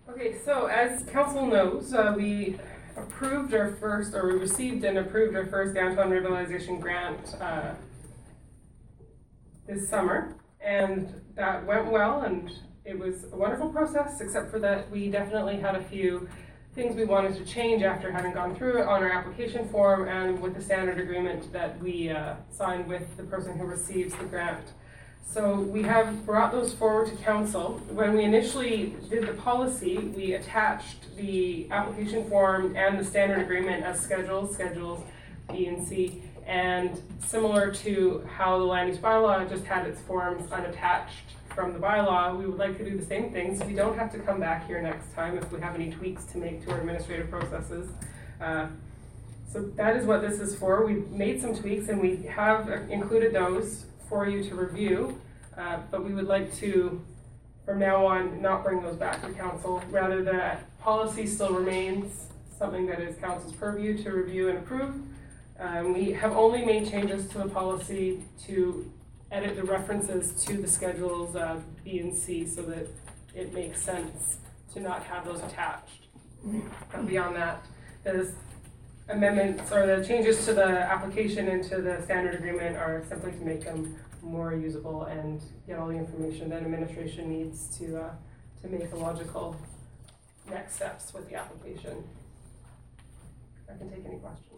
Okay, 0.09 0.35
so 0.45 0.67
as 0.67 1.03
council 1.05 1.45
knows, 1.45 1.93
uh, 1.93 2.13
we 2.15 2.59
approved 2.95 3.53
our 3.53 3.76
first, 3.76 4.13
or 4.13 4.27
we 4.27 4.39
received 4.39 4.84
and 4.84 4.97
approved 4.97 5.35
our 5.35 5.47
first 5.47 5.73
downtown 5.73 6.11
revitalization 6.11 6.80
grant, 6.80 7.35
uh, 7.41 7.73
this 9.67 9.89
summer, 9.89 10.35
and 10.61 11.22
that 11.35 11.65
went 11.65 11.91
well, 11.91 12.22
and 12.22 12.51
it 12.85 12.97
was 12.97 13.26
a 13.34 13.35
wonderful 13.35 13.69
process, 13.69 14.22
except 14.22 14.51
for 14.51 14.59
that 14.59 14.89
we 14.91 15.09
definitely 15.09 15.57
had 15.57 15.76
a 15.76 15.84
few 15.84 16.30
things 16.76 16.93
we 16.93 17.06
wanted 17.06 17.34
to 17.38 17.45
change 17.45 17.84
after 17.84 18.11
having 18.11 18.34
gone 18.34 18.53
through 18.53 18.81
it 18.81 18.85
on 18.85 19.02
our 19.02 19.10
application 19.10 19.68
form 19.69 20.10
and 20.10 20.41
with 20.41 20.53
the 20.53 20.61
standard 20.61 20.99
agreement 20.99 21.52
that 21.53 21.81
we, 21.81 22.10
uh, 22.10 22.35
signed 22.52 22.85
with 22.85 23.15
the 23.15 23.23
person 23.23 23.57
who 23.57 23.65
receives 23.65 24.14
the 24.15 24.26
grant. 24.26 24.73
So 25.26 25.56
we 25.56 25.84
have 25.84 26.26
brought 26.26 26.52
those 26.52 26.73
forward 26.73 27.07
to 27.07 27.15
council. 27.23 27.81
When 27.89 28.14
we 28.14 28.23
initially 28.23 28.93
did 29.10 29.26
the 29.26 29.34
policy, 29.34 29.97
we 29.97 30.34
attached 30.34 31.15
the 31.15 31.72
application 31.72 32.30
form 32.30 32.76
and 32.76 32.99
the 32.99 33.06
standard 33.06 33.39
agreement 33.39 33.84
as 33.84 33.99
schedules, 33.99 34.53
schedules 34.53 35.02
B 35.49 35.68
and 35.68 35.88
C. 35.88 36.23
And 36.45 37.02
similar 37.26 37.72
to 37.72 38.27
how 38.35 38.60
the 38.60 38.65
land 38.65 38.89
use 38.89 38.97
bylaw 38.97 39.49
just 39.49 39.64
had 39.64 39.88
its 39.88 40.02
forms 40.02 40.52
unattached 40.52 41.35
from 41.56 41.72
the 41.73 41.80
bylaw, 41.80 42.38
we 42.38 42.45
would 42.45 42.60
like 42.60 42.77
to 42.77 42.84
do 42.84 42.98
the 42.98 43.06
same 43.06 43.32
thing, 43.32 43.57
so 43.57 43.65
we 43.65 43.73
don't 43.73 43.98
have 43.98 44.11
to 44.11 44.19
come 44.19 44.40
back 44.41 44.68
here 44.68 44.82
next 44.82 45.14
time 45.15 45.38
if 45.38 45.49
we 45.52 45.60
have 45.61 45.73
any 45.73 45.90
tweaks 45.90 46.26
to 46.26 46.38
make 46.38 46.64
to 46.65 46.72
our 46.72 46.80
administrative 46.82 47.30
processes. 47.30 47.90
Uh, 48.41 48.68
So 49.53 49.61
that 49.77 49.95
is 49.95 50.06
what 50.06 50.22
this 50.22 50.41
is 50.41 50.53
for. 50.53 50.86
We've 50.86 51.10
made 51.11 51.41
some 51.41 51.56
tweaks 51.56 51.88
and 51.88 52.02
we 52.02 52.18
have 52.23 52.68
included 52.90 53.32
those 53.32 53.86
for 54.10 54.27
you 54.27 54.44
to 54.49 54.56
review. 54.56 55.22
Uh, 55.57 55.77
But 55.91 56.03
we 56.03 56.14
would 56.14 56.27
like 56.27 56.53
to, 56.56 57.02
from 57.65 57.80
now 57.80 58.06
on, 58.06 58.41
not 58.41 58.64
bring 58.65 58.82
those 58.82 58.98
back 58.98 59.22
to 59.22 59.30
council. 59.32 59.82
Rather, 59.90 60.23
that 60.23 60.77
policy 60.80 61.26
still 61.26 61.53
remains 61.53 62.27
something 62.60 62.86
that 62.88 62.99
is 62.99 63.15
council's 63.18 63.53
purview 63.53 63.98
to 64.03 64.11
review 64.11 64.49
and 64.49 64.57
approve. 64.57 64.94
Um, 65.57 65.94
We 65.94 66.11
have 66.11 66.34
only 66.36 66.65
made 66.65 66.90
changes 66.91 67.30
to 67.30 67.38
the 67.38 67.48
policy 67.48 68.23
to 68.48 68.91
edit 69.31 69.56
the 69.56 69.64
references 69.64 70.43
to 70.45 70.57
the 70.57 70.68
schedules 70.68 71.35
uh, 71.35 71.60
B 71.84 71.99
and 71.99 72.15
C 72.15 72.45
so 72.45 72.61
that 72.64 72.88
it 73.34 73.53
makes 73.53 73.81
sense 73.81 74.38
to 74.73 74.80
not 74.80 75.03
have 75.03 75.26
those 75.26 75.41
attached. 75.41 76.07
But 76.91 77.07
beyond 77.07 77.35
that, 77.35 77.65
there's 78.03 78.34
amendments 79.10 79.72
or 79.72 79.85
the 79.85 80.06
changes 80.06 80.45
to 80.45 80.53
the 80.53 80.64
application 80.64 81.47
and 81.47 81.64
to 81.65 81.81
the 81.81 82.02
standard 82.03 82.35
agreement 82.35 82.76
are 82.76 83.03
simply 83.07 83.31
to 83.31 83.39
make 83.39 83.64
them 83.64 83.95
more 84.22 84.53
usable 84.53 85.03
and 85.03 85.41
get 85.68 85.77
all 85.77 85.88
the 85.88 85.95
information 85.95 86.49
that 86.49 86.64
administration 86.64 87.30
needs 87.30 87.77
to, 87.77 88.02
uh, 88.02 88.10
to 88.61 88.68
make 88.68 88.89
the 88.89 88.95
logical 88.95 89.56
next 90.49 90.76
steps 90.76 91.14
with 91.14 91.30
the 91.30 91.35
application. 91.35 92.03
I 93.69 93.77
can 93.77 93.89
take 93.89 94.06
any 94.06 94.18
questions. 94.18 94.55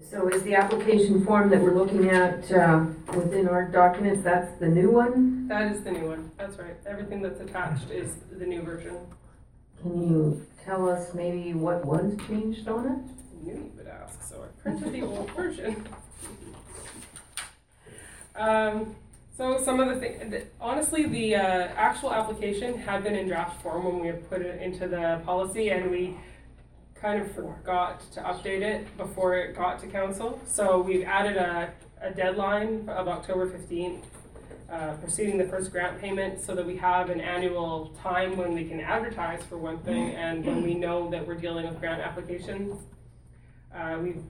So 0.00 0.28
is 0.28 0.42
the 0.42 0.54
application 0.54 1.24
form 1.24 1.50
that 1.50 1.60
we're 1.60 1.74
looking 1.74 2.08
at 2.10 2.50
uh, 2.52 2.84
within 3.14 3.48
our 3.48 3.66
documents, 3.66 4.22
that's 4.22 4.56
the 4.60 4.68
new 4.68 4.90
one? 4.90 5.48
That 5.48 5.72
is 5.72 5.82
the 5.82 5.90
new 5.92 6.10
one, 6.10 6.30
that's 6.38 6.58
right. 6.58 6.76
Everything 6.86 7.22
that's 7.22 7.40
attached 7.40 7.90
is 7.90 8.14
the 8.30 8.46
new 8.46 8.62
version. 8.62 8.96
Can 9.82 10.00
you 10.00 10.46
tell 10.64 10.88
us 10.88 11.12
maybe 11.12 11.54
what 11.54 11.84
was 11.84 12.16
changed 12.28 12.68
on 12.68 12.86
it? 12.86 12.90
I 12.92 13.44
knew 13.44 13.54
you 13.54 13.72
would 13.76 13.88
ask, 13.88 14.22
so 14.22 14.42
I 14.44 14.62
printed 14.62 14.92
the 14.92 15.02
old 15.02 15.30
version. 15.32 15.84
Um, 18.36 18.94
so 19.36 19.62
some 19.62 19.80
of 19.80 19.88
the 19.88 19.96
things, 19.96 20.44
honestly, 20.60 21.06
the 21.06 21.36
uh, 21.36 21.40
actual 21.76 22.12
application 22.12 22.78
had 22.78 23.02
been 23.02 23.14
in 23.14 23.28
draft 23.28 23.60
form 23.62 23.84
when 23.84 24.00
we 24.00 24.06
had 24.06 24.28
put 24.30 24.40
it 24.40 24.62
into 24.62 24.88
the 24.88 25.20
policy 25.24 25.70
and 25.70 25.90
we 25.90 26.16
kind 27.00 27.20
of 27.20 27.30
forgot 27.32 28.00
to 28.12 28.20
update 28.20 28.62
it 28.62 28.96
before 28.96 29.36
it 29.36 29.54
got 29.54 29.78
to 29.80 29.86
council. 29.86 30.40
So 30.46 30.80
we've 30.80 31.04
added 31.04 31.36
a, 31.36 31.72
a 32.00 32.10
deadline 32.10 32.88
of 32.88 33.06
October 33.08 33.48
fifteenth, 33.48 34.06
uh, 34.70 34.94
preceding 34.94 35.38
the 35.38 35.44
first 35.44 35.70
grant 35.70 36.00
payment 36.00 36.40
so 36.40 36.54
that 36.54 36.66
we 36.66 36.76
have 36.76 37.10
an 37.10 37.20
annual 37.20 37.94
time 38.02 38.36
when 38.36 38.54
we 38.54 38.64
can 38.64 38.80
advertise 38.80 39.42
for 39.44 39.58
one 39.58 39.78
thing 39.80 40.14
and 40.14 40.44
when 40.44 40.62
we 40.62 40.74
know 40.74 41.10
that 41.10 41.26
we're 41.26 41.34
dealing 41.34 41.68
with 41.68 41.78
grant 41.80 42.00
applications. 42.00 42.82
Uh, 43.74 43.98
we've 44.02 44.22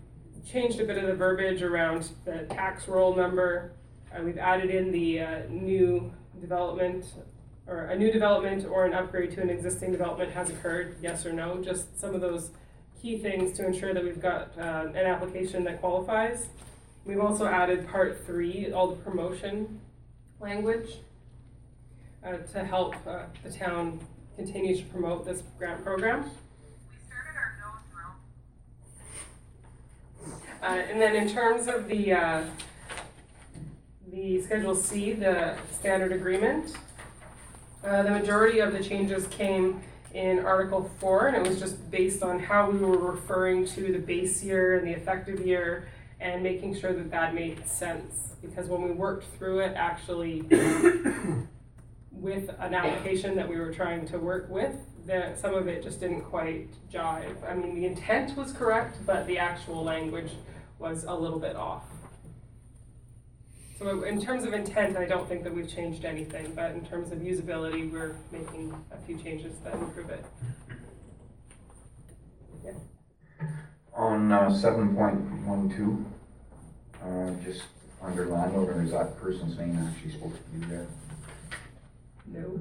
changed 0.45 0.81
a 0.81 0.85
bit 0.85 0.99
of 0.99 1.07
the 1.07 1.15
verbiage 1.15 1.63
around 1.63 2.11
the 2.25 2.47
tax 2.51 2.89
roll 2.89 3.15
number. 3.15 3.73
Uh, 4.13 4.23
we've 4.23 4.39
added 4.39 4.71
in 4.71 4.91
the 4.91 5.21
uh, 5.21 5.43
new 5.49 6.13
development 6.41 7.05
or 7.67 7.87
a 7.87 7.99
new 7.99 8.13
development 8.13 8.65
or 8.65 8.87
an 8.87 8.95
upgrade 8.95 9.33
to 9.33 9.43
an 9.43 9.51
existing 9.51 9.93
development 9.93 10.33
has 10.33 10.51
occurred, 10.51 10.97
yes 11.01 11.27
or 11.27 11.33
no, 11.33 11.61
just 11.63 11.99
some 11.99 12.15
of 12.15 12.21
those 12.21 12.51
key 13.01 13.19
things 13.19 13.57
to 13.57 13.67
ensure 13.67 13.93
that 13.93 14.03
we've 14.03 14.21
got 14.21 14.53
uh, 14.59 14.87
an 14.95 15.07
application 15.07 15.65
that 15.65 15.81
qualifies. 15.81 16.49
We've 17.05 17.21
also 17.21 17.47
added 17.47 17.89
part 17.89 18.25
three, 18.25 18.73
all 18.73 18.89
the 18.89 18.97
promotion 18.97 19.81
language 20.41 20.99
uh, 22.25 22.39
to 22.39 22.65
help 22.65 22.95
uh, 23.07 23.25
the 23.43 23.51
town 23.51 24.01
continue 24.37 24.77
to 24.77 24.85
promote 24.87 25.25
this 25.25 25.43
grant 25.59 25.85
program. 25.85 26.23
We 26.23 26.99
started 27.07 27.37
our. 27.37 27.53
Uh, 30.63 30.81
and 30.91 31.01
then 31.01 31.15
in 31.15 31.29
terms 31.29 31.69
of 31.69 31.87
the 31.87 32.13
uh, 32.13 32.45
the 34.11 34.41
Schedule 34.41 34.75
C, 34.75 35.13
the 35.13 35.57
standard 35.71 36.13
agreement, 36.13 36.75
uh, 37.87 38.03
the 38.03 38.11
majority 38.11 38.59
of 38.59 38.73
the 38.73 38.83
changes 38.83 39.27
came 39.29 39.81
in 40.13 40.41
Article 40.41 40.91
4, 40.99 41.29
and 41.29 41.37
it 41.37 41.49
was 41.49 41.61
just 41.61 41.91
based 41.91 42.23
on 42.23 42.39
how 42.39 42.71
we 42.71 42.79
were 42.79 42.99
referring 42.99 43.67
to 43.67 43.93
the 43.93 43.99
base 43.99 44.43
year 44.43 44.79
and 44.79 44.87
the 44.87 44.93
effective 44.93 45.47
year 45.47 45.89
and 46.21 46.43
making 46.43 46.75
sure 46.75 46.93
that 46.93 47.11
that 47.11 47.35
made 47.35 47.67
sense. 47.69 48.35
Because 48.43 48.69
when 48.69 48.83
we 48.83 48.91
worked 48.91 49.25
through 49.37 49.61
it, 49.61 49.75
actually, 49.77 50.43
with 52.11 52.49
an 52.59 52.75
application 52.75 53.37
that 53.37 53.49
we 53.49 53.57
were 53.57 53.73
trying 53.73 54.07
to 54.09 54.19
work 54.19 54.49
with, 54.49 54.75
that 55.07 55.39
some 55.39 55.55
of 55.55 55.69
it 55.69 55.83
just 55.83 56.01
didn't 56.01 56.23
quite 56.23 56.69
jive. 56.91 57.37
I 57.49 57.55
mean, 57.55 57.75
the 57.75 57.87
intent 57.87 58.37
was 58.37 58.53
correct, 58.53 58.97
but 59.07 59.27
the 59.27 59.39
actual 59.39 59.85
language 59.85 60.33
was 60.79 61.05
a 61.05 61.15
little 61.15 61.39
bit 61.39 61.55
off. 61.57 61.85
So 63.79 64.05
in 64.05 64.21
terms 64.21 64.45
of 64.45 64.55
intent, 64.55 64.97
I 64.97 65.05
don't 65.05 65.29
think 65.29 65.45
that 65.45 65.55
we've 65.55 65.69
changed 65.69 66.07
anything, 66.07 66.53
but 66.55 66.71
in 66.73 66.85
terms 66.87 67.13
of 67.13 67.19
usability, 67.19 67.91
we're 67.91 68.15
making 68.33 68.75
a 68.91 68.97
few 69.07 69.19
changes 69.19 69.59
that 69.65 69.75
improve 69.75 70.09
it. 70.09 70.25
Yeah. 72.65 72.73
On 73.93 74.33
uh, 74.33 74.53
seven 74.55 74.95
point 74.97 75.21
one 75.47 75.69
two, 75.69 76.05
uh, 77.05 77.33
just 77.45 77.65
under 78.03 78.27
landowner, 78.27 78.83
is 78.83 78.93
that 78.93 79.19
person's 79.21 79.59
name 79.59 79.77
actually 79.79 80.13
supposed 80.13 80.37
to 80.37 80.59
be 80.59 80.67
there? 80.67 80.87
No. 82.27 82.59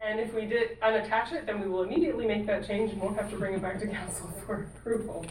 And 0.00 0.18
if 0.18 0.32
we 0.32 0.46
did 0.46 0.80
unattach 0.80 1.32
it, 1.32 1.46
then 1.46 1.60
we 1.60 1.68
will 1.68 1.82
immediately 1.82 2.26
make 2.26 2.46
that 2.46 2.66
change 2.66 2.90
and 2.92 3.00
won't 3.02 3.16
have 3.18 3.30
to 3.30 3.36
bring 3.36 3.54
it 3.54 3.62
back 3.62 3.78
to 3.80 3.86
council 3.86 4.32
for 4.46 4.66
approval. 4.78 5.26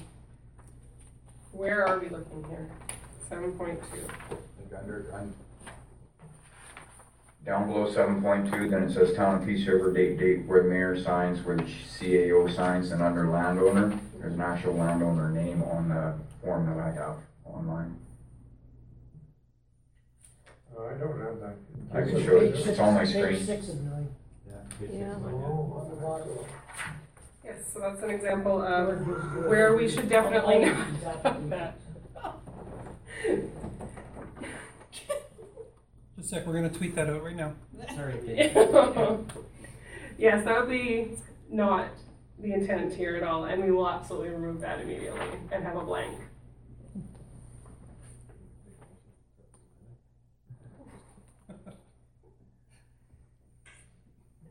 Where 1.53 1.87
are 1.87 1.99
we 1.99 2.07
looking 2.09 2.45
here? 2.49 2.69
Seven 3.27 3.51
point 3.53 3.79
two. 3.91 4.37
Under, 4.77 5.05
I'm- 5.13 5.33
Down 7.45 7.67
below 7.67 7.91
seven 7.91 8.21
point 8.21 8.51
two, 8.51 8.69
then 8.69 8.83
it 8.83 8.93
says 8.93 9.15
town 9.15 9.41
of 9.41 9.45
Peace 9.47 9.65
River, 9.67 9.91
date, 9.91 10.19
date, 10.19 10.45
where 10.45 10.61
the 10.63 10.69
mayor 10.69 11.01
signs, 11.01 11.43
where 11.43 11.55
the 11.57 11.63
CAO 11.63 12.47
signs, 12.55 12.91
and 12.91 13.01
under 13.01 13.27
landowner, 13.29 13.97
there's 14.19 14.33
an 14.35 14.41
actual 14.41 14.73
landowner 14.75 15.29
name 15.31 15.63
on 15.63 15.89
the 15.89 16.13
form 16.43 16.67
that 16.67 16.77
I 16.79 16.91
have 16.91 17.15
online. 17.45 17.97
Uh, 20.77 20.85
I 20.85 20.93
don't 20.93 21.19
have 21.19 21.39
that. 21.39 21.55
I 21.93 22.01
can 22.09 22.23
show 22.23 22.37
it, 22.37 22.55
it's 22.55 22.79
on 22.79 22.93
my 22.93 23.05
Page 23.05 23.15
screen. 23.15 23.43
six 23.45 23.69
of 23.69 23.81
nine. 23.81 24.07
Yeah. 24.47 25.13
Oh, 25.25 25.81
on 25.81 25.89
the 25.89 25.95
bottom. 26.01 26.27
Yes, 27.43 27.55
so 27.73 27.79
that's 27.79 28.01
an 28.03 28.11
example 28.11 28.61
of 28.61 28.99
where 29.47 29.75
we 29.75 29.89
should 29.89 30.07
definitely 30.09 30.59
not 30.65 30.75
have 31.23 31.49
that. 31.49 31.77
Just 36.17 36.19
a 36.19 36.20
sec, 36.31 36.47
we're 36.47 36.53
gonna 36.53 36.69
tweet 36.69 36.95
that 36.95 37.09
out 37.09 37.21
right 37.23 37.35
now. 37.35 37.53
Sorry, 37.95 38.15
Yes, 40.17 40.45
that 40.45 40.61
would 40.61 40.69
be 40.69 41.17
not 41.49 41.89
the 42.39 42.53
intent 42.53 42.93
here 42.93 43.17
at 43.17 43.23
all, 43.23 43.43
and 43.45 43.61
we 43.61 43.69
will 43.71 43.89
absolutely 43.89 44.29
remove 44.29 44.61
that 44.61 44.79
immediately 44.79 45.19
and 45.51 45.61
have 45.61 45.75
a 45.75 45.81
blank. 45.81 46.17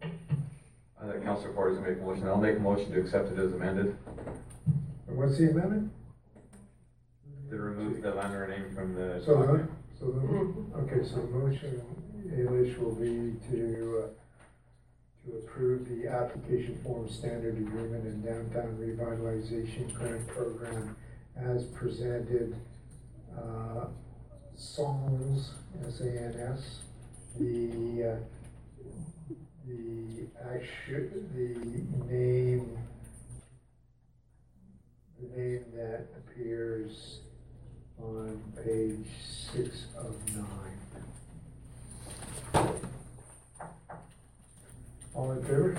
Uh, 0.02 1.12
Council 1.12 1.22
Counselor 1.24 1.52
Ford 1.54 1.74
has 1.76 1.82
made 1.82 1.96
a 1.96 2.00
motion. 2.02 2.28
I'll 2.28 2.36
make 2.36 2.56
a 2.56 2.60
motion 2.60 2.92
to 2.92 3.00
accept 3.00 3.32
it 3.32 3.38
as 3.38 3.54
amended. 3.54 3.96
And 5.08 5.16
what's 5.16 5.38
the 5.38 5.50
amendment? 5.50 5.90
To 7.48 7.56
remove 7.56 8.02
the 8.02 8.14
landowner 8.14 8.48
name 8.48 8.74
from 8.74 8.94
the. 8.94 9.22
So, 9.24 9.42
the- 9.42 9.79
so, 10.00 10.06
the- 10.06 10.78
okay, 10.78 11.04
so 11.06 11.16
motion, 11.24 11.82
Alish, 12.32 12.78
will 12.78 12.94
be 12.94 13.38
to, 13.50 14.04
uh, 14.04 14.08
to 15.30 15.36
approve 15.38 15.86
the 15.88 16.08
application 16.08 16.76
form 16.82 17.06
standard 17.08 17.58
agreement 17.58 18.04
and 18.04 18.24
downtown 18.24 18.78
revitalization 18.78 19.92
grant 19.94 20.26
program 20.28 20.96
as 21.36 21.66
presented, 21.66 22.56
uh, 23.36 23.88
SANS, 24.56 25.52
S-A-N-S, 25.86 26.80
the, 27.38 28.04
uh, 28.04 28.16
the 29.66 30.26
actu, 30.50 31.10
the 31.34 32.04
name, 32.06 32.78
the 35.20 35.36
name 35.36 35.64
that 35.74 36.06
appears 36.16 37.19
on 38.02 38.40
page 38.64 39.06
six 39.52 39.86
of 39.96 40.14
nine. 40.34 40.78
All 45.14 45.32
in 45.32 45.42
favor? 45.42 45.78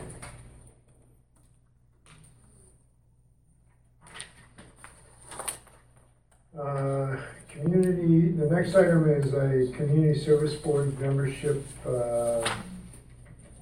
Uh, 6.58 7.18
Community, 7.50 8.30
the 8.32 8.50
next 8.50 8.74
item 8.76 9.10
is 9.10 9.34
a 9.34 9.76
community 9.76 10.18
service 10.18 10.56
board 10.56 10.98
membership 11.00 11.64
uh, 11.86 12.40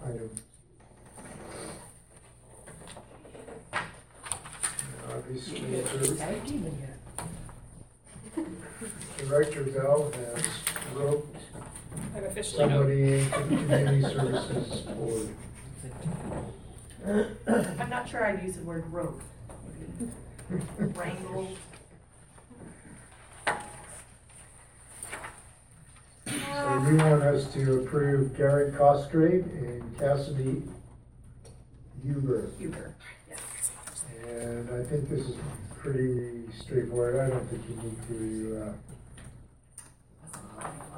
item. 0.06 0.30
Obviously, 5.11 5.81
Director 9.28 9.64
Bell 9.64 10.12
has 10.12 10.46
roped 10.96 11.36
I'm 12.16 12.24
officially 12.24 12.64
out. 12.64 12.70
somebody 12.70 13.20
into 13.20 13.30
the 13.30 13.36
community 13.66 14.02
services 14.02 14.82
board. 14.82 15.30
I'm 17.48 17.90
not 17.90 18.08
sure 18.10 18.26
I'd 18.26 18.44
use 18.44 18.56
the 18.56 18.64
word 18.64 18.86
rope. 18.91 19.22
Maybe 20.50 20.94
Wrangle. 20.94 21.50
So 26.26 26.86
you 26.90 26.98
want 26.98 27.24
us 27.24 27.52
to 27.54 27.82
approve 27.82 28.38
Garrett 28.38 28.76
Cosgrave 28.78 29.46
and 29.46 29.98
Cassidy 30.00 30.64
Huber. 32.04 32.50
Huber, 32.58 32.96
yes. 33.30 33.40
And 34.28 34.70
I 34.70 34.84
think 34.84 35.10
this 35.10 35.28
is 35.28 35.36
pretty 35.78 36.44
straightforward. 36.60 37.20
I 37.20 37.30
don't 37.30 37.48
think 37.50 37.64
you 37.70 37.76
need 37.84 38.08
to, 38.08 38.64
uh, 38.64 38.74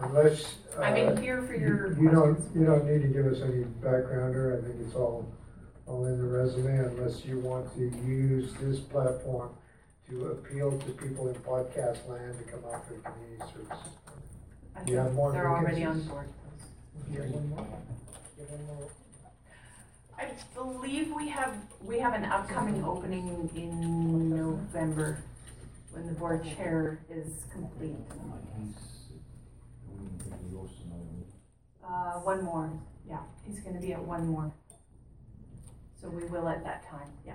unless. 0.02 0.56
uh, 0.78 0.82
I'm 0.82 0.96
in 0.96 1.18
here 1.22 1.42
for 1.44 1.54
your 1.56 1.94
You 1.94 2.04
you 2.04 2.10
don't, 2.12 2.40
you 2.56 2.66
don't 2.66 2.86
need 2.86 3.02
to 3.02 3.08
give 3.08 3.26
us 3.28 3.42
any 3.42 3.64
background 3.64 4.34
backgrounder. 4.36 4.60
I 4.64 4.66
think 4.68 4.82
it's 4.86 4.96
all, 4.96 5.32
all 5.88 6.06
in 6.06 6.18
the 6.18 6.28
resume 6.28 6.78
unless 6.80 7.26
you 7.26 7.40
want 7.40 7.74
to 7.76 7.82
use 8.06 8.54
this 8.62 8.80
platform 8.80 9.52
to 10.10 10.28
appeal 10.28 10.78
to 10.78 10.92
people 10.94 11.30
in 11.30 11.36
podcast 11.36 12.08
land 12.10 12.38
to 12.38 12.44
come 12.52 12.62
out 12.74 12.86
for 12.88 12.94
the 12.96 13.02
community 13.02 13.42
services. 13.54 13.94
I 14.76 14.84
Do 14.84 14.92
you 14.92 14.98
have 14.98 15.08
think 15.08 15.16
more 15.18 15.32
They're 15.32 15.50
already 15.50 15.84
on 15.84 15.94
vacancies? 16.02 16.12
board. 16.12 16.28
You 17.12 17.22
have 17.22 17.32
one 17.32 17.50
more? 17.50 17.68
You 18.38 18.44
have 18.44 18.60
one 18.60 18.66
more? 18.80 18.90
I 20.18 20.28
believe 20.54 21.12
we 21.16 21.30
have, 21.30 21.56
we 21.84 21.98
have 22.00 22.14
an 22.14 22.26
upcoming 22.26 22.84
opening 22.84 23.50
in 23.56 24.30
November 24.30 25.18
when 25.92 26.06
the 26.08 26.14
board 26.14 26.46
chair 26.56 27.00
is 27.10 27.28
complete. 27.52 27.96
Uh, 31.84 32.20
one 32.22 32.44
more, 32.44 32.72
yeah, 33.08 33.20
he's 33.46 33.60
gonna 33.60 33.80
be 33.80 33.94
at 33.94 34.02
one 34.02 34.28
more. 34.28 34.52
So 36.02 36.10
we 36.10 36.24
will 36.26 36.48
at 36.48 36.64
that 36.64 36.84
time, 36.90 37.10
yeah. 37.26 37.34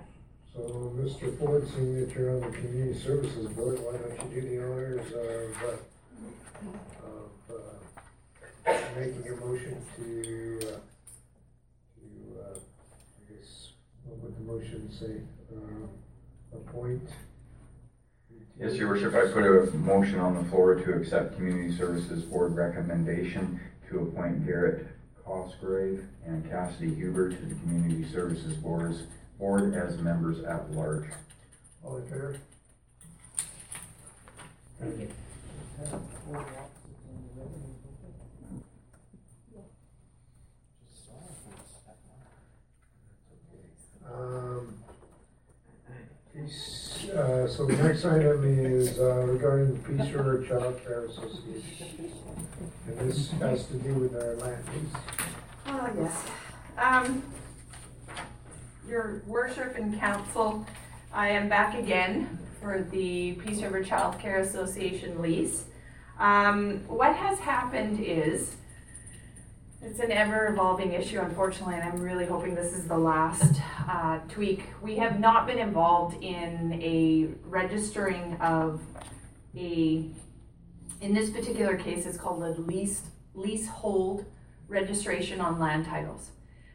So, 0.55 0.93
Mr. 0.97 1.39
Ford, 1.39 1.69
seeing 1.75 2.01
that 2.01 2.15
you're 2.15 2.31
on 2.31 2.41
the 2.41 2.57
community 2.57 2.99
services 2.99 3.49
board, 3.51 3.79
why 3.81 3.99
don't 3.99 4.35
you 4.35 4.41
do 4.41 4.49
the 4.49 4.65
honors 4.65 5.07
of, 5.13 5.63
uh, 5.63 5.77
of, 7.07 7.57
uh, 8.67 8.73
making 8.99 9.29
a 9.31 9.37
motion 9.37 9.77
to, 9.97 10.59
uh, 10.63 10.81
to, 11.97 12.41
uh, 12.41 12.59
I 12.59 13.33
guess, 13.33 13.73
what 14.05 14.19
would 14.19 14.37
the 14.37 14.53
motion 14.53 14.91
say? 14.91 15.21
Uh, 15.55 16.57
appoint? 16.57 17.09
Yes, 18.59 18.75
your 18.77 18.89
worship, 18.89 19.15
I 19.15 19.31
put 19.33 19.45
a 19.45 19.77
motion 19.77 20.19
on 20.19 20.35
the 20.35 20.45
floor 20.49 20.75
to 20.77 20.95
accept 20.95 21.37
Community 21.37 21.77
Services 21.77 22.23
Board 22.25 22.57
recommendation 22.57 23.61
to 23.91 24.01
appoint 24.01 24.47
Garrett 24.47 24.87
Cosgrave 25.25 26.05
and 26.25 26.49
Cassidy 26.49 26.95
Huber 26.95 27.31
to 27.31 27.37
the 27.37 27.55
Community 27.57 28.11
Services 28.11 28.55
Boards, 28.57 29.03
Board 29.39 29.75
as 29.75 29.99
members 29.99 30.43
at 30.45 30.71
large. 30.71 31.05
All 31.85 31.99
in 31.99 32.05
favor? 32.05 32.39
Thank 34.81 35.01
you. 35.01 35.09
Um, 44.11 44.75
peace, 46.33 46.86
uh, 47.11 47.47
so 47.47 47.67
the 47.67 47.77
next 47.83 48.05
item 48.05 48.45
is, 48.45 48.99
uh, 48.99 49.25
regarding 49.27 49.75
the 49.75 49.89
Peace 49.89 50.13
River 50.13 50.45
Child 50.47 50.81
Care 50.85 51.05
Association. 51.07 52.13
And 52.87 53.11
this 53.11 53.31
has 53.33 53.67
to 53.67 53.75
do 53.75 53.95
with 53.95 54.15
our 54.15 54.35
land 54.37 54.65
lease. 54.75 55.03
Oh, 55.67 55.91
yes. 55.99 56.25
Um, 56.79 57.23
your 58.89 59.23
worship 59.27 59.77
and 59.77 59.99
council, 59.99 60.67
I 61.13 61.29
am 61.31 61.49
back 61.49 61.77
again 61.79 62.39
for 62.61 62.87
the 62.91 63.33
Peace 63.33 63.61
River 63.63 63.83
Child 63.83 64.19
Care 64.19 64.39
Association 64.41 65.21
lease. 65.21 65.65
Um, 66.19 66.81
what 66.87 67.15
has 67.15 67.39
happened 67.41 68.01
is, 68.01 68.57
it's 69.87 70.01
an 70.01 70.11
ever 70.11 70.49
evolving 70.49 70.93
issue, 70.93 71.21
unfortunately, 71.21 71.77
and 71.77 71.85
I'm 71.85 72.01
really 72.01 72.27
hoping 72.27 72.57
this 72.57 72.73
is 72.73 72.89
the 72.89 72.99
last 72.99 73.61
uh, 73.89 74.19
tweak. 74.29 74.65
We 74.83 74.97
have 74.97 75.21
not 75.21 75.47
been 75.47 75.59
involved 75.59 76.23
in 76.23 76.73
a 76.83 77.29
registering 77.45 78.37
of 78.41 78.81
a, 79.57 80.11
in 81.01 81.15
this 81.15 81.31
particular 81.31 81.77
case, 81.77 82.05
it's 82.05 82.19
called 82.19 82.43
a 82.43 82.61
lease, 82.61 83.03
leasehold 83.35 84.25
registration 84.67 85.41
on 85.41 85.61
land 85.61 85.87
titles. 85.87 86.31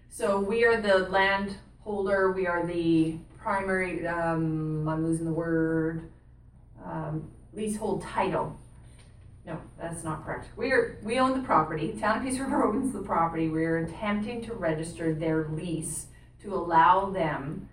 So 0.09 0.39
we 0.39 0.63
are 0.63 0.79
the 0.79 0.99
land 1.09 1.57
holder, 1.81 2.31
we 2.31 2.47
are 2.47 2.65
the 2.65 3.17
primary, 3.37 4.07
um, 4.07 4.87
I'm 4.87 5.05
losing 5.05 5.25
the 5.25 5.33
word, 5.33 6.09
um, 6.85 7.29
leasehold 7.53 8.03
title. 8.03 8.57
No, 9.51 9.59
that's 9.77 10.05
not 10.05 10.23
correct. 10.25 10.47
We 10.55 10.71
are, 10.71 10.97
we 11.03 11.19
own 11.19 11.41
the 11.41 11.45
property, 11.45 11.97
Town 11.99 12.19
of 12.19 12.23
Peace 12.23 12.39
River 12.39 12.63
owns 12.67 12.93
the 12.93 13.01
property, 13.01 13.49
we 13.49 13.65
are 13.65 13.79
attempting 13.79 14.41
to 14.45 14.53
register 14.53 15.13
their 15.13 15.49
lease 15.49 16.07
to 16.41 16.53
allow 16.53 17.09
them 17.09 17.67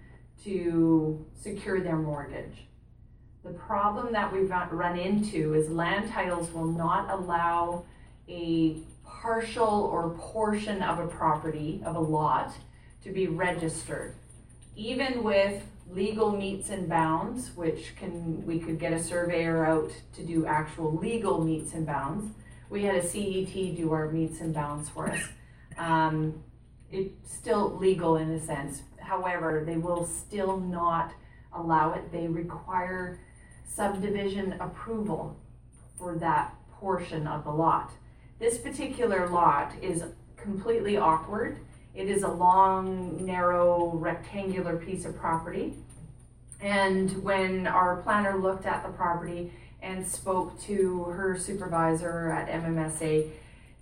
to 0.45 1.25
secure 1.35 1.81
their 1.81 1.97
mortgage. 1.97 2.67
The 3.45 3.51
problem 3.51 4.13
that 4.13 4.33
we've 4.33 4.51
run 4.51 4.99
into 4.99 5.55
is 5.55 5.71
land 5.71 6.11
titles 6.11 6.53
will 6.53 6.67
not 6.67 7.11
allow 7.11 7.85
a 8.29 8.79
partial 9.05 9.89
or 9.93 10.11
portion 10.19 10.83
of 10.83 10.99
a 10.99 11.07
property, 11.07 11.81
of 11.85 11.95
a 11.95 12.01
lot, 12.01 12.53
to 13.05 13.13
be 13.13 13.29
registered. 13.29 14.15
Even 14.75 15.23
with 15.23 15.63
legal 15.91 16.37
metes 16.37 16.71
and 16.71 16.89
bounds, 16.89 17.51
which 17.57 17.97
can, 17.97 18.45
we 18.47 18.59
could 18.59 18.79
get 18.79 18.93
a 18.93 19.03
surveyor 19.03 19.65
out 19.65 19.91
to 20.15 20.23
do 20.23 20.47
actual 20.47 20.97
legal 20.97 21.43
metes 21.43 21.75
and 21.75 21.87
bounds. 21.87 22.35
We 22.71 22.85
had 22.85 22.97
a 22.97 23.03
CET 23.03 23.77
do 23.77 23.93
our 23.93 24.11
metes 24.11 24.41
and 24.41 24.53
bounds 24.53 24.89
for 24.89 25.11
us. 25.11 25.23
Um, 25.79 26.43
it's 26.91 27.33
still 27.33 27.77
legal 27.77 28.17
in 28.17 28.31
a 28.31 28.41
sense. 28.41 28.83
However, 28.99 29.63
they 29.65 29.77
will 29.77 30.05
still 30.05 30.59
not 30.59 31.13
allow 31.53 31.93
it. 31.93 32.13
They 32.13 32.27
require 32.27 33.21
subdivision 33.65 34.57
approval 34.61 35.39
for 35.99 36.17
that 36.17 36.55
portion 36.73 37.27
of 37.27 37.45
the 37.45 37.51
lot. 37.51 37.93
This 38.39 38.59
particular 38.59 39.29
lot 39.29 39.73
is 39.83 40.05
completely 40.37 40.97
awkward. 40.97 41.59
It 41.99 42.09
is 42.09 42.23
a 42.23 42.29
long, 42.29 43.27
narrow, 43.27 43.89
rectangular 43.89 44.77
piece 44.77 45.05
of 45.05 45.17
property. 45.17 45.75
And 46.61 47.25
when 47.25 47.67
our 47.67 47.97
planner 48.03 48.39
looked 48.39 48.67
at 48.67 48.85
the 48.85 48.91
property 48.91 49.53
and 49.83 50.07
spoke 50.07 50.61
to 50.63 51.03
her 51.07 51.37
supervisor 51.37 52.31
at 52.31 52.49
MMSA, 52.63 53.29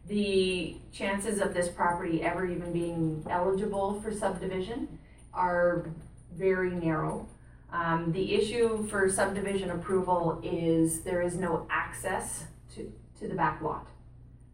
the 0.06 0.78
chances 0.94 1.42
of 1.42 1.52
this 1.52 1.68
property 1.68 2.22
ever 2.22 2.46
even 2.46 2.72
being 2.72 3.22
eligible 3.28 4.00
for 4.00 4.10
subdivision 4.10 4.98
are 5.34 5.90
very 6.34 6.70
narrow. 6.70 7.28
Um, 7.70 8.12
the 8.12 8.34
issue 8.34 8.88
for 8.88 9.10
subdivision 9.10 9.72
approval 9.72 10.40
is 10.42 11.02
there 11.02 11.20
is 11.20 11.36
no 11.36 11.66
access 11.68 12.44
to, 12.76 12.90
to 13.18 13.28
the 13.28 13.34
back 13.34 13.60
lot. 13.60 13.88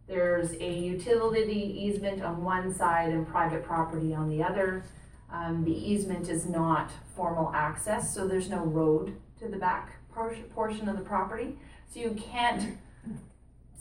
There's 0.07 0.53
a 0.53 0.71
utility 0.71 1.77
easement 1.79 2.21
on 2.21 2.43
one 2.43 2.73
side 2.73 3.09
and 3.09 3.27
private 3.27 3.63
property 3.63 4.13
on 4.13 4.29
the 4.29 4.43
other. 4.43 4.83
Um, 5.31 5.63
the 5.63 5.71
easement 5.71 6.29
is 6.29 6.45
not 6.45 6.91
formal 7.15 7.51
access, 7.55 8.13
so 8.13 8.27
there's 8.27 8.49
no 8.49 8.63
road 8.65 9.15
to 9.39 9.47
the 9.47 9.57
back 9.57 9.93
portion, 10.13 10.87
of 10.89 10.97
the 10.97 11.03
property. 11.03 11.57
So 11.91 11.99
you 11.99 12.11
can't 12.11 12.77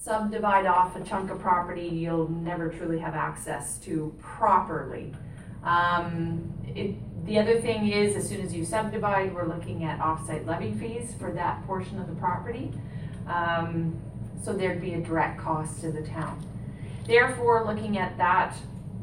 subdivide 0.01 0.67
off 0.67 0.97
a 0.97 1.05
chunk 1.05 1.31
of 1.31 1.39
property 1.39 1.87
you'll 1.87 2.29
never 2.29 2.69
truly 2.71 2.99
have 2.99 3.15
access 3.15 3.79
to 3.79 4.15
properly. 4.21 5.15
Um, 5.63 6.53
it, 6.75 6.97
the 7.27 7.39
other 7.39 7.61
thing 7.61 7.89
is, 7.89 8.17
as 8.17 8.29
soon 8.29 8.41
as 8.41 8.53
you 8.53 8.65
subdivide, 8.65 9.35
we're 9.35 9.47
looking 9.47 9.85
at 9.85 10.01
offsite 10.01 10.47
levy 10.47 10.73
fees 10.73 11.15
for 11.19 11.31
that 11.33 11.65
portion 11.67 12.01
of 12.01 12.09
the 12.09 12.17
property. 12.17 12.73
Um, 13.29 14.01
so 14.43 14.53
there'd 14.53 14.81
be 14.81 14.95
a 14.95 15.01
direct 15.01 15.41
cost 15.41 15.81
to 15.81 15.93
the 15.93 16.03
town. 16.03 16.45
Therefore, 17.07 17.65
looking 17.65 17.99
at 17.99 18.17
that 18.19 18.57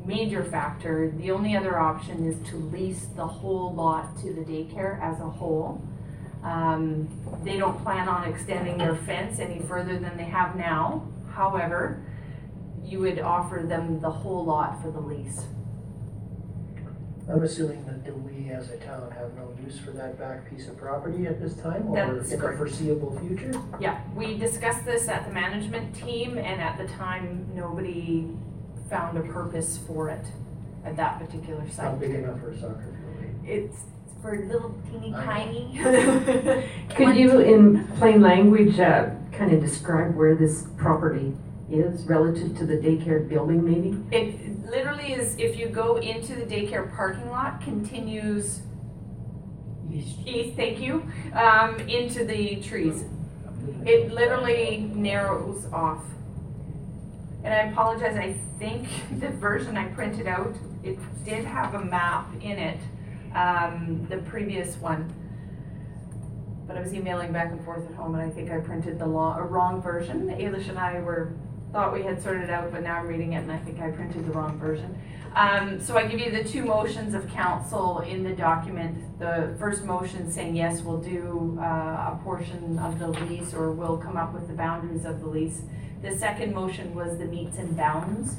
major 0.06 0.44
factor, 0.44 1.12
the 1.12 1.32
only 1.32 1.56
other 1.56 1.80
option 1.80 2.26
is 2.28 2.50
to 2.50 2.56
lease 2.58 3.06
the 3.16 3.28
whole 3.28 3.74
lot 3.74 4.18
to 4.22 4.34
the 4.34 4.42
daycare 4.42 5.02
as 5.02 5.20
a 5.20 5.30
whole. 5.30 5.82
Um, 6.44 7.10
they 7.44 7.58
don't 7.58 7.82
plan 7.84 8.08
on 8.08 8.28
extending 8.30 8.78
their 8.78 8.96
fence 8.96 9.40
any 9.40 9.60
further 9.60 10.00
than 10.00 10.16
they 10.18 10.24
have 10.24 10.56
now. 10.56 11.08
However, 11.32 12.02
you 12.84 13.00
would 13.00 13.20
offer 13.20 13.64
them 13.68 14.00
the 14.00 14.10
whole 14.10 14.46
lot 14.46 14.82
for 14.82 14.90
the 14.90 15.00
lease. 15.00 15.44
I'm 17.32 17.44
assuming 17.44 17.86
that 17.86 18.04
do 18.04 18.14
we 18.14 18.50
as 18.50 18.72
a 18.72 18.78
town 18.78 19.12
have 19.12 19.36
no 19.36 19.54
use 19.64 19.78
for 19.80 19.92
that 19.92 20.18
back 20.18 20.50
piece 20.50 20.68
of 20.68 20.78
property 20.78 21.28
at 21.28 21.40
this 21.40 21.54
time 21.56 21.88
or 21.88 21.96
That's 21.96 22.32
in 22.32 22.40
the 22.40 22.46
correct. 22.46 22.58
foreseeable 22.58 23.20
future? 23.20 23.52
Yeah, 23.80 24.02
we 24.16 24.38
discussed 24.38 24.84
this 24.86 25.08
at 25.08 25.28
the 25.28 25.34
management 25.34 25.96
team 25.96 26.38
and 26.38 26.60
at 26.60 26.78
the 26.78 26.88
time, 26.94 27.48
nobody 27.54 28.28
found 28.90 29.18
a 29.18 29.22
purpose 29.22 29.78
for 29.86 30.10
it 30.10 30.26
at 30.84 30.98
that 30.98 31.20
particular 31.20 31.64
site. 31.70 31.86
Not 31.86 32.00
big 32.00 32.16
enough 32.16 32.40
for 32.40 32.50
a 32.50 32.60
soccer 32.60 32.96
field. 33.00 33.36
It's 33.46 33.78
for 34.22 34.38
little 34.48 34.76
teeny 34.92 35.12
tiny. 35.12 35.80
Could 36.96 37.16
you, 37.16 37.40
in 37.40 37.88
plain 37.98 38.22
language, 38.22 38.80
uh, 38.80 39.12
kind 39.32 39.54
of 39.54 39.62
describe 39.62 40.16
where 40.16 40.36
this 40.36 40.66
property 40.78 41.34
is 41.72 42.06
relative 42.06 42.58
to 42.58 42.66
the 42.66 42.76
daycare 42.76 43.28
building 43.28 43.64
maybe? 43.64 43.98
It 44.16 44.66
literally 44.70 45.14
is, 45.14 45.36
if 45.38 45.58
you 45.58 45.68
go 45.68 45.98
into 45.98 46.36
the 46.36 46.44
daycare 46.44 46.94
parking 46.96 47.30
lot, 47.30 47.62
continues 47.62 48.62
east, 49.92 50.56
thank 50.56 50.80
you, 50.80 51.04
um, 51.34 51.80
into 51.82 52.26
the 52.26 52.58
trees. 52.58 53.04
It 53.86 54.12
literally 54.12 54.90
narrows 54.94 55.66
off. 55.72 56.04
And 57.44 57.54
I 57.54 57.72
apologize, 57.72 58.18
I 58.18 58.36
think 58.58 58.88
the 59.20 59.30
version 59.30 59.78
I 59.78 59.88
printed 59.90 60.28
out, 60.28 60.56
it 60.84 60.98
did 61.26 61.46
have 61.46 61.74
a 61.74 61.84
map 61.84 62.28
in 62.42 62.58
it, 62.60 62.80
um, 63.36 64.06
the 64.10 64.18
previous 64.18 64.76
one. 64.78 65.14
But 66.68 66.78
I 66.78 66.82
was 66.82 66.94
emailing 66.94 67.32
back 67.32 67.52
and 67.52 67.64
forth 67.66 67.90
at 67.90 67.96
home 67.96 68.14
and 68.14 68.24
I 68.24 68.34
think 68.34 68.52
I 68.52 68.60
printed 68.60 69.00
the 69.00 69.06
law, 69.08 69.36
a 69.38 69.44
wrong 69.44 69.82
version. 69.82 70.28
Ailish 70.28 70.70
and 70.70 70.78
I 70.78 71.00
were, 71.00 71.34
thought 71.72 71.94
we 71.94 72.04
had 72.04 72.22
sorted 72.22 72.50
out, 72.50 72.72
but 72.72 72.84
now 72.84 72.98
I'm 72.98 73.08
reading 73.08 73.34
it 73.34 73.44
and 73.44 73.52
I 73.52 73.58
think 73.58 73.80
I 73.80 73.92
printed 73.92 74.26
the 74.26 74.32
wrong 74.32 74.58
version. 74.58 75.00
Um, 75.36 75.80
so 75.80 75.96
I 75.96 76.08
give 76.08 76.20
you 76.20 76.32
the 76.32 76.44
two 76.44 76.66
motions 76.66 77.14
of 77.14 77.30
council 77.30 78.00
in 78.00 78.24
the 78.24 78.34
document. 78.34 79.20
The 79.20 79.56
first 79.60 79.86
motion 79.86 80.32
saying, 80.32 80.56
yes, 80.56 80.82
we'll 80.82 80.98
do, 80.98 81.58
uh, 81.62 81.64
a 81.64 82.20
portion 82.24 82.80
of 82.80 82.98
the 82.98 83.10
lease 83.10 83.54
or 83.54 83.72
we'll 83.72 83.98
come 83.98 84.18
up 84.18 84.34
with 84.34 84.48
the 84.48 84.54
boundaries 84.54 85.06
of 85.06 85.22
the 85.22 85.28
lease. 85.28 85.62
The 86.02 86.18
second 86.18 86.54
motion 86.56 86.96
was 86.96 87.18
the 87.20 87.26
metes 87.26 87.58
and 87.58 87.78
bounds. 87.78 88.36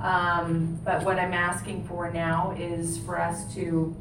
Um, 0.00 0.80
but 0.84 1.04
what 1.04 1.18
I'm 1.18 1.32
asking 1.32 1.86
for 1.86 2.10
now 2.10 2.54
is 2.58 2.98
for 2.98 3.20
us 3.20 3.52
to 3.54 3.94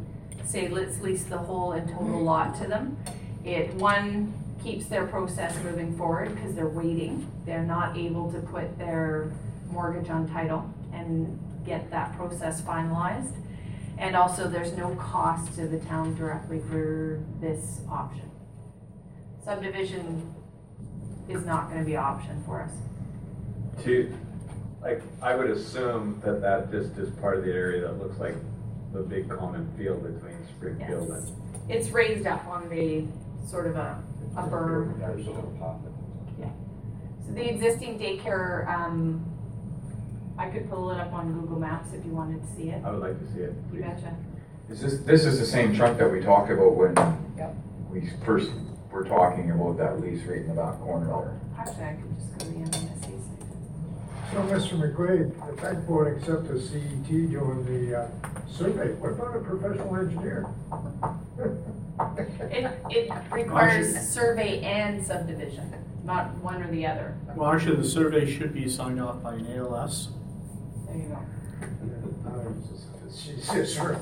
say, 0.46 0.68
let's 0.68 1.00
lease 1.02 1.24
the 1.26 1.38
whole 1.38 1.74
and 1.74 1.88
total 1.90 2.24
lot 2.24 2.60
to 2.62 2.68
them. 2.68 2.98
It, 3.44 3.74
one, 3.76 4.34
keeps 4.66 4.88
their 4.88 5.06
process 5.06 5.56
moving 5.64 5.96
forward 5.96 6.34
because 6.34 6.56
they're 6.56 6.68
waiting. 6.68 7.32
They're 7.46 7.64
not 7.64 7.96
able 7.96 8.32
to 8.32 8.40
put 8.40 8.78
their 8.80 9.32
mortgage 9.70 10.10
on 10.10 10.28
title 10.28 10.68
and 10.92 11.40
get 11.66 11.92
that 11.92 12.16
process 12.18 12.62
finalized. 12.62 13.34
And 14.00 14.16
also, 14.16 14.50
there's 14.50 14.74
no 14.74 14.96
cost 14.96 15.54
to 15.56 15.68
the 15.68 15.80
town 15.82 16.16
directly 16.16 16.62
for 16.70 17.24
this 17.40 17.82
option. 17.90 18.30
Subdivision 19.44 20.34
is 21.30 21.46
not 21.46 21.70
gonna 21.70 21.86
be 21.86 21.94
an 21.94 22.04
option 22.04 22.44
for 22.44 22.64
us. 22.64 22.72
To, 23.84 24.12
like, 24.82 25.02
I 25.22 25.36
would 25.36 25.50
assume 25.52 26.20
that 26.26 26.42
that 26.42 26.72
just 26.72 26.98
is 26.98 27.12
part 27.22 27.38
of 27.38 27.46
the 27.46 27.54
area 27.54 27.82
that 27.82 28.00
looks 28.00 28.18
like 28.20 28.36
the 28.94 29.02
big 29.02 29.30
common 29.30 29.72
field 29.78 30.02
between 30.02 30.38
Springfield 30.58 31.10
and. 31.10 31.32
It's 31.70 31.90
raised 31.90 32.26
up 32.26 32.46
on 32.48 32.68
the, 32.70 33.06
sort 33.48 33.68
of 33.68 33.76
a, 33.76 34.04
a 34.38 34.44
berm. 34.44 35.00
Yeah. 36.40 36.50
So 37.26 37.34
the 37.34 37.50
existing 37.50 37.98
daycare, 38.00 38.68
um, 38.68 39.26
I 40.38 40.50
could 40.50 40.70
pull 40.70 40.92
it 40.92 41.00
up 41.00 41.14
on 41.14 41.34
Google 41.34 41.60
Maps 41.60 41.94
if 41.94 42.06
you 42.06 42.12
wanted 42.12 42.42
to 42.42 42.48
see 42.56 42.70
it. 42.70 42.84
I 42.84 42.92
would 42.92 43.02
like 43.02 43.20
to 43.20 43.34
see 43.34 43.40
it, 43.40 43.54
You 43.74 43.80
please. 43.80 43.82
betcha. 43.82 44.16
Is 44.70 44.82
this, 44.82 45.00
this 45.02 45.26
is 45.26 45.40
the 45.40 45.46
same 45.46 45.76
truck 45.76 45.98
that 45.98 46.12
we 46.12 46.22
talked 46.22 46.52
about 46.52 46.76
when 46.76 46.96
Yep. 47.38 47.56
we 47.92 48.10
first 48.26 48.52
were 48.92 49.04
talking 49.04 49.52
about 49.52 49.78
that 49.78 50.02
lease 50.02 50.24
right 50.26 50.40
in 50.42 50.48
the 50.48 50.54
back 50.56 50.80
corner 50.80 51.06
there? 51.08 51.40
Actually, 51.58 51.84
I 51.86 51.94
could 51.94 52.16
just 52.16 52.32
go 52.34 52.46
to 52.46 52.52
the 52.52 52.60
MMSA 52.60 53.02
site. 53.02 54.70
So, 54.70 54.76
Mr. 54.76 54.96
McQuaid, 54.96 55.48
the 55.56 55.62
bank 55.62 55.86
board 55.88 56.18
accepted 56.18 56.62
CET 56.62 57.08
doing 57.08 57.64
the 57.66 58.02
uh, 58.02 58.08
survey. 58.52 58.92
What 58.94 59.12
about 59.14 59.36
a 59.38 59.40
professional 59.40 59.96
engineer? 59.96 60.46
It, 61.98 62.72
it 62.90 63.12
requires 63.32 63.96
survey 64.10 64.62
and 64.62 65.06
subdivision, 65.06 65.74
not 66.04 66.36
one 66.38 66.62
or 66.62 66.70
the 66.70 66.86
other. 66.86 67.16
Well, 67.36 67.52
actually, 67.52 67.78
the 67.78 67.88
survey 67.88 68.30
should 68.32 68.54
be 68.54 68.68
signed 68.70 69.02
off 69.02 69.24
by 69.24 69.36
an 69.36 69.48
ALS. 69.56 70.10
There 70.88 70.98
you 70.98 71.08
go. 71.10 71.20
She's 73.18 73.48
just 73.48 73.76
sort 73.76 73.98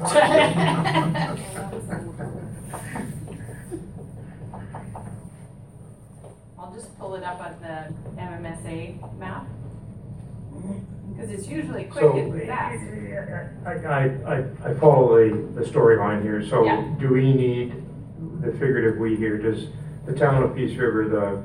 I'll 6.57 6.74
just 6.74 6.98
pull 6.98 7.15
it 7.15 7.24
up 7.24 7.40
on 7.40 7.56
the 7.61 7.94
MMSA 8.20 9.18
map. 9.20 9.45
Mm-hmm. 10.52 10.93
Because 11.15 11.31
it's 11.31 11.48
usually 11.48 11.85
quick 11.85 12.02
So, 12.03 12.18
and 12.18 12.41
fast. 12.44 12.84
I, 13.65 13.72
I, 13.72 14.35
I- 14.35 14.69
I 14.69 14.73
follow 14.76 15.18
the, 15.18 15.61
the 15.61 15.65
storyline 15.65 16.22
here, 16.23 16.45
so 16.45 16.64
Yeah. 16.65 16.84
do 16.99 17.10
we 17.10 17.34
need, 17.34 17.73
the 18.41 18.52
figurative 18.53 18.98
we 18.98 19.15
here, 19.15 19.38
does 19.38 19.68
the 20.06 20.14
town 20.14 20.44
of 20.44 20.56
Peace 20.56 20.77
River, 20.77 21.07
the, 21.07 21.44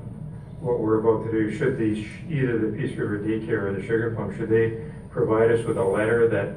what 0.65 0.81
we're 0.81 0.99
about 1.01 1.25
to 1.27 1.33
do, 1.33 1.57
should 1.57 1.79
the, 1.79 2.07
either 2.29 2.59
the 2.59 2.77
Peace 2.77 2.97
River 2.97 3.19
daycare 3.21 3.65
or 3.65 3.73
the 3.75 3.83
Sugar 3.83 4.13
Plum, 4.17 4.37
should 4.37 4.49
they 4.49 4.83
provide 5.11 5.51
us 5.51 5.65
with 5.67 5.79
a 5.79 5.85
letter 5.85 6.27
that 6.29 6.55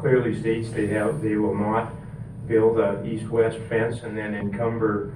clearly 0.00 0.38
states 0.38 0.70
they 0.70 0.86
have, 0.88 1.20
they 1.22 1.36
will 1.36 1.54
not 1.54 1.92
build 2.46 2.78
a 2.78 3.02
east-west 3.06 3.58
fence 3.68 4.02
and 4.02 4.16
then 4.16 4.34
encumber 4.34 5.14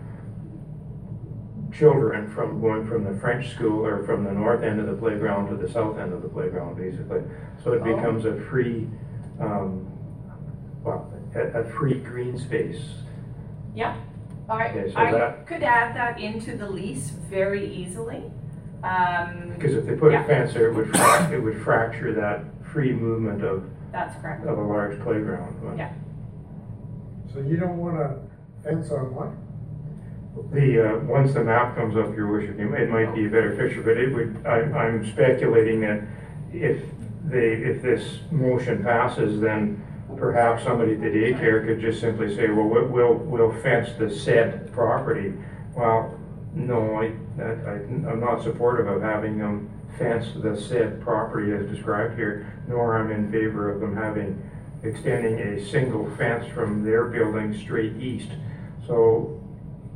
children 1.72 2.30
from 2.34 2.60
going 2.60 2.86
from 2.86 3.04
the 3.04 3.18
French 3.20 3.50
school 3.54 3.84
or 3.84 4.04
from 4.04 4.24
the 4.24 4.32
north 4.32 4.62
end 4.62 4.80
of 4.80 4.86
the 4.86 4.94
playground 4.94 5.48
to 5.50 5.56
the 5.56 5.70
south 5.70 5.98
end 5.98 6.12
of 6.12 6.22
the 6.22 6.28
playground, 6.28 6.76
basically. 6.76 7.20
So 7.62 7.72
it 7.72 7.82
Oh. 7.82 7.96
becomes 7.96 8.24
a 8.24 8.40
free, 8.42 8.88
um, 9.40 9.86
well, 10.82 11.12
a, 11.34 11.60
a 11.60 11.64
free 11.64 12.00
green 12.00 12.38
space. 12.38 13.02
Yep. 13.74 13.94
All 14.48 14.56
right, 14.58 14.74
Okay, 14.74 14.90
so 14.90 14.98
I 14.98 15.10
that- 15.12 15.46
could 15.46 15.62
add 15.62 15.94
that 15.94 16.18
into 16.20 16.56
the 16.56 16.68
lease 16.68 17.10
very 17.10 17.66
easily. 17.66 18.24
Um, 18.82 19.50
Because 19.54 19.74
if 19.74 19.84
they 19.86 19.94
put 19.96 20.12
yeah, 20.12 20.22
a 20.24 20.26
fence 20.26 20.54
there, 20.54 20.68
it 20.70 20.74
would, 20.74 20.86
frac- 20.88 21.30
it 21.32 21.40
would 21.40 21.60
fracture 21.62 22.14
that 22.14 22.44
free 22.64 22.92
movement 22.94 23.42
of, 23.44 23.64
That's 23.92 24.18
correct. 24.22 24.46
of 24.46 24.56
a 24.56 24.62
large 24.62 24.98
playground. 25.00 25.54
Yeah. 25.76 25.92
So 27.32 27.40
you 27.40 27.56
don't 27.58 27.76
want 27.76 27.98
a 27.98 28.16
fence 28.62 28.90
on 28.90 29.14
what? 29.14 29.28
The, 30.52 30.94
uh, 30.96 30.98
once 31.04 31.34
the 31.34 31.44
map 31.44 31.74
comes 31.76 31.96
up, 31.96 32.14
your 32.14 32.28
worship, 32.28 32.58
it 32.58 32.72
it 32.72 32.90
might 32.90 33.14
be 33.14 33.26
a 33.26 33.28
better 33.28 33.54
picture, 33.56 33.82
but 33.82 33.96
it 33.96 34.12
would, 34.14 34.44
I, 34.46 34.60
I'm 34.78 35.06
speculating 35.12 35.80
that 35.82 36.02
if 36.52 36.82
they, 37.24 37.52
if 37.54 37.82
this 37.82 38.18
motion 38.30 38.82
passes, 38.82 39.40
then 39.40 39.82
perhaps 40.16 40.64
somebody 40.64 40.92
at 40.94 41.00
the 41.00 41.06
daycare 41.08 41.66
could 41.66 41.80
just 41.80 42.00
simply 42.00 42.34
say, 42.34 42.48
well, 42.48 42.66
we- 42.66 42.86
we'll, 42.86 43.14
we'll 43.14 43.52
fence 43.62 43.90
the 43.98 44.10
said 44.10 44.72
property. 44.72 45.34
Well, 45.74 46.18
no, 46.54 46.96
I, 46.96 47.06
I, 47.42 47.72
I'm 48.10 48.20
not 48.20 48.42
supportive 48.42 48.86
of 48.88 49.02
having 49.02 49.38
them 49.38 49.70
fence 49.98 50.28
the 50.36 50.56
said 50.60 51.00
property 51.02 51.52
as 51.52 51.66
described 51.70 52.16
here, 52.16 52.52
nor 52.66 52.96
I'm 52.98 53.10
in 53.10 53.30
favor 53.30 53.70
of 53.70 53.80
them 53.80 53.94
having 53.96 54.42
extending 54.82 55.38
a 55.40 55.64
single 55.70 56.08
fence 56.16 56.46
from 56.52 56.84
their 56.84 57.04
building 57.06 57.56
straight 57.58 57.96
east. 58.00 58.30
So 58.86 59.37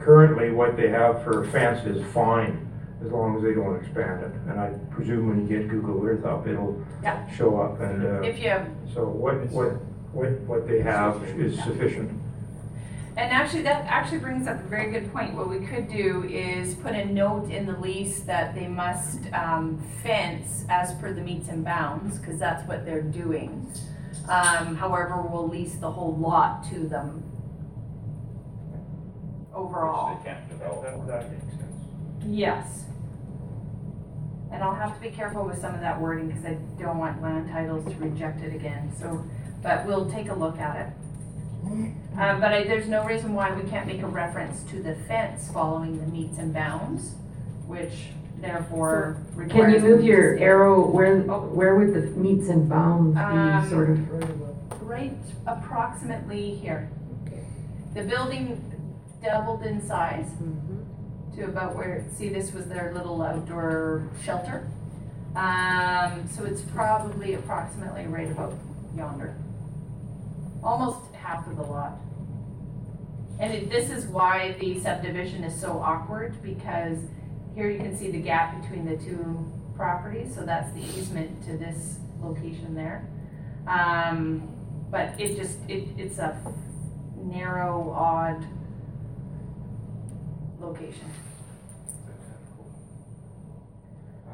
currently, 0.04 0.50
what 0.50 0.76
they 0.76 0.88
have 0.88 1.22
for 1.24 1.44
a 1.44 1.48
fence 1.48 1.84
is 1.86 2.04
fine, 2.12 2.68
as 3.04 3.10
long 3.10 3.36
as 3.36 3.42
they 3.42 3.54
don't 3.54 3.76
expand 3.76 4.22
it. 4.24 4.32
And 4.48 4.60
I 4.60 4.70
presume 4.94 5.28
when 5.28 5.40
you 5.40 5.58
get 5.58 5.68
Google 5.68 6.04
Earth 6.04 6.24
up, 6.24 6.46
it'll 6.46 6.84
Yeah. 7.02 7.28
show 7.30 7.60
up 7.60 7.80
and, 7.80 8.04
uh, 8.04 8.20
If 8.22 8.38
you, 8.38 8.54
so 8.92 9.06
what, 9.06 9.34
what, 9.50 9.72
what, 10.12 10.30
what 10.40 10.68
they 10.68 10.82
have 10.82 11.22
is 11.38 11.62
sufficient. 11.62 12.10
And 13.14 13.30
actually, 13.30 13.62
that 13.64 13.84
actually 13.88 14.20
brings 14.20 14.46
up 14.48 14.58
a 14.58 14.68
very 14.68 14.90
good 14.90 15.12
point. 15.12 15.34
What 15.34 15.50
we 15.50 15.60
could 15.66 15.86
do 15.88 16.24
is 16.24 16.74
put 16.76 16.94
a 16.94 17.04
note 17.04 17.50
in 17.50 17.66
the 17.66 17.76
lease 17.78 18.20
that 18.20 18.54
they 18.54 18.66
must 18.68 19.30
um, 19.34 19.78
fence 20.02 20.64
as 20.70 20.94
per 20.94 21.12
the 21.12 21.20
metes 21.20 21.48
and 21.50 21.62
bounds, 21.62 22.16
because 22.18 22.38
that's 22.38 22.66
what 22.66 22.86
they're 22.86 23.02
doing. 23.02 23.70
Um, 24.30 24.76
however, 24.76 25.20
we'll 25.30 25.48
lease 25.48 25.74
the 25.74 25.90
whole 25.90 26.16
lot 26.16 26.64
to 26.70 26.88
them 26.88 27.22
overall. 29.54 30.16
They 30.18 30.30
can't 30.30 30.48
develop. 30.48 30.82
That, 30.82 31.06
that 31.06 31.30
makes 31.32 31.44
sense. 31.56 31.74
Yes. 32.26 32.84
And 34.52 34.62
I'll 34.62 34.74
have 34.74 34.94
to 34.94 35.00
be 35.00 35.08
careful 35.10 35.44
with 35.44 35.58
some 35.60 35.74
of 35.74 35.80
that 35.80 36.00
wording, 36.00 36.28
because 36.28 36.44
I 36.44 36.58
don't 36.80 36.98
want 36.98 37.22
land 37.22 37.48
titles 37.50 37.84
to 37.90 37.98
reject 37.98 38.42
it 38.42 38.54
again, 38.54 38.92
so, 38.98 39.24
but 39.62 39.86
we'll 39.86 40.10
take 40.10 40.28
a 40.28 40.34
look 40.34 40.58
at 40.58 40.76
it. 40.88 40.92
Uh, 42.18 42.38
but 42.38 42.52
I, 42.52 42.64
there's 42.64 42.88
no 42.88 43.04
reason 43.06 43.32
why 43.34 43.54
we 43.54 43.68
can't 43.70 43.86
make 43.86 44.02
a 44.02 44.06
reference 44.06 44.62
to 44.64 44.82
the 44.82 44.94
fence 45.06 45.48
following 45.52 45.98
the 45.98 46.06
metes 46.06 46.36
and 46.38 46.52
bounds, 46.52 47.12
which 47.66 47.92
therefore 48.40 49.22
Can 49.30 49.38
requires. 49.38 49.74
you 49.74 49.88
move 49.88 50.04
your 50.04 50.36
arrow, 50.38 50.84
where, 50.86 51.20
where 51.20 51.76
would 51.76 51.94
the 51.94 52.10
metes 52.18 52.48
and 52.48 52.68
bounds 52.68 53.16
Um, 53.16 53.62
be, 53.62 53.70
sort 53.70 53.90
of? 53.90 54.82
Right 54.82 55.16
approximately 55.46 56.56
here. 56.56 56.90
The 57.94 58.02
building 58.02 58.60
doubled 59.22 59.62
in 59.62 59.80
size 59.86 60.30
to 61.36 61.44
about 61.44 61.76
where, 61.76 62.04
see, 62.14 62.28
this 62.28 62.52
was 62.52 62.66
their 62.66 62.92
little 62.94 63.22
outdoor 63.22 64.10
shelter. 64.24 64.68
Um, 65.34 66.28
so 66.28 66.44
it's 66.44 66.60
probably 66.60 67.34
approximately 67.34 68.06
right 68.06 68.30
about 68.30 68.54
yonder. 68.94 69.34
Almost 70.62 71.14
half 71.14 71.46
of 71.46 71.56
the 71.56 71.62
lot. 71.62 71.98
And 73.40 73.52
it, 73.52 73.70
this 73.70 73.90
is 73.90 74.04
why 74.06 74.56
the 74.60 74.78
subdivision 74.80 75.42
is 75.42 75.58
so 75.58 75.80
awkward, 75.80 76.42
because 76.42 76.98
here 77.54 77.70
you 77.70 77.78
can 77.78 77.96
see 77.96 78.10
the 78.10 78.20
gap 78.20 78.60
between 78.60 78.84
the 78.84 78.96
two 78.96 79.50
properties, 79.74 80.34
so 80.34 80.44
that's 80.44 80.70
the 80.74 80.80
easement 80.80 81.42
to 81.46 81.56
this 81.56 81.98
location 82.20 82.74
there. 82.74 83.08
Um, 83.66 84.48
but 84.90 85.18
it 85.18 85.36
just, 85.36 85.58
it, 85.68 85.88
it's 85.96 86.18
a 86.18 86.36
narrow, 87.16 87.90
odd 87.96 88.44
location. 90.62 91.10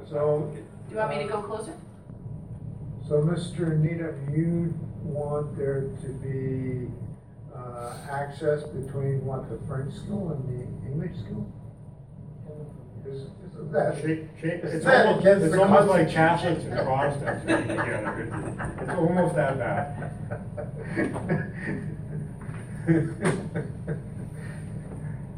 So, 0.08 0.50
Do 0.88 0.92
you 0.94 0.96
want 0.98 1.10
me 1.10 1.18
to 1.22 1.28
go 1.28 1.42
closer? 1.42 1.74
so 3.06 3.22
Mr. 3.22 3.78
Needham, 3.78 4.32
you 4.34 4.74
want 5.02 5.56
there 5.56 5.82
to 6.02 6.08
be, 6.22 6.88
uh, 7.54 7.94
access 8.10 8.62
between 8.64 9.24
what, 9.26 9.48
the 9.50 9.58
French 9.66 9.92
school 9.94 10.30
and 10.32 10.48
the 10.48 10.62
English 10.90 11.16
school? 11.18 11.46
Is, 13.06 13.22
isn't 13.50 13.72
that? 13.72 13.96
Shape- 14.00 14.28
shape- 14.40 14.64
is 14.64 14.74
It's 14.74 14.84
that 14.84 15.06
almost, 15.06 15.24
against 15.26 15.44
it's 15.46 15.54
the 15.54 15.62
almost 15.62 15.88
like 15.88 16.12
Constitution? 16.14 16.54
Catholics 16.54 16.64
and 16.64 16.86
Protestants 16.86 17.44
getting 17.46 17.68
together. 17.68 18.12
It's 18.80 18.90
almost 18.90 19.34
that 19.34 19.58
bad. 19.58 20.12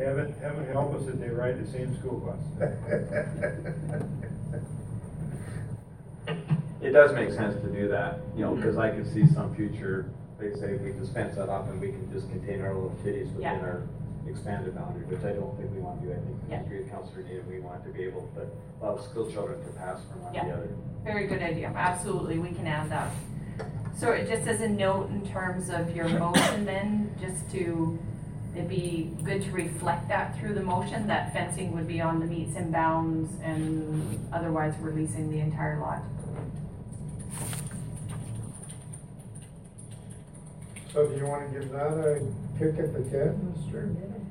Heaven, 0.01 0.35
heaven 0.41 0.67
help 0.73 0.95
us 0.95 1.05
that 1.07 1.21
they 1.21 1.29
ride 1.29 1.63
the 1.65 1.71
same 1.71 1.95
school 1.99 2.19
bus. 2.21 2.71
It 6.83 6.93
does 6.93 7.13
make 7.13 7.31
sense 7.31 7.61
to 7.61 7.69
do 7.69 7.89
that, 7.89 8.21
you 8.35 8.41
know, 8.41 8.55
because 8.55 8.79
I 8.79 8.89
could 8.91 9.07
see 9.13 9.27
some 9.27 9.55
future, 9.55 10.07
they 10.39 10.55
say 10.55 10.77
we 10.77 10.93
just 10.99 11.13
fence 11.13 11.37
that 11.37 11.51
off 11.51 11.69
and 11.69 11.79
we 11.79 11.89
can 11.89 12.11
just 12.11 12.31
contain 12.31 12.63
our 12.63 12.73
little 12.73 12.97
kitties 13.05 13.29
within 13.29 13.43
Yeah. 13.43 13.61
our 13.61 13.83
expanded 14.27 14.75
boundary, 14.75 15.05
which 15.05 15.23
I 15.23 15.33
don't 15.35 15.55
think 15.59 15.71
we 15.75 15.81
want 15.81 16.01
to 16.01 16.07
do. 16.07 16.13
I 16.15 16.17
think, 16.17 16.37
Yeah. 16.49 16.57
I 16.57 16.61
agree 16.63 16.79
with 16.79 16.91
Councilor 16.91 17.23
we 17.51 17.61
want 17.61 17.85
to 17.85 17.91
be 17.91 18.05
able 18.05 18.29
to 18.35 18.47
allow 18.81 18.97
school 18.97 19.31
children 19.31 19.63
to 19.63 19.69
pass 19.73 20.01
from 20.11 20.23
one 20.23 20.33
to 20.33 20.41
the 20.41 20.47
Yeah. 20.47 20.55
other. 20.55 20.69
Very 21.05 21.27
good 21.27 21.43
idea, 21.43 21.71
absolutely, 21.77 22.39
we 22.39 22.49
can 22.53 22.67
add 22.67 22.89
that. 22.91 23.11
So 23.95 24.13
it 24.13 24.27
just 24.27 24.49
as 24.49 24.63
a 24.63 24.69
note 24.69 25.11
in 25.11 25.21
terms 25.27 25.69
of 25.69 25.95
your 25.95 26.09
motion 26.09 26.65
then, 26.65 27.11
just 27.21 27.51
to, 27.51 27.99
it'd 28.55 28.69
be 28.69 29.11
good 29.23 29.43
to 29.43 29.51
reflect 29.53 30.09
that 30.09 30.39
through 30.39 30.55
the 30.55 30.63
motion, 30.63 31.07
that 31.07 31.33
fencing 31.33 31.73
would 31.73 31.87
be 31.87 32.01
on 32.01 32.19
the 32.21 32.27
metes 32.27 32.57
and 32.57 32.73
bounds 32.73 33.33
and 33.43 34.29
otherwise 34.33 34.75
releasing 34.81 35.31
the 35.31 35.39
entire 35.41 35.81
lot. 35.81 36.03
So 40.93 41.07
do 41.09 41.17
you 41.17 41.27
wanna 41.27 41.49
give 41.49 41.71
that 41.71 41.93
a 41.93 42.21
kick 42.59 42.79
at 42.79 42.93
the 42.93 43.03
can, 43.09 43.55
Mr. 43.57 43.89
Needham? 43.95 44.31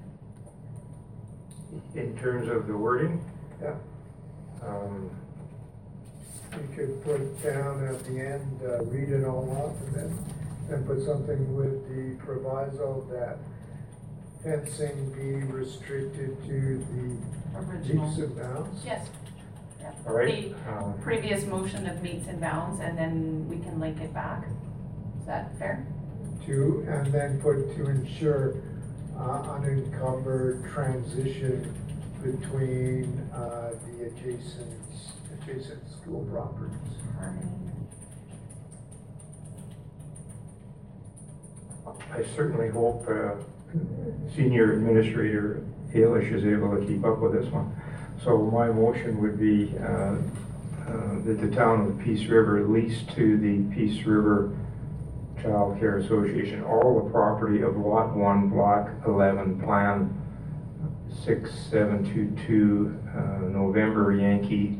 In 1.95 2.17
terms 2.17 2.49
of 2.49 2.67
the 2.67 2.75
wording, 2.77 3.21
Yeah. 3.61 3.75
um, 4.61 5.09
You 6.51 6.67
could 6.75 7.03
put 7.03 7.21
it 7.21 7.43
down 7.43 7.85
at 7.85 8.03
the 8.05 8.19
end, 8.19 8.61
uh, 8.65 8.83
read 8.85 9.09
it 9.09 9.23
all 9.23 9.49
off 9.51 9.75
and 9.85 9.95
then, 9.95 10.19
then 10.67 10.83
put 10.83 10.99
something 11.05 11.55
with 11.55 11.87
the 11.87 12.15
proviso 12.25 13.05
that 13.11 13.37
fencing 14.43 15.11
be 15.11 15.45
restricted 15.51 16.37
to 16.45 16.85
the 16.91 17.57
Original. 17.59 18.07
leaps 18.07 18.19
and 18.19 18.35
bounds. 18.37 18.85
Yes. 18.85 19.07
All 20.07 20.13
right, 20.13 20.53
The 20.65 20.71
um, 20.77 20.99
previous 21.01 21.45
motion 21.45 21.87
of 21.87 22.01
metes 22.01 22.27
and 22.27 22.39
bounds, 22.39 22.79
and 22.79 22.97
then 22.97 23.47
we 23.49 23.57
can 23.57 23.79
link 23.79 23.99
it 23.99 24.13
back. 24.13 24.45
Is 25.19 25.25
that 25.25 25.57
fair? 25.57 25.85
To, 26.45 26.85
and 26.87 27.11
then 27.11 27.41
put 27.41 27.75
to 27.75 27.89
ensure, 27.89 28.55
uh, 29.17 29.41
unencumbered 29.55 30.69
transition 30.71 31.73
between, 32.23 33.19
uh, 33.33 33.71
the 33.85 34.05
adjacent, 34.07 34.79
adjacent 35.41 35.81
school 35.91 36.25
properties. 36.31 36.75
I 42.11 42.23
certainly 42.35 42.69
hope 42.69 43.07
uh, 43.09 43.35
Senior 44.35 44.73
Administrator 44.73 45.63
Alish 45.93 46.33
is 46.33 46.43
able 46.45 46.75
to 46.75 46.83
keep 46.85 47.05
up 47.05 47.19
with 47.19 47.33
this 47.33 47.45
one. 47.51 47.75
So 48.23 48.37
my 48.37 48.67
motion 48.67 49.19
would 49.21 49.39
be 49.39 49.77
uh, 49.77 50.17
uh, 50.87 51.19
that 51.25 51.39
the 51.39 51.49
town 51.55 51.87
of 51.87 51.99
Peace 52.03 52.27
River 52.27 52.67
lease 52.67 53.03
to 53.15 53.37
the 53.37 53.63
Peace 53.75 54.03
River 54.05 54.55
Child 55.41 55.79
Care 55.79 55.97
Association 55.97 56.63
all 56.63 57.03
the 57.03 57.09
property 57.11 57.61
of 57.61 57.75
Lot 57.77 58.15
1, 58.15 58.49
Block 58.49 58.89
11, 59.05 59.61
Plan 59.61 60.15
6722, 61.23 62.99
uh, 63.15 63.19
November 63.49 64.15
Yankee, 64.15 64.79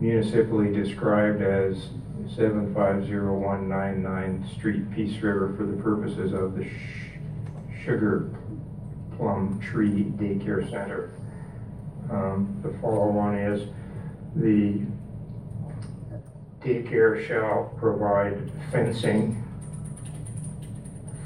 municipally 0.00 0.72
described 0.72 1.42
as 1.42 1.90
750199 2.34 4.48
Street, 4.56 4.90
Peace 4.92 5.20
River, 5.22 5.54
for 5.56 5.66
the 5.66 5.76
purposes 5.82 6.32
of 6.32 6.56
the 6.56 6.66
Sugar 7.90 8.30
Plum 9.16 9.58
Tree 9.58 10.04
Daycare 10.16 10.70
Center. 10.70 11.10
Um, 12.08 12.56
The 12.62 12.72
follow 12.78 13.10
one 13.10 13.34
is, 13.36 13.68
the 14.36 14.82
daycare 16.60 17.26
shall 17.26 17.74
provide 17.78 18.48
fencing 18.70 19.42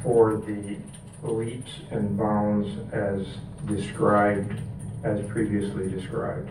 for 0.02 0.38
the 0.38 0.78
leaps 1.22 1.70
and 1.90 2.16
bounds 2.16 2.68
as 2.94 3.26
described, 3.66 4.58
as 5.02 5.20
previously 5.26 5.90
described. 5.90 6.48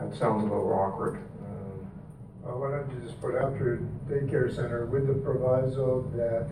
That 0.00 0.12
sounds 0.16 0.42
a 0.42 0.46
little 0.46 0.72
awkward. 0.72 1.20
Um, 1.40 2.58
why 2.58 2.70
don't 2.72 2.90
you 2.90 3.06
just 3.06 3.20
put 3.20 3.36
after 3.36 3.80
daycare 4.08 4.52
center 4.52 4.86
with 4.86 5.06
the 5.06 5.14
proviso 5.14 6.02
that 6.16 6.48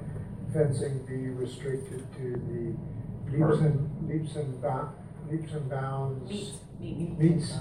fencing 0.52 0.98
be 1.08 1.28
restricted 1.30 2.04
to 2.16 2.32
the 2.32 3.36
leaps 3.36 3.60
and, 3.60 4.08
leaps 4.08 4.36
and 4.36 4.60
bound, 4.62 4.90
leaps 5.30 5.52
and 5.52 5.68
bounds. 5.70 6.28
Meets, 6.28 6.56
meet, 6.80 7.18
Meets, 7.18 7.52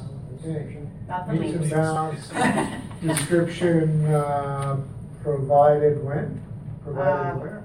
okay. 0.43 0.77
Not 1.07 1.27
the 1.27 1.33
Meets 1.33 1.53
and 1.53 1.61
leaps. 1.61 1.73
bounds, 1.75 2.29
description, 3.01 4.05
uh, 4.07 4.77
provided 5.23 6.03
when? 6.03 6.41
Provided 6.83 7.35
Uh, 7.35 7.39
where? 7.39 7.63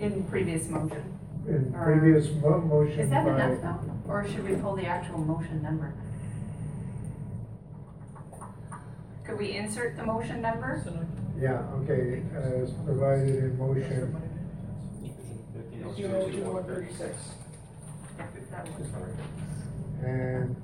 In 0.00 0.22
previous 0.24 0.68
motion. 0.68 1.02
In 1.48 1.74
or- 1.74 1.84
previous 1.84 2.30
mo- 2.40 2.60
motion 2.60 3.00
Is 3.00 3.10
that 3.10 3.24
by- 3.26 3.34
enough 3.34 3.60
though, 3.62 4.10
or 4.12 4.26
should 4.28 4.48
we 4.48 4.54
pull 4.56 4.76
the 4.76 4.86
actual 4.86 5.18
motion 5.18 5.62
number? 5.62 5.92
Could 9.24 9.38
we 9.38 9.56
insert 9.56 9.96
the 9.96 10.04
motion 10.04 10.40
number? 10.42 10.82
Yeah, 11.40 11.62
okay, 11.82 12.22
as 12.36 12.70
provided 12.84 13.36
in 13.44 13.58
motion. 13.58 14.16
Zero 15.96 16.28
two 16.30 16.42
one 16.44 16.64
thirty-six. 16.64 17.16
And 20.02 20.56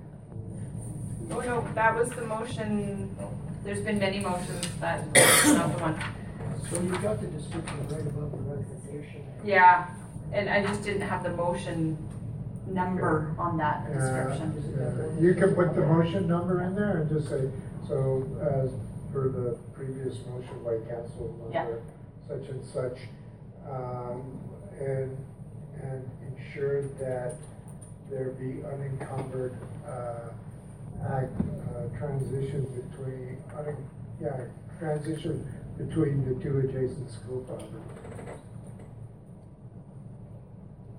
Oh, 1.31 1.41
no, 1.41 1.67
that 1.75 1.95
was 1.97 2.09
the 2.11 2.25
motion, 2.27 3.17
there's 3.65 3.81
been 3.81 3.99
many 3.99 4.21
motions, 4.21 4.69
that's 4.81 5.47
not 5.47 5.77
the 5.77 5.83
one. 5.83 6.05
So 6.71 6.81
you 6.81 6.91
got 6.99 7.21
the 7.21 7.27
description 7.27 7.79
right 7.89 8.01
above 8.07 8.31
the 8.31 8.39
recommendation. 8.39 9.25
Yeah, 9.45 9.89
and 10.33 10.49
I 10.49 10.63
just 10.65 10.83
didn't 10.85 11.03
have 11.03 11.25
the 11.25 11.31
motion 11.31 11.99
number 12.69 13.35
on 13.39 13.57
that 13.59 13.87
Uh, 13.87 13.93
description. 13.95 15.17
uh, 15.19 15.21
You 15.21 15.35
can 15.35 15.55
put 15.55 15.75
the 15.75 15.81
motion 15.87 16.29
number 16.29 16.63
in 16.63 16.75
there 16.77 16.99
and 16.99 17.09
just 17.11 17.29
say, 17.29 17.51
so 17.89 18.25
as 18.41 18.71
per 19.13 19.29
the 19.29 19.59
previous 19.75 20.17
motion 20.27 20.63
by 20.65 20.79
council 20.91 21.49
Yeah. 21.53 21.65
member 21.65 21.83
such 22.29 22.49
and 22.49 22.65
such, 22.65 22.99
um, 23.69 24.39
and, 24.79 25.17
and 25.83 26.11
ensure 26.29 26.83
that 26.83 27.35
there 28.11 28.31
be 28.31 28.63
unencumbered, 28.65 29.57
uh, 29.87 30.31
act, 31.09 31.33
uh, 31.41 31.99
transition 31.99 32.65
between, 32.75 33.43
unen- 33.57 33.77
yeah, 34.21 34.45
transition 34.79 35.47
between 35.79 36.25
the 36.29 36.43
two 36.43 36.59
adjacent 36.59 37.11
school 37.11 37.41
properties. 37.43 37.71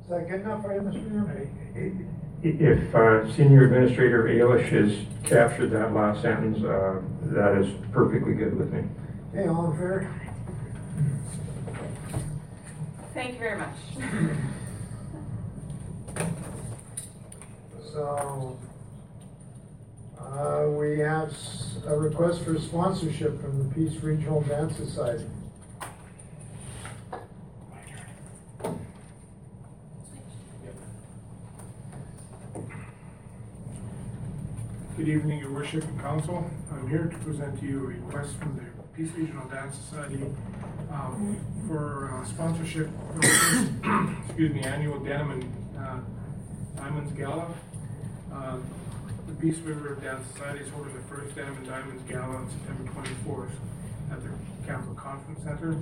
Is 0.04 0.10
that 0.10 0.30
good 0.30 0.42
enough 0.42 0.62
for 0.64 0.74
you, 0.74 0.82
Mr. 0.82 1.12
Mayor? 1.12 2.08
If 2.44 2.94
uh, 2.94 3.32
Senior 3.34 3.66
Administrator 3.66 4.24
Alish 4.26 4.70
has 4.70 4.96
captured 5.28 5.72
that 5.72 5.94
last 5.94 6.22
sentence, 6.22 6.64
uh, 6.64 7.02
that 7.34 7.58
is 7.58 7.74
perfectly 7.92 8.36
good 8.36 8.58
with 8.58 8.72
me. 8.72 8.84
Okay, 9.34 9.48
all 9.50 9.72
in 9.72 9.78
favor? 9.78 10.14
Thank 13.14 13.34
you 13.34 13.40
very 13.40 13.58
much. 13.58 13.76
So, 17.92 18.60
uh, 20.20 20.68
we 20.70 21.00
have 21.00 21.30
s- 21.30 21.80
a 21.88 21.98
request 21.98 22.44
for 22.44 22.58
sponsorship 22.60 23.42
from 23.42 23.58
the 23.68 23.74
Peace 23.74 24.02
Regional 24.04 24.42
Dance 24.42 24.76
Society. 24.78 25.26
Good 34.98 35.10
evening, 35.10 35.38
your 35.38 35.52
worship 35.52 35.84
and 35.84 36.02
council. 36.02 36.50
I'm 36.72 36.90
here 36.90 37.06
to 37.06 37.18
present 37.20 37.60
to 37.60 37.66
you 37.68 37.84
a 37.84 37.88
request 37.88 38.36
from 38.38 38.56
the 38.56 38.64
Peace 38.96 39.14
Regional 39.16 39.48
Dance 39.48 39.78
Society 39.78 40.24
um, 40.92 41.38
for 41.68 42.12
uh, 42.12 42.26
sponsorship 42.26 42.90
for 43.14 43.20
the 43.20 44.16
excuse 44.26 44.52
me, 44.56 44.62
annual 44.64 45.00
Denim 45.00 45.30
and 45.30 45.78
uh, 45.78 46.00
Diamonds 46.82 47.12
Gala. 47.12 47.54
Uh, 48.34 48.58
The 49.28 49.34
Peace 49.36 49.60
River 49.60 50.00
Dance 50.02 50.26
Society 50.34 50.62
is 50.66 50.70
holding 50.72 50.96
the 50.96 51.04
first 51.04 51.36
Denim 51.36 51.56
and 51.58 51.68
Diamonds 51.68 52.02
Gala 52.10 52.36
on 52.36 52.50
September 52.50 52.92
24th 52.92 53.52
at 54.12 54.24
the 54.24 54.32
Council 54.66 54.96
Conference 54.96 55.44
Center. 55.44 55.78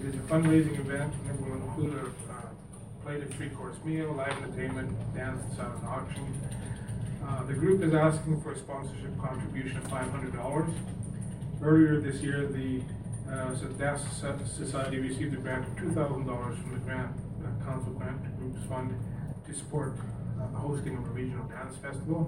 It 0.00 0.04
is 0.04 0.14
a 0.16 0.24
fundraising 0.28 0.78
event 0.78 1.14
and 1.30 1.40
will 1.46 1.56
include 1.56 1.94
a 1.94 2.06
uh, 2.30 2.40
plated 3.02 3.32
three-course 3.32 3.76
meal, 3.86 4.12
live 4.12 4.36
entertainment, 4.42 4.92
dance, 5.14 5.42
and 5.58 5.88
auction. 5.88 6.26
Uh, 7.30 7.44
The 7.44 7.54
group 7.54 7.82
is 7.82 7.94
asking 7.94 8.40
for 8.42 8.52
a 8.52 8.58
sponsorship 8.58 9.16
contribution 9.20 9.78
of 9.78 9.84
five 9.84 10.10
hundred 10.10 10.32
dollars. 10.34 10.70
Earlier 11.62 12.00
this 12.00 12.20
year, 12.22 12.46
the 12.46 12.82
uh, 13.30 13.54
Society 14.46 14.98
received 14.98 15.34
a 15.34 15.36
grant 15.36 15.66
of 15.68 15.76
two 15.78 15.92
thousand 15.92 16.26
dollars 16.26 16.58
from 16.58 16.72
the 16.72 16.80
grant, 16.80 17.12
uh, 17.44 17.64
council 17.64 17.92
grant 17.92 18.20
groups 18.38 18.58
fund 18.68 18.94
to 19.46 19.54
support 19.54 19.94
uh, 20.40 20.50
the 20.50 20.58
hosting 20.58 20.96
of 20.96 21.04
a 21.06 21.10
regional 21.10 21.46
dance 21.46 21.76
festival. 21.76 22.22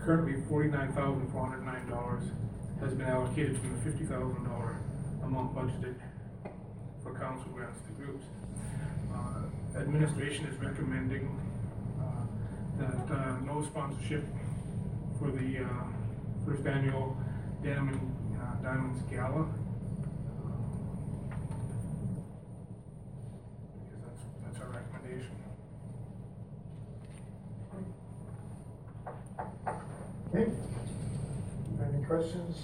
Currently, 0.00 0.40
forty-nine 0.48 0.92
thousand 0.94 1.28
four 1.32 1.46
hundred 1.46 1.64
nine 1.66 1.86
dollars 1.90 2.24
has 2.80 2.94
been 2.94 3.06
allocated 3.06 3.58
from 3.58 3.76
the 3.76 3.80
fifty 3.84 4.04
thousand 4.06 4.44
dollar 4.44 4.76
amount 5.24 5.54
budgeted 5.54 5.96
for 7.02 7.12
council 7.18 7.50
grants 7.52 7.78
to 7.86 7.92
groups. 8.00 8.24
Uh, 9.12 9.42
Administration 9.78 10.46
is 10.46 10.56
recommending 10.58 11.28
that 12.80 13.14
uh, 13.14 13.38
no 13.44 13.62
sponsorship 13.62 14.24
for 15.18 15.30
the 15.30 15.58
uh, 15.58 15.68
first 16.46 16.66
annual 16.66 17.16
Denim 17.62 17.88
and 17.88 18.40
uh, 18.40 18.54
Diamonds 18.62 19.02
Gala. 19.10 19.46
Because 23.84 24.00
that's, 24.06 24.22
that's 24.42 24.58
our 24.60 24.70
recommendation. 24.70 25.36
Okay. 30.34 30.50
Any 31.94 32.04
questions? 32.04 32.56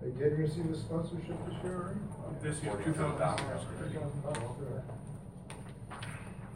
They 0.00 0.10
did 0.10 0.38
receive 0.38 0.70
a 0.70 0.76
sponsorship 0.76 1.36
this 1.46 1.56
year, 1.64 1.74
already? 1.74 2.00
This 2.42 2.62
year, 2.62 2.72
two 2.84 2.92
thousand 2.92 3.18
dollars. 3.18 3.64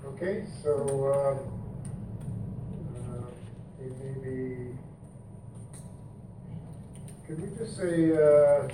Okay, 0.05 0.44
so, 0.62 0.73
um, 1.12 1.39
uh, 2.97 3.85
it 3.85 3.93
may 3.98 4.14
be, 4.20 4.77
could 7.27 7.40
we 7.40 7.56
just 7.56 7.77
say, 7.77 8.12
uh, 8.12 8.69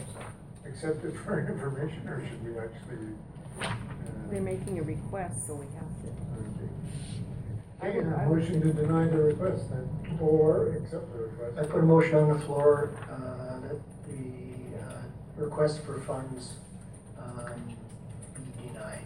accepted 0.67 1.17
for 1.25 1.41
information, 1.53 2.09
or 2.09 2.27
should 2.29 2.43
we 2.45 2.59
actually? 2.59 3.15
uh, 3.63 3.73
We're 4.31 4.41
making 4.41 4.79
a 4.79 4.83
request, 4.83 5.47
so 5.47 5.55
we 5.55 5.67
have 5.77 5.85
to. 6.03 6.09
Okay, 7.81 7.99
a 8.01 8.03
motion 8.29 8.61
to 8.61 8.73
deny 8.73 9.07
the 9.07 9.19
request 9.19 9.71
then, 9.71 9.89
or 10.21 10.73
accept 10.77 11.13
the 11.13 11.19
request. 11.25 11.59
I 11.59 11.63
put 11.73 11.81
a 11.81 11.85
motion 11.87 12.15
on 12.17 12.29
the 12.39 12.45
floor, 12.45 12.91
uh, 13.03 13.07
that 13.07 13.15
the, 13.15 13.15
uh, 13.15 13.18
request 15.39 15.85
for 15.85 16.01
funds, 16.01 16.55
um, 17.19 17.77
be 18.35 18.69
denied. 18.69 19.05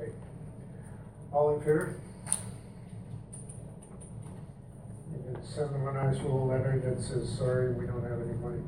Okay. 0.00 0.12
All 1.32 1.54
in 1.54 1.60
favor? 1.60 2.00
You 5.12 5.34
can 5.34 5.44
send 5.44 5.74
them 5.74 5.88
a 5.88 5.92
nice 5.92 6.16
little 6.22 6.46
letter 6.46 6.80
that 6.84 7.02
says, 7.02 7.36
sorry, 7.36 7.72
we 7.72 7.86
don't 7.86 8.02
have 8.02 8.20
any 8.20 8.38
money. 8.38 8.62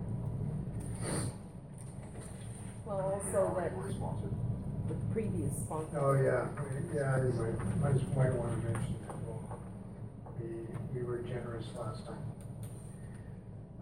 Well, 2.85 3.01
also, 3.01 3.55
but 3.55 4.89
the 4.89 4.95
previous 5.13 5.53
sponsor. 5.59 5.99
Oh, 6.01 6.15
yeah, 6.15 6.49
yeah, 6.95 7.15
I 7.15 7.21
might, 7.21 7.77
might, 7.81 8.17
might 8.17 8.35
wanna 8.35 8.57
mention 8.57 8.97
that, 9.07 9.17
well, 9.27 9.61
we, 10.41 10.47
we 10.99 11.07
were 11.07 11.19
generous 11.19 11.67
last 11.79 12.07
time. 12.07 12.25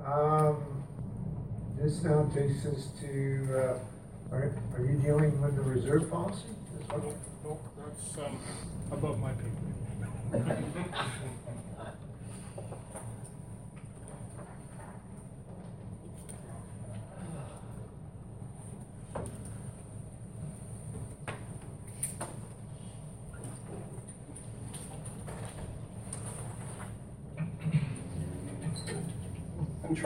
Um, 0.04 0.84
this 1.76 2.02
now 2.02 2.30
takes 2.34 2.64
us 2.66 2.88
to, 3.00 3.48
uh, 3.52 4.34
are, 4.34 4.52
are 4.74 4.84
you 4.84 4.98
dealing 4.98 5.40
with 5.40 5.56
the 5.56 5.62
reserve 5.62 6.10
policy? 6.10 6.48
This 6.78 6.88
one? 6.88 7.14
No, 7.44 7.58
that's, 7.78 8.18
um, 8.18 8.38
above 8.92 9.18
my 9.20 9.32
pay 9.32 9.50
grade. 10.32 10.94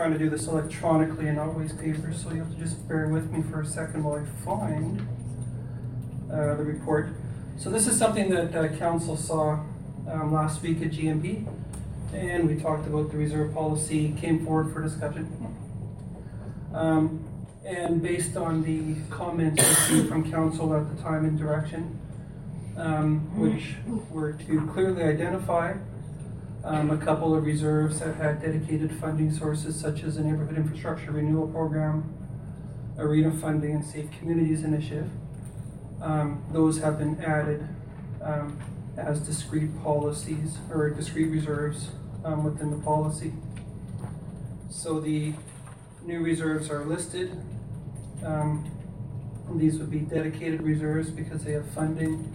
trying 0.01 0.13
to 0.13 0.19
do 0.19 0.31
this 0.31 0.47
electronically 0.47 1.29
and 1.29 1.37
not 1.37 1.55
waste 1.55 1.79
paper, 1.79 2.11
so 2.11 2.31
you 2.31 2.39
have 2.39 2.51
to 2.51 2.57
just 2.57 2.89
bear 2.89 3.09
with 3.09 3.31
me 3.31 3.43
for 3.43 3.61
a 3.61 3.67
second 3.67 4.03
while 4.03 4.19
I 4.19 4.25
find 4.47 5.07
uh, 6.33 6.55
the 6.55 6.65
report. 6.65 7.11
So 7.59 7.69
this 7.69 7.87
is 7.87 7.99
something 7.99 8.31
that 8.31 8.55
uh, 8.55 8.69
council 8.79 9.15
saw 9.15 9.61
um, 10.11 10.33
last 10.33 10.63
week 10.63 10.81
at 10.81 10.93
GMP, 10.93 11.47
and 12.15 12.49
we 12.49 12.59
talked 12.59 12.87
about 12.87 13.11
the 13.11 13.19
reserve 13.19 13.53
policy, 13.53 14.15
came 14.19 14.43
forward 14.43 14.73
for 14.73 14.83
discussion. 14.83 15.55
Um, 16.73 17.23
and 17.67 18.01
based 18.01 18.39
on 18.39 18.63
the 18.63 18.95
comments 19.15 19.63
received 19.63 20.09
from 20.09 20.31
council 20.31 20.75
at 20.75 20.97
the 20.97 21.03
time 21.03 21.27
and 21.27 21.39
direction, 21.39 22.01
um, 22.79 23.39
which 23.39 23.75
were 24.11 24.33
to 24.33 24.67
clearly 24.69 25.03
identify 25.03 25.75
um, 26.65 26.91
a 26.91 26.99
couple 26.99 27.35
of 27.35 27.45
reserves 27.45 28.01
that 28.01 28.17
had 28.17 28.43
dedicated 28.43 28.93
funding 29.01 29.33
sources 29.33 29.79
such 29.79 30.03
as 30.03 30.17
the 30.17 30.23
Neighborhood 30.23 30.57
Infrastructure 30.57 31.11
Renewal 31.11 31.49
Program, 31.49 32.15
Arena 32.99 33.31
Funding, 33.31 33.77
and 33.77 33.85
Safe 33.85 34.11
Communities 34.19 34.63
Initiative. 34.63 35.11
Um, 36.03 36.43
those 36.53 36.79
have 36.79 36.99
been 36.99 37.23
added 37.23 37.67
um, 38.23 38.59
as 38.97 39.21
discrete 39.21 39.83
policies 39.83 40.59
or 40.71 40.91
discrete 40.91 41.31
reserves 41.31 41.89
um, 42.25 42.45
within 42.45 42.71
the 42.71 42.79
policy. 42.79 43.33
So 44.69 45.01
the 45.01 45.35
new 46.05 46.21
reserves 46.21 46.71
are 46.71 46.85
listed. 46.85 47.31
Um, 48.25 48.71
these 49.55 49.79
would 49.79 49.91
be 49.91 50.01
dedicated 50.01 50.63
reserves 50.63 51.11
because 51.11 51.43
they 51.43 51.53
have 51.53 51.69
funding 51.71 52.33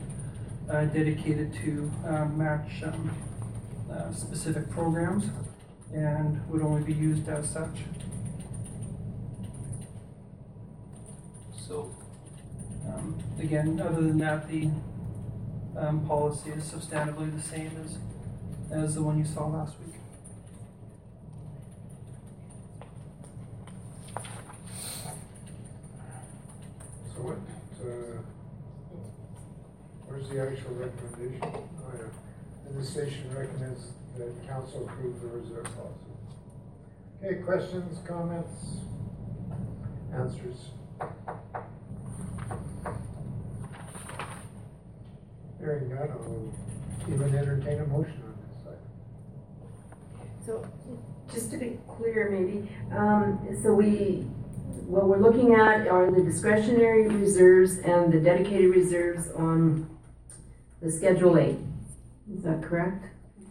uh, 0.69 0.85
dedicated 0.85 1.53
to 1.63 1.91
um, 2.05 2.37
match 2.37 2.83
um, 2.83 3.11
uh, 3.91 4.11
specific 4.11 4.69
programs 4.69 5.25
and 5.93 6.47
would 6.49 6.61
only 6.61 6.81
be 6.83 6.93
used 6.93 7.27
as 7.29 7.49
such. 7.49 7.77
So, 11.55 11.95
um, 12.87 13.17
again, 13.39 13.79
other 13.79 14.01
than 14.01 14.17
that, 14.19 14.47
the 14.47 14.69
um, 15.77 16.05
policy 16.07 16.51
is 16.51 16.63
substantively 16.65 17.35
the 17.35 17.41
same 17.41 17.71
as, 17.83 17.97
as 18.71 18.95
the 18.95 19.01
one 19.01 19.17
you 19.17 19.25
saw 19.25 19.47
last 19.47 19.75
week. 19.79 19.95
So 27.13 27.21
what, 27.21 27.37
uh, 27.81 28.21
where's 30.07 30.29
the 30.29 30.41
actual 30.41 30.75
recommendation? 30.75 31.41
Oh, 31.43 31.91
yeah. 31.97 32.24
The 32.73 32.83
station 32.83 33.29
recommends 33.33 33.93
that 34.17 34.47
council 34.47 34.87
approve 34.87 35.21
the 35.21 35.27
reserve 35.27 35.63
policy. 35.63 36.05
Okay, 37.23 37.41
questions, 37.41 37.99
comments, 38.05 38.77
answers? 40.13 40.71
Hearing 45.59 45.89
none, 45.89 46.09
I'll 46.11 46.53
even 47.13 47.35
entertain 47.35 47.79
a 47.79 47.85
motion 47.85 48.21
on 48.23 48.35
this. 48.65 48.79
So, 50.45 50.67
just 51.33 51.51
to 51.51 51.57
be 51.57 51.79
clear, 51.87 52.29
maybe, 52.29 52.69
um, 52.95 53.57
so 53.63 53.73
we, 53.73 54.25
what 54.85 55.07
we're 55.07 55.19
looking 55.19 55.53
at 55.53 55.87
are 55.87 56.11
the 56.11 56.21
discretionary 56.21 57.07
reserves 57.07 57.77
and 57.79 58.11
the 58.11 58.19
dedicated 58.19 58.75
reserves 58.75 59.29
on 59.31 59.89
the 60.81 60.91
Schedule 60.91 61.37
A. 61.37 61.57
Is 62.33 62.43
that 62.43 62.63
correct? 62.63 63.05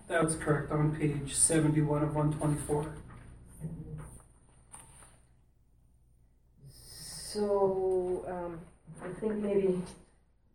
That's 0.09 0.35
correct 0.35 0.71
on 0.73 0.95
page 0.97 1.35
71 1.35 2.03
of 2.03 2.15
124. 2.15 2.95
So, 6.69 8.25
um, 8.29 8.61
I 9.03 9.09
think 9.21 9.37
maybe 9.37 9.81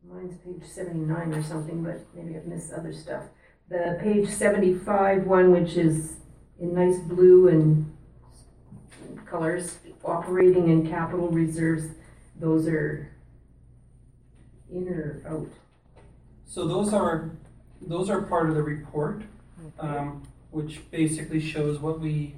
mine's 0.07 0.37
page 0.37 0.69
seventy-nine 0.69 1.33
or 1.33 1.43
something, 1.43 1.83
but 1.83 1.99
maybe 2.15 2.37
I've 2.37 2.45
missed 2.45 2.71
other 2.71 2.93
stuff. 2.93 3.23
The 3.69 3.99
page 4.01 4.29
seventy-five 4.29 5.25
one, 5.25 5.51
which 5.51 5.75
is 5.75 6.17
in 6.59 6.73
nice 6.73 6.97
blue 6.99 7.49
and 7.49 7.95
colors, 9.25 9.77
operating 10.05 10.71
and 10.71 10.87
capital 10.89 11.27
reserves, 11.29 11.87
those 12.39 12.67
are 12.67 13.11
in 14.71 14.87
or 14.87 15.21
out? 15.27 15.49
So 16.45 16.67
those 16.67 16.93
are 16.93 17.31
those 17.81 18.09
are 18.09 18.21
part 18.21 18.49
of 18.49 18.55
the 18.55 18.63
report, 18.63 19.23
um, 19.79 20.23
which 20.51 20.89
basically 20.91 21.39
shows 21.39 21.79
what 21.79 21.99
we 21.99 22.35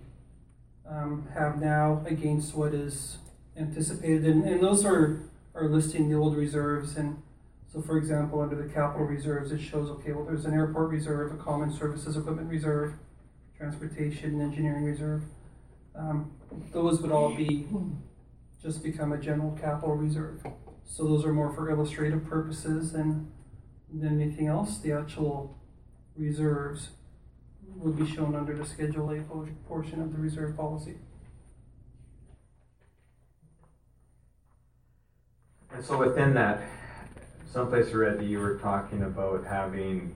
um, 0.88 1.28
have 1.34 1.60
now 1.60 2.04
against 2.06 2.56
what 2.56 2.74
is 2.74 3.18
anticipated, 3.58 4.26
and, 4.26 4.44
and 4.44 4.62
those 4.62 4.86
are 4.86 5.20
are 5.54 5.68
listing 5.68 6.10
the 6.10 6.16
old 6.16 6.36
reserves. 6.36 6.96
And 6.96 7.22
so, 7.72 7.82
for 7.82 7.98
example, 7.98 8.42
under 8.42 8.56
the 8.56 8.72
capital 8.74 9.06
reserves, 9.06 9.52
it 9.52 9.60
shows 9.60 9.90
okay, 9.90 10.12
well, 10.14 10.26
there's 10.26 10.46
an 10.46 10.54
airport 10.54 10.90
reserve, 10.90 11.34
a 11.34 11.38
common 11.38 11.72
services 11.74 12.18
equipment 12.18 12.50
reserve, 12.50 12.94
transportation 13.58 14.32
and 14.32 14.42
engineering 14.42 14.84
reserve. 14.84 15.24
Um, 15.96 16.32
those 16.72 17.02
would 17.02 17.12
all 17.12 17.34
be 17.36 17.68
just 18.62 18.84
become 18.84 19.12
a 19.12 19.18
general 19.18 19.58
capital 19.62 19.96
reserve. 19.96 20.46
So 20.86 21.06
those 21.06 21.26
are 21.26 21.34
more 21.34 21.54
for 21.54 21.70
illustrative 21.70 22.26
purposes 22.26 22.94
and 22.94 23.32
than 23.94 24.22
anything 24.22 24.48
else. 24.48 24.80
The 24.80 24.92
actual 24.94 25.58
reserves 26.16 26.90
would 27.76 27.98
be 27.98 28.06
shown 28.06 28.36
under 28.36 28.56
the 28.56 28.66
Schedule 28.66 29.12
A 29.12 29.22
portion 29.68 30.02
of 30.02 30.12
the 30.12 30.20
reserve 30.20 30.56
policy. 30.56 30.96
And 35.74 35.84
so 35.84 35.98
within 35.98 36.34
that, 36.34 36.62
someplace 37.52 37.90
I 37.90 37.94
read 37.94 38.20
that 38.20 38.26
you 38.26 38.40
were 38.40 38.58
talking 38.58 39.04
about 39.04 39.46
having, 39.46 40.16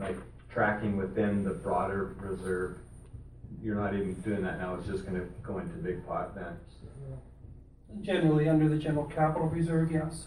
like, 0.00 0.16
tracking 0.48 0.96
within 0.96 1.44
the 1.44 1.50
broader 1.50 2.16
reserve. 2.18 2.78
You're 3.62 3.76
not 3.76 3.94
even 3.94 4.14
doing 4.14 4.42
that 4.42 4.58
now, 4.58 4.74
it's 4.74 4.86
just 4.86 5.04
gonna 5.04 5.24
go 5.42 5.58
into 5.58 5.74
big 5.76 6.06
pot 6.06 6.34
then. 6.34 6.56
Generally, 8.00 8.48
under 8.48 8.68
the 8.68 8.78
general 8.78 9.04
capital 9.04 9.48
reserve, 9.48 9.90
yes. 9.92 10.26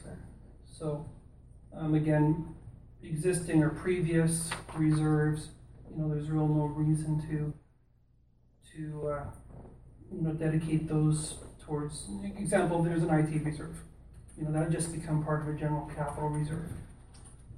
So, 0.66 1.06
um, 1.74 1.94
again, 1.95 2.56
existing 3.03 3.63
or 3.63 3.69
previous 3.69 4.49
reserves, 4.76 5.49
you 5.89 6.01
know, 6.01 6.09
there's 6.09 6.30
real 6.30 6.47
no 6.47 6.65
reason 6.65 7.21
to, 7.30 7.53
to, 8.76 9.07
uh, 9.09 9.23
you 10.11 10.21
know, 10.21 10.34
dedicate 10.34 10.88
those 10.88 11.35
towards, 11.63 12.07
example, 12.38 12.81
there's 12.84 13.03
an 13.03 13.09
IT 13.09 13.43
reserve. 13.43 13.77
You 14.38 14.45
know, 14.45 14.51
that 14.51 14.65
would 14.65 14.71
just 14.71 14.91
become 14.91 15.23
part 15.23 15.41
of 15.41 15.53
a 15.53 15.59
general 15.59 15.89
capital 15.95 16.30
reserve. 16.30 16.71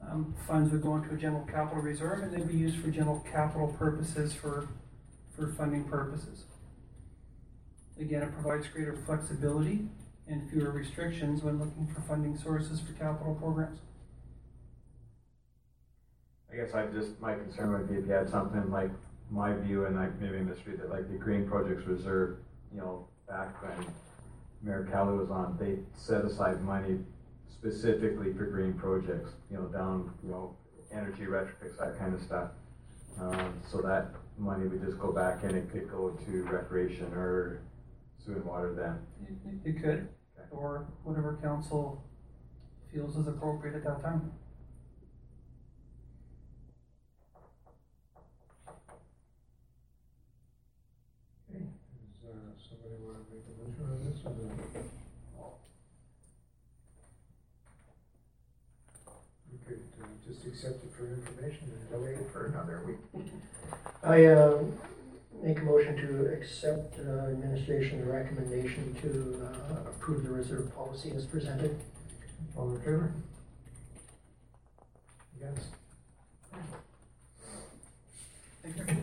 Um, 0.09 0.33
funds 0.47 0.71
would 0.71 0.81
go 0.81 0.95
into 0.95 1.13
a 1.13 1.17
general 1.17 1.45
capital 1.45 1.81
reserve 1.81 2.23
and 2.23 2.33
they'd 2.33 2.47
be 2.47 2.57
used 2.57 2.79
for 2.79 2.89
general 2.89 3.23
capital 3.31 3.67
purposes 3.67 4.33
for, 4.33 4.67
for 5.35 5.47
funding 5.53 5.83
purposes. 5.83 6.45
Again, 7.99 8.23
it 8.23 8.33
provides 8.33 8.67
greater 8.67 8.95
flexibility 9.05 9.87
and 10.27 10.49
fewer 10.49 10.71
restrictions 10.71 11.43
when 11.43 11.59
looking 11.59 11.87
for 11.93 12.01
funding 12.01 12.37
sources 12.37 12.79
for 12.81 12.93
capital 12.93 13.35
programs. 13.35 13.79
I 16.51 16.55
guess 16.55 16.73
I 16.73 16.85
just, 16.87 17.19
my 17.21 17.33
concern 17.35 17.71
would 17.73 17.89
be 17.89 17.95
if 17.95 18.05
you 18.05 18.11
had 18.11 18.29
something 18.29 18.69
like 18.71 18.91
my 19.29 19.53
view 19.55 19.85
and 19.85 19.95
like 19.95 20.19
maybe 20.19 20.39
Mystery 20.39 20.75
that 20.77 20.89
like 20.89 21.09
the 21.09 21.17
Green 21.17 21.47
Projects 21.47 21.85
Reserve, 21.87 22.37
you 22.73 22.79
know, 22.79 23.07
back 23.27 23.61
when 23.63 23.85
Mayor 24.61 24.87
Kelly 24.91 25.17
was 25.17 25.29
on, 25.31 25.57
they 25.59 25.79
set 25.93 26.25
aside 26.25 26.61
money 26.61 26.99
specifically 27.49 28.33
for 28.33 28.45
green 28.47 28.73
projects, 28.73 29.31
you 29.49 29.57
know, 29.57 29.65
down, 29.67 30.11
you 30.23 30.29
know, 30.31 30.55
energy 30.91 31.23
retrofits, 31.23 31.77
that 31.79 31.97
kind 31.97 32.13
of 32.13 32.21
stuff. 32.21 32.49
Um, 33.19 33.53
so 33.69 33.81
that 33.81 34.07
money 34.37 34.67
would 34.67 34.81
just 34.83 34.99
go 34.99 35.11
back 35.11 35.43
and 35.43 35.55
it 35.55 35.71
could 35.71 35.89
go 35.89 36.09
to 36.25 36.43
recreation 36.43 37.05
or 37.13 37.61
sewer 38.17 38.35
and 38.37 38.45
water 38.45 38.73
then. 38.73 38.99
It- 39.65 39.69
It 39.75 39.81
could, 39.81 40.09
or 40.49 40.85
whatever 41.03 41.37
council 41.41 42.03
feels 42.91 43.15
is 43.15 43.27
appropriate 43.27 43.75
at 43.75 43.83
that 43.85 44.01
time. 44.01 44.31
Okay, 51.49 51.59
does, 51.59 52.29
uh, 52.31 52.51
somebody 52.57 52.95
wanna 53.03 53.19
make 53.31 53.45
a 53.47 53.53
motion 53.59 53.85
on 53.85 54.05
this 54.05 54.25
or 54.25 54.31
no? 54.31 55.53
We 59.51 59.57
could, 59.67 59.81
uh, 60.01 60.05
just 60.25 60.45
accept 60.45 60.83
it 60.83 60.91
for 60.93 61.05
information 61.07 61.71
and 61.71 61.89
delay 61.89 62.13
it 62.15 62.31
for 62.31 62.45
another 62.45 62.81
week. 62.87 63.31
I 64.03 64.25
uh, 64.25 64.63
make 65.43 65.59
a 65.59 65.63
motion 65.63 65.95
to 65.97 66.33
accept 66.33 66.97
uh, 66.99 67.27
administration's 67.27 68.07
recommendation 68.07 68.95
to 69.01 69.47
uh, 69.47 69.89
approve 69.89 70.23
the 70.23 70.31
reserve 70.31 70.73
policy 70.75 71.11
as 71.15 71.25
presented. 71.25 71.79
All 72.57 72.71
in 72.71 72.79
favor? 72.79 73.13
Yes. 75.39 75.67
Thank 78.63 78.77
you. 78.77 78.97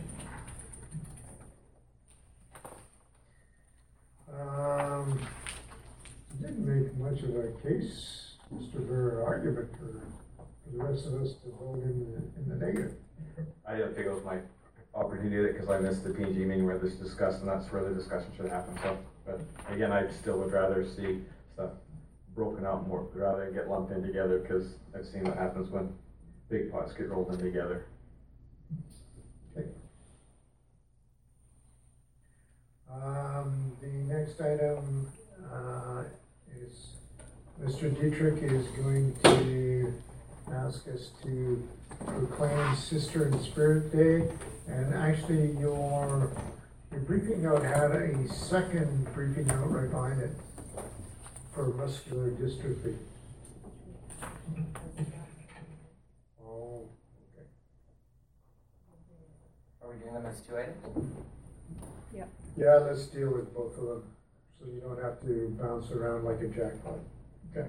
Um, 4.37 5.19
didn't 6.41 6.65
make 6.65 6.97
much 6.97 7.23
of 7.23 7.35
a 7.35 7.51
case, 7.63 8.33
Mr. 8.53 8.85
Burr, 8.85 9.23
argument 9.25 9.69
for, 9.71 10.01
for 10.37 10.77
the 10.77 10.83
rest 10.83 11.05
of 11.07 11.21
us 11.21 11.35
to 11.43 11.49
vote 11.59 11.83
in 11.83 11.99
the, 11.99 12.17
in 12.41 12.59
the 12.59 12.65
negative. 12.65 12.93
I 13.65 13.77
didn't 13.77 13.95
think 13.95 14.07
it 14.07 14.13
was 14.13 14.23
my 14.23 14.39
opportunity 15.29 15.53
because 15.53 15.69
I 15.69 15.79
missed 15.79 16.03
the 16.03 16.11
P 16.11 16.23
and 16.23 16.33
G 16.33 16.45
meeting 16.45 16.65
where 16.65 16.77
this 16.77 16.93
discussed 16.93 17.41
and 17.41 17.47
that's 17.47 17.71
where 17.71 17.83
the 17.83 17.93
discussion 17.93 18.31
should 18.35 18.49
happen, 18.49 18.77
so. 18.81 18.97
But 19.25 19.41
again, 19.71 19.91
I 19.91 20.09
still 20.11 20.39
would 20.39 20.51
rather 20.51 20.85
see 20.85 21.21
stuff 21.53 21.71
broken 22.35 22.65
out 22.65 22.87
more, 22.87 23.07
rather 23.13 23.45
than 23.45 23.53
get 23.53 23.69
lumped 23.69 23.91
in 23.91 24.01
together 24.01 24.39
because 24.39 24.75
I've 24.95 25.05
seen 25.05 25.23
what 25.23 25.37
happens 25.37 25.69
when 25.69 25.93
big 26.49 26.71
pots 26.71 26.93
get 26.93 27.09
rolled 27.09 27.31
in 27.33 27.39
together. 27.39 27.85
Um, 32.91 33.71
the 33.81 33.87
next 33.87 34.41
item, 34.41 35.07
uh, 35.53 36.03
is 36.57 36.95
Mr. 37.61 37.93
Dietrich 37.93 38.41
is 38.41 38.67
going 38.69 39.15
to 39.23 39.93
ask 40.51 40.87
us 40.87 41.11
to 41.23 41.67
proclaim 42.05 42.75
Sisters 42.75 43.31
in 43.31 43.43
Spirit 43.43 43.95
Day. 43.95 44.27
And 44.69 44.93
actually, 44.93 45.51
your, 45.59 46.31
your 46.91 47.01
briefing 47.01 47.41
note 47.41 47.63
had 47.63 47.91
a 47.91 48.33
second 48.33 49.11
briefing 49.13 49.47
note 49.47 49.65
right 49.67 49.89
behind 49.89 50.21
it 50.21 50.31
for 51.53 51.69
muscular 51.69 52.29
dystrophy. 52.31 52.95
Oh, 56.45 56.87
okay. 57.35 57.47
Are 59.81 59.89
we 59.89 59.99
doing 59.99 60.13
them 60.13 60.25
as 60.27 60.39
two 60.41 60.55
items? 60.55 61.15
Yep. 62.13 62.29
yeah, 62.57 62.75
let's 62.75 63.05
deal 63.07 63.31
with 63.31 63.53
both 63.53 63.77
of 63.77 63.85
them, 63.85 64.03
so 64.59 64.65
you 64.65 64.81
don't 64.81 65.01
have 65.01 65.21
to 65.21 65.55
bounce 65.61 65.91
around 65.91 66.25
like 66.25 66.41
a 66.41 66.47
jackpot. 66.47 66.99
Okay. 67.55 67.67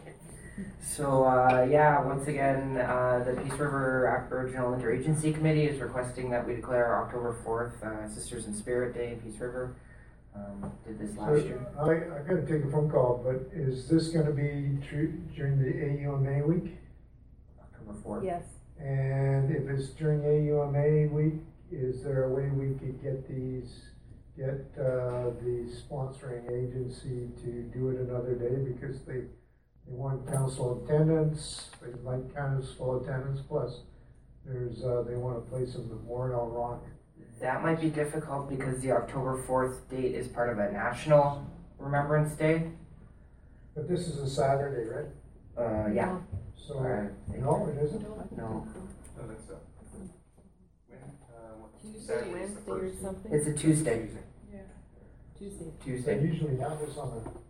So, 0.82 1.24
uh, 1.24 1.66
yeah, 1.70 2.02
once 2.04 2.26
again, 2.28 2.76
uh, 2.76 3.22
the 3.24 3.40
Peace 3.40 3.52
River 3.52 4.06
Aboriginal 4.06 4.72
Interagency 4.72 5.32
Committee 5.34 5.64
is 5.66 5.80
requesting 5.80 6.30
that 6.30 6.46
we 6.46 6.56
declare 6.56 7.02
October 7.04 7.36
fourth, 7.44 7.82
uh, 7.82 8.08
Sisters 8.08 8.46
in 8.46 8.54
Spirit 8.54 8.94
Day 8.94 9.12
in 9.12 9.20
Peace 9.20 9.40
River. 9.40 9.74
Um, 10.34 10.72
did 10.86 10.98
this 10.98 11.14
So, 11.14 11.22
last 11.22 11.44
year. 11.44 11.66
I, 11.78 11.90
I 11.90 12.22
gotta 12.28 12.46
take 12.46 12.64
a 12.64 12.70
phone 12.70 12.90
call, 12.90 13.20
but 13.24 13.50
is 13.56 13.88
this 13.88 14.08
gonna 14.08 14.32
be 14.32 14.78
true 14.88 15.12
during 15.34 15.58
the 15.58 15.72
AUMA 15.72 16.46
week? 16.46 16.76
October 17.60 17.98
fourth. 18.02 18.24
Yes. 18.24 18.44
And 18.78 19.50
if 19.54 19.68
it's 19.68 19.88
during 19.90 20.20
AUMA 20.22 21.12
week, 21.12 21.40
is 21.70 22.02
there 22.02 22.24
a 22.24 22.32
way 22.34 22.48
we 22.50 22.74
could 22.78 23.02
get 23.02 23.28
these, 23.28 23.84
get, 24.36 24.66
uh, 24.78 25.30
the 25.42 25.68
sponsoring 25.70 26.50
agency 26.50 27.28
to 27.42 27.62
do 27.72 27.90
it 27.90 28.00
another 28.00 28.34
day? 28.34 28.54
Because 28.72 29.00
they, 29.02 29.22
they 29.90 29.96
want 29.96 30.26
council 30.28 30.84
attendance, 30.84 31.70
they 31.82 31.92
like 32.04 32.34
council 32.34 33.02
attendance, 33.02 33.40
plus 33.40 33.80
there's, 34.46 34.84
uh, 34.84 35.02
they 35.06 35.16
wanna 35.16 35.40
play 35.40 35.66
some 35.66 35.88
Memorial 35.88 36.48
Rock. 36.48 36.84
That 37.40 37.62
might 37.62 37.80
be 37.80 37.90
difficult 37.90 38.48
because 38.48 38.80
the 38.80 38.92
October 38.92 39.42
fourth 39.46 39.88
date 39.88 40.14
is 40.14 40.28
part 40.28 40.50
of 40.50 40.58
a 40.58 40.70
national 40.72 41.44
Remembrance 41.78 42.34
Day. 42.36 42.70
But 43.74 43.88
this 43.88 44.06
is 44.08 44.18
a 44.18 44.28
Saturday, 44.28 44.88
right? 44.88 45.06
Uh, 45.56 45.88
yeah. 45.90 46.18
So, 46.56 46.78
I 46.80 47.08
think- 47.30 47.42
no, 47.42 47.66
it 47.66 47.82
isn't? 47.82 48.02
No. 48.02 48.26
No, 48.36 48.66
that's, 49.26 49.50
uh, 49.50 49.54
when, 50.88 51.00
uh, 51.00 51.56
what- 51.58 51.80
Tuesday, 51.80 52.00
Saturday 52.00 52.42
is 52.42 52.54
the 52.54 52.60
Wednesday 52.60 52.70
or 52.70 52.78
first. 52.80 53.02
something? 53.02 53.32
It's 53.32 53.46
a 53.46 53.54
Tuesday. 53.54 54.10
Yeah. 54.52 54.60
Tuesday. 55.36 55.64
They 55.64 55.84
Tuesday. 55.84 56.22
usually 56.22 56.56
have 56.58 56.78
this 56.78 56.96
on 56.98 57.08
a 57.08 57.49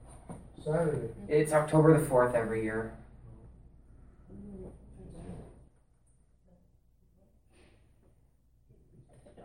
Saturday. 0.64 1.08
It's 1.28 1.52
October 1.52 1.98
the 1.98 2.06
fourth 2.06 2.34
every 2.34 2.62
year. 2.62 2.92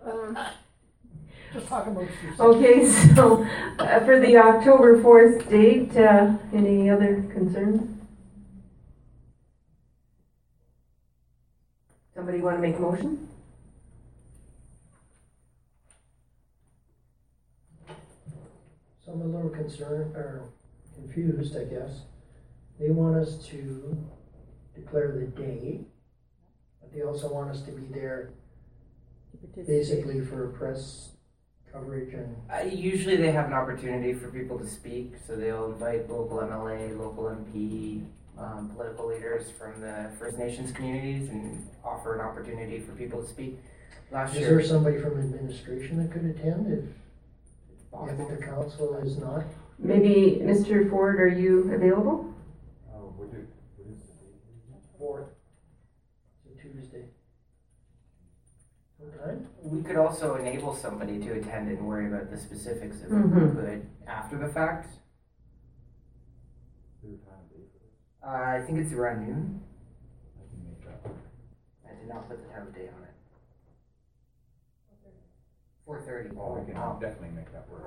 Um, 0.06 0.38
Just 1.54 1.68
talk 1.68 1.88
amongst 1.88 2.14
yourselves. 2.22 2.58
Okay, 2.58 2.90
so 3.16 3.48
uh, 3.80 4.00
for 4.02 4.20
the 4.20 4.38
October 4.38 5.02
4th 5.02 5.50
date, 5.50 5.96
uh, 5.98 6.34
any 6.54 6.90
other 6.90 7.24
concerns? 7.34 7.92
Somebody 12.14 12.40
want 12.40 12.58
to 12.58 12.62
make 12.62 12.78
a 12.78 12.82
motion? 12.82 13.28
So 19.06 19.12
I'm 19.12 19.22
a 19.22 19.26
little 19.26 19.50
concerned, 19.50 20.16
or 20.16 20.50
confused, 21.06 21.56
I 21.58 21.64
guess. 21.64 22.02
They 22.80 22.90
want 22.90 23.16
us 23.16 23.38
to 23.48 23.98
declare 24.76 25.12
the 25.14 25.42
day, 25.42 25.82
but 26.82 26.94
they 26.94 27.02
also 27.04 27.32
want 27.34 27.50
us 27.50 27.62
to 27.64 27.72
be 27.72 27.86
there 27.94 28.32
basically 29.66 30.22
for 30.22 30.48
press 30.50 31.12
coverage 31.72 32.14
and, 32.14 32.36
Uh, 32.50 32.64
usually 32.66 33.16
they 33.18 33.32
have 33.32 33.48
an 33.48 33.54
opportunity 33.54 34.14
for 34.14 34.30
people 34.30 34.58
to 34.60 34.68
speak, 34.68 35.14
so 35.26 35.36
they'll 35.36 35.66
invite 35.72 36.10
local 36.10 36.40
MLA, 36.40 36.98
local 36.98 37.26
MP, 37.26 38.06
um, 38.38 38.70
political 38.76 39.08
leaders 39.08 39.50
from 39.52 39.80
the 39.82 40.10
First 40.20 40.38
Nations 40.38 40.72
communities 40.72 41.30
and 41.30 41.66
offer 41.84 42.16
an 42.16 42.22
opportunity 42.22 42.80
for 42.80 42.92
people 42.94 43.22
to 43.22 43.28
speak. 43.28 43.60
Last 44.12 44.34
is 44.34 44.40
year, 44.42 44.50
there 44.58 44.64
somebody 44.64 45.00
from 45.00 45.20
administration 45.20 45.98
that 46.02 46.12
could 46.12 46.26
attend 46.26 46.68
if, 46.68 48.10
if 48.10 48.30
the 48.30 48.46
council 48.46 48.96
is 48.96 49.18
not? 49.18 49.44
Maybe, 49.78 50.40
Mr. 50.44 50.90
Ford, 50.90 51.20
are 51.20 51.28
you 51.28 51.72
available? 51.74 52.34
Oh, 52.94 53.14
what 53.18 53.32
did, 53.32 53.48
what 53.78 53.94
is? 53.94 54.02
Fourth. 54.98 55.28
It's 56.50 56.60
a 56.60 56.62
Tuesday. 56.62 57.06
What 58.98 59.38
we 59.64 59.82
could 59.84 59.98
also 59.98 60.36
enable 60.36 60.74
somebody 60.76 61.20
to 61.20 61.34
attend 61.34 61.70
and 61.70 61.86
worry 61.86 62.08
about 62.08 62.32
the 62.32 62.38
specifics 62.38 63.02
of 63.04 63.10
Mhm. 63.10 63.32
who 63.34 63.54
could 63.62 63.90
after 64.08 64.38
the 64.38 64.48
fact. 64.50 64.88
Is 67.04 67.20
time 67.22 67.34
and 67.42 67.50
date 67.50 67.70
for 67.74 67.80
this? 67.80 67.94
Uh, 68.24 68.28
I 68.28 68.62
think 68.66 68.80
it's 68.80 68.94
around 68.94 69.28
noon. 69.28 69.62
I 70.40 70.48
can 70.50 70.66
make 70.66 70.86
that 70.86 71.04
work. 71.06 71.18
I 71.86 71.94
did 72.00 72.08
not 72.08 72.28
put 72.30 72.42
the 72.42 72.48
time 72.54 72.68
of 72.68 72.74
day 72.74 72.88
on 72.88 73.04
it. 73.04 73.10
Four 75.86 76.02
thirty. 76.02 76.30
Oh, 76.36 76.56
I 76.56 76.64
can 76.64 77.00
definitely 77.00 77.36
make 77.36 77.52
that 77.52 77.70
work. 77.70 77.84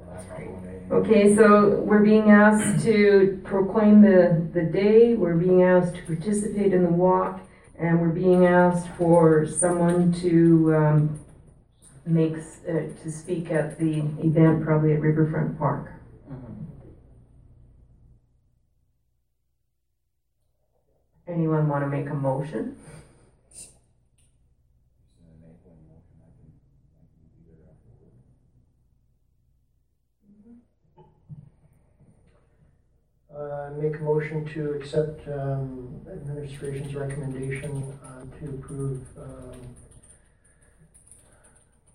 I'm 0.00 0.06
not 0.06 0.28
going 0.28 0.28
to 0.28 0.34
three. 0.36 0.46
When 0.48 0.56
I'm 0.56 0.88
not 0.88 0.88
going 0.88 0.88
to- 0.88 0.94
Okay, 0.96 1.36
so 1.36 1.80
we're 1.80 2.02
being 2.02 2.30
asked 2.30 2.84
to 2.84 3.40
proclaim 3.44 4.02
the, 4.02 4.48
the 4.52 4.62
day, 4.62 5.14
we're 5.14 5.34
being 5.36 5.62
asked 5.62 5.94
to 5.96 6.02
participate 6.02 6.72
in 6.74 6.82
the 6.82 6.88
walk, 6.90 7.40
and 7.78 8.00
we're 8.00 8.08
being 8.08 8.46
asked 8.46 8.88
for 8.98 9.46
someone 9.46 10.12
to, 10.14 10.74
um, 10.76 11.20
make, 12.06 12.34
uh, 12.68 12.72
to 13.02 13.10
speak 13.10 13.50
at 13.52 13.78
the 13.78 13.98
event, 14.24 14.64
probably 14.64 14.92
at 14.94 15.00
Riverfront 15.00 15.58
Park. 15.58 15.92
Anyone 21.28 21.68
want 21.68 21.84
to 21.84 21.88
make 21.88 22.08
a 22.10 22.14
motion? 22.14 22.76
It's 23.52 23.68
an 25.20 25.26
enabling 25.38 25.86
motion. 25.86 26.18
I 26.18 26.30
can, 26.34 26.50
I 26.98 27.04
can 27.06 27.22
be 27.38 27.54
there 27.54 27.70
afterward. 27.70 28.14
Uh, 33.40 33.70
make 33.78 33.96
a 33.96 34.02
motion 34.02 34.44
to 34.44 34.72
accept, 34.72 35.26
um, 35.28 35.98
administration's 36.12 36.94
recommendation, 36.94 37.98
uh, 38.04 38.20
to 38.38 38.50
approve, 38.50 39.00
um, 39.16 39.74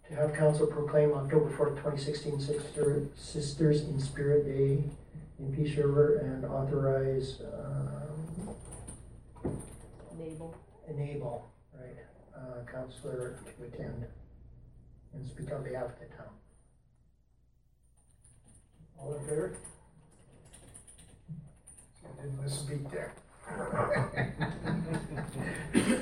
to 0.08 0.16
have 0.16 0.34
council 0.34 0.66
proclaim 0.66 1.14
October 1.14 1.56
fourth, 1.56 1.78
twenty 1.78 2.00
sixteen, 2.02 2.40
Sister, 2.40 3.04
Sisters 3.16 3.82
in 3.84 4.00
Spirit 4.00 4.46
Day 4.46 4.84
in 5.38 5.56
Peace 5.56 5.78
River 5.78 6.18
and 6.18 6.46
authorize, 6.46 7.42
um, 7.54 8.56
Enable. 10.18 10.56
enable, 10.88 11.52
right, 11.80 12.00
uh, 12.36 12.64
counselor 12.72 13.38
to 13.60 13.66
attend 13.66 14.08
and 15.14 15.24
speak 15.28 15.52
on 15.54 15.64
behalf 15.64 15.92
of 15.92 16.00
the 16.00 16.06
town. 16.06 16.34
All 18.98 19.14
in 19.14 19.20
favor? 19.28 19.58
I 22.26 22.28
didn't 22.28 22.44
misspeak 22.44 22.84
there. 22.92 23.14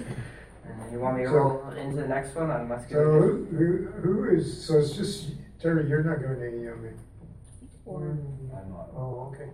You 0.92 1.00
want 1.00 1.18
me 1.18 1.24
to 1.24 1.30
So- 1.30 1.36
roll 1.36 1.70
into 1.72 1.96
the 2.04 2.08
next 2.08 2.36
one 2.36 2.50
on 2.52 2.62
So 2.62 2.68
muscular? 2.76 3.20
who, 3.20 3.46
who, 3.46 3.88
who 4.02 4.30
is, 4.38 4.64
so 4.66 4.78
it's 4.78 4.96
just, 4.96 5.32
Terry, 5.60 5.88
you're 5.90 6.04
not 6.04 6.22
going 6.22 6.40
to 6.40 6.46
AUMA? 6.46 6.94
Mm. 7.88 8.56
I'm 8.56 8.70
not. 8.70 8.90
Oh, 8.96 9.32
okay. 9.34 9.50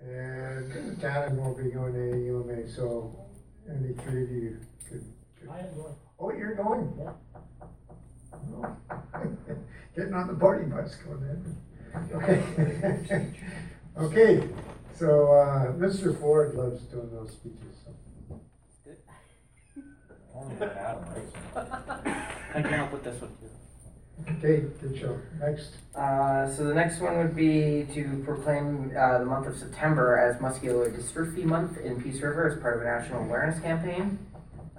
And 0.00 0.96
Tannen 0.98 1.34
won't 1.36 1.58
be 1.58 1.70
going 1.70 1.92
to 1.92 2.00
AUMA, 2.00 2.66
so 2.74 3.14
any 3.70 3.92
three 3.92 4.22
of 4.24 4.30
you 4.30 4.58
could. 4.88 5.04
could- 5.38 5.50
I 5.50 5.58
am 5.60 5.74
going. 5.76 5.94
Oh, 6.18 6.32
you're 6.32 6.54
going? 6.54 6.90
Yeah. 6.98 7.12
Getting 9.96 10.14
on 10.14 10.26
the 10.28 10.34
party 10.34 10.64
bus 10.64 10.96
going 10.96 11.22
in. 11.22 11.56
Okay. 12.16 12.42
Okay, 13.98 14.48
so, 14.98 15.32
uh, 15.32 15.72
Mr. 15.72 16.18
Ford 16.20 16.54
loves 16.54 16.82
doing 16.84 17.10
those 17.12 17.30
speeches, 17.32 17.76
so. 17.84 17.94
Only 20.34 20.56
an 20.56 20.70
Adam, 20.70 21.04
right? 21.54 22.26
I 22.54 22.62
can 22.62 22.72
help 22.72 22.92
with 22.92 23.04
this 23.04 23.20
one 23.20 23.30
too. 23.40 23.48
Okay, 24.38 24.66
good 24.80 24.98
show. 24.98 25.18
Next. 25.40 25.76
Uh, 25.94 26.48
so 26.50 26.64
the 26.64 26.74
next 26.74 27.00
one 27.00 27.18
would 27.18 27.34
be 27.36 27.86
to 27.94 28.22
proclaim 28.24 28.92
uh, 28.98 29.18
the 29.18 29.24
month 29.24 29.46
of 29.46 29.56
September 29.56 30.16
as 30.18 30.40
Muscular 30.40 30.90
Dystrophy 30.90 31.44
Month 31.44 31.78
in 31.78 32.00
Peace 32.02 32.20
River 32.20 32.48
as 32.48 32.60
part 32.60 32.76
of 32.76 32.82
a 32.82 32.84
national 32.84 33.24
awareness 33.24 33.60
campaign. 33.60 34.18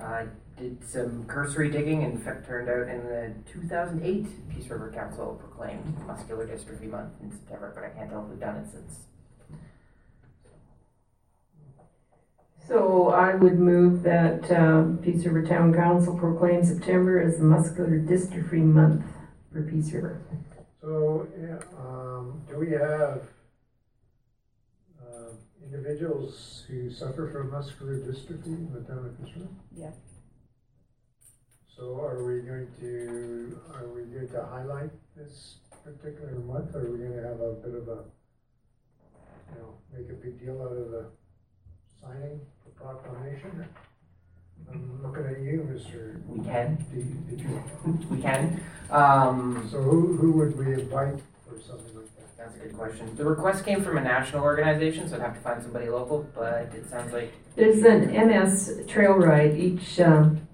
I 0.02 0.26
did 0.58 0.78
some 0.88 1.26
cursory 1.26 1.70
digging 1.72 2.04
and 2.04 2.22
fa- 2.24 2.42
turned 2.46 2.70
out 2.70 2.88
in 2.88 3.04
the 3.06 3.34
2008 3.52 4.50
Peace 4.50 4.70
River 4.70 4.92
Council 4.94 5.38
proclaimed 5.42 5.98
Muscular 6.06 6.46
Dystrophy 6.48 6.90
Month 6.90 7.14
in 7.22 7.32
September, 7.32 7.72
but 7.76 7.84
I 7.84 7.90
can't 7.90 8.10
tell 8.10 8.24
who's 8.24 8.40
done 8.40 8.58
it 8.58 8.68
since. 8.72 9.00
So 12.70 13.10
I 13.10 13.34
would 13.34 13.60
move 13.60 14.04
that 14.04 14.52
um, 14.52 15.00
Peace 15.00 15.26
River 15.26 15.44
Town 15.44 15.74
Council 15.74 16.16
proclaim 16.16 16.64
September 16.64 17.20
as 17.20 17.40
the 17.40 17.44
Muscular 17.44 18.00
Dystrophy 18.00 18.62
Month 18.62 19.04
for 19.52 19.64
Peace 19.64 19.92
River. 19.92 20.22
So, 20.80 21.28
yeah, 21.36 21.58
um, 21.80 22.44
do 22.48 22.60
we 22.60 22.70
have, 22.74 23.24
um, 25.02 25.40
individuals 25.64 26.64
who 26.68 26.92
suffer 26.92 27.32
from 27.32 27.50
muscular 27.50 28.02
dystrophy 28.02 28.46
in 28.46 28.72
the 28.72 28.82
town 28.82 29.04
of 29.04 29.18
Fitzroy? 29.18 29.48
Yeah. 29.76 29.90
So 31.76 32.00
are 32.00 32.24
we 32.24 32.42
going 32.42 32.68
to, 32.82 33.60
are 33.74 33.88
we 33.88 34.04
going 34.04 34.30
to 34.30 34.46
highlight 34.46 34.92
this 35.18 35.56
particular 35.84 36.38
month, 36.38 36.76
or 36.76 36.86
are 36.86 36.92
we 36.92 37.00
gonna 37.00 37.28
have 37.28 37.42
a 37.42 37.54
bit 37.54 37.74
of 37.74 37.88
a, 37.88 38.04
you 39.50 39.60
know, 39.60 39.80
make 39.92 40.10
a 40.12 40.14
big 40.14 40.40
deal 40.40 40.62
out 40.62 40.78
of 40.78 40.92
the 40.92 41.10
signing 42.02 42.40
for 42.64 42.70
proclamation? 42.84 43.66
I'm 44.72 45.02
looking 45.04 45.26
at 45.26 45.40
you, 45.42 45.68
Mr. 45.72 46.26
We 46.28 46.44
can. 46.46 46.86
Did 46.94 47.30
did 47.30 47.42
you? 47.42 47.64
We 48.10 48.22
can. 48.22 48.62
Um, 48.92 49.68
So 49.72 49.82
who, 49.82 50.16
who 50.18 50.32
would 50.34 50.58
we 50.58 50.74
invite 50.74 51.16
for 51.48 51.60
something 51.60 51.96
like 51.96 52.16
that? 52.18 52.38
That's 52.38 52.56
a 52.56 52.60
good 52.60 52.78
question. 52.78 53.16
The 53.16 53.26
request 53.26 53.66
came 53.66 53.84
from 53.84 53.98
a 53.98 54.02
national 54.02 54.44
organization, 54.44 55.10
so 55.10 55.16
I'd 55.16 55.22
have 55.22 55.34
to 55.36 55.42
find 55.42 55.62
somebody 55.62 55.90
local, 55.90 56.28
but 56.36 56.72
it 56.76 56.88
sounds 56.90 57.12
like. 57.14 57.34
There's 57.56 57.84
an 57.84 58.12
MS 58.12 58.82
trail 58.88 59.14
ride 59.14 59.58
each 59.58 60.00
um, 60.00 60.48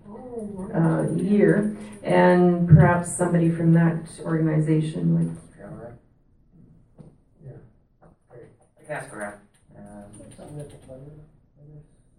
uh, 0.73 1.11
year, 1.13 1.75
and 2.03 2.67
perhaps 2.67 3.15
somebody 3.15 3.49
from 3.51 3.73
that 3.73 4.07
organization 4.21 5.13
would. 5.13 5.37
Trail 5.55 5.69
ride. 5.69 5.93
Yeah. 7.45 7.51
Okay. 8.33 8.45
I 8.79 8.83
can 8.83 8.91
ask 8.91 9.13
around. 9.13 9.39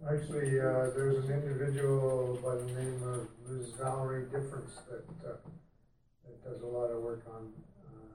Actually, 0.09 0.57
uh, 0.57 0.89
there's 0.95 1.25
an 1.25 1.33
individual 1.33 2.39
by 2.41 2.55
the 2.55 2.79
name 2.79 3.03
of 3.03 3.27
Ms. 3.49 3.71
Valerie 3.77 4.23
Difference 4.25 4.75
that, 4.89 5.03
uh, 5.27 5.33
that 6.23 6.43
does 6.45 6.61
a 6.61 6.65
lot 6.65 6.91
of 6.91 7.01
work 7.01 7.23
on, 7.29 7.51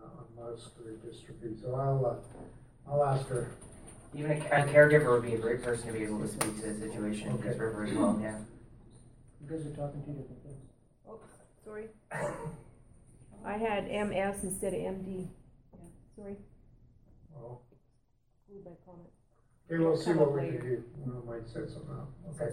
uh, 0.03 0.07
on 0.07 0.53
muscular 0.53 0.93
dystrophy, 1.05 1.61
so 1.61 1.75
I'll, 1.75 2.07
uh, 2.07 2.91
I'll 2.91 3.05
ask 3.05 3.29
her. 3.29 3.51
Even 4.15 4.31
a, 4.31 4.37
a 4.37 4.67
caregiver 4.67 5.13
would 5.13 5.23
be 5.23 5.35
a 5.35 5.39
great 5.39 5.63
person 5.63 5.89
to 5.89 5.93
be 5.93 6.05
able 6.05 6.21
to 6.21 6.29
speak 6.29 6.57
to 6.63 6.73
the 6.73 6.81
situation 6.81 7.29
in 7.29 7.39
Peace 7.39 7.59
River 7.59 7.85
as 7.85 7.93
well, 7.93 8.19
yeah. 8.23 8.39
You 9.43 9.51
guys 9.51 9.67
are 9.67 9.77
talking 9.77 10.03
two 10.03 10.13
different 10.13 10.43
things. 10.45 10.63
Oh, 11.07 11.21
sorry. 11.63 11.89
I 13.45 13.59
had 13.59 13.85
MS 13.85 14.45
instead 14.45 14.73
of 14.73 14.81
MD. 14.81 15.29
Yeah, 15.75 15.89
sorry. 16.17 16.37
Oh. 17.37 17.59
Include 18.49 18.65
my 18.65 18.73
comment. 18.87 19.12
Okay, 19.73 19.83
we'll 19.83 19.97
see 19.97 20.13
what 20.13 20.33
we 20.35 20.41
can 20.41 20.51
later. 20.51 20.77
do, 20.77 20.85
we 21.07 21.33
might 21.33 21.49
set 21.49 21.67
something 21.71 21.95
up, 21.95 22.11
okay. 22.35 22.53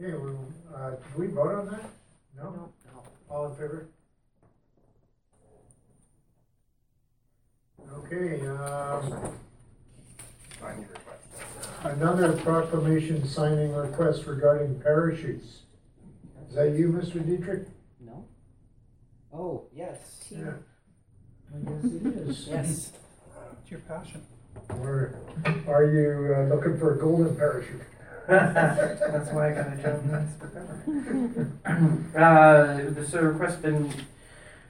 Okay, 0.00 0.16
well, 0.16 0.48
uh, 0.74 0.90
did 0.92 1.14
we 1.18 1.26
vote 1.26 1.54
on 1.56 1.66
that? 1.72 1.90
No? 2.34 2.72
All 3.28 3.48
in 3.48 3.54
favor? 3.54 3.88
Okay, 7.92 8.46
um, 8.46 9.38
another 11.82 12.32
proclamation 12.32 13.28
signing 13.28 13.74
request 13.74 14.24
regarding 14.24 14.80
parachutes. 14.80 15.64
Is 16.48 16.54
that 16.54 16.70
you, 16.70 16.88
Mr. 16.92 17.22
Dietrich? 17.24 17.68
No? 18.00 18.24
Oh, 19.34 19.66
yes. 19.76 20.28
Yeah. 20.30 20.52
I 21.54 21.58
guess 21.58 21.84
it 21.84 22.06
is. 22.06 22.48
Yes. 22.48 22.92
It's 23.60 23.70
your 23.70 23.80
passion. 23.80 24.22
Or 24.68 25.14
are 25.68 25.84
you 25.84 26.34
uh, 26.36 26.54
looking 26.54 26.78
for 26.78 26.94
a 26.94 26.98
golden 26.98 27.36
parachute? 27.36 27.82
That's 28.28 29.30
why 29.32 29.50
I 29.50 29.54
got 29.54 29.72
a 29.72 29.82
job 29.82 30.04
next 30.06 30.40
September. 30.40 31.50
Uh, 32.16 32.90
this 32.90 33.14
uh, 33.14 33.22
request 33.22 33.60
been 33.60 33.92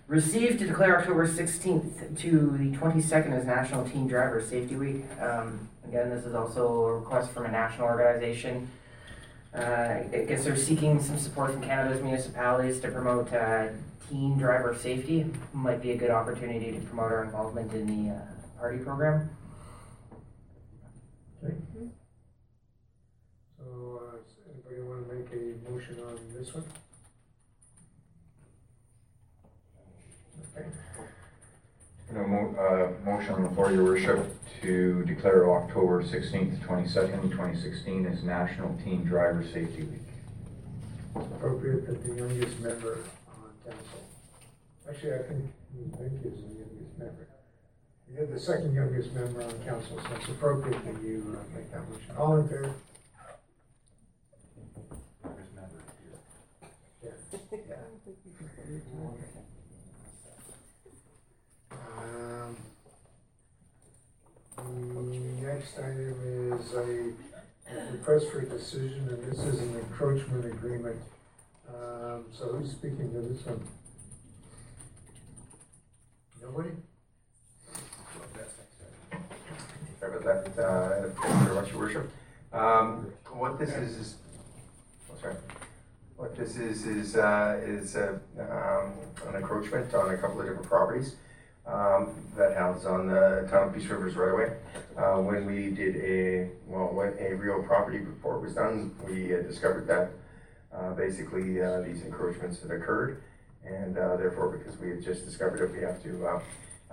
received 0.09 0.59
to 0.59 0.67
declare 0.67 0.99
October 0.99 1.27
sixteenth 1.29 2.19
to 2.19 2.57
the 2.59 2.77
twenty-second 2.77 3.33
as 3.33 3.45
National 3.47 3.89
Teen 3.89 4.09
Driver 4.09 4.43
Safety 4.43 4.75
Week. 4.75 5.05
Um, 5.21 5.69
again, 5.87 6.11
this 6.11 6.25
is 6.25 6.35
also 6.35 6.67
a 6.85 6.99
request 6.99 7.31
from 7.33 7.45
a 7.47 7.51
national 7.51 7.87
organization. 7.87 8.69
Uh, 9.55 9.61
I 10.13 10.25
guess 10.29 10.45
they're 10.45 10.57
seeking 10.57 11.01
some 11.01 11.17
support 11.17 11.53
from 11.53 11.63
Canada's 11.63 12.03
municipalities 12.03 12.81
to 12.81 12.89
promote, 12.91 13.33
uh, 13.33 13.69
teen 14.11 14.37
driver 14.37 14.77
safety. 14.77 15.27
Might 15.53 15.81
be 15.81 15.93
a 15.93 15.97
good 15.97 16.11
opportunity 16.11 16.73
to 16.73 16.81
promote 16.81 17.13
our 17.13 17.23
involvement 17.25 17.73
in 17.73 17.87
the, 17.87 18.15
uh, 18.15 18.19
party 18.59 18.79
program. 18.79 19.31
Okay. 21.45 21.55
So, 23.59 24.01
uh, 24.03 24.17
does 24.17 24.37
anybody 24.51 24.81
want 24.89 25.09
to 25.09 25.15
make 25.15 25.29
a 25.33 25.71
motion 25.71 25.99
on 26.01 26.19
this 26.37 26.55
one? 26.55 26.65
Okay. 30.57 30.67
No 32.13 32.27
mo- 32.27 32.55
uh, 32.59 33.05
motion 33.05 33.35
on 33.35 33.43
the 33.43 33.51
floor, 33.51 33.73
your 33.73 33.85
worship, 33.85 34.27
to 34.63 35.05
declare 35.05 35.51
October 35.51 36.05
sixteenth, 36.05 36.63
twenty-second, 36.63 37.31
twenty 37.33 37.59
sixteen 37.61 38.07
as 38.07 38.23
National 38.23 38.75
Teen 38.85 39.05
Driver 39.05 39.43
Safety 39.45 39.83
Week. 39.83 40.01
It's 41.17 41.27
appropriate 41.27 41.87
that 41.87 42.03
the 42.05 42.15
youngest 42.15 42.59
member 42.61 42.99
on 43.29 43.51
council, 43.65 44.01
actually, 44.89 45.15
I 45.15 45.19
think 45.19 45.45
Mink 45.75 46.25
is 46.25 46.33
the 46.41 46.55
youngest 46.59 46.99
member. 46.99 47.27
You're 48.15 48.27
the 48.27 48.39
second 48.39 48.73
youngest 48.73 49.13
member 49.13 49.43
on 49.43 49.51
council, 49.65 49.99
so 49.99 50.15
it's 50.15 50.29
appropriate 50.29 50.85
that 50.85 51.03
you 51.03 51.37
uh, 51.37 51.57
make 51.57 51.69
that 51.73 51.89
motion. 51.91 52.17
All 52.17 52.37
in 52.37 52.49
favor? 52.49 52.75
Um, 61.73 62.57
The 64.57 65.43
next 65.43 65.79
item 65.79 66.53
is 66.53 66.73
a 66.75 67.13
request 67.93 68.27
for 68.31 68.41
a 68.41 68.49
decision, 68.49 69.09
and 69.09 69.25
this 69.25 69.41
is 69.41 69.61
an 69.61 69.77
encroachment 69.77 70.45
agreement. 70.45 71.01
Um, 71.69 72.27
so 72.33 72.53
who's 72.53 72.71
speaking 72.71 73.13
to 73.13 73.21
this 73.23 73.45
one? 73.45 73.67
Nobody? 76.41 76.71
About 80.05 80.23
that, 80.55 80.63
uh, 80.63 81.09
very 81.45 81.55
much, 81.55 81.71
your 81.71 81.79
worship. 81.79 82.11
Um, 82.53 83.11
what 83.33 83.59
this 83.59 83.71
is, 83.71 83.97
is, 83.97 84.15
oh, 85.11 85.15
sorry. 85.19 85.35
What 86.17 86.37
this 86.37 86.57
is, 86.57 86.87
is, 86.87 87.17
uh, 87.17 87.59
is, 87.65 87.97
um, 87.97 88.93
an 89.27 89.37
encroachment 89.37 89.95
on 89.95 90.13
a 90.13 90.19
couple 90.19 90.41
of 90.41 90.47
different 90.47 90.69
properties, 90.69 91.17
um, 91.67 92.15
that 92.37 92.55
house 92.55 92.85
on 92.85 93.09
the 93.09 93.49
town 93.51 93.69
of 93.69 93.75
Peace 93.75 93.87
Rivers 93.87 94.15
right 94.15 94.33
away. 94.33 94.57
Uh, 94.97 95.23
when 95.23 95.47
we 95.47 95.71
did 95.71 95.97
a, 95.97 96.51
well, 96.67 96.93
when 96.93 97.15
a 97.19 97.35
real 97.35 97.63
property 97.63 97.99
report 97.99 98.43
was 98.43 98.55
done, 98.55 98.95
we 99.07 99.29
discovered 99.29 99.87
that, 99.87 100.11
uh, 100.77 100.93
basically, 100.93 101.63
uh, 101.63 101.81
these 101.81 102.03
encroachments 102.03 102.61
had 102.61 102.71
occurred. 102.71 103.23
And, 103.65 103.97
uh, 103.97 104.17
therefore, 104.19 104.51
because 104.59 104.79
we 104.79 104.91
had 104.91 105.03
just 105.03 105.25
discovered 105.25 105.65
it, 105.65 105.73
we 105.73 105.81
have 105.81 106.03
to, 106.03 106.41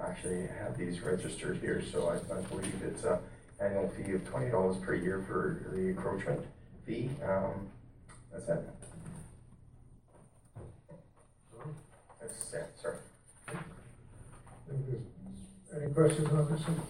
actually 0.08 0.48
have 0.60 0.78
these 0.78 1.02
registered 1.02 1.58
here, 1.58 1.82
so 1.92 2.08
I, 2.10 2.16
I 2.38 2.42
believe 2.42 2.82
it's 2.86 3.04
a 3.04 3.20
annual 3.60 3.90
fee 3.90 4.14
of 4.14 4.28
twenty 4.28 4.50
dollars 4.50 4.78
per 4.78 4.96
year 4.96 5.24
for 5.28 5.68
the 5.74 5.90
encroachment 5.90 6.42
fee, 6.86 7.10
um, 7.24 7.68
that's 8.32 8.48
it. 8.50 8.70
That's, 12.20 12.54
yeah, 12.54 12.64
sorry. 12.82 12.98
Any 15.76 15.94
questions 15.94 16.28
on 16.30 16.52
this 16.52 16.62
one? 16.68 16.82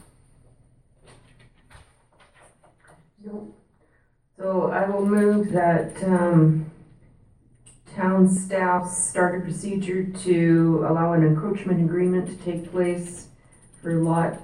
No. 3.26 3.54
So 4.38 4.72
I 4.72 4.90
will 4.90 5.06
move 5.06 5.52
that, 5.52 6.02
um, 6.04 6.72
town 7.96 8.30
staff 8.30 8.90
start 8.90 9.42
a 9.42 9.44
procedure 9.44 10.04
to 10.04 10.86
allow 10.88 11.14
an 11.14 11.24
encroachment 11.24 11.82
agreement 11.82 12.28
to 12.28 12.36
take 12.46 12.72
place 12.72 13.28
for 13.82 13.94
lot 13.96 14.40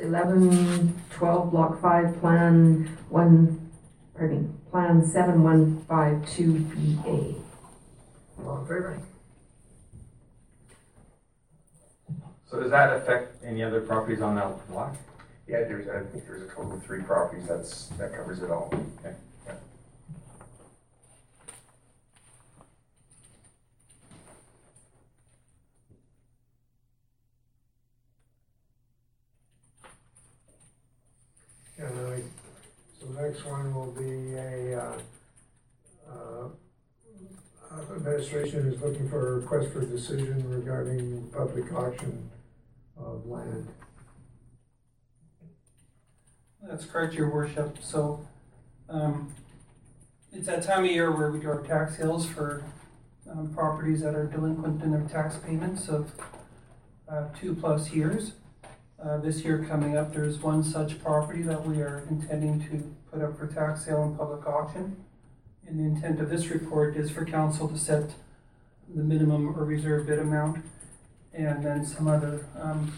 eleven, 0.00 1.00
twelve, 1.10 1.50
block 1.50 1.80
five, 1.80 2.18
plan 2.20 2.96
one, 3.08 3.70
pardon 4.16 4.42
me, 4.42 4.48
plan 4.70 5.04
seven 5.04 5.42
one 5.42 5.84
five 5.88 6.28
two 6.30 6.58
B 6.60 6.98
A. 7.06 7.34
All 8.42 8.58
in 8.58 8.66
favor? 8.66 8.98
So 12.50 12.60
does 12.60 12.70
that 12.70 12.96
affect 12.96 13.44
any 13.44 13.62
other 13.62 13.80
properties 13.80 14.20
on 14.20 14.34
that 14.36 14.68
block? 14.68 14.96
Yeah, 15.48 15.60
there's, 15.60 15.88
I 15.88 16.10
think 16.10 16.26
there's 16.26 16.42
a 16.42 16.54
total 16.54 16.74
of 16.74 16.84
three 16.84 17.02
properties, 17.02 17.46
that's, 17.46 17.86
that 17.98 18.14
covers 18.14 18.42
it 18.42 18.50
all. 18.50 18.72
Okay. 19.00 19.14
Yeah. 19.46 19.54
Uh, 31.84 32.16
so 33.00 33.06
that 33.14 33.21
next 33.32 33.46
one 33.46 33.74
will 33.74 33.92
be 33.92 34.34
a, 34.34 34.78
uh, 34.78 34.98
uh, 36.06 36.48
uh, 37.70 37.94
administration 37.96 38.66
is 38.66 38.78
looking 38.82 39.08
for 39.08 39.28
a 39.28 39.40
request 39.40 39.72
for 39.72 39.80
decision 39.86 40.46
regarding 40.50 41.30
public 41.30 41.72
auction 41.72 42.30
of 42.94 43.24
land. 43.24 43.68
That's 46.62 46.84
correct, 46.84 47.14
your 47.14 47.30
worship. 47.30 47.78
So, 47.80 48.20
um, 48.90 49.34
it's 50.30 50.46
that 50.46 50.62
time 50.62 50.84
of 50.84 50.90
year 50.90 51.10
where 51.10 51.30
we 51.30 51.40
do 51.40 51.48
our 51.48 51.62
tax 51.62 51.96
sales 51.96 52.26
for, 52.26 52.62
um, 53.30 53.54
properties 53.54 54.02
that 54.02 54.14
are 54.14 54.26
delinquent 54.26 54.82
in 54.82 54.90
their 54.90 55.08
tax 55.08 55.36
payments 55.36 55.88
of, 55.88 56.12
uh, 57.08 57.28
two 57.40 57.54
plus 57.54 57.92
years. 57.92 58.32
Uh, 59.02 59.16
this 59.16 59.40
year 59.42 59.64
coming 59.64 59.96
up, 59.96 60.12
there's 60.12 60.38
one 60.38 60.62
such 60.62 61.02
property 61.02 61.40
that 61.40 61.66
we 61.66 61.80
are 61.80 62.04
intending 62.10 62.60
to 62.68 62.94
put 63.12 63.22
up 63.22 63.38
for 63.38 63.46
tax 63.46 63.84
sale 63.84 64.02
and 64.02 64.16
public 64.16 64.46
auction. 64.46 64.96
And 65.66 65.78
the 65.78 65.84
intent 65.84 66.20
of 66.20 66.30
this 66.30 66.48
report 66.48 66.96
is 66.96 67.10
for 67.10 67.24
council 67.24 67.68
to 67.68 67.78
set 67.78 68.14
the 68.94 69.02
minimum 69.02 69.54
or 69.56 69.64
reserve 69.64 70.06
bid 70.06 70.18
amount 70.18 70.64
and 71.34 71.64
then 71.64 71.84
some 71.84 72.08
other, 72.08 72.46
um, 72.60 72.92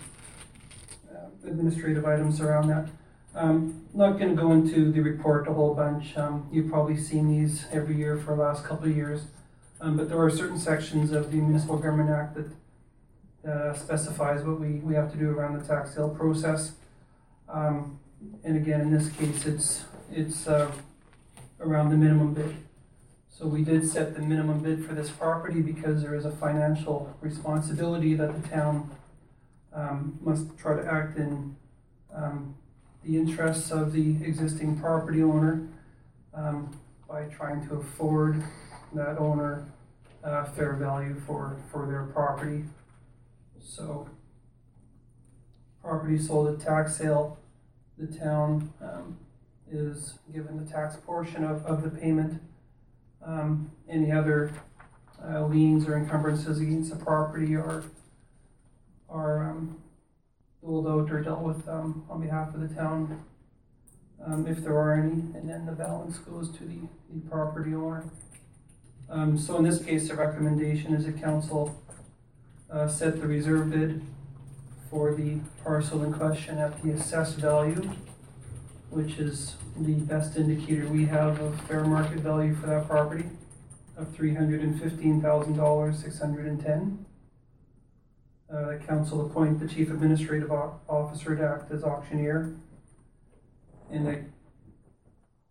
uh, 1.13 1.49
administrative 1.49 2.05
items 2.05 2.41
around 2.41 2.69
that. 2.69 2.89
Um, 3.35 3.83
not 3.93 4.19
going 4.19 4.35
to 4.35 4.41
go 4.41 4.53
into 4.53 4.93
the 4.93 5.01
report 5.01 5.49
a 5.49 5.53
whole 5.53 5.75
bunch. 5.75 6.17
Um, 6.17 6.49
you've 6.53 6.69
probably 6.69 6.97
seen 6.97 7.29
these 7.29 7.67
every 7.73 7.97
year 7.97 8.17
for 8.17 8.37
the 8.37 8.43
last 8.43 8.65
couple 8.65 8.89
of 8.89 8.97
years. 8.97 9.27
Um, 9.81 9.97
but 9.97 10.09
there 10.09 10.21
are 10.21 10.31
certain 10.31 10.59
sections 10.59 11.13
of 11.13 11.31
the 11.31 11.39
Municipal 11.39 11.77
Government 11.77 12.11
Act 12.11 12.37
that 12.37 13.51
uh, 13.51 13.75
specifies 13.75 14.45
what 14.45 14.61
we, 14.61 14.77
we 14.77 14.95
have 14.95 15.11
to 15.13 15.19
do 15.19 15.31
around 15.31 15.59
the 15.59 15.67
tax 15.67 15.95
sale 15.95 16.09
process. 16.09 16.73
Um, 17.49 17.99
and 18.45 18.57
again, 18.57 18.81
in 18.81 18.91
this 18.93 19.11
case, 19.11 19.47
it's 19.47 19.85
it's 20.15 20.47
uh, 20.47 20.71
around 21.61 21.91
the 21.91 21.97
minimum 21.97 22.35
bid. 22.35 22.57
So 23.29 23.47
we 23.47 23.65
did 23.65 23.89
set 23.89 24.15
the 24.15 24.23
minimum 24.23 24.61
bid 24.61 24.85
for 24.85 24.95
this 24.95 25.11
property 25.11 25.61
because 25.61 26.03
there 26.03 26.15
is 26.15 26.25
a 26.25 26.31
financial 26.31 27.17
responsibility 27.21 28.15
that 28.15 28.41
the 28.41 28.49
town 28.49 28.91
um, 29.75 30.19
must 30.21 30.57
try 30.57 30.77
to 30.77 30.87
act 30.87 31.17
in 31.17 31.57
um, 32.15 32.55
the 33.03 33.17
interests 33.17 33.73
of 33.73 33.93
the 33.93 34.25
existing 34.25 34.79
property 34.79 35.23
owner 35.23 35.67
um, 36.33 36.79
by 37.09 37.25
trying 37.25 37.67
to 37.69 37.75
afford 37.75 38.43
that 38.93 39.19
owner 39.19 39.67
uh, 40.23 40.45
fair 40.45 40.75
value 40.75 41.21
for, 41.27 41.57
for 41.73 41.87
their 41.87 42.05
property. 42.05 42.65
So, 43.61 44.09
property 45.83 46.19
sold 46.19 46.55
at 46.55 46.65
tax 46.65 46.97
sale, 46.97 47.39
the 47.99 48.07
town 48.07 48.73
um, 48.81 49.19
is 49.75 50.19
given 50.33 50.65
the 50.65 50.71
tax 50.71 50.97
portion 50.97 51.45
of, 51.45 51.65
of 51.67 51.83
the 51.83 51.91
payment. 51.91 52.41
Um, 53.25 53.71
any 53.89 54.13
other 54.13 54.53
uh, 55.27 55.45
liens 55.47 55.89
or 55.89 55.97
encumbrances 55.97 56.61
against 56.61 56.91
the 56.91 56.97
property 56.97 57.55
are, 57.55 57.85
are 59.09 59.51
um, 59.51 59.79
out 60.67 61.11
or 61.11 61.23
dealt 61.23 61.41
with 61.41 61.69
um, 61.69 62.05
on 62.09 62.21
behalf 62.21 62.55
of 62.55 62.61
the 62.61 62.75
town, 62.75 63.23
um, 64.25 64.47
if 64.47 64.63
there 64.63 64.77
are 64.77 64.95
any, 64.95 65.13
and 65.13 65.49
then 65.49 65.67
the 65.67 65.73
balance 65.73 66.19
goes 66.19 66.51
to 66.51 66.65
the, 66.65 66.79
the 67.13 67.21
property 67.29 67.75
owner. 67.75 68.05
Um, 69.11 69.39
so 69.39 69.57
in 69.57 69.65
this 69.65 69.83
case, 69.85 70.09
the 70.09 70.15
recommendation 70.15 70.95
is 70.95 71.05
that 71.05 71.21
council 71.21 71.83
uh, 72.71 72.89
set 72.89 73.21
the 73.21 73.27
reserve 73.27 73.71
bid 73.71 74.03
for 74.91 75.15
the 75.15 75.39
parcel 75.63 76.03
in 76.03 76.13
question 76.13 76.59
at 76.59 76.83
the 76.83 76.93
assessed 76.93 77.37
value, 77.37 77.91
which 78.95 79.19
is 79.19 79.57
the 79.77 79.95
best 79.95 80.37
indicator 80.37 80.87
we 80.87 81.05
have 81.07 81.41
of 81.41 81.61
fair 81.63 81.85
market 81.85 82.19
value 82.19 82.55
for 82.55 82.69
that 82.69 82.89
property 82.89 83.25
of 83.97 84.15
three 84.15 84.35
hundred 84.35 84.61
and 84.61 84.81
fifteen 84.81 85.21
thousand 85.21 85.57
dollars. 85.57 86.05
Uh, 88.53 88.67
the 88.69 88.81
council 88.87 89.27
appoint 89.27 89.59
the 89.59 89.67
chief 89.67 89.91
administrative 89.91 90.51
officer 90.89 91.35
to 91.35 91.43
act 91.43 91.73
as 91.73 91.83
auctioneer. 91.83 92.55
And 93.91 94.07
the 94.07 94.25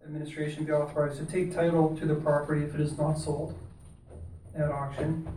administration 0.05 0.63
be 0.63 0.71
authorized 0.71 1.19
to 1.19 1.25
take 1.25 1.53
title 1.53 1.95
to 1.97 2.05
the 2.05 2.15
property 2.15 2.63
if 2.63 2.73
it 2.75 2.81
is 2.81 2.97
not 2.97 3.19
sold 3.19 3.57
at 4.55 4.71
auction. 4.71 5.27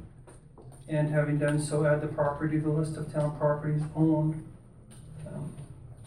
And 0.88 1.10
having 1.10 1.38
done 1.38 1.60
so, 1.60 1.84
add 1.84 2.00
the 2.02 2.06
property 2.06 2.58
to 2.58 2.62
the 2.62 2.70
list 2.70 2.96
of 2.96 3.12
town 3.12 3.36
properties 3.36 3.82
owned 3.96 4.44
um, 5.26 5.52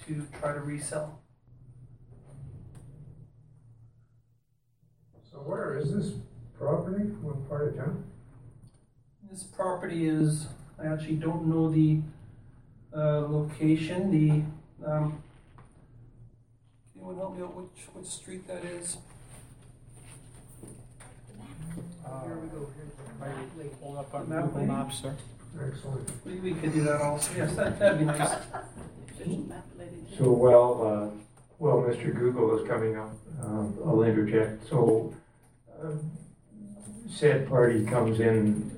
to 0.07 0.25
try 0.39 0.53
to 0.53 0.61
resell. 0.61 1.18
So 5.39 5.45
where 5.49 5.77
is 5.77 5.93
this 5.93 6.13
property? 6.57 7.03
What 7.21 7.47
part 7.47 7.69
of 7.69 7.77
town? 7.77 8.03
This 9.31 9.43
property 9.43 10.07
is, 10.07 10.47
I 10.81 10.87
actually 10.87 11.15
don't 11.15 11.47
know 11.47 11.69
the 11.69 12.01
uh, 12.93 13.21
location, 13.21 14.11
the, 14.11 14.85
um, 14.85 15.23
anyone 16.95 17.15
help 17.15 17.37
me 17.37 17.43
out 17.43 17.55
which, 17.55 17.85
which 17.93 18.05
street 18.05 18.47
that 18.47 18.65
is? 18.65 18.97
Here 22.25 22.35
we 22.35 22.49
go. 22.49 22.67
Hold 23.81 23.97
up 23.97 24.13
on 24.13 24.29
Map 24.29 24.45
Google 24.45 24.59
maybe? 24.59 24.71
Maps, 24.71 24.99
sir. 24.99 25.15
Excellent. 25.55 26.25
We, 26.25 26.33
we 26.35 26.53
could 26.53 26.73
do 26.73 26.83
that 26.83 27.01
also, 27.01 27.31
yes, 27.37 27.55
that, 27.55 27.79
that'd 27.79 27.99
be 27.99 28.05
nice. 28.05 28.29
So 30.17 30.31
while, 30.31 30.81
uh, 30.85 31.19
while 31.59 31.77
Mr. 31.77 32.13
Google 32.13 32.59
is 32.59 32.67
coming 32.67 32.97
up, 32.97 33.13
um, 33.41 33.77
I'll 33.85 34.03
interject. 34.03 34.67
So, 34.67 35.13
said 37.09 37.47
party 37.47 37.85
comes 37.85 38.19
in 38.19 38.71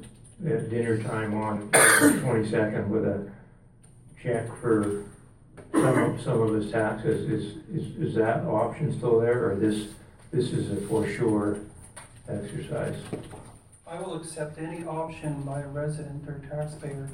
at 0.46 0.70
dinner 0.70 1.02
time 1.04 1.34
on 1.36 1.70
the 1.72 2.20
twenty-second 2.24 2.90
with 2.90 3.06
a 3.06 3.30
check 4.22 4.48
for 4.60 5.04
some 5.74 5.98
of, 5.98 6.22
some 6.22 6.42
of 6.42 6.54
his 6.54 6.72
taxes. 6.72 7.30
Is, 7.30 7.58
is, 7.70 7.96
is 7.98 8.16
that 8.16 8.44
option 8.46 8.96
still 8.98 9.20
there, 9.20 9.52
or 9.52 9.56
this, 9.56 9.90
this 10.32 10.52
is 10.52 10.72
a 10.72 10.88
for 10.88 11.08
sure 11.08 11.60
exercise? 12.28 12.96
I 13.88 14.00
will 14.00 14.16
accept 14.16 14.58
any 14.58 14.86
option 14.86 15.42
by 15.42 15.62
a 15.62 15.68
resident 15.68 16.28
or 16.28 16.42
taxpayer, 16.50 17.10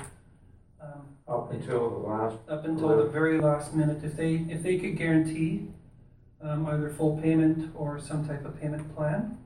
um, 0.82 1.02
Up 1.28 1.52
until 1.52 1.90
the 1.90 2.08
last. 2.08 2.38
up 2.48 2.66
until 2.66 2.98
the 2.98 3.10
very 3.10 3.40
last 3.42 3.74
minute. 3.74 4.04
If 4.04 4.16
they, 4.16 4.36
if 4.36 4.62
they 4.62 4.78
could 4.78 4.96
guarantee, 4.98 5.68
um, 6.42 6.68
either 6.68 6.90
full 6.92 7.18
payment 7.20 7.72
or 7.76 8.00
some 8.00 8.28
type 8.28 8.46
of 8.46 8.60
payment 8.62 8.96
plan, 8.96 9.38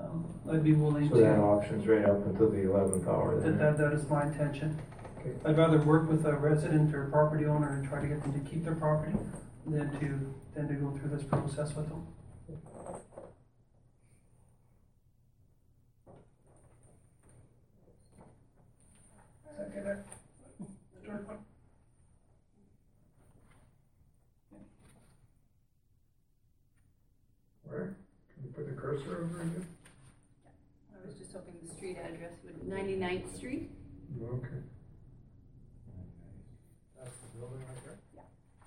um, 0.00 0.24
I'd 0.50 0.64
be 0.64 0.72
willing 0.72 1.08
to. 1.08 1.14
So 1.14 1.20
that 1.20 1.38
option's 1.38 1.86
right 1.86 2.04
up 2.04 2.24
until 2.26 2.50
the 2.50 2.62
eleventh 2.70 3.06
hour 3.06 3.38
then? 3.40 3.58
That, 3.58 3.76
that, 3.76 3.90
that 3.90 3.92
is 3.92 4.08
my 4.08 4.24
intention. 4.24 4.78
Okay. 5.20 5.32
I'd 5.44 5.56
rather 5.58 5.78
work 5.78 6.08
with 6.08 6.24
a 6.24 6.34
resident 6.34 6.94
or 6.94 7.06
property 7.10 7.44
owner 7.46 7.76
and 7.76 7.86
try 7.88 8.00
to 8.00 8.06
get 8.06 8.22
them 8.22 8.32
to 8.32 8.50
keep 8.50 8.64
their 8.64 8.74
property 8.74 9.12
than 9.66 9.90
to, 10.00 10.34
than 10.54 10.68
to 10.68 10.74
go 10.74 10.90
through 10.96 11.10
this 11.16 11.24
process 11.24 11.74
with 11.74 11.88
them. 11.88 12.06
Second 19.58 19.86
it. 19.86 19.98
Third 21.06 21.26
one. 21.26 21.38
Where? 27.64 27.96
Can 28.34 28.44
you 28.44 28.50
put 28.50 28.66
the 28.66 28.80
cursor 28.80 29.24
over 29.24 29.42
again? 29.42 29.66
I 30.94 31.06
was 31.06 31.16
just 31.16 31.32
hoping 31.32 31.54
the 31.62 31.68
street 31.74 31.98
address 31.98 32.32
would, 32.44 32.66
99th 32.90 33.36
Street? 33.36 33.70
Okay. 34.22 34.48
That's 36.98 37.16
the 37.18 37.38
building 37.38 37.58
right 37.68 37.84
there? 37.84 37.98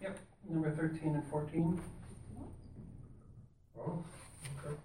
Yep, 0.02 0.20
number 0.50 0.72
thirteen 0.72 1.16
and 1.16 1.24
fourteen. 1.28 1.82
Oh, 3.78 4.04
okay. 4.66 4.76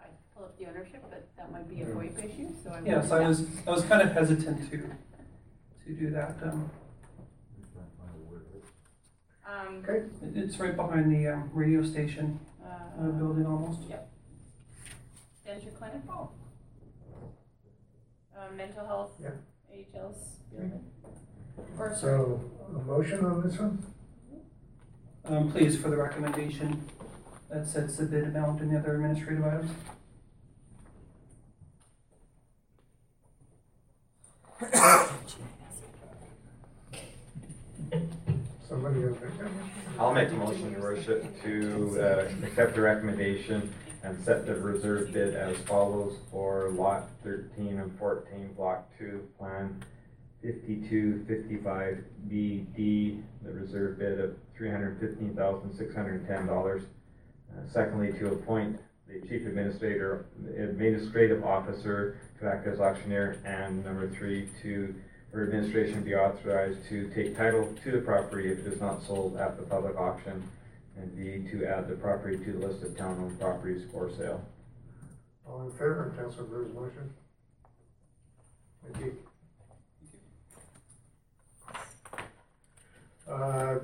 I 0.00 0.06
pull 0.34 0.44
up 0.44 0.58
the 0.58 0.66
ownership, 0.66 1.02
but 1.10 1.28
that 1.36 1.52
might 1.52 1.68
be 1.68 1.82
a 1.82 1.86
FOIP 1.86 2.18
issue, 2.18 2.48
so 2.64 2.70
I. 2.70 2.80
Yes, 2.84 3.10
I 3.10 3.26
was, 3.28 3.46
I 3.66 3.70
was 3.70 3.84
kind 3.84 4.02
of 4.02 4.12
hesitant 4.12 4.70
to, 4.70 4.78
to 4.78 5.94
do 5.94 6.10
that, 6.10 6.36
um, 6.42 6.70
Um, 9.46 9.84
it- 9.88 10.12
it's 10.36 10.58
right 10.60 10.76
behind 10.76 11.10
the, 11.12 11.26
um, 11.28 11.50
radio 11.52 11.82
station, 11.82 12.38
uh, 12.64 12.68
uh, 13.00 13.08
building 13.12 13.44
almost. 13.46 13.80
Yep. 13.88 14.08
Denture 15.50 15.76
Clinic? 15.76 16.02
Oh. 16.08 16.30
Um, 18.38 18.56
mental 18.56 18.86
health? 18.86 19.10
Yeah. 19.20 19.30
AHL's 19.68 20.38
building? 20.52 20.84
Or, 21.76 21.92
So, 21.94 22.40
a 22.68 22.78
motion 22.78 23.24
on 23.24 23.42
this 23.42 23.58
one? 23.58 23.84
Um, 25.24 25.50
please, 25.50 25.76
for 25.76 25.90
the 25.90 25.96
recommendation 25.96 26.86
that 27.50 27.66
sets 27.66 27.96
the 27.96 28.04
bid 28.04 28.24
amount 28.24 28.60
and 28.60 28.70
the 28.70 28.78
other 28.78 28.94
administrative 28.94 29.44
items. 29.44 29.70
Somebody 38.68 39.00
will 39.00 39.10
make 39.10 39.20
that? 39.38 39.50
I'll 39.98 40.14
make 40.14 40.30
a 40.30 40.34
motion, 40.34 40.70
your 40.70 40.80
worship, 40.80 41.42
to 41.42 41.98
uh, 42.00 42.46
accept 42.46 42.76
the 42.76 42.82
recommendation 42.82 43.72
and 44.02 44.22
set 44.24 44.46
the 44.46 44.54
reserve 44.54 45.12
bid 45.12 45.34
as 45.34 45.56
follows 45.58 46.16
for 46.30 46.70
lot 46.70 47.08
thirteen 47.22 47.78
and 47.80 47.98
fourteen, 47.98 48.52
block 48.54 48.88
two, 48.98 49.28
plan 49.38 49.82
fifty-two, 50.42 51.24
fifty-five 51.28 52.02
B 52.28 52.66
D, 52.76 53.20
the 53.42 53.52
reserve 53.52 53.98
bid 53.98 54.20
of 54.20 54.36
three 54.56 54.70
hundred 54.70 54.98
fifteen 55.00 55.34
thousand, 55.34 55.74
six 55.76 55.94
hundred 55.94 56.20
and 56.20 56.28
ten 56.28 56.46
dollars. 56.46 56.82
Uh, 57.52 57.60
Secondly, 57.72 58.12
to 58.18 58.28
appoint 58.32 58.78
the 59.08 59.20
chief 59.28 59.46
administrator, 59.46 60.26
administrative 60.56 61.44
officer 61.44 62.16
to 62.40 62.46
act 62.46 62.66
as 62.66 62.80
auctioneer, 62.80 63.38
and 63.44 63.84
number 63.84 64.08
three, 64.08 64.48
to, 64.62 64.94
for 65.32 65.42
administration 65.42 66.02
be 66.02 66.14
authorized 66.14 66.78
to 66.88 67.10
take 67.10 67.36
title 67.36 67.74
to 67.82 67.90
the 67.90 67.98
property 67.98 68.50
if 68.52 68.60
it 68.60 68.66
is 68.72 68.80
not 68.80 69.02
sold 69.02 69.36
at 69.36 69.56
the 69.56 69.64
public 69.64 69.96
auction, 69.96 70.42
and 70.96 71.16
B, 71.16 71.50
to 71.50 71.66
add 71.66 71.88
the 71.88 71.96
property 71.96 72.36
to 72.44 72.52
the 72.52 72.66
list 72.66 72.82
of 72.82 72.96
town-owned 72.96 73.38
properties 73.38 73.82
for 73.90 74.10
sale. 74.10 74.44
All 75.46 75.62
in 75.62 75.70
favor 75.72 76.06
of 76.08 76.16
Councilor 76.16 76.44
Bird's 76.44 76.74
motion? 76.74 77.14
Thank 78.84 79.04
you. 79.04 79.16
Uh, 83.30 83.78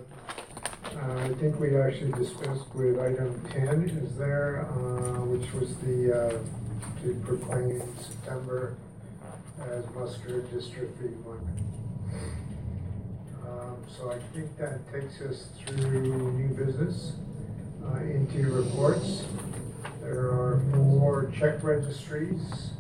I 0.99 1.29
think 1.35 1.61
we 1.61 1.77
actually 1.77 2.13
dispensed 2.13 2.75
with 2.75 2.99
item 2.99 3.41
ten, 3.51 3.85
is 3.85 4.17
there, 4.17 4.67
uh, 4.71 5.25
which 5.25 5.53
was 5.53 5.77
the, 5.79 6.13
uh, 6.13 7.03
to 7.03 7.15
proclaim 7.25 7.83
September 8.01 8.77
as 9.61 9.85
muscular 9.95 10.41
dystrophy 10.43 11.25
month. 11.25 11.43
Um, 12.13 12.46
so 13.89 14.11
I 14.11 14.19
think 14.35 14.57
that 14.59 14.81
takes 14.93 15.21
us 15.21 15.49
through 15.65 16.33
new 16.33 16.55
business, 16.55 17.13
uh, 17.85 17.97
into 17.99 18.51
reports. 18.51 19.25
There 20.01 20.27
are 20.27 20.63
four 20.75 21.33
check 21.39 21.63
registries. 21.63 22.71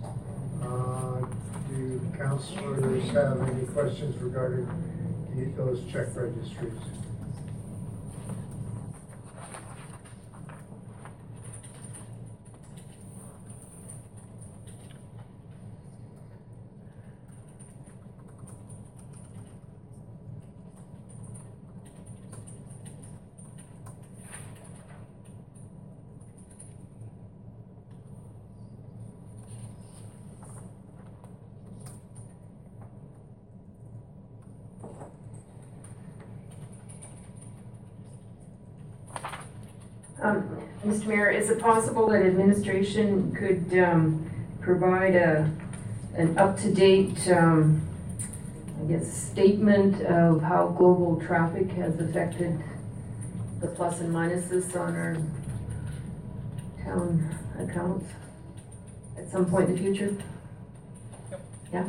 Uh, 0.62 1.24
do 1.68 2.00
councilors 2.16 3.08
have 3.10 3.40
any 3.48 3.66
questions 3.66 4.16
regarding 4.22 4.66
those 5.56 5.82
check 5.92 6.08
registries? 6.14 6.72
Um, 40.22 40.48
Mr. 40.84 40.95
Mayor, 41.06 41.30
is 41.30 41.50
it 41.50 41.60
possible 41.60 42.08
that 42.08 42.22
administration 42.22 43.32
could, 43.34 43.78
um, 43.78 44.30
provide 44.60 45.14
a, 45.14 45.50
an 46.14 46.36
up-to-date, 46.36 47.28
um, 47.30 47.80
I 48.80 48.84
guess, 48.86 49.12
statement 49.12 50.02
of 50.02 50.42
how 50.42 50.68
global 50.68 51.20
traffic 51.20 51.70
has 51.72 51.98
affected 52.00 52.60
the 53.60 53.68
plus 53.68 54.00
and 54.00 54.12
minuses 54.12 54.74
on 54.74 54.94
our 54.94 55.16
town 56.84 57.38
accounts 57.58 58.06
at 59.16 59.30
some 59.30 59.46
point 59.46 59.68
in 59.68 59.76
the 59.76 59.80
future? 59.80 60.16
Yeah? 61.72 61.88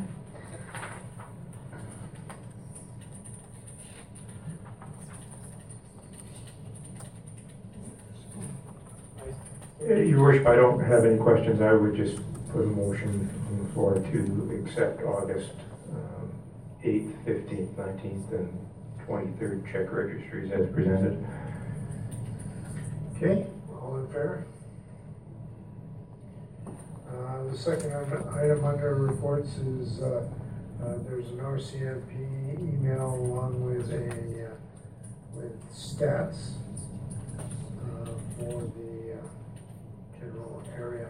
Your 9.88 10.22
worship, 10.22 10.45
I 10.48 10.56
don't 10.56 10.80
have 10.83 11.06
any 11.06 11.17
questions. 11.17 11.61
I 11.61 11.72
would 11.74 11.95
just 11.95 12.17
put 12.51 12.64
a 12.64 12.67
motion 12.67 13.30
on 13.49 13.64
the 13.66 13.74
floor 13.74 13.93
to 13.95 14.61
accept 14.66 15.01
August 15.03 15.51
um, 15.91 16.30
eighth, 16.83 17.14
fifteenth, 17.25 17.77
nineteenth, 17.77 18.30
and 18.33 18.67
twenty-third 19.06 19.64
check 19.72 19.91
registries 19.91 20.51
as 20.51 20.67
presented. 20.74 21.25
Okay, 23.16 23.48
all 23.72 23.98
in 23.98 24.07
favor? 24.07 24.45
Uh, 27.09 27.43
the 27.49 27.57
second 27.57 27.93
item- 27.93 28.66
under 28.66 28.95
reports 28.95 29.56
is, 29.57 30.01
uh, 30.01 30.27
uh, 30.83 30.98
there's 31.07 31.30
an 31.32 31.40
RCMP 31.40 32.59
email 32.59 33.16
along 33.16 33.64
with 33.64 33.90
a, 33.93 34.51
with 35.33 35.56
stats, 35.74 36.51
for 38.38 38.61
the, 38.77 38.86
area. 40.78 41.10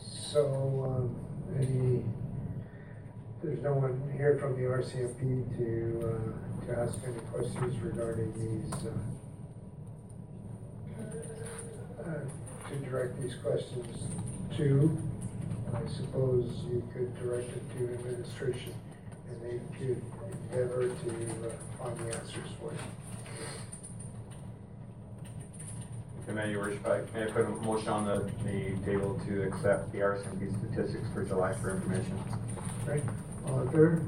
So, 0.00 0.84
um, 0.86 1.24
there's 3.44 3.60
no 3.62 3.74
one 3.74 4.10
here 4.16 4.38
from 4.40 4.56
the 4.56 4.62
RCMP 4.62 5.44
to, 5.58 5.68
uh, 6.00 6.66
to 6.66 6.80
ask 6.80 6.98
any 7.06 7.20
questions 7.30 7.78
regarding 7.82 8.32
these, 8.32 8.72
uh, 8.86 8.90
uh, 12.00 12.68
to 12.68 12.74
direct 12.88 13.20
these 13.20 13.34
questions 13.34 14.08
to, 14.56 14.98
I 15.74 15.86
suppose 15.88 16.64
you 16.70 16.82
could 16.94 17.14
direct 17.18 17.50
it 17.50 17.62
to 17.76 17.94
administration 17.94 18.74
and 19.28 19.42
they 19.42 19.60
could 19.76 20.00
endeavor 20.50 20.88
to 20.88 21.10
uh, 21.46 21.52
find 21.78 21.98
the 21.98 22.16
answers 22.16 22.50
for 22.58 22.72
you. 22.72 23.03
Okay, 26.26 26.32
Mayor, 26.32 26.46
your 26.50 26.60
worship, 26.62 26.86
I- 26.86 27.02
may 27.18 27.24
I 27.24 27.26
put 27.30 27.44
a 27.44 27.48
motion 27.50 27.88
on 27.88 28.04
the, 28.06 28.30
the 28.44 28.76
table 28.86 29.20
to 29.26 29.42
accept 29.42 29.92
the 29.92 29.98
RCMP 29.98 30.50
statistics 30.58 31.06
for 31.12 31.22
July 31.24 31.52
for 31.60 31.70
information? 31.76 32.18
Right, 32.86 33.02
all 33.46 33.60
in 33.60 33.68
favor? 33.68 34.02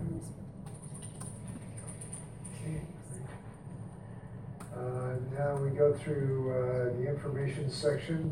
Okay. 2.63 2.81
Uh, 4.75 5.17
now 5.37 5.57
we 5.57 5.71
go 5.71 5.93
through, 5.93 6.53
uh, 6.53 6.97
the 6.99 7.07
information 7.09 7.71
section. 7.71 8.31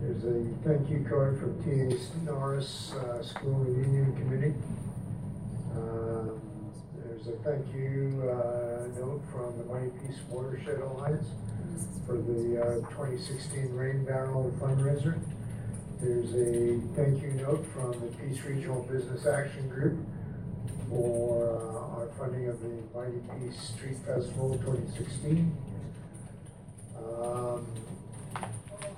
There's 0.00 0.24
a 0.24 0.44
thank 0.68 0.88
you 0.90 1.04
card 1.08 1.38
from 1.38 1.62
T.A. 1.64 1.96
Norris, 2.24 2.92
uh, 2.94 3.22
School 3.22 3.62
and 3.62 3.76
Union 3.76 4.12
Committee. 4.16 4.54
Um, 5.76 6.40
There's 7.04 7.26
a 7.28 7.32
thank 7.44 7.64
you, 7.74 8.22
uh, 8.28 8.86
note 8.98 9.22
from 9.32 9.56
the 9.58 9.64
Mighty 9.64 9.90
Peace 10.04 10.18
Watershed 10.30 10.80
Alliance 10.80 11.26
for 12.06 12.16
the, 12.16 12.60
uh, 12.84 12.90
twenty 12.94 13.18
sixteen 13.18 13.72
Rain 13.74 14.04
Barrel 14.04 14.52
fundraiser. 14.60 15.18
There's 16.00 16.32
a 16.34 16.80
thank 16.94 17.22
you 17.22 17.30
note 17.32 17.66
from 17.74 17.92
the 17.92 18.06
Peace 18.18 18.42
Regional 18.44 18.82
Business 18.84 19.26
Action 19.26 19.68
Group 19.68 19.98
for 20.88 21.58
uh, 21.60 22.00
our 22.00 22.08
funding 22.18 22.48
of 22.48 22.60
the 22.60 22.68
Mighty 22.94 23.20
Peace 23.46 23.60
Street 23.76 23.96
Festival 24.06 24.58
twenty 24.64 24.88
sixteen. 24.96 25.56
Um, 26.96 27.66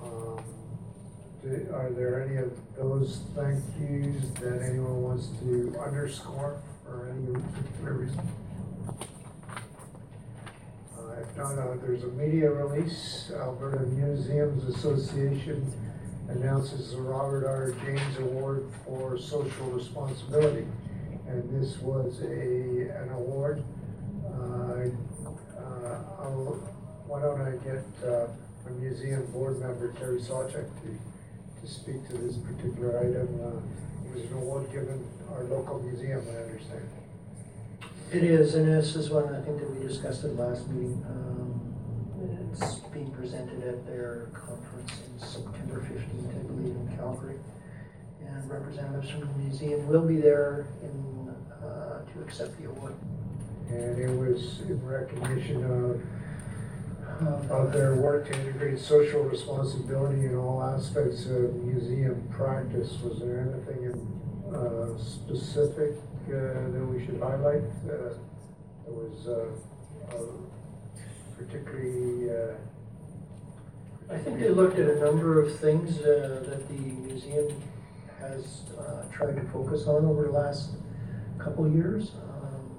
um, 0.03 0.45
do- 1.43 1.69
Are 1.75 1.91
there 1.91 2.23
any 2.23 2.37
of 2.37 2.53
those 2.77 3.23
thank 3.35 3.63
yous 3.81 4.23
that 4.41 4.63
anyone 4.63 5.03
wants 5.03 5.29
to 5.41 5.75
underscore 5.85 6.61
for 6.85 7.09
any 7.11 7.33
particular 7.33 7.93
reason? 7.95 8.21
Not, 11.37 11.59
uh, 11.59 11.75
there's 11.83 12.05
a 12.05 12.09
media 12.09 12.51
release. 12.51 13.31
Alberta 13.35 13.81
Museums 13.87 14.65
Association 14.75 15.73
announces 16.29 16.93
the 16.93 17.01
Robert 17.01 17.47
R. 17.47 17.73
James 17.85 18.19
Award 18.19 18.69
for 18.85 19.17
Social 19.19 19.67
Responsibility. 19.71 20.67
And 21.29 21.49
this 21.63 21.79
was 21.81 22.21
a, 22.23 22.91
an 23.03 23.11
award. 23.13 23.63
Uh, 24.27 24.91
uh, 25.59 25.97
Why 27.07 27.23
don't 27.23 27.41
I 27.41 27.53
get 27.65 27.85
uh, 28.09 28.27
a 28.67 28.71
museum 28.79 29.25
board 29.33 29.59
member, 29.61 29.93
Terry 29.93 30.21
Sawchuk, 30.21 30.53
to, 30.83 30.99
to 31.61 31.67
speak 31.73 32.07
to 32.09 32.19
this 32.19 32.37
particular 32.37 32.99
item. 32.99 33.29
Uh, 33.41 34.09
It 34.11 34.15
was 34.15 34.25
an 34.31 34.37
award 34.39 34.71
given 34.73 35.07
our 35.33 35.45
local 35.45 35.81
museum, 35.81 36.23
I 36.29 36.43
understand. 36.43 36.89
It 38.13 38.25
is, 38.25 38.55
and 38.57 38.67
this 38.67 38.97
is 38.97 39.09
one, 39.11 39.33
I 39.35 39.41
think 39.41 39.61
that 39.61 39.71
we 39.71 39.87
discussed 39.87 40.25
at 40.25 40.35
last 40.37 40.69
meeting. 40.69 41.05
Um, 41.09 41.37
It's 42.53 42.81
being 42.93 43.11
presented 43.13 43.63
at 43.63 43.87
their 43.87 44.27
conference 44.35 44.93
in 45.07 45.25
September 45.25 45.81
fifteenth, 45.83 46.29
I 46.35 46.43
believe, 46.43 46.75
in 46.75 46.97
Calgary. 46.97 47.39
And 48.27 48.51
representatives 48.51 49.11
from 49.11 49.21
the 49.21 49.39
museum 49.39 49.87
will 49.87 50.03
be 50.05 50.17
there 50.21 50.67
in, 50.83 51.33
uh, 51.65 52.03
to 52.11 52.23
accept 52.25 52.59
the 52.59 52.69
award. 52.69 52.95
And 53.69 53.97
it 53.99 54.11
was 54.11 54.61
in 54.63 54.85
recognition 54.85 55.65
of 55.65 56.03
of 57.51 57.73
their 57.73 57.95
work 57.97 58.27
to 58.27 58.41
integrate 58.41 58.79
social 58.79 59.23
responsibility 59.23 60.25
in 60.25 60.35
all 60.37 60.63
aspects 60.63 61.27
of 61.27 61.55
museum 61.55 62.27
practice. 62.31 62.99
Was 63.03 63.21
there 63.21 63.41
anything 63.47 63.85
in, 63.91 64.55
uh, 64.55 64.97
specific, 64.99 65.93
uh, 65.97 66.10
that 66.39 66.87
we 66.91 67.05
should 67.05 67.21
highlight? 67.21 67.63
Uh, 67.85 68.15
That 68.85 68.95
was, 68.95 69.29
uh, 69.29 69.47
uh, 70.11 70.17
particularly, 71.37 72.31
uh, 72.31 72.55
I 74.13 74.19
think 74.19 74.41
they 74.41 74.49
looked 74.49 74.79
at 74.79 74.89
a 74.91 74.99
number 75.01 75.41
of 75.41 75.59
things 75.61 76.01
uh, 76.01 76.43
that 76.49 76.69
the 76.69 76.75
museum 76.75 77.49
has 78.19 78.63
uh, 78.79 79.05
tried 79.13 79.37
to 79.37 79.43
focus 79.53 79.87
on 79.87 80.05
over 80.05 80.25
the 80.25 80.33
last 80.33 80.71
couple 81.39 81.69
years. 81.69 82.13
Um, 82.15 82.77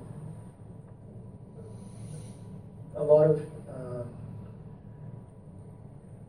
A 2.97 3.03
lot 3.03 3.27
of 3.31 3.41
uh, 3.69 4.03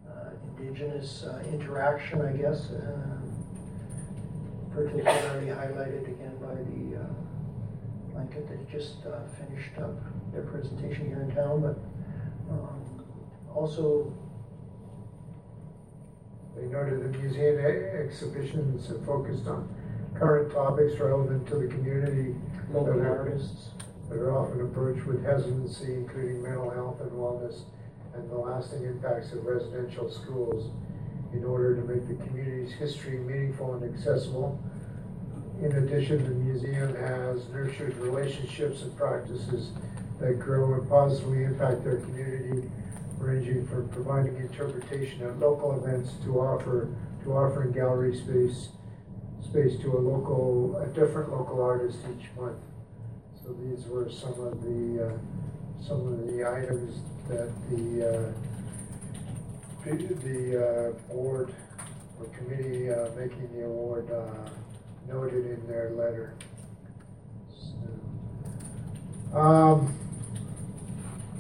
uh, 0.09 0.31
indigenous 0.57 1.25
uh, 1.25 1.43
interaction, 1.53 2.23
I 2.23 2.33
guess, 2.33 2.71
particularly 4.75 5.47
highlighted 5.49 6.05
again 6.09 6.37
by 6.41 6.55
the 6.55 7.03
uh, 7.03 8.13
blanket 8.13 8.49
that 8.49 8.71
just 8.71 9.05
uh, 9.07 9.21
finished 9.39 9.77
up 9.79 9.95
their 10.33 10.43
presentation 10.43 11.07
here 11.07 11.23
in 11.23 11.35
town, 11.35 11.61
but 11.61 11.79
um, 12.53 13.05
also 13.55 14.13
They 16.57 16.67
noted 16.67 17.01
the 17.13 17.19
museum 17.19 17.59
e- 17.61 17.99
exhibitions 18.05 18.87
have 18.89 19.05
focused 19.07 19.47
on 19.47 19.69
current 20.15 20.53
topics 20.53 20.99
relevant 21.01 21.47
to 21.49 21.55
the 21.57 21.67
community. 21.69 22.35
Local 22.71 22.95
that 22.99 23.07
are- 23.07 23.19
artists. 23.19 23.71
That 24.11 24.19
are 24.19 24.37
often 24.37 24.61
approached 24.61 25.07
with 25.07 25.25
hesitancy, 25.25 25.95
including 25.95 26.43
mental 26.43 26.69
health 26.69 27.01
and 27.01 27.11
wellness 27.13 27.63
and 28.15 28.29
the 28.31 28.37
lasting 28.37 28.85
impacts 28.85 29.33
of 29.33 29.47
residential 29.47 30.11
schools 30.11 30.71
in 31.33 31.45
order 31.45 31.75
to 31.77 31.83
make 31.83 32.07
the 32.09 32.25
community's 32.27 32.73
history 32.73 33.19
meaningful 33.19 33.75
and 33.75 33.95
accessible. 33.95 34.61
In 35.61 35.73
addition, 35.73 36.25
the 36.25 36.31
museum 36.31 36.95
has 36.97 37.49
nurtured 37.49 37.97
relationships 37.99 38.83
and 38.83 38.97
practices 38.97 39.71
that 40.21 40.39
grow 40.39 40.75
and 40.75 40.89
positively 40.89 41.45
impact 41.45 41.85
their 41.85 41.97
community, 41.97 42.69
ranging 43.19 43.67
from 43.67 43.89
providing 43.89 44.37
interpretation 44.37 45.23
at 45.23 45.39
local 45.39 45.85
events 45.85 46.13
to 46.25 46.41
offer, 46.41 46.89
to 47.23 47.33
offering 47.33 47.73
gallery 47.73 48.17
space, 48.17 48.71
space 49.43 49.81
to 49.81 49.97
a 49.97 50.01
local, 50.01 50.77
a 50.79 50.87
different 50.89 51.31
local 51.31 51.63
artist 51.63 51.99
each 52.19 52.29
month. 52.37 52.59
So 53.43 53.53
these 53.53 53.87
were 53.87 54.11
some 54.11 54.39
of 54.41 54.63
the, 54.63 55.09
uh, 55.09 55.85
some 55.85 56.07
of 56.07 56.27
the 56.27 56.45
items 56.49 57.01
that 57.29 57.51
the, 57.71 58.29
uh, 58.29 58.52
the- 59.85 60.93
uh, 61.09 61.13
board 61.13 61.53
or 62.21 62.27
committee, 62.27 62.91
uh, 62.91 63.09
making 63.17 63.49
the 63.53 63.65
award, 63.65 64.11
uh, 64.11 64.49
noted 65.09 65.47
in 65.47 65.67
their 65.67 65.91
letter. 65.91 66.35
So, 67.53 69.37
Um, 69.37 69.95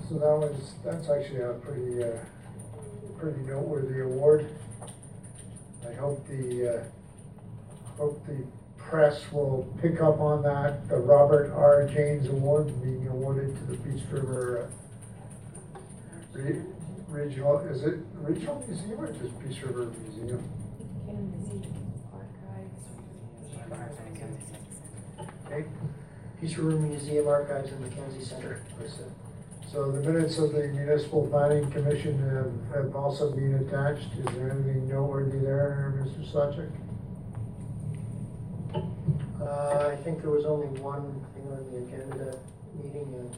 so 0.09 0.15
that 0.19 0.37
was, 0.39 0.75
that's 0.85 1.09
actually 1.09 1.43
a 1.43 1.53
pretty, 1.55 2.03
uh, 2.03 2.17
pretty 3.19 3.41
noteworthy 3.43 4.01
award. 4.01 4.47
I 5.89 5.93
hope 5.95 6.27
the, 6.27 6.69
uh, 6.81 6.85
hope 7.97 8.25
the 8.27 8.45
press 8.77 9.31
will 9.33 9.67
pick 9.81 10.01
up 10.01 10.21
on 10.21 10.43
that, 10.43 10.89
the 10.89 10.97
Robert 10.97 11.53
R. 11.53 11.87
James 11.87 12.29
Award 12.29 12.83
being 12.83 13.07
awarded 13.09 13.55
to 13.57 13.65
the 13.65 13.77
Peace 13.79 14.03
River 14.11 14.69
uh, 16.35 16.39
Regional, 17.13 17.59
is 17.59 17.83
it 17.83 17.99
Regional 18.15 18.65
Museum 18.67 19.01
or 19.01 19.13
just 19.13 19.39
Peace 19.41 19.63
River 19.63 19.93
Museum? 20.03 20.43
Okay, 25.47 25.65
Peace 26.41 26.57
River 26.57 26.79
Museum 26.79 27.29
Archives 27.29 27.71
and 27.71 27.81
Mackenzie 27.83 28.25
Center. 28.25 28.63
so 29.71 29.93
the 29.93 30.01
minutes 30.11 30.39
of 30.39 30.53
the 30.53 30.69
Municipal 30.69 31.27
Planning 31.29 31.71
Commission 31.71 32.19
have, 32.31 32.85
have 32.85 32.97
also 32.97 33.31
been 33.31 33.55
attached. 33.57 34.09
Is 34.19 34.25
there 34.35 34.51
anything 34.51 34.89
noteworthy 34.89 35.39
there, 35.39 35.95
Mr. 36.03 36.33
Sawchuk? 36.33 36.71
Uh, 39.39 39.89
I 39.93 39.97
think 39.97 40.23
there 40.23 40.31
was 40.31 40.47
only 40.47 40.69
one 40.81 41.23
thing 41.35 41.47
on 41.53 41.71
the 41.71 41.79
agenda 41.85 42.25
that 42.25 42.39
meeting 42.83 43.15
and, 43.19 43.37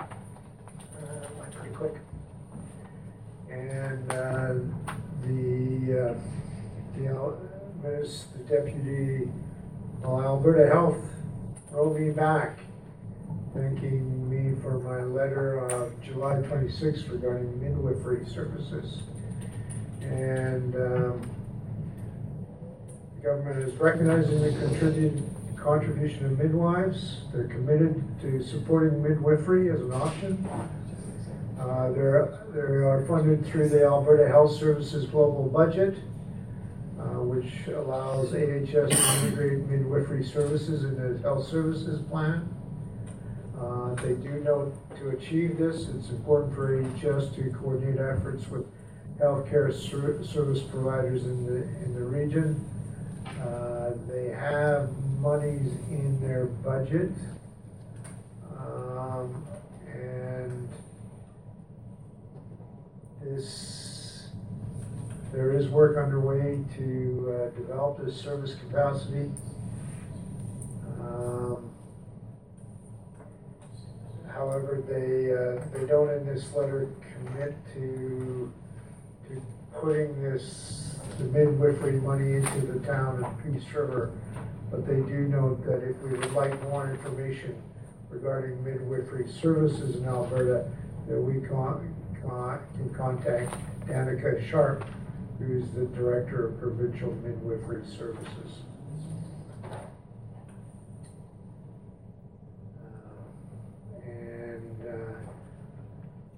uh, 0.00 1.26
went 1.38 1.52
pretty 1.54 1.74
quick. 1.76 1.94
And, 3.52 4.10
uh, 4.12 4.54
the, 5.26 6.10
uh, 6.10 6.14
the, 6.96 7.06
Al- 7.08 7.38
Miss- 7.82 8.24
the 8.36 8.44
deputy, 8.44 9.28
Alberta 10.04 10.68
Health 10.72 10.96
wrote 11.70 11.98
me 11.98 12.10
back, 12.10 12.58
thanking 13.54 14.28
me 14.30 14.58
for 14.62 14.78
my 14.78 15.02
letter 15.02 15.58
of 15.66 16.00
July 16.02 16.40
twenty-sixth 16.42 17.08
regarding 17.08 17.60
midwifery 17.60 18.24
services. 18.26 19.02
And, 20.00 20.74
um, 20.74 21.30
the 23.16 23.22
government 23.22 23.68
is 23.68 23.74
recognizing 23.78 24.40
the 24.40 24.50
contributed 24.50 25.22
contribution 25.56 26.24
of 26.26 26.38
midwives. 26.38 27.18
They're 27.32 27.44
committed 27.48 28.02
to 28.22 28.42
supporting 28.42 29.02
midwifery 29.02 29.70
as 29.70 29.80
an 29.80 29.92
option. 29.92 30.48
Uh, 31.58 31.92
They're, 31.92 32.38
they 32.52 32.60
are 32.60 33.04
funded 33.06 33.44
through 33.46 33.68
the 33.68 33.84
Alberta 33.84 34.28
Health 34.28 34.56
Services 34.58 35.06
Global 35.06 35.48
Budget, 35.48 35.96
uh, 36.98 37.20
which 37.22 37.52
allows 37.68 38.34
AHS 38.34 38.70
to 38.90 39.26
integrate 39.26 39.58
midwifery 39.68 40.24
services 40.24 40.84
in 40.84 40.96
the 40.96 41.18
health 41.22 41.46
services 41.46 42.00
plan. 42.10 42.48
Uh, 43.58 43.94
They 43.96 44.14
do 44.14 44.40
note 44.44 44.74
to 44.98 45.10
achieve 45.10 45.56
this, 45.58 45.88
it's 45.88 46.10
important 46.10 46.54
for 46.54 46.80
AHS 46.82 47.34
to 47.36 47.50
coordinate 47.60 48.00
efforts 48.00 48.48
with 48.48 48.66
healthcare 49.20 49.72
ser- 49.72 50.24
service 50.24 50.62
providers 50.62 51.24
in 51.24 51.46
the, 51.46 51.62
in 51.84 51.94
the 51.94 52.02
region. 52.02 52.64
Uh, 53.40 53.92
They 54.08 54.28
have 54.30 54.90
monies 55.20 55.70
in 55.90 56.18
their 56.20 56.46
budget. 56.46 57.10
Um, 58.58 59.44
And 59.92 60.68
this, 63.24 64.28
there 65.32 65.52
is 65.52 65.68
work 65.68 65.96
underway 65.96 66.64
to 66.76 67.50
uh, 67.54 67.58
develop 67.58 68.04
this 68.04 68.20
service 68.20 68.54
capacity. 68.54 69.30
Um, 71.00 71.72
However, 74.34 74.82
they, 74.88 75.30
uh, 75.30 75.62
they 75.72 75.86
don't 75.86 76.08
in 76.10 76.26
this 76.26 76.52
letter 76.54 76.88
commit 77.14 77.54
to, 77.74 78.52
to 79.28 79.42
putting 79.78 80.22
this, 80.22 80.96
the 81.18 81.24
midwifery 81.24 82.00
money 82.00 82.34
into 82.34 82.60
the 82.66 82.80
town 82.86 83.22
of 83.22 83.44
Peace 83.44 83.72
River. 83.74 84.12
But 84.70 84.86
they 84.86 84.96
do 84.96 85.28
note 85.28 85.64
that 85.66 85.82
if 85.82 85.96
we 85.98 86.18
would 86.18 86.32
like 86.32 86.60
more 86.62 86.90
information 86.90 87.60
regarding 88.08 88.64
midwifery 88.64 89.28
services 89.30 89.96
in 89.96 90.06
Alberta, 90.06 90.70
that 91.08 91.20
we 91.20 91.46
con, 91.46 91.94
can 92.22 92.94
contact 92.94 93.54
Danica 93.86 94.48
Sharp, 94.48 94.84
who's 95.38 95.70
the 95.70 95.86
Director 95.86 96.48
of 96.48 96.60
Provincial 96.60 97.12
Midwifery 97.16 97.84
Services. 97.86 98.62
And, 104.04 104.84
uh, 104.88 105.28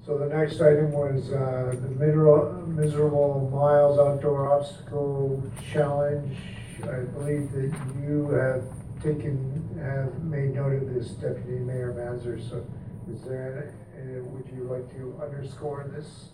so 0.07 0.19
the 0.19 0.27
next 0.27 0.61
item 0.61 0.93
was, 0.93 1.31
uh, 1.33 1.75
the 1.81 1.89
miserable 1.89 3.51
miles 3.53 3.99
outdoor 3.99 4.53
obstacle 4.53 5.43
challenge. 5.71 6.39
I 6.83 7.01
believe 7.01 7.53
that 7.53 7.73
you 8.03 8.31
have 8.31 8.65
taken, 9.03 9.79
have 9.83 10.23
made 10.25 10.55
note 10.55 10.75
of 10.75 10.95
this, 10.95 11.11
Deputy 11.11 11.59
Mayor 11.59 11.93
Mazur, 11.93 12.39
so 12.41 12.65
is 13.13 13.21
there, 13.23 13.71
uh, 13.71 13.84
would 14.07 14.47
you 14.55 14.65
like 14.65 14.91
to 14.97 15.21
underscore 15.23 15.91
this 15.95 16.31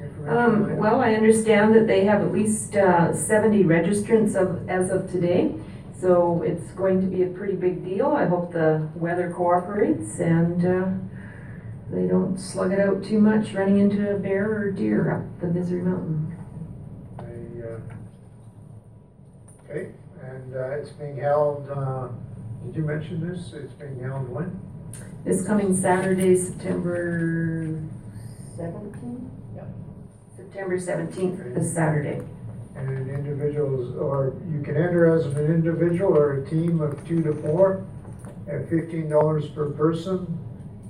information? 0.00 0.36
Um, 0.36 0.76
well, 0.76 1.00
I 1.00 1.14
understand 1.14 1.74
that 1.74 1.86
they 1.86 2.04
have 2.04 2.20
at 2.22 2.32
least, 2.32 2.76
uh, 2.76 3.12
seventy 3.14 3.64
registrants 3.64 4.34
of, 4.34 4.68
as 4.68 4.90
of 4.90 5.10
today. 5.10 5.54
So 6.00 6.42
it's 6.42 6.70
going 6.72 7.00
to 7.00 7.06
be 7.08 7.24
a 7.24 7.26
pretty 7.26 7.56
big 7.56 7.84
deal. 7.84 8.06
I 8.06 8.26
hope 8.26 8.52
the 8.52 8.88
weather 8.94 9.32
cooperates 9.32 10.20
and, 10.20 10.64
uh, 10.64 10.88
they 11.90 12.06
don't 12.06 12.38
slug 12.38 12.72
it 12.72 12.78
out 12.78 13.02
too 13.02 13.18
much 13.18 13.52
running 13.54 13.78
into 13.78 14.14
a 14.14 14.18
bear 14.18 14.50
or 14.50 14.70
deer 14.70 15.10
up 15.10 15.40
the 15.40 15.48
Misery 15.48 15.82
Mountain. 15.82 16.36
I, 17.18 17.22
uh, 17.66 17.80
Okay, 19.70 19.92
and 20.22 20.54
uh, 20.54 20.70
it's 20.70 20.90
being 20.90 21.16
held, 21.16 21.68
uh, 21.68 22.08
did 22.64 22.76
you 22.76 22.84
mention 22.84 23.26
this? 23.26 23.52
It's 23.54 23.72
being 23.72 23.98
held 24.00 24.28
when? 24.28 24.60
This 25.24 25.46
coming 25.46 25.76
Saturday, 25.76 26.36
September 26.36 27.78
seventeenth? 28.56 29.30
Yep. 29.54 29.68
September 30.36 30.78
seventeenth, 30.78 31.54
this 31.54 31.74
Saturday. 31.74 32.22
And 32.74 33.10
individuals, 33.10 33.96
or 33.96 34.36
you 34.50 34.62
can 34.62 34.76
enter 34.76 35.12
as 35.12 35.26
an 35.26 35.44
individual 35.46 36.16
or 36.16 36.42
a 36.42 36.48
team 36.48 36.80
of 36.80 37.06
two 37.06 37.22
to 37.22 37.34
four 37.34 37.84
at 38.46 38.68
fifteen 38.70 39.08
dollars 39.08 39.48
per 39.48 39.70
person. 39.70 40.38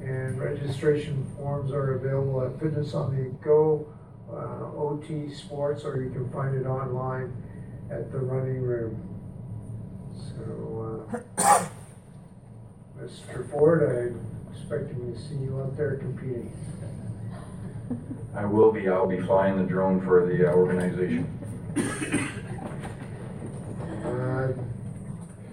And 0.01 0.39
registration 0.39 1.27
forms 1.37 1.73
are 1.73 1.95
available 1.95 2.43
at 2.43 2.61
Fitness 2.61 2.95
on 2.95 3.15
the 3.17 3.31
Go, 3.45 3.87
uh, 4.31 4.71
OT 4.79 5.33
Sports, 5.35 5.85
or 5.85 6.01
you 6.01 6.11
can 6.11 6.31
find 6.31 6.55
it 6.55 6.67
online 6.67 7.35
at 7.91 8.13
the 8.13 8.19
running 8.19 8.63
room. 8.63 9.03
So, 10.17 11.21
uh, 11.39 11.68
Mr. 13.01 13.49
Ford, 13.51 13.83
I'm 13.83 14.21
expecting 14.53 15.13
to 15.13 15.19
see 15.21 15.37
you 15.37 15.61
out 15.61 15.77
there 15.77 15.97
competing. 15.97 16.53
I 18.35 18.45
will 18.45 18.73
be, 18.73 18.89
I'll 18.89 19.07
be 19.07 19.21
flying 19.21 19.57
the 19.57 19.65
drone 19.65 20.01
for 20.05 20.27
the 20.27 20.51
uh, 20.51 20.55
organization. 20.55 21.27
Uh, 24.05 24.53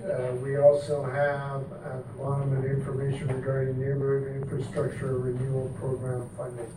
uh, 0.05 0.31
We 0.41 0.57
also 0.57 1.03
have 1.03 1.61
at 1.85 2.07
the 2.07 2.13
bottom 2.23 2.53
an 2.53 2.65
information 2.65 3.27
regarding 3.27 3.79
neighborhood 3.79 4.41
infrastructure 4.41 5.17
renewal 5.17 5.69
program 5.79 6.29
funding. 6.37 6.71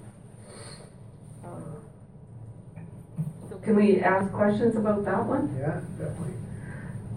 Can 3.63 3.77
we 3.77 4.01
ask 4.01 4.33
questions 4.33 4.77
about 4.77 5.05
that 5.05 5.27
one? 5.27 5.55
Yeah, 5.59 5.81
definitely. 5.99 6.35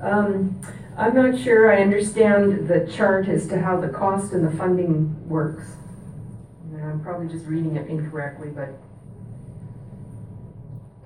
Um, 0.02 0.60
I'm 0.98 1.16
not 1.16 1.40
sure 1.40 1.72
I 1.72 1.82
understand 1.82 2.68
the 2.68 2.92
chart 2.92 3.28
as 3.28 3.48
to 3.48 3.60
how 3.60 3.80
the 3.80 3.90
cost 3.90 4.34
and 4.34 4.46
the 4.46 4.56
funding 4.58 5.28
works. 5.28 5.64
I'm 6.76 7.02
probably 7.02 7.28
just 7.28 7.46
reading 7.46 7.76
it 7.76 7.88
incorrectly, 7.88 8.50
but 8.50 8.78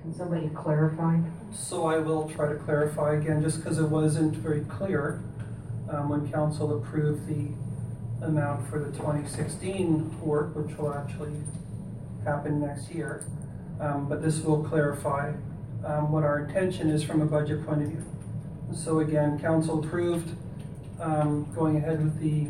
can 0.02 0.12
somebody 0.14 0.48
clarify? 0.48 1.20
So 1.52 1.86
I 1.86 1.98
will 1.98 2.28
try 2.28 2.48
to 2.48 2.56
clarify 2.56 3.14
again, 3.14 3.42
just 3.42 3.58
because 3.58 3.78
it 3.78 3.88
wasn't 3.88 4.34
very 4.36 4.62
clear 4.62 5.22
um, 5.90 6.08
when 6.08 6.30
council 6.32 6.76
approved 6.76 7.26
the 7.26 7.48
amount 8.26 8.68
for 8.68 8.78
the 8.78 8.90
2016 8.92 10.20
work, 10.20 10.56
which 10.56 10.76
will 10.76 10.92
actually 10.92 11.32
happen 12.24 12.60
next 12.60 12.90
year. 12.90 13.24
Um, 13.80 14.08
But 14.08 14.22
this 14.22 14.40
will 14.40 14.64
clarify 14.64 15.34
um, 15.84 16.10
what 16.10 16.24
our 16.24 16.40
intention 16.40 16.88
is 16.90 17.04
from 17.04 17.20
a 17.20 17.26
budget 17.26 17.64
point 17.66 17.82
of 17.82 17.88
view. 17.88 18.04
So 18.74 19.00
again, 19.00 19.38
council 19.38 19.84
approved 19.84 20.36
um, 21.00 21.50
going 21.54 21.76
ahead 21.76 22.02
with 22.02 22.18
the, 22.20 22.48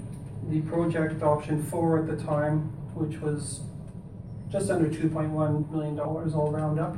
the 0.49 0.61
project 0.69 1.23
option 1.23 1.63
four 1.63 1.99
at 1.99 2.07
the 2.07 2.17
time, 2.25 2.73
which 2.95 3.21
was 3.21 3.61
just 4.51 4.71
under 4.71 4.89
$2.1 4.89 5.71
million 5.71 5.99
all 5.99 6.51
round 6.51 6.81
up 6.81 6.97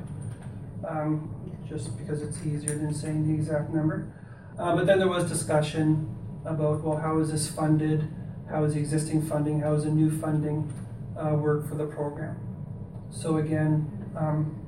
um, 0.89 1.31
just 1.69 1.97
because 1.99 2.23
it's 2.23 2.45
easier 2.47 2.77
than 2.77 2.95
saying 2.95 3.27
the 3.27 3.35
exact 3.35 3.71
number. 3.71 4.13
Uh, 4.59 4.75
but 4.75 4.87
then 4.87 4.99
there 4.99 5.09
was 5.09 5.29
discussion 5.29 6.15
about, 6.45 6.83
well, 6.83 6.97
how 6.97 7.19
is 7.19 7.31
this 7.31 7.49
funded? 7.49 8.09
How 8.51 8.65
is 8.65 8.75
the 8.75 8.81
existing 8.81 9.23
funding? 9.23 9.61
How 9.61 9.75
is 9.75 9.85
the 9.85 9.91
new 9.91 10.11
funding 10.21 10.73
uh, 11.17 11.35
work 11.35 11.69
for 11.69 11.75
the 11.75 11.87
program? 11.87 12.37
So 13.11 13.39
again, 13.39 14.11
um, 14.17 14.59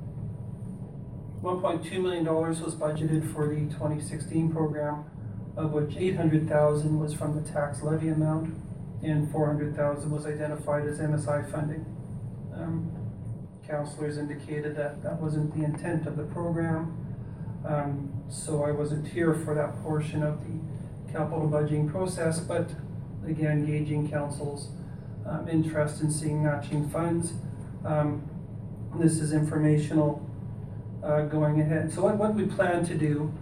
$1.2 1.43 1.99
million 1.99 2.23
was 2.25 2.75
budgeted 2.75 3.33
for 3.33 3.47
the 3.47 3.61
2016 3.73 4.51
program, 4.51 5.05
of 5.57 5.71
which 5.71 5.97
800,000 5.97 6.99
was 6.99 7.13
from 7.13 7.41
the 7.41 7.49
tax 7.49 7.81
levy 7.81 8.09
amount, 8.09 8.55
and 9.01 9.31
400,000 9.31 10.11
was 10.11 10.27
identified 10.27 10.85
as 10.85 10.99
MSI 10.99 11.51
funding. 11.51 11.85
Um, 12.53 12.91
counselors 13.67 14.19
indicated 14.19 14.75
that 14.75 15.01
that 15.01 15.19
wasn't 15.19 15.57
the 15.57 15.63
intent 15.63 16.05
of 16.05 16.15
the 16.15 16.25
program. 16.25 16.97
Um, 17.65 18.13
so 18.29 18.63
I 18.63 18.71
wasn't 18.71 19.07
here 19.07 19.33
for 19.33 19.55
that 19.55 19.81
portion 19.81 20.21
of 20.21 20.41
the 20.43 21.11
capital 21.11 21.49
budgeting 21.49 21.91
process, 21.91 22.39
but 22.39 22.69
again, 23.25 23.65
gauging 23.65 24.09
council's 24.09 24.69
um, 25.25 25.47
interest 25.47 26.01
in 26.01 26.11
seeing 26.11 26.43
matching 26.43 26.87
funds. 26.89 27.33
Um, 27.83 28.29
this 28.95 29.19
is 29.19 29.33
informational 29.33 30.27
uh, 31.03 31.21
going 31.23 31.61
ahead. 31.61 31.91
So 31.91 32.03
what, 32.03 32.17
what 32.17 32.33
we 32.33 32.45
plan 32.45 32.85
to 32.85 32.95
do 32.95 33.33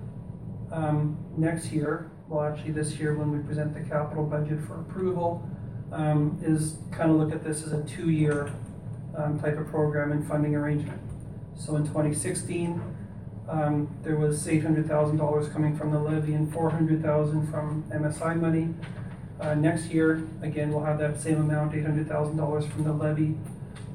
um, 0.71 1.17
next 1.38 1.71
year, 1.71 2.11
well 2.27 2.43
actually 2.43 2.71
this 2.71 2.95
year 2.95 3.15
when 3.15 3.31
we 3.31 3.39
present 3.39 3.73
the 3.73 3.81
capital 3.81 4.25
budget 4.25 4.59
for 4.65 4.79
approval, 4.81 5.47
um, 5.91 6.39
is 6.41 6.77
kind 6.91 7.09
of 7.09 7.17
look 7.17 7.31
at 7.31 7.43
this 7.43 7.63
as 7.63 7.73
a 7.73 7.83
two-year 7.83 8.53
um, 9.17 9.39
type 9.39 9.57
of 9.57 9.67
program 9.67 10.11
and 10.11 10.27
funding 10.27 10.55
arrangement. 10.55 11.01
So 11.57 11.75
in 11.75 11.85
2016, 11.88 12.81
um, 13.49 13.89
there 14.03 14.15
was 14.15 14.45
$800,000 14.45 15.51
coming 15.51 15.75
from 15.75 15.91
the 15.91 15.99
levy 15.99 16.33
and 16.33 16.53
400,000 16.53 17.47
from 17.49 17.83
MSI 17.91 18.39
money. 18.39 18.73
Uh, 19.41 19.55
next 19.55 19.85
year, 19.85 20.23
again, 20.41 20.71
we'll 20.71 20.83
have 20.83 20.99
that 20.99 21.19
same 21.19 21.39
amount, 21.39 21.71
$800,000 21.71 22.71
from 22.71 22.83
the 22.83 22.93
levy, 22.93 23.35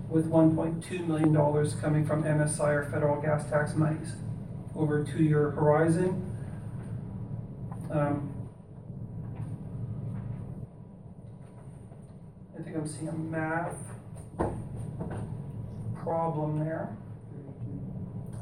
with 0.09 0.31
$1.2 0.31 1.07
million 1.07 1.35
coming 1.81 2.07
from 2.07 2.23
MSI 2.23 2.69
or 2.75 2.85
federal 2.91 3.21
gas 3.21 3.49
tax 3.49 3.75
monies 3.75 4.13
over 4.77 5.03
a 5.03 5.07
two-year 5.07 5.51
horizon. 5.51 6.31
Um, 7.91 8.31
I 12.59 12.63
think 12.63 12.77
I'm 12.77 12.87
seeing 12.89 13.09
a 13.09 13.13
math 13.13 13.77
problem 16.03 16.61
there. 16.61 16.97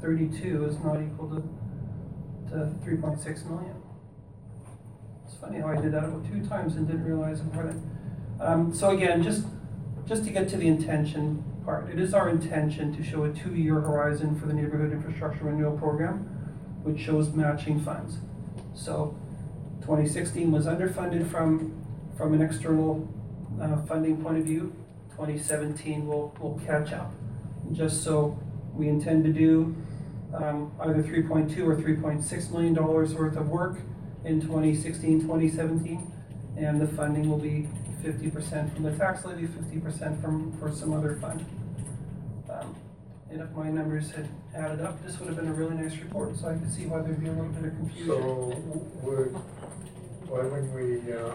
Thirty-two 0.01 0.65
is 0.65 0.79
not 0.81 1.01
equal 1.01 1.29
to, 1.29 2.51
to 2.51 2.75
three 2.83 2.97
point 2.97 3.21
six 3.21 3.45
million. 3.45 3.77
It's 5.25 5.35
funny 5.37 5.61
how 5.61 5.69
I 5.69 5.81
did 5.81 5.93
that 5.93 6.05
two 6.31 6.45
times 6.47 6.77
and 6.77 6.87
didn't 6.87 7.05
realize 7.05 7.41
it. 7.41 7.77
Um, 8.41 8.75
so 8.75 8.91
again, 8.91 9.23
just, 9.23 9.47
just 10.07 10.25
to 10.25 10.31
get 10.31 10.49
to 10.49 10.57
the 10.57 10.67
intention 10.67 11.45
part, 11.65 11.91
it 11.91 11.99
is 11.99 12.15
our 12.15 12.29
intention 12.29 12.95
to 12.97 13.03
show 13.03 13.25
a 13.25 13.33
two-year 13.33 13.81
horizon 13.81 14.39
for 14.39 14.47
the 14.47 14.55
neighborhood 14.55 14.93
infrastructure 14.93 15.45
renewal 15.45 15.77
program, 15.77 16.19
which 16.83 17.01
shows 17.01 17.33
matching 17.33 17.81
funds. 17.81 18.19
So 18.75 19.17
twenty 19.81 20.09
sixteen 20.09 20.51
was 20.53 20.67
underfunded 20.67 21.31
from, 21.31 21.85
from 22.17 22.35
an 22.35 22.43
external, 22.43 23.09
uh, 23.61 23.83
funding 23.83 24.23
point 24.23 24.39
of 24.39 24.45
view. 24.45 24.75
Twenty 25.15 25.39
seventeen 25.39 26.07
will, 26.07 26.35
will 26.41 26.61
catch 26.67 26.93
up 26.93 27.13
just 27.73 28.03
so 28.03 28.39
we 28.75 28.89
intend 28.89 29.25
to 29.25 29.33
do 29.33 29.75
um, 30.35 30.73
either 30.81 31.03
3.2 31.03 31.59
or 31.59 31.77
3.6 31.77 32.51
million 32.51 32.75
dollars 32.75 33.15
worth 33.15 33.37
of 33.37 33.49
work 33.49 33.79
in 34.25 34.41
2016, 34.41 35.21
2017, 35.21 36.11
and 36.57 36.81
the 36.81 36.87
funding 36.87 37.29
will 37.29 37.39
be 37.39 37.69
50% 38.03 38.75
from 38.75 38.83
the 38.83 38.93
tax 38.97 39.25
levy, 39.25 39.47
50% 39.47 40.21
from 40.21 40.53
for 40.59 40.73
some 40.73 40.93
other 40.93 41.17
fund. 41.17 41.45
Um, 42.51 42.75
and 43.31 43.41
if 43.41 43.51
my 43.53 43.71
numbers 43.71 44.11
had 44.11 44.29
added 44.55 44.81
up, 44.83 45.03
this 45.05 45.19
would 45.19 45.29
have 45.29 45.37
been 45.37 45.49
a 45.49 45.55
really 45.55 45.75
nice 45.77 45.97
report, 45.99 46.37
so 46.37 46.49
I 46.49 46.55
could 46.55 46.71
see 46.71 46.87
why 46.87 47.01
there'd 47.01 47.21
be 47.21 47.29
a 47.29 47.33
little 47.33 47.47
bit 47.47 47.65
of 47.65 47.77
confusion. 47.77 48.07
So 48.07 48.21
would, 49.03 49.35
why 50.29 50.43
wouldn't 50.43 50.73
we, 50.75 51.13
uh, 51.13 51.33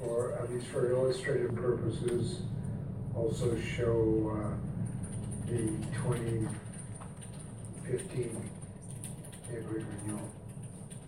for, 0.00 0.32
at 0.34 0.52
least 0.52 0.66
for 0.66 0.90
illustrative 0.90 1.54
purposes, 1.54 2.40
also 3.14 3.56
show, 3.60 4.36
uh, 4.42 4.54
the 5.46 5.70
twenty 6.02 6.48
fifteen 7.84 8.50
neighborhood 9.48 9.86
renewal? 10.02 10.28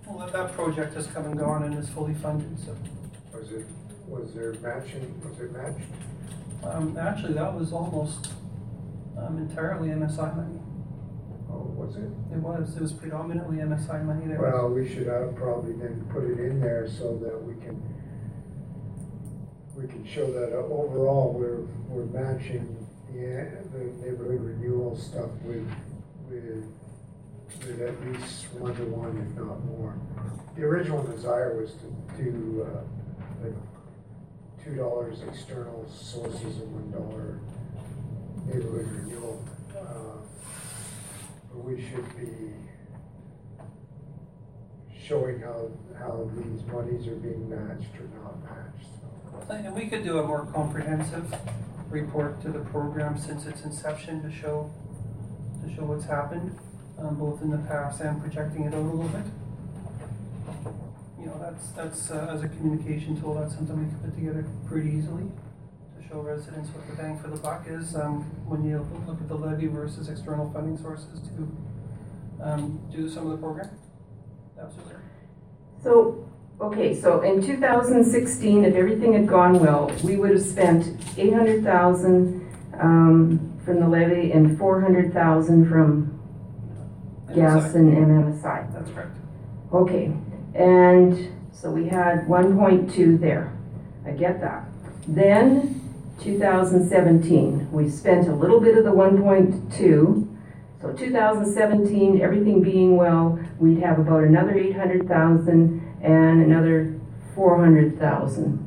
Well, 0.07 0.19
that, 0.19 0.33
that 0.33 0.53
project 0.53 0.95
has 0.95 1.07
come 1.09 1.25
and 1.25 1.37
gone 1.39 1.65
and 1.65 1.77
is 1.77 1.89
fully 1.89 2.15
funded, 2.15 2.57
so. 2.65 2.77
Was 3.37 3.53
it, 3.53 3.67
was 4.09 4.33
there 4.35 4.55
matching, 4.55 5.21
was 5.25 5.39
it 5.41 5.53
matched? 5.53 5.87
Um, 6.65 6.97
actually, 6.99 7.35
that 7.35 7.55
was 7.55 7.73
almost 7.73 8.31
um, 9.17 9.39
entirely 9.39 9.89
MSI 9.89 10.37
money. 10.37 10.59
Oh, 11.51 11.73
was 11.77 11.97
it? 11.97 12.11
It 12.33 12.39
was, 12.39 12.77
it 12.77 12.83
was 12.83 12.93
predominantly 12.93 13.59
MSI 13.59 14.05
money 14.05 14.27
there. 14.27 14.41
Well, 14.41 14.69
we 14.69 14.89
should 14.89 15.07
have 15.07 15.35
probably 15.37 15.73
then 15.73 16.07
put 16.13 16.25
it 16.25 16.39
in 16.39 16.61
there 16.61 16.89
so 16.89 17.17
that 17.19 17.43
we 17.43 17.55
can, 17.63 17.83
we 19.77 19.87
can 19.87 20.07
show 20.07 20.31
that 20.33 20.53
uh, 20.53 20.63
overall, 20.63 21.33
we're, 21.33 21.61
we're 21.89 22.07
matching 22.07 22.87
the, 23.13 23.49
the 23.73 23.85
neighborhood 24.05 24.41
renewal 24.41 24.97
stuff 24.97 25.31
with, 25.45 25.67
with, 26.29 26.67
with 27.61 27.81
at 27.81 28.07
least 28.07 28.53
one 28.55 28.75
to 28.77 28.85
one, 28.85 29.17
if 29.19 29.37
not 29.39 29.65
more. 29.65 29.97
The 30.57 30.65
original 30.65 31.03
desire 31.05 31.57
was 31.59 31.73
to 31.75 32.23
do, 32.23 32.67
uh, 32.69 33.45
like 33.45 33.55
two 34.69 34.77
dollars 34.77 35.19
external 35.27 35.89
sources 35.89 36.59
and 36.59 36.73
one 36.73 36.91
dollar 36.91 37.41
neighborhood 38.47 38.87
renewal. 38.93 39.43
Uh, 39.75 40.19
we 41.55 41.81
should 41.81 42.05
be 42.19 42.53
showing 45.03 45.41
how, 45.41 45.71
how 45.99 46.31
these 46.37 46.63
monies 46.67 47.07
are 47.07 47.17
being 47.17 47.49
matched 47.49 47.95
or 47.99 48.09
not 48.21 48.37
matched. 48.45 49.75
We 49.75 49.87
could 49.87 50.05
do 50.05 50.19
a 50.19 50.27
more 50.27 50.47
comprehensive 50.53 51.35
report 51.89 52.43
to 52.43 52.51
the 52.51 52.59
program 52.61 53.19
since 53.19 53.47
its 53.47 53.63
inception 53.65 54.23
to 54.23 54.31
show, 54.31 54.71
to 55.65 55.75
show 55.75 55.85
what's 55.85 56.05
happened, 56.05 56.59
um, 56.99 57.15
both 57.15 57.41
in 57.41 57.51
the 57.51 57.59
past 57.59 58.03
and 58.03 58.21
projecting 58.21 58.65
it 58.65 58.75
out 58.75 58.81
a 58.81 58.83
little 58.83 59.09
bit. 59.09 59.25
That's, 61.49 61.71
that's, 61.71 62.11
uh, 62.11 62.31
as 62.31 62.43
a 62.43 62.49
communication 62.49 63.19
tool, 63.19 63.33
that's 63.33 63.55
something 63.55 63.79
we 63.79 63.87
can 63.87 63.99
put 64.01 64.15
together 64.15 64.45
pretty 64.69 64.91
easily 64.91 65.23
to 65.23 66.07
show 66.07 66.21
residents 66.21 66.69
what 66.75 66.87
the 66.87 66.95
bang 67.03 67.19
for 67.19 67.29
the 67.29 67.39
buck 67.39 67.65
is, 67.67 67.97
um, 67.97 68.21
when 68.47 68.63
you 68.63 68.87
look 69.07 69.19
at 69.19 69.29
the 69.29 69.35
levy 69.35 69.67
versus 69.67 70.11
external 70.11 70.51
funding 70.53 70.77
sources 70.77 71.23
to, 71.23 71.49
um, 72.43 72.79
do 72.93 73.09
some 73.09 73.25
of 73.25 73.33
the 73.33 73.39
program. 73.39 73.71
Absolutely. 74.61 74.97
So, 75.83 76.29
okay, 76.61 76.95
so 76.95 77.23
in 77.23 77.41
2016, 77.41 78.67
if 78.67 78.75
everything 78.75 79.15
had 79.15 79.27
gone 79.27 79.59
well, 79.59 79.91
we 80.05 80.17
would 80.17 80.33
have 80.33 80.43
spent 80.43 80.99
800,000 81.17 82.47
um, 82.79 83.59
from 83.65 83.81
the 83.81 83.89
levy 83.89 84.33
and 84.33 84.59
400,000 84.59 85.67
from 85.67 86.21
gas 87.35 87.75
and 87.75 87.97
MMSI. 87.97 88.71
That's 88.75 88.91
correct. 88.91 89.17
Okay, 89.73 90.13
and 90.55 91.38
so 91.61 91.71
we 91.71 91.89
had 91.89 92.27
1.2 92.27 93.21
there. 93.21 93.53
I 94.07 94.13
get 94.13 94.41
that. 94.41 94.65
Then 95.07 95.81
2017, 96.21 97.71
we 97.73 97.91
spent 97.91 98.29
a 98.29 98.35
little 98.35 98.61
bit 98.61 98.77
of 98.79 98.85
the 98.85 98.93
1.2. 98.93 100.27
So 100.81 100.93
2017, 100.93 102.21
everything 102.21 102.63
being 102.63 102.97
well, 102.97 103.39
we'd 103.59 103.81
have 103.81 103.99
about 103.99 104.23
another 104.25 104.55
800,000 104.55 105.97
and 106.03 106.43
another 106.43 106.95
400,000. 107.35 108.65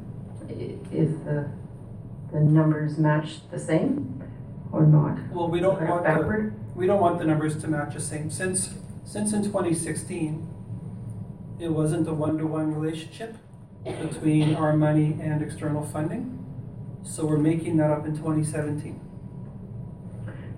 I- 0.50 0.54
Is 0.94 1.18
the, 1.24 1.50
the 2.34 2.40
numbers 2.42 2.98
match 2.98 3.50
the 3.50 3.60
same 3.60 4.22
or 4.74 4.86
not? 4.86 5.18
Well, 5.32 5.50
we 5.50 5.62
don't 5.62 5.82
want 5.88 6.04
the, 6.04 6.10
backward? 6.10 6.54
we 6.76 6.86
don't 6.88 7.00
want 7.00 7.20
the 7.20 7.26
numbers 7.26 7.62
to 7.62 7.68
match 7.70 7.94
the 7.94 8.02
same. 8.02 8.30
Since, 8.30 8.74
since 9.06 9.32
in 9.32 9.44
2016, 9.44 10.48
it 11.62 11.70
wasn't 11.70 12.08
a 12.08 12.14
one-to-one 12.14 12.74
relationship 12.74 13.36
between 13.84 14.56
our 14.56 14.76
money 14.76 15.18
and 15.22 15.44
external 15.44 15.86
funding. 15.86 16.40
So 17.04 17.26
we're 17.26 17.38
making 17.38 17.78
that 17.78 17.92
up 17.92 18.06
in 18.06 18.18
2017. 18.18 19.00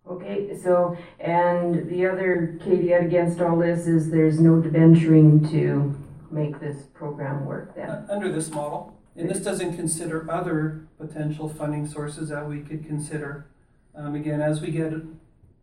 Okay, 0.08 0.56
so, 0.60 0.96
and 1.20 1.88
the 1.88 2.06
other 2.06 2.58
caveat 2.64 3.04
against 3.04 3.40
all 3.40 3.56
this 3.56 3.86
is 3.86 4.10
there's 4.10 4.40
no 4.40 4.60
debenturing 4.60 5.48
to 5.50 5.94
make 6.30 6.58
this 6.58 6.84
program 6.92 7.46
work 7.46 7.74
then? 7.76 7.88
Uh, 7.88 8.06
Under 8.10 8.30
this 8.30 8.50
model, 8.50 8.98
and 9.14 9.30
this 9.30 9.40
doesn't 9.40 9.76
consider 9.76 10.28
other 10.30 10.88
potential 10.98 11.48
funding 11.48 11.86
sources 11.86 12.30
that 12.30 12.48
we 12.48 12.60
could 12.60 12.84
consider. 12.84 13.46
Um, 13.94 14.14
again, 14.14 14.40
as 14.42 14.60
we 14.60 14.72
get, 14.72 14.92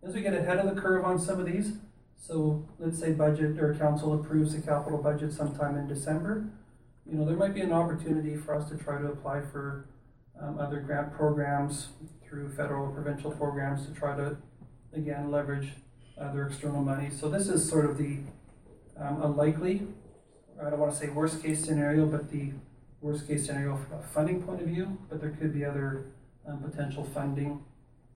as 0.03 0.15
we 0.15 0.21
get 0.21 0.33
ahead 0.33 0.57
of 0.59 0.73
the 0.73 0.79
curve 0.79 1.03
on 1.03 1.19
some 1.19 1.39
of 1.39 1.45
these, 1.45 1.73
so 2.17 2.65
let's 2.79 2.97
say 2.99 3.11
budget 3.11 3.59
or 3.59 3.75
council 3.75 4.13
approves 4.13 4.55
the 4.55 4.61
capital 4.61 4.99
budget 4.99 5.33
sometime 5.33 5.75
in 5.77 5.87
December, 5.87 6.45
you 7.05 7.17
know, 7.17 7.25
there 7.25 7.35
might 7.35 7.53
be 7.55 7.61
an 7.61 7.73
opportunity 7.73 8.37
for 8.37 8.55
us 8.55 8.69
to 8.69 8.77
try 8.77 8.99
to 8.99 9.07
apply 9.07 9.41
for 9.41 9.85
um, 10.39 10.59
other 10.59 10.79
grant 10.79 11.13
programs 11.13 11.87
through 12.29 12.49
federal 12.49 12.85
or 12.85 12.91
provincial 12.91 13.31
programs 13.31 13.85
to 13.87 13.93
try 13.93 14.15
to, 14.15 14.37
again, 14.93 15.31
leverage 15.31 15.69
their 16.33 16.47
external 16.47 16.81
money. 16.81 17.09
So 17.09 17.29
this 17.29 17.47
is 17.47 17.67
sort 17.67 17.85
of 17.85 17.97
the 17.97 18.19
um, 18.97 19.21
unlikely, 19.23 19.87
I 20.61 20.69
don't 20.69 20.79
want 20.79 20.93
to 20.93 20.97
say 20.97 21.07
worst 21.09 21.41
case 21.41 21.63
scenario, 21.63 22.05
but 22.05 22.29
the 22.29 22.51
worst 23.01 23.27
case 23.27 23.45
scenario 23.45 23.77
from 23.77 23.99
a 23.99 24.03
funding 24.03 24.43
point 24.43 24.61
of 24.61 24.67
view, 24.67 24.97
but 25.09 25.21
there 25.21 25.29
could 25.31 25.53
be 25.53 25.63
other 25.63 26.07
um, 26.47 26.59
potential 26.59 27.03
funding, 27.13 27.63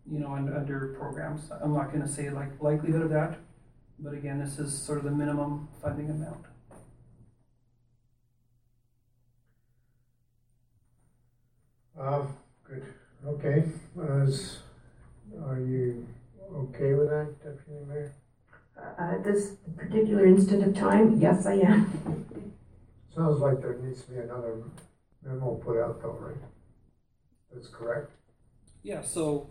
you 0.05 0.19
know, 0.19 0.33
under, 0.33 0.55
under 0.55 0.95
programs. 0.99 1.49
I'm 1.63 1.73
not 1.73 1.93
going 1.93 2.01
to 2.01 2.07
say 2.07 2.29
like 2.29 2.61
likelihood 2.61 3.01
of 3.03 3.09
that, 3.11 3.37
but 3.97 4.13
again, 4.13 4.39
this 4.39 4.59
is 4.59 4.77
sort 4.77 4.97
of 4.97 5.05
the 5.05 5.11
minimum 5.11 5.69
funding 5.81 6.09
amount. 6.09 6.45
Uh, 11.97 12.23
good, 12.67 12.83
okay, 13.27 13.63
as, 14.25 14.57
are 15.45 15.59
you 15.59 16.07
okay 16.53 16.93
with 16.93 17.09
that, 17.09 17.35
Deputy 17.43 17.85
Mayor? 17.87 18.13
Uh, 18.77 19.13
At 19.15 19.23
this 19.23 19.51
particular 19.77 20.25
instant 20.25 20.63
of 20.63 20.75
time, 20.75 21.19
yes, 21.19 21.45
I 21.45 21.53
am. 21.55 22.25
Sounds 23.15 23.39
like 23.39 23.61
there 23.61 23.77
needs 23.77 24.01
to 24.03 24.11
be 24.11 24.17
another 24.17 24.63
memo 25.23 25.55
put 25.55 25.79
out 25.81 26.01
though, 26.01 26.17
right? 26.19 26.35
That's 27.53 27.67
correct? 27.67 28.11
Yeah, 28.81 29.03
so, 29.03 29.47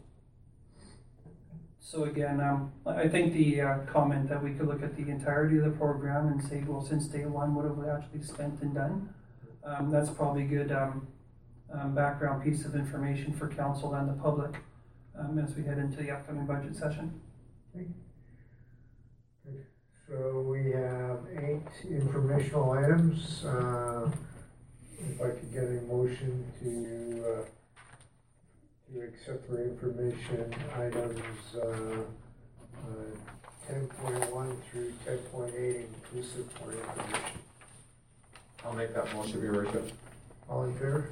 so 1.78 2.05
again, 2.05 2.41
um, 2.41 2.73
I 2.84 3.02
I 3.02 3.09
think 3.09 3.33
the 3.33 3.60
uh, 3.60 3.78
comment 3.86 4.28
that 4.28 4.42
we 4.42 4.52
could 4.55 4.67
look 4.67 4.83
at 4.83 4.97
the 4.97 5.09
entirety 5.09 5.59
of 5.59 5.65
the 5.65 5.70
program 5.70 6.26
and 6.26 6.42
say, 6.42 6.62
well, 6.67 6.84
since 6.84 7.07
day 7.07 7.25
one, 7.25 7.55
what 7.55 7.65
have 7.65 7.76
we 7.76 7.89
actually 7.89 8.23
spent 8.23 8.60
and 8.60 8.75
done? 8.75 9.15
Um, 9.65 9.91
that's 9.91 10.10
probably 10.10 10.42
good, 10.42 10.73
um, 10.73 11.07
um, 11.73 11.94
background 11.94 12.42
piece 12.44 12.65
of 12.65 12.75
information 12.75 13.33
for 13.33 13.49
council 13.49 13.94
and 13.94 14.09
the 14.09 14.23
public, 14.23 14.55
um, 15.18 15.39
as 15.39 15.55
we 15.57 15.62
head 15.65 15.78
into 15.78 15.97
the 16.02 16.10
upcoming 16.10 16.47
budget 16.47 16.75
session. 16.76 17.20
So 20.09 20.41
we 20.42 20.70
have 20.73 21.20
eight 21.42 21.67
informational 21.89 22.73
items. 22.73 23.44
Uh, 23.44 24.10
If 25.05 25.20
I 25.20 25.31
could 25.31 25.52
get 25.52 25.65
a 25.65 25.83
motion 25.91 26.44
to, 26.60 27.25
uh, 27.26 27.44
to 28.92 29.01
accept 29.02 29.49
for 29.49 29.60
information 29.60 30.55
items 30.76 31.20
uh, 31.57 32.05
ten 33.67 33.86
point 33.89 34.31
one 34.33 34.57
through 34.70 34.92
ten 35.05 35.18
point 35.33 35.52
eight 35.57 35.86
inclusive 35.89 36.47
for 36.52 36.70
information. 36.73 37.39
I'll 38.65 38.75
make 38.75 38.94
that 38.94 39.12
motion, 39.15 39.41
Your 39.42 39.55
Worship. 39.55 39.91
All 40.49 40.65
in 40.65 40.75
favor? 40.75 41.10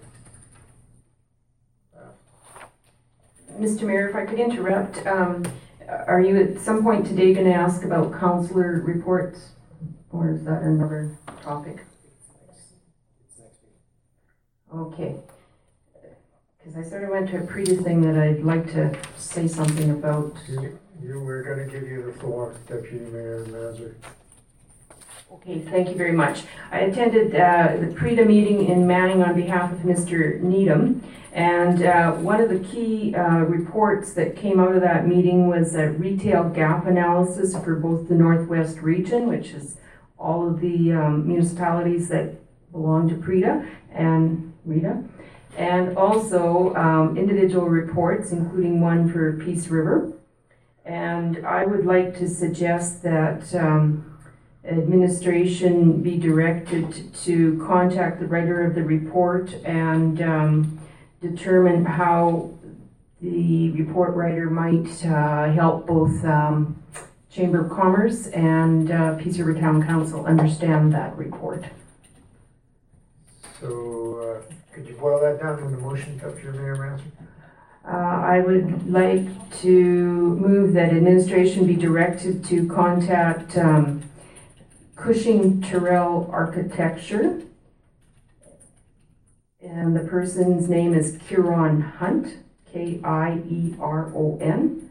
Mr. 3.58 3.82
Mayor, 3.82 4.08
if 4.08 4.14
I 4.14 4.24
could 4.24 4.38
interrupt, 4.38 5.06
um, 5.06 5.44
are 6.06 6.20
you 6.20 6.36
at 6.40 6.60
some 6.60 6.82
point 6.82 7.06
today 7.06 7.34
going 7.34 7.46
to 7.46 7.52
ask 7.52 7.84
about 7.84 8.18
counselor 8.18 8.80
reports? 8.80 9.50
Or 10.10 10.30
is 10.30 10.44
that 10.44 10.62
another 10.62 11.18
topic? 11.42 11.84
Okay. 14.74 15.16
Because 16.58 16.76
I 16.76 16.88
sort 16.88 17.04
of 17.04 17.10
went 17.10 17.28
to 17.30 17.38
a 17.38 17.46
previous 17.46 17.80
thing 17.80 18.02
that 18.02 18.20
I'd 18.20 18.42
like 18.42 18.66
to 18.72 18.96
say 19.16 19.48
something 19.48 19.90
about. 19.90 20.36
You, 20.48 20.78
you 21.02 21.20
were 21.20 21.42
gonna 21.42 21.66
give 21.66 21.88
you 21.88 22.02
the 22.02 22.12
floor, 22.18 22.54
Deputy 22.68 23.04
Mayor 23.06 23.46
Mazur. 23.46 23.96
Okay, 25.32 25.60
thank 25.60 25.88
you 25.88 25.94
very 25.94 26.12
much. 26.12 26.42
I 26.70 26.80
attended 26.80 27.34
uh, 27.34 27.76
the 27.80 27.86
PREDA 27.86 28.26
meeting 28.26 28.66
in 28.66 28.86
Manning 28.86 29.22
on 29.22 29.34
behalf 29.34 29.72
of 29.72 29.78
Mr. 29.78 30.40
Needham. 30.40 31.02
And 31.32 31.84
uh, 31.84 32.12
one 32.12 32.40
of 32.40 32.48
the 32.48 32.58
key 32.58 33.14
uh, 33.14 33.40
reports 33.40 34.12
that 34.14 34.36
came 34.36 34.58
out 34.58 34.74
of 34.74 34.80
that 34.80 35.06
meeting 35.06 35.46
was 35.46 35.74
a 35.74 35.90
retail 35.90 36.48
gap 36.48 36.86
analysis 36.86 37.56
for 37.56 37.76
both 37.76 38.08
the 38.08 38.14
Northwest 38.16 38.78
region, 38.78 39.28
which 39.28 39.50
is 39.50 39.76
all 40.18 40.48
of 40.48 40.60
the 40.60 40.92
um, 40.92 41.26
municipalities 41.26 42.08
that 42.08 42.34
belong 42.72 43.08
to 43.08 43.14
PREDA 43.14 43.68
and 43.92 44.52
RITA, 44.66 45.08
and 45.56 45.96
also 45.96 46.74
um, 46.74 47.16
individual 47.16 47.66
reports, 47.66 48.32
including 48.32 48.80
one 48.80 49.10
for 49.10 49.32
Peace 49.34 49.68
River. 49.68 50.12
And 50.84 51.46
I 51.46 51.64
would 51.64 51.86
like 51.86 52.18
to 52.18 52.28
suggest 52.28 53.02
that 53.04 53.54
um, 53.54 54.18
administration 54.64 56.02
be 56.02 56.18
directed 56.18 57.14
to 57.14 57.64
contact 57.66 58.20
the 58.20 58.26
writer 58.26 58.62
of 58.64 58.74
the 58.74 58.82
report 58.82 59.54
and 59.64 60.20
um, 60.20 60.79
determine 61.20 61.84
how 61.84 62.50
the 63.20 63.70
report 63.72 64.14
writer 64.14 64.48
might 64.48 65.04
uh, 65.04 65.52
help 65.52 65.86
both 65.86 66.24
um, 66.24 66.82
Chamber 67.30 67.64
of 67.64 67.70
Commerce 67.70 68.26
and 68.28 68.90
uh, 68.90 69.14
Peace 69.16 69.38
River 69.38 69.58
Town 69.58 69.82
Council 69.82 70.26
understand 70.26 70.92
that 70.94 71.16
report. 71.16 71.64
So, 73.60 74.42
uh, 74.48 74.54
could 74.72 74.88
you 74.88 74.94
boil 74.94 75.20
that 75.20 75.40
down 75.40 75.62
in 75.62 75.70
the 75.70 75.78
motion 75.78 76.20
up 76.24 76.42
your 76.42 76.52
Mayor 76.54 76.76
Ransom? 76.76 77.12
Uh, 77.84 77.96
I 77.96 78.40
would 78.40 78.90
like 78.90 79.26
to 79.60 79.68
move 79.70 80.72
that 80.74 80.90
administration 80.90 81.66
be 81.66 81.76
directed 81.76 82.44
to 82.46 82.66
contact 82.68 83.56
um, 83.56 84.02
Cushing 84.96 85.60
Terrell 85.62 86.28
Architecture. 86.32 87.42
And 89.62 89.94
the 89.94 90.00
person's 90.00 90.70
name 90.70 90.94
is 90.94 91.16
Kieron 91.18 91.96
Hunt, 91.96 92.38
K 92.72 92.98
I 93.04 93.42
E 93.46 93.74
R 93.78 94.10
O 94.14 94.38
N. 94.40 94.88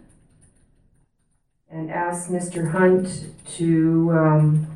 And 1.72 1.90
ask 1.90 2.30
Mr. 2.30 2.72
Hunt 2.72 3.34
to 3.58 4.12
um, 4.12 4.68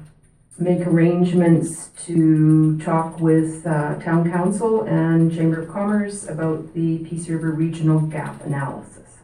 make 0.58 0.80
arrangements 0.88 1.90
to 2.06 2.80
talk 2.80 3.20
with 3.20 3.68
uh, 3.68 4.00
Town 4.00 4.32
Council 4.32 4.82
and 4.82 5.32
Chamber 5.32 5.62
of 5.62 5.70
Commerce 5.70 6.28
about 6.28 6.74
the 6.74 7.00
Peace 7.00 7.30
River 7.30 7.52
Regional 7.52 8.00
Gap 8.00 8.44
Analysis. 8.46 9.18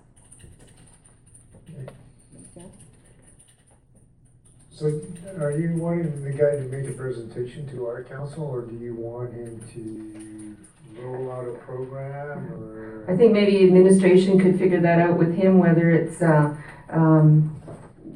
So 4.71 5.01
are 5.39 5.51
you 5.51 5.73
wanting 5.77 6.23
the 6.23 6.31
guy 6.31 6.51
to 6.51 6.63
make 6.69 6.87
a 6.87 6.93
presentation 6.93 7.67
to 7.71 7.87
our 7.87 8.03
council, 8.03 8.45
or 8.45 8.61
do 8.61 8.75
you 8.77 8.93
want 8.93 9.33
him 9.33 9.61
to 9.73 10.28
roll 11.03 11.31
out 11.31 11.47
a 11.47 11.51
program, 11.59 12.53
or? 12.53 13.05
I 13.07 13.15
think 13.17 13.33
maybe 13.33 13.63
administration 13.65 14.39
could 14.39 14.57
figure 14.57 14.79
that 14.81 14.99
out 14.99 15.17
with 15.17 15.35
him, 15.35 15.59
whether 15.59 15.89
it's 15.89 16.21
uh, 16.21 16.55
um, 16.89 17.55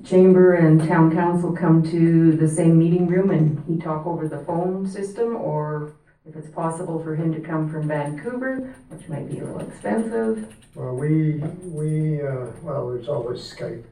Chamber 0.06 0.54
and 0.54 0.80
Town 0.88 1.14
Council 1.14 1.54
come 1.54 1.84
to 1.92 2.34
the 2.34 2.48
same 2.48 2.78
meeting 2.78 3.08
room 3.08 3.32
and 3.32 3.64
he 3.68 3.78
talk 3.78 4.06
over 4.06 4.28
the 4.28 4.40
phone 4.40 4.88
system, 4.88 5.36
or 5.36 5.94
if 6.26 6.36
it's 6.36 6.50
possible 6.50 7.02
for 7.04 7.16
him 7.16 7.34
to 7.34 7.40
come 7.40 7.70
from 7.70 7.88
Vancouver, 7.88 8.76
which 8.90 9.08
might 9.10 9.30
be 9.30 9.40
a 9.40 9.46
little 9.46 9.68
expensive. 9.68 10.54
Well, 10.76 10.96
we, 10.96 11.36
we, 11.64 12.22
uh, 12.22 12.48
well, 12.62 12.90
there's 12.90 13.08
always 13.08 13.40
Skype. 13.40 13.84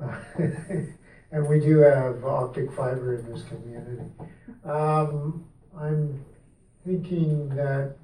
Uh, 0.00 0.16
And 1.34 1.48
we 1.48 1.58
do 1.58 1.78
have 1.78 2.24
optic 2.24 2.70
fiber 2.74 3.16
in 3.16 3.32
this 3.32 3.42
community. 3.48 4.04
Um, 4.64 5.44
I'm 5.76 6.24
thinking 6.86 7.48
that 7.56 7.96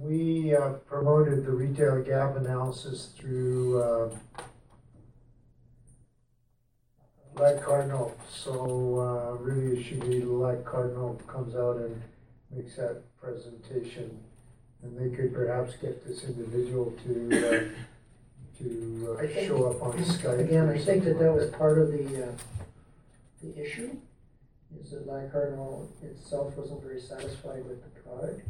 we 0.00 0.54
uh, 0.54 0.70
promoted 0.88 1.44
the 1.44 1.50
retail 1.50 2.02
gap 2.02 2.36
analysis 2.36 3.10
through 3.16 3.82
uh, 3.82 4.08
Lac 7.34 7.62
Cardinal. 7.62 8.16
So 8.32 8.98
uh, 9.00 9.42
really 9.42 9.80
it 9.80 9.84
should 9.84 10.00
be 10.08 10.22
Lac 10.22 10.64
Cardinal 10.64 11.20
comes 11.26 11.54
out 11.54 11.76
and 11.76 12.00
makes 12.50 12.76
that 12.76 13.02
presentation. 13.20 14.18
And 14.82 14.96
they 14.96 15.14
could 15.14 15.34
perhaps 15.34 15.74
get 15.76 16.06
this 16.06 16.22
individual 16.24 16.94
to, 17.04 17.32
uh, 17.36 18.58
to 18.58 19.16
uh, 19.18 19.22
I 19.22 19.26
think- 19.26 19.48
show 19.48 19.64
up 19.64 19.82
on 19.82 19.92
Skype. 20.04 20.38
Again, 20.38 20.68
or 20.68 20.74
I 20.74 20.78
think 20.78 21.04
that 21.04 21.10
something 21.10 21.18
that 21.18 21.32
like 21.32 21.40
was 21.40 21.50
part 21.50 21.78
of 21.78 21.90
the, 21.90 22.28
uh, 22.28 22.32
the 23.42 23.60
issue, 23.60 23.96
is 24.80 24.92
that 24.92 25.08
Lac 25.08 25.32
Cardinal 25.32 25.90
itself 26.02 26.56
wasn't 26.56 26.82
very 26.82 27.00
satisfied 27.00 27.66
with 27.66 27.82
the 27.82 28.00
product. 28.02 28.42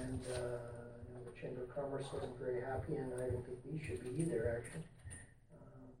And, 0.00 0.20
uh, 0.32 0.58
you 1.06 1.14
know, 1.14 1.22
the 1.28 1.40
Chamber 1.40 1.62
of 1.64 1.74
Commerce 1.74 2.06
wasn't 2.12 2.38
very 2.38 2.60
happy, 2.62 2.96
and 2.96 3.12
I 3.14 3.28
don't 3.30 3.44
think 3.44 3.58
we 3.70 3.78
should 3.84 4.02
be 4.02 4.22
either, 4.22 4.56
actually. 4.56 4.84
Um, 5.52 5.92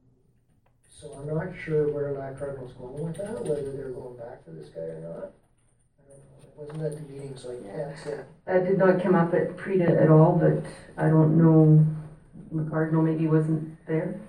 So 0.88 1.12
I'm 1.12 1.26
not 1.34 1.54
sure 1.56 1.88
where 1.92 2.12
Lac 2.12 2.38
Cardinal's 2.38 2.72
going 2.72 3.04
with 3.04 3.16
that, 3.16 3.44
whether 3.44 3.72
they're 3.72 3.90
going 3.90 4.16
back 4.16 4.44
to 4.44 4.50
this 4.50 4.68
guy 4.68 4.82
or 4.82 5.00
not. 5.00 5.30
I 5.98 6.08
don't 6.08 6.24
know, 6.28 6.40
it 6.44 6.54
wasn't 6.56 6.82
at 6.82 6.94
the 6.96 7.12
meeting, 7.12 7.36
so 7.36 7.50
I 7.52 7.76
can't 7.76 7.98
say. 7.98 8.20
That 8.46 8.66
did 8.66 8.78
not 8.78 9.02
come 9.02 9.14
up 9.14 9.34
at 9.34 9.56
PREDA 9.56 10.02
at 10.02 10.10
all, 10.10 10.32
but 10.36 10.64
I 11.02 11.08
don't 11.08 11.36
know, 11.36 11.84
Lac 12.52 12.70
Cardinal 12.70 13.02
maybe 13.02 13.26
wasn't 13.26 13.76
there. 13.86 14.20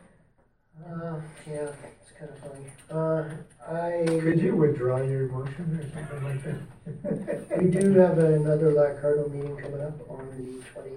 Uh, 0.85 1.19
yeah, 1.47 1.69
it's 2.01 2.11
kind 2.17 2.31
of 2.31 2.39
funny. 2.39 2.65
Uh, 2.89 3.23
I. 3.67 4.03
Could 4.07 4.41
you 4.41 4.55
withdraw 4.55 5.01
your 5.01 5.27
motion 5.29 5.79
or 5.79 5.89
something 5.93 6.23
like 6.23 6.43
that? 6.43 7.57
We 7.61 7.69
do 7.69 7.93
have 7.93 8.17
another 8.17 8.71
Lac 8.73 9.01
Cardinal 9.01 9.29
meeting 9.29 9.55
coming 9.57 9.81
up 9.81 9.99
on 10.09 10.27
the 10.29 10.63
twenty. 10.71 10.95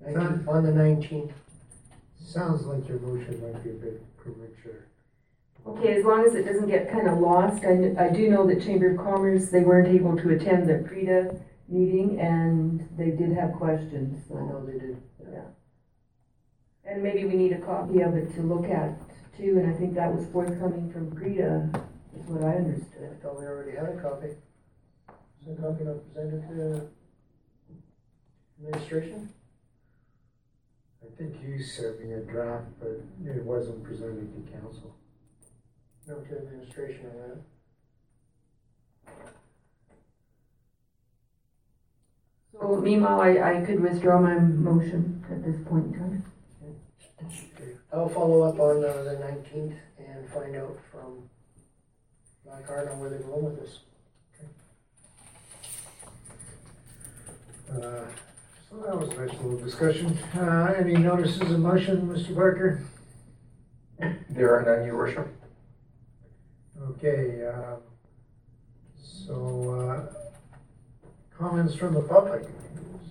Nineteenth, 0.00 0.48
on 0.48 0.62
the 0.64 0.72
nineteenth. 0.72 1.32
Sounds 2.24 2.64
like 2.66 2.88
your 2.88 2.98
motion 3.00 3.40
might 3.42 3.62
be 3.62 3.70
a 3.70 3.74
bit 3.74 4.16
premature. 4.16 4.86
Okay, 5.66 5.96
as 5.98 6.04
long 6.04 6.24
as 6.24 6.34
it 6.34 6.44
doesn't 6.44 6.68
get 6.68 6.90
kind 6.90 7.08
of 7.08 7.18
lost, 7.18 7.64
I, 7.64 7.94
I 7.98 8.10
do 8.10 8.30
know 8.30 8.46
that 8.46 8.62
Chamber 8.62 8.92
of 8.92 8.98
Commerce, 8.98 9.50
they 9.50 9.60
weren't 9.60 9.88
able 9.88 10.16
to 10.16 10.30
attend 10.30 10.68
the 10.68 10.74
PREDA 10.74 11.38
meeting 11.68 12.18
and 12.20 12.88
they 12.96 13.10
did 13.10 13.32
have 13.32 13.52
questions, 13.52 14.24
I 14.26 14.28
so. 14.28 14.34
know 14.40 14.64
they 14.64 14.78
did. 14.78 15.02
Yeah. 15.30 15.40
And 16.88 17.02
maybe 17.02 17.26
we 17.26 17.34
need 17.34 17.52
a 17.52 17.58
copy 17.58 18.00
of 18.00 18.14
it 18.14 18.34
to 18.34 18.40
look 18.40 18.64
at 18.70 18.98
too, 19.36 19.58
and 19.58 19.72
I 19.72 19.78
think 19.78 19.94
that 19.94 20.14
was 20.14 20.26
forthcoming 20.32 20.90
from 20.90 21.10
PREDA, 21.12 21.68
is 22.18 22.26
what 22.26 22.42
I 22.42 22.56
understood. 22.56 23.10
I 23.12 23.22
thought 23.22 23.38
we 23.38 23.46
already 23.46 23.76
had 23.76 23.88
a 23.90 24.00
copy. 24.00 24.28
Is 24.28 25.46
the 25.46 25.62
copy 25.62 25.84
not 25.84 26.02
presented 26.06 26.48
to 26.48 26.54
the 26.54 26.86
administration? 28.58 29.28
I 31.02 31.16
think 31.16 31.36
you 31.42 31.62
sent 31.62 32.04
me 32.04 32.14
a 32.14 32.20
draft, 32.20 32.66
but 32.80 33.00
it 33.24 33.44
wasn't 33.44 33.84
presented 33.84 34.34
to 34.34 34.52
council. 34.58 34.94
No, 36.06 36.16
to 36.16 36.38
administration 36.38 37.06
on 37.06 37.16
that. 37.28 37.38
So 42.52 42.76
meanwhile, 42.76 43.20
I, 43.20 43.60
I 43.60 43.64
could 43.64 43.80
withdraw 43.80 44.20
my 44.20 44.38
motion 44.38 45.24
at 45.30 45.44
this 45.44 45.56
point 45.68 45.86
in 45.86 45.92
time. 45.92 46.24
I'll 47.92 48.08
follow 48.08 48.42
up 48.42 48.58
on 48.60 48.84
uh, 48.84 49.02
the 49.02 49.18
nineteenth 49.18 49.74
and 49.98 50.28
find 50.30 50.54
out 50.56 50.78
from 50.92 51.28
Lac 52.44 52.66
Cardinal 52.66 52.98
where 53.00 53.10
they're 53.10 53.18
going 53.20 53.44
with 53.44 53.60
this. 53.60 53.78
Uh, 57.70 58.06
So 58.70 58.76
that 58.84 58.98
was 58.98 59.08
a 59.10 59.14
nice 59.26 59.34
little 59.40 59.58
discussion. 59.58 60.16
Uh, 60.36 60.74
any 60.78 60.94
notices 60.94 61.40
of 61.40 61.58
motion, 61.58 62.06
Mr. 62.08 62.34
Barker? 62.34 62.82
There 64.30 64.54
are 64.54 64.62
none, 64.76 64.86
your 64.86 64.96
worship. 64.96 65.26
Okay, 66.90 67.44
uh, 67.46 67.76
so, 69.02 69.70
uh, 69.80 70.12
comments 71.36 71.74
from 71.74 71.94
the 71.94 72.02
public. 72.02 72.42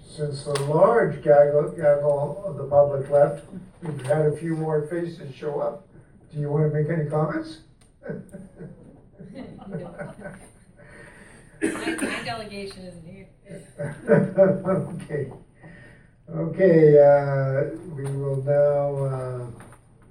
Since 0.07 0.45
the 0.45 0.53
large 0.63 1.21
gaggle, 1.21 1.69
gaggle 1.71 2.43
of 2.45 2.57
the 2.57 2.63
public 2.63 3.09
left, 3.09 3.43
we've 3.83 4.01
had 4.05 4.25
a 4.25 4.35
few 4.37 4.55
more 4.55 4.87
faces 4.87 5.35
show 5.35 5.59
up. 5.59 5.87
Do 6.33 6.39
you 6.39 6.49
want 6.49 6.71
to 6.71 6.77
make 6.77 6.89
any 6.89 7.09
comments? 7.09 7.59
My, 11.61 11.95
my 12.01 12.23
delegation 12.23 12.85
isn't 12.85 13.05
here. 13.05 13.27
Okay. 15.09 15.31
Okay, 16.29 16.99
uh, 16.99 17.77
we 17.95 18.03
will 18.03 18.43
now, 18.43 18.95
uh, 19.05 19.45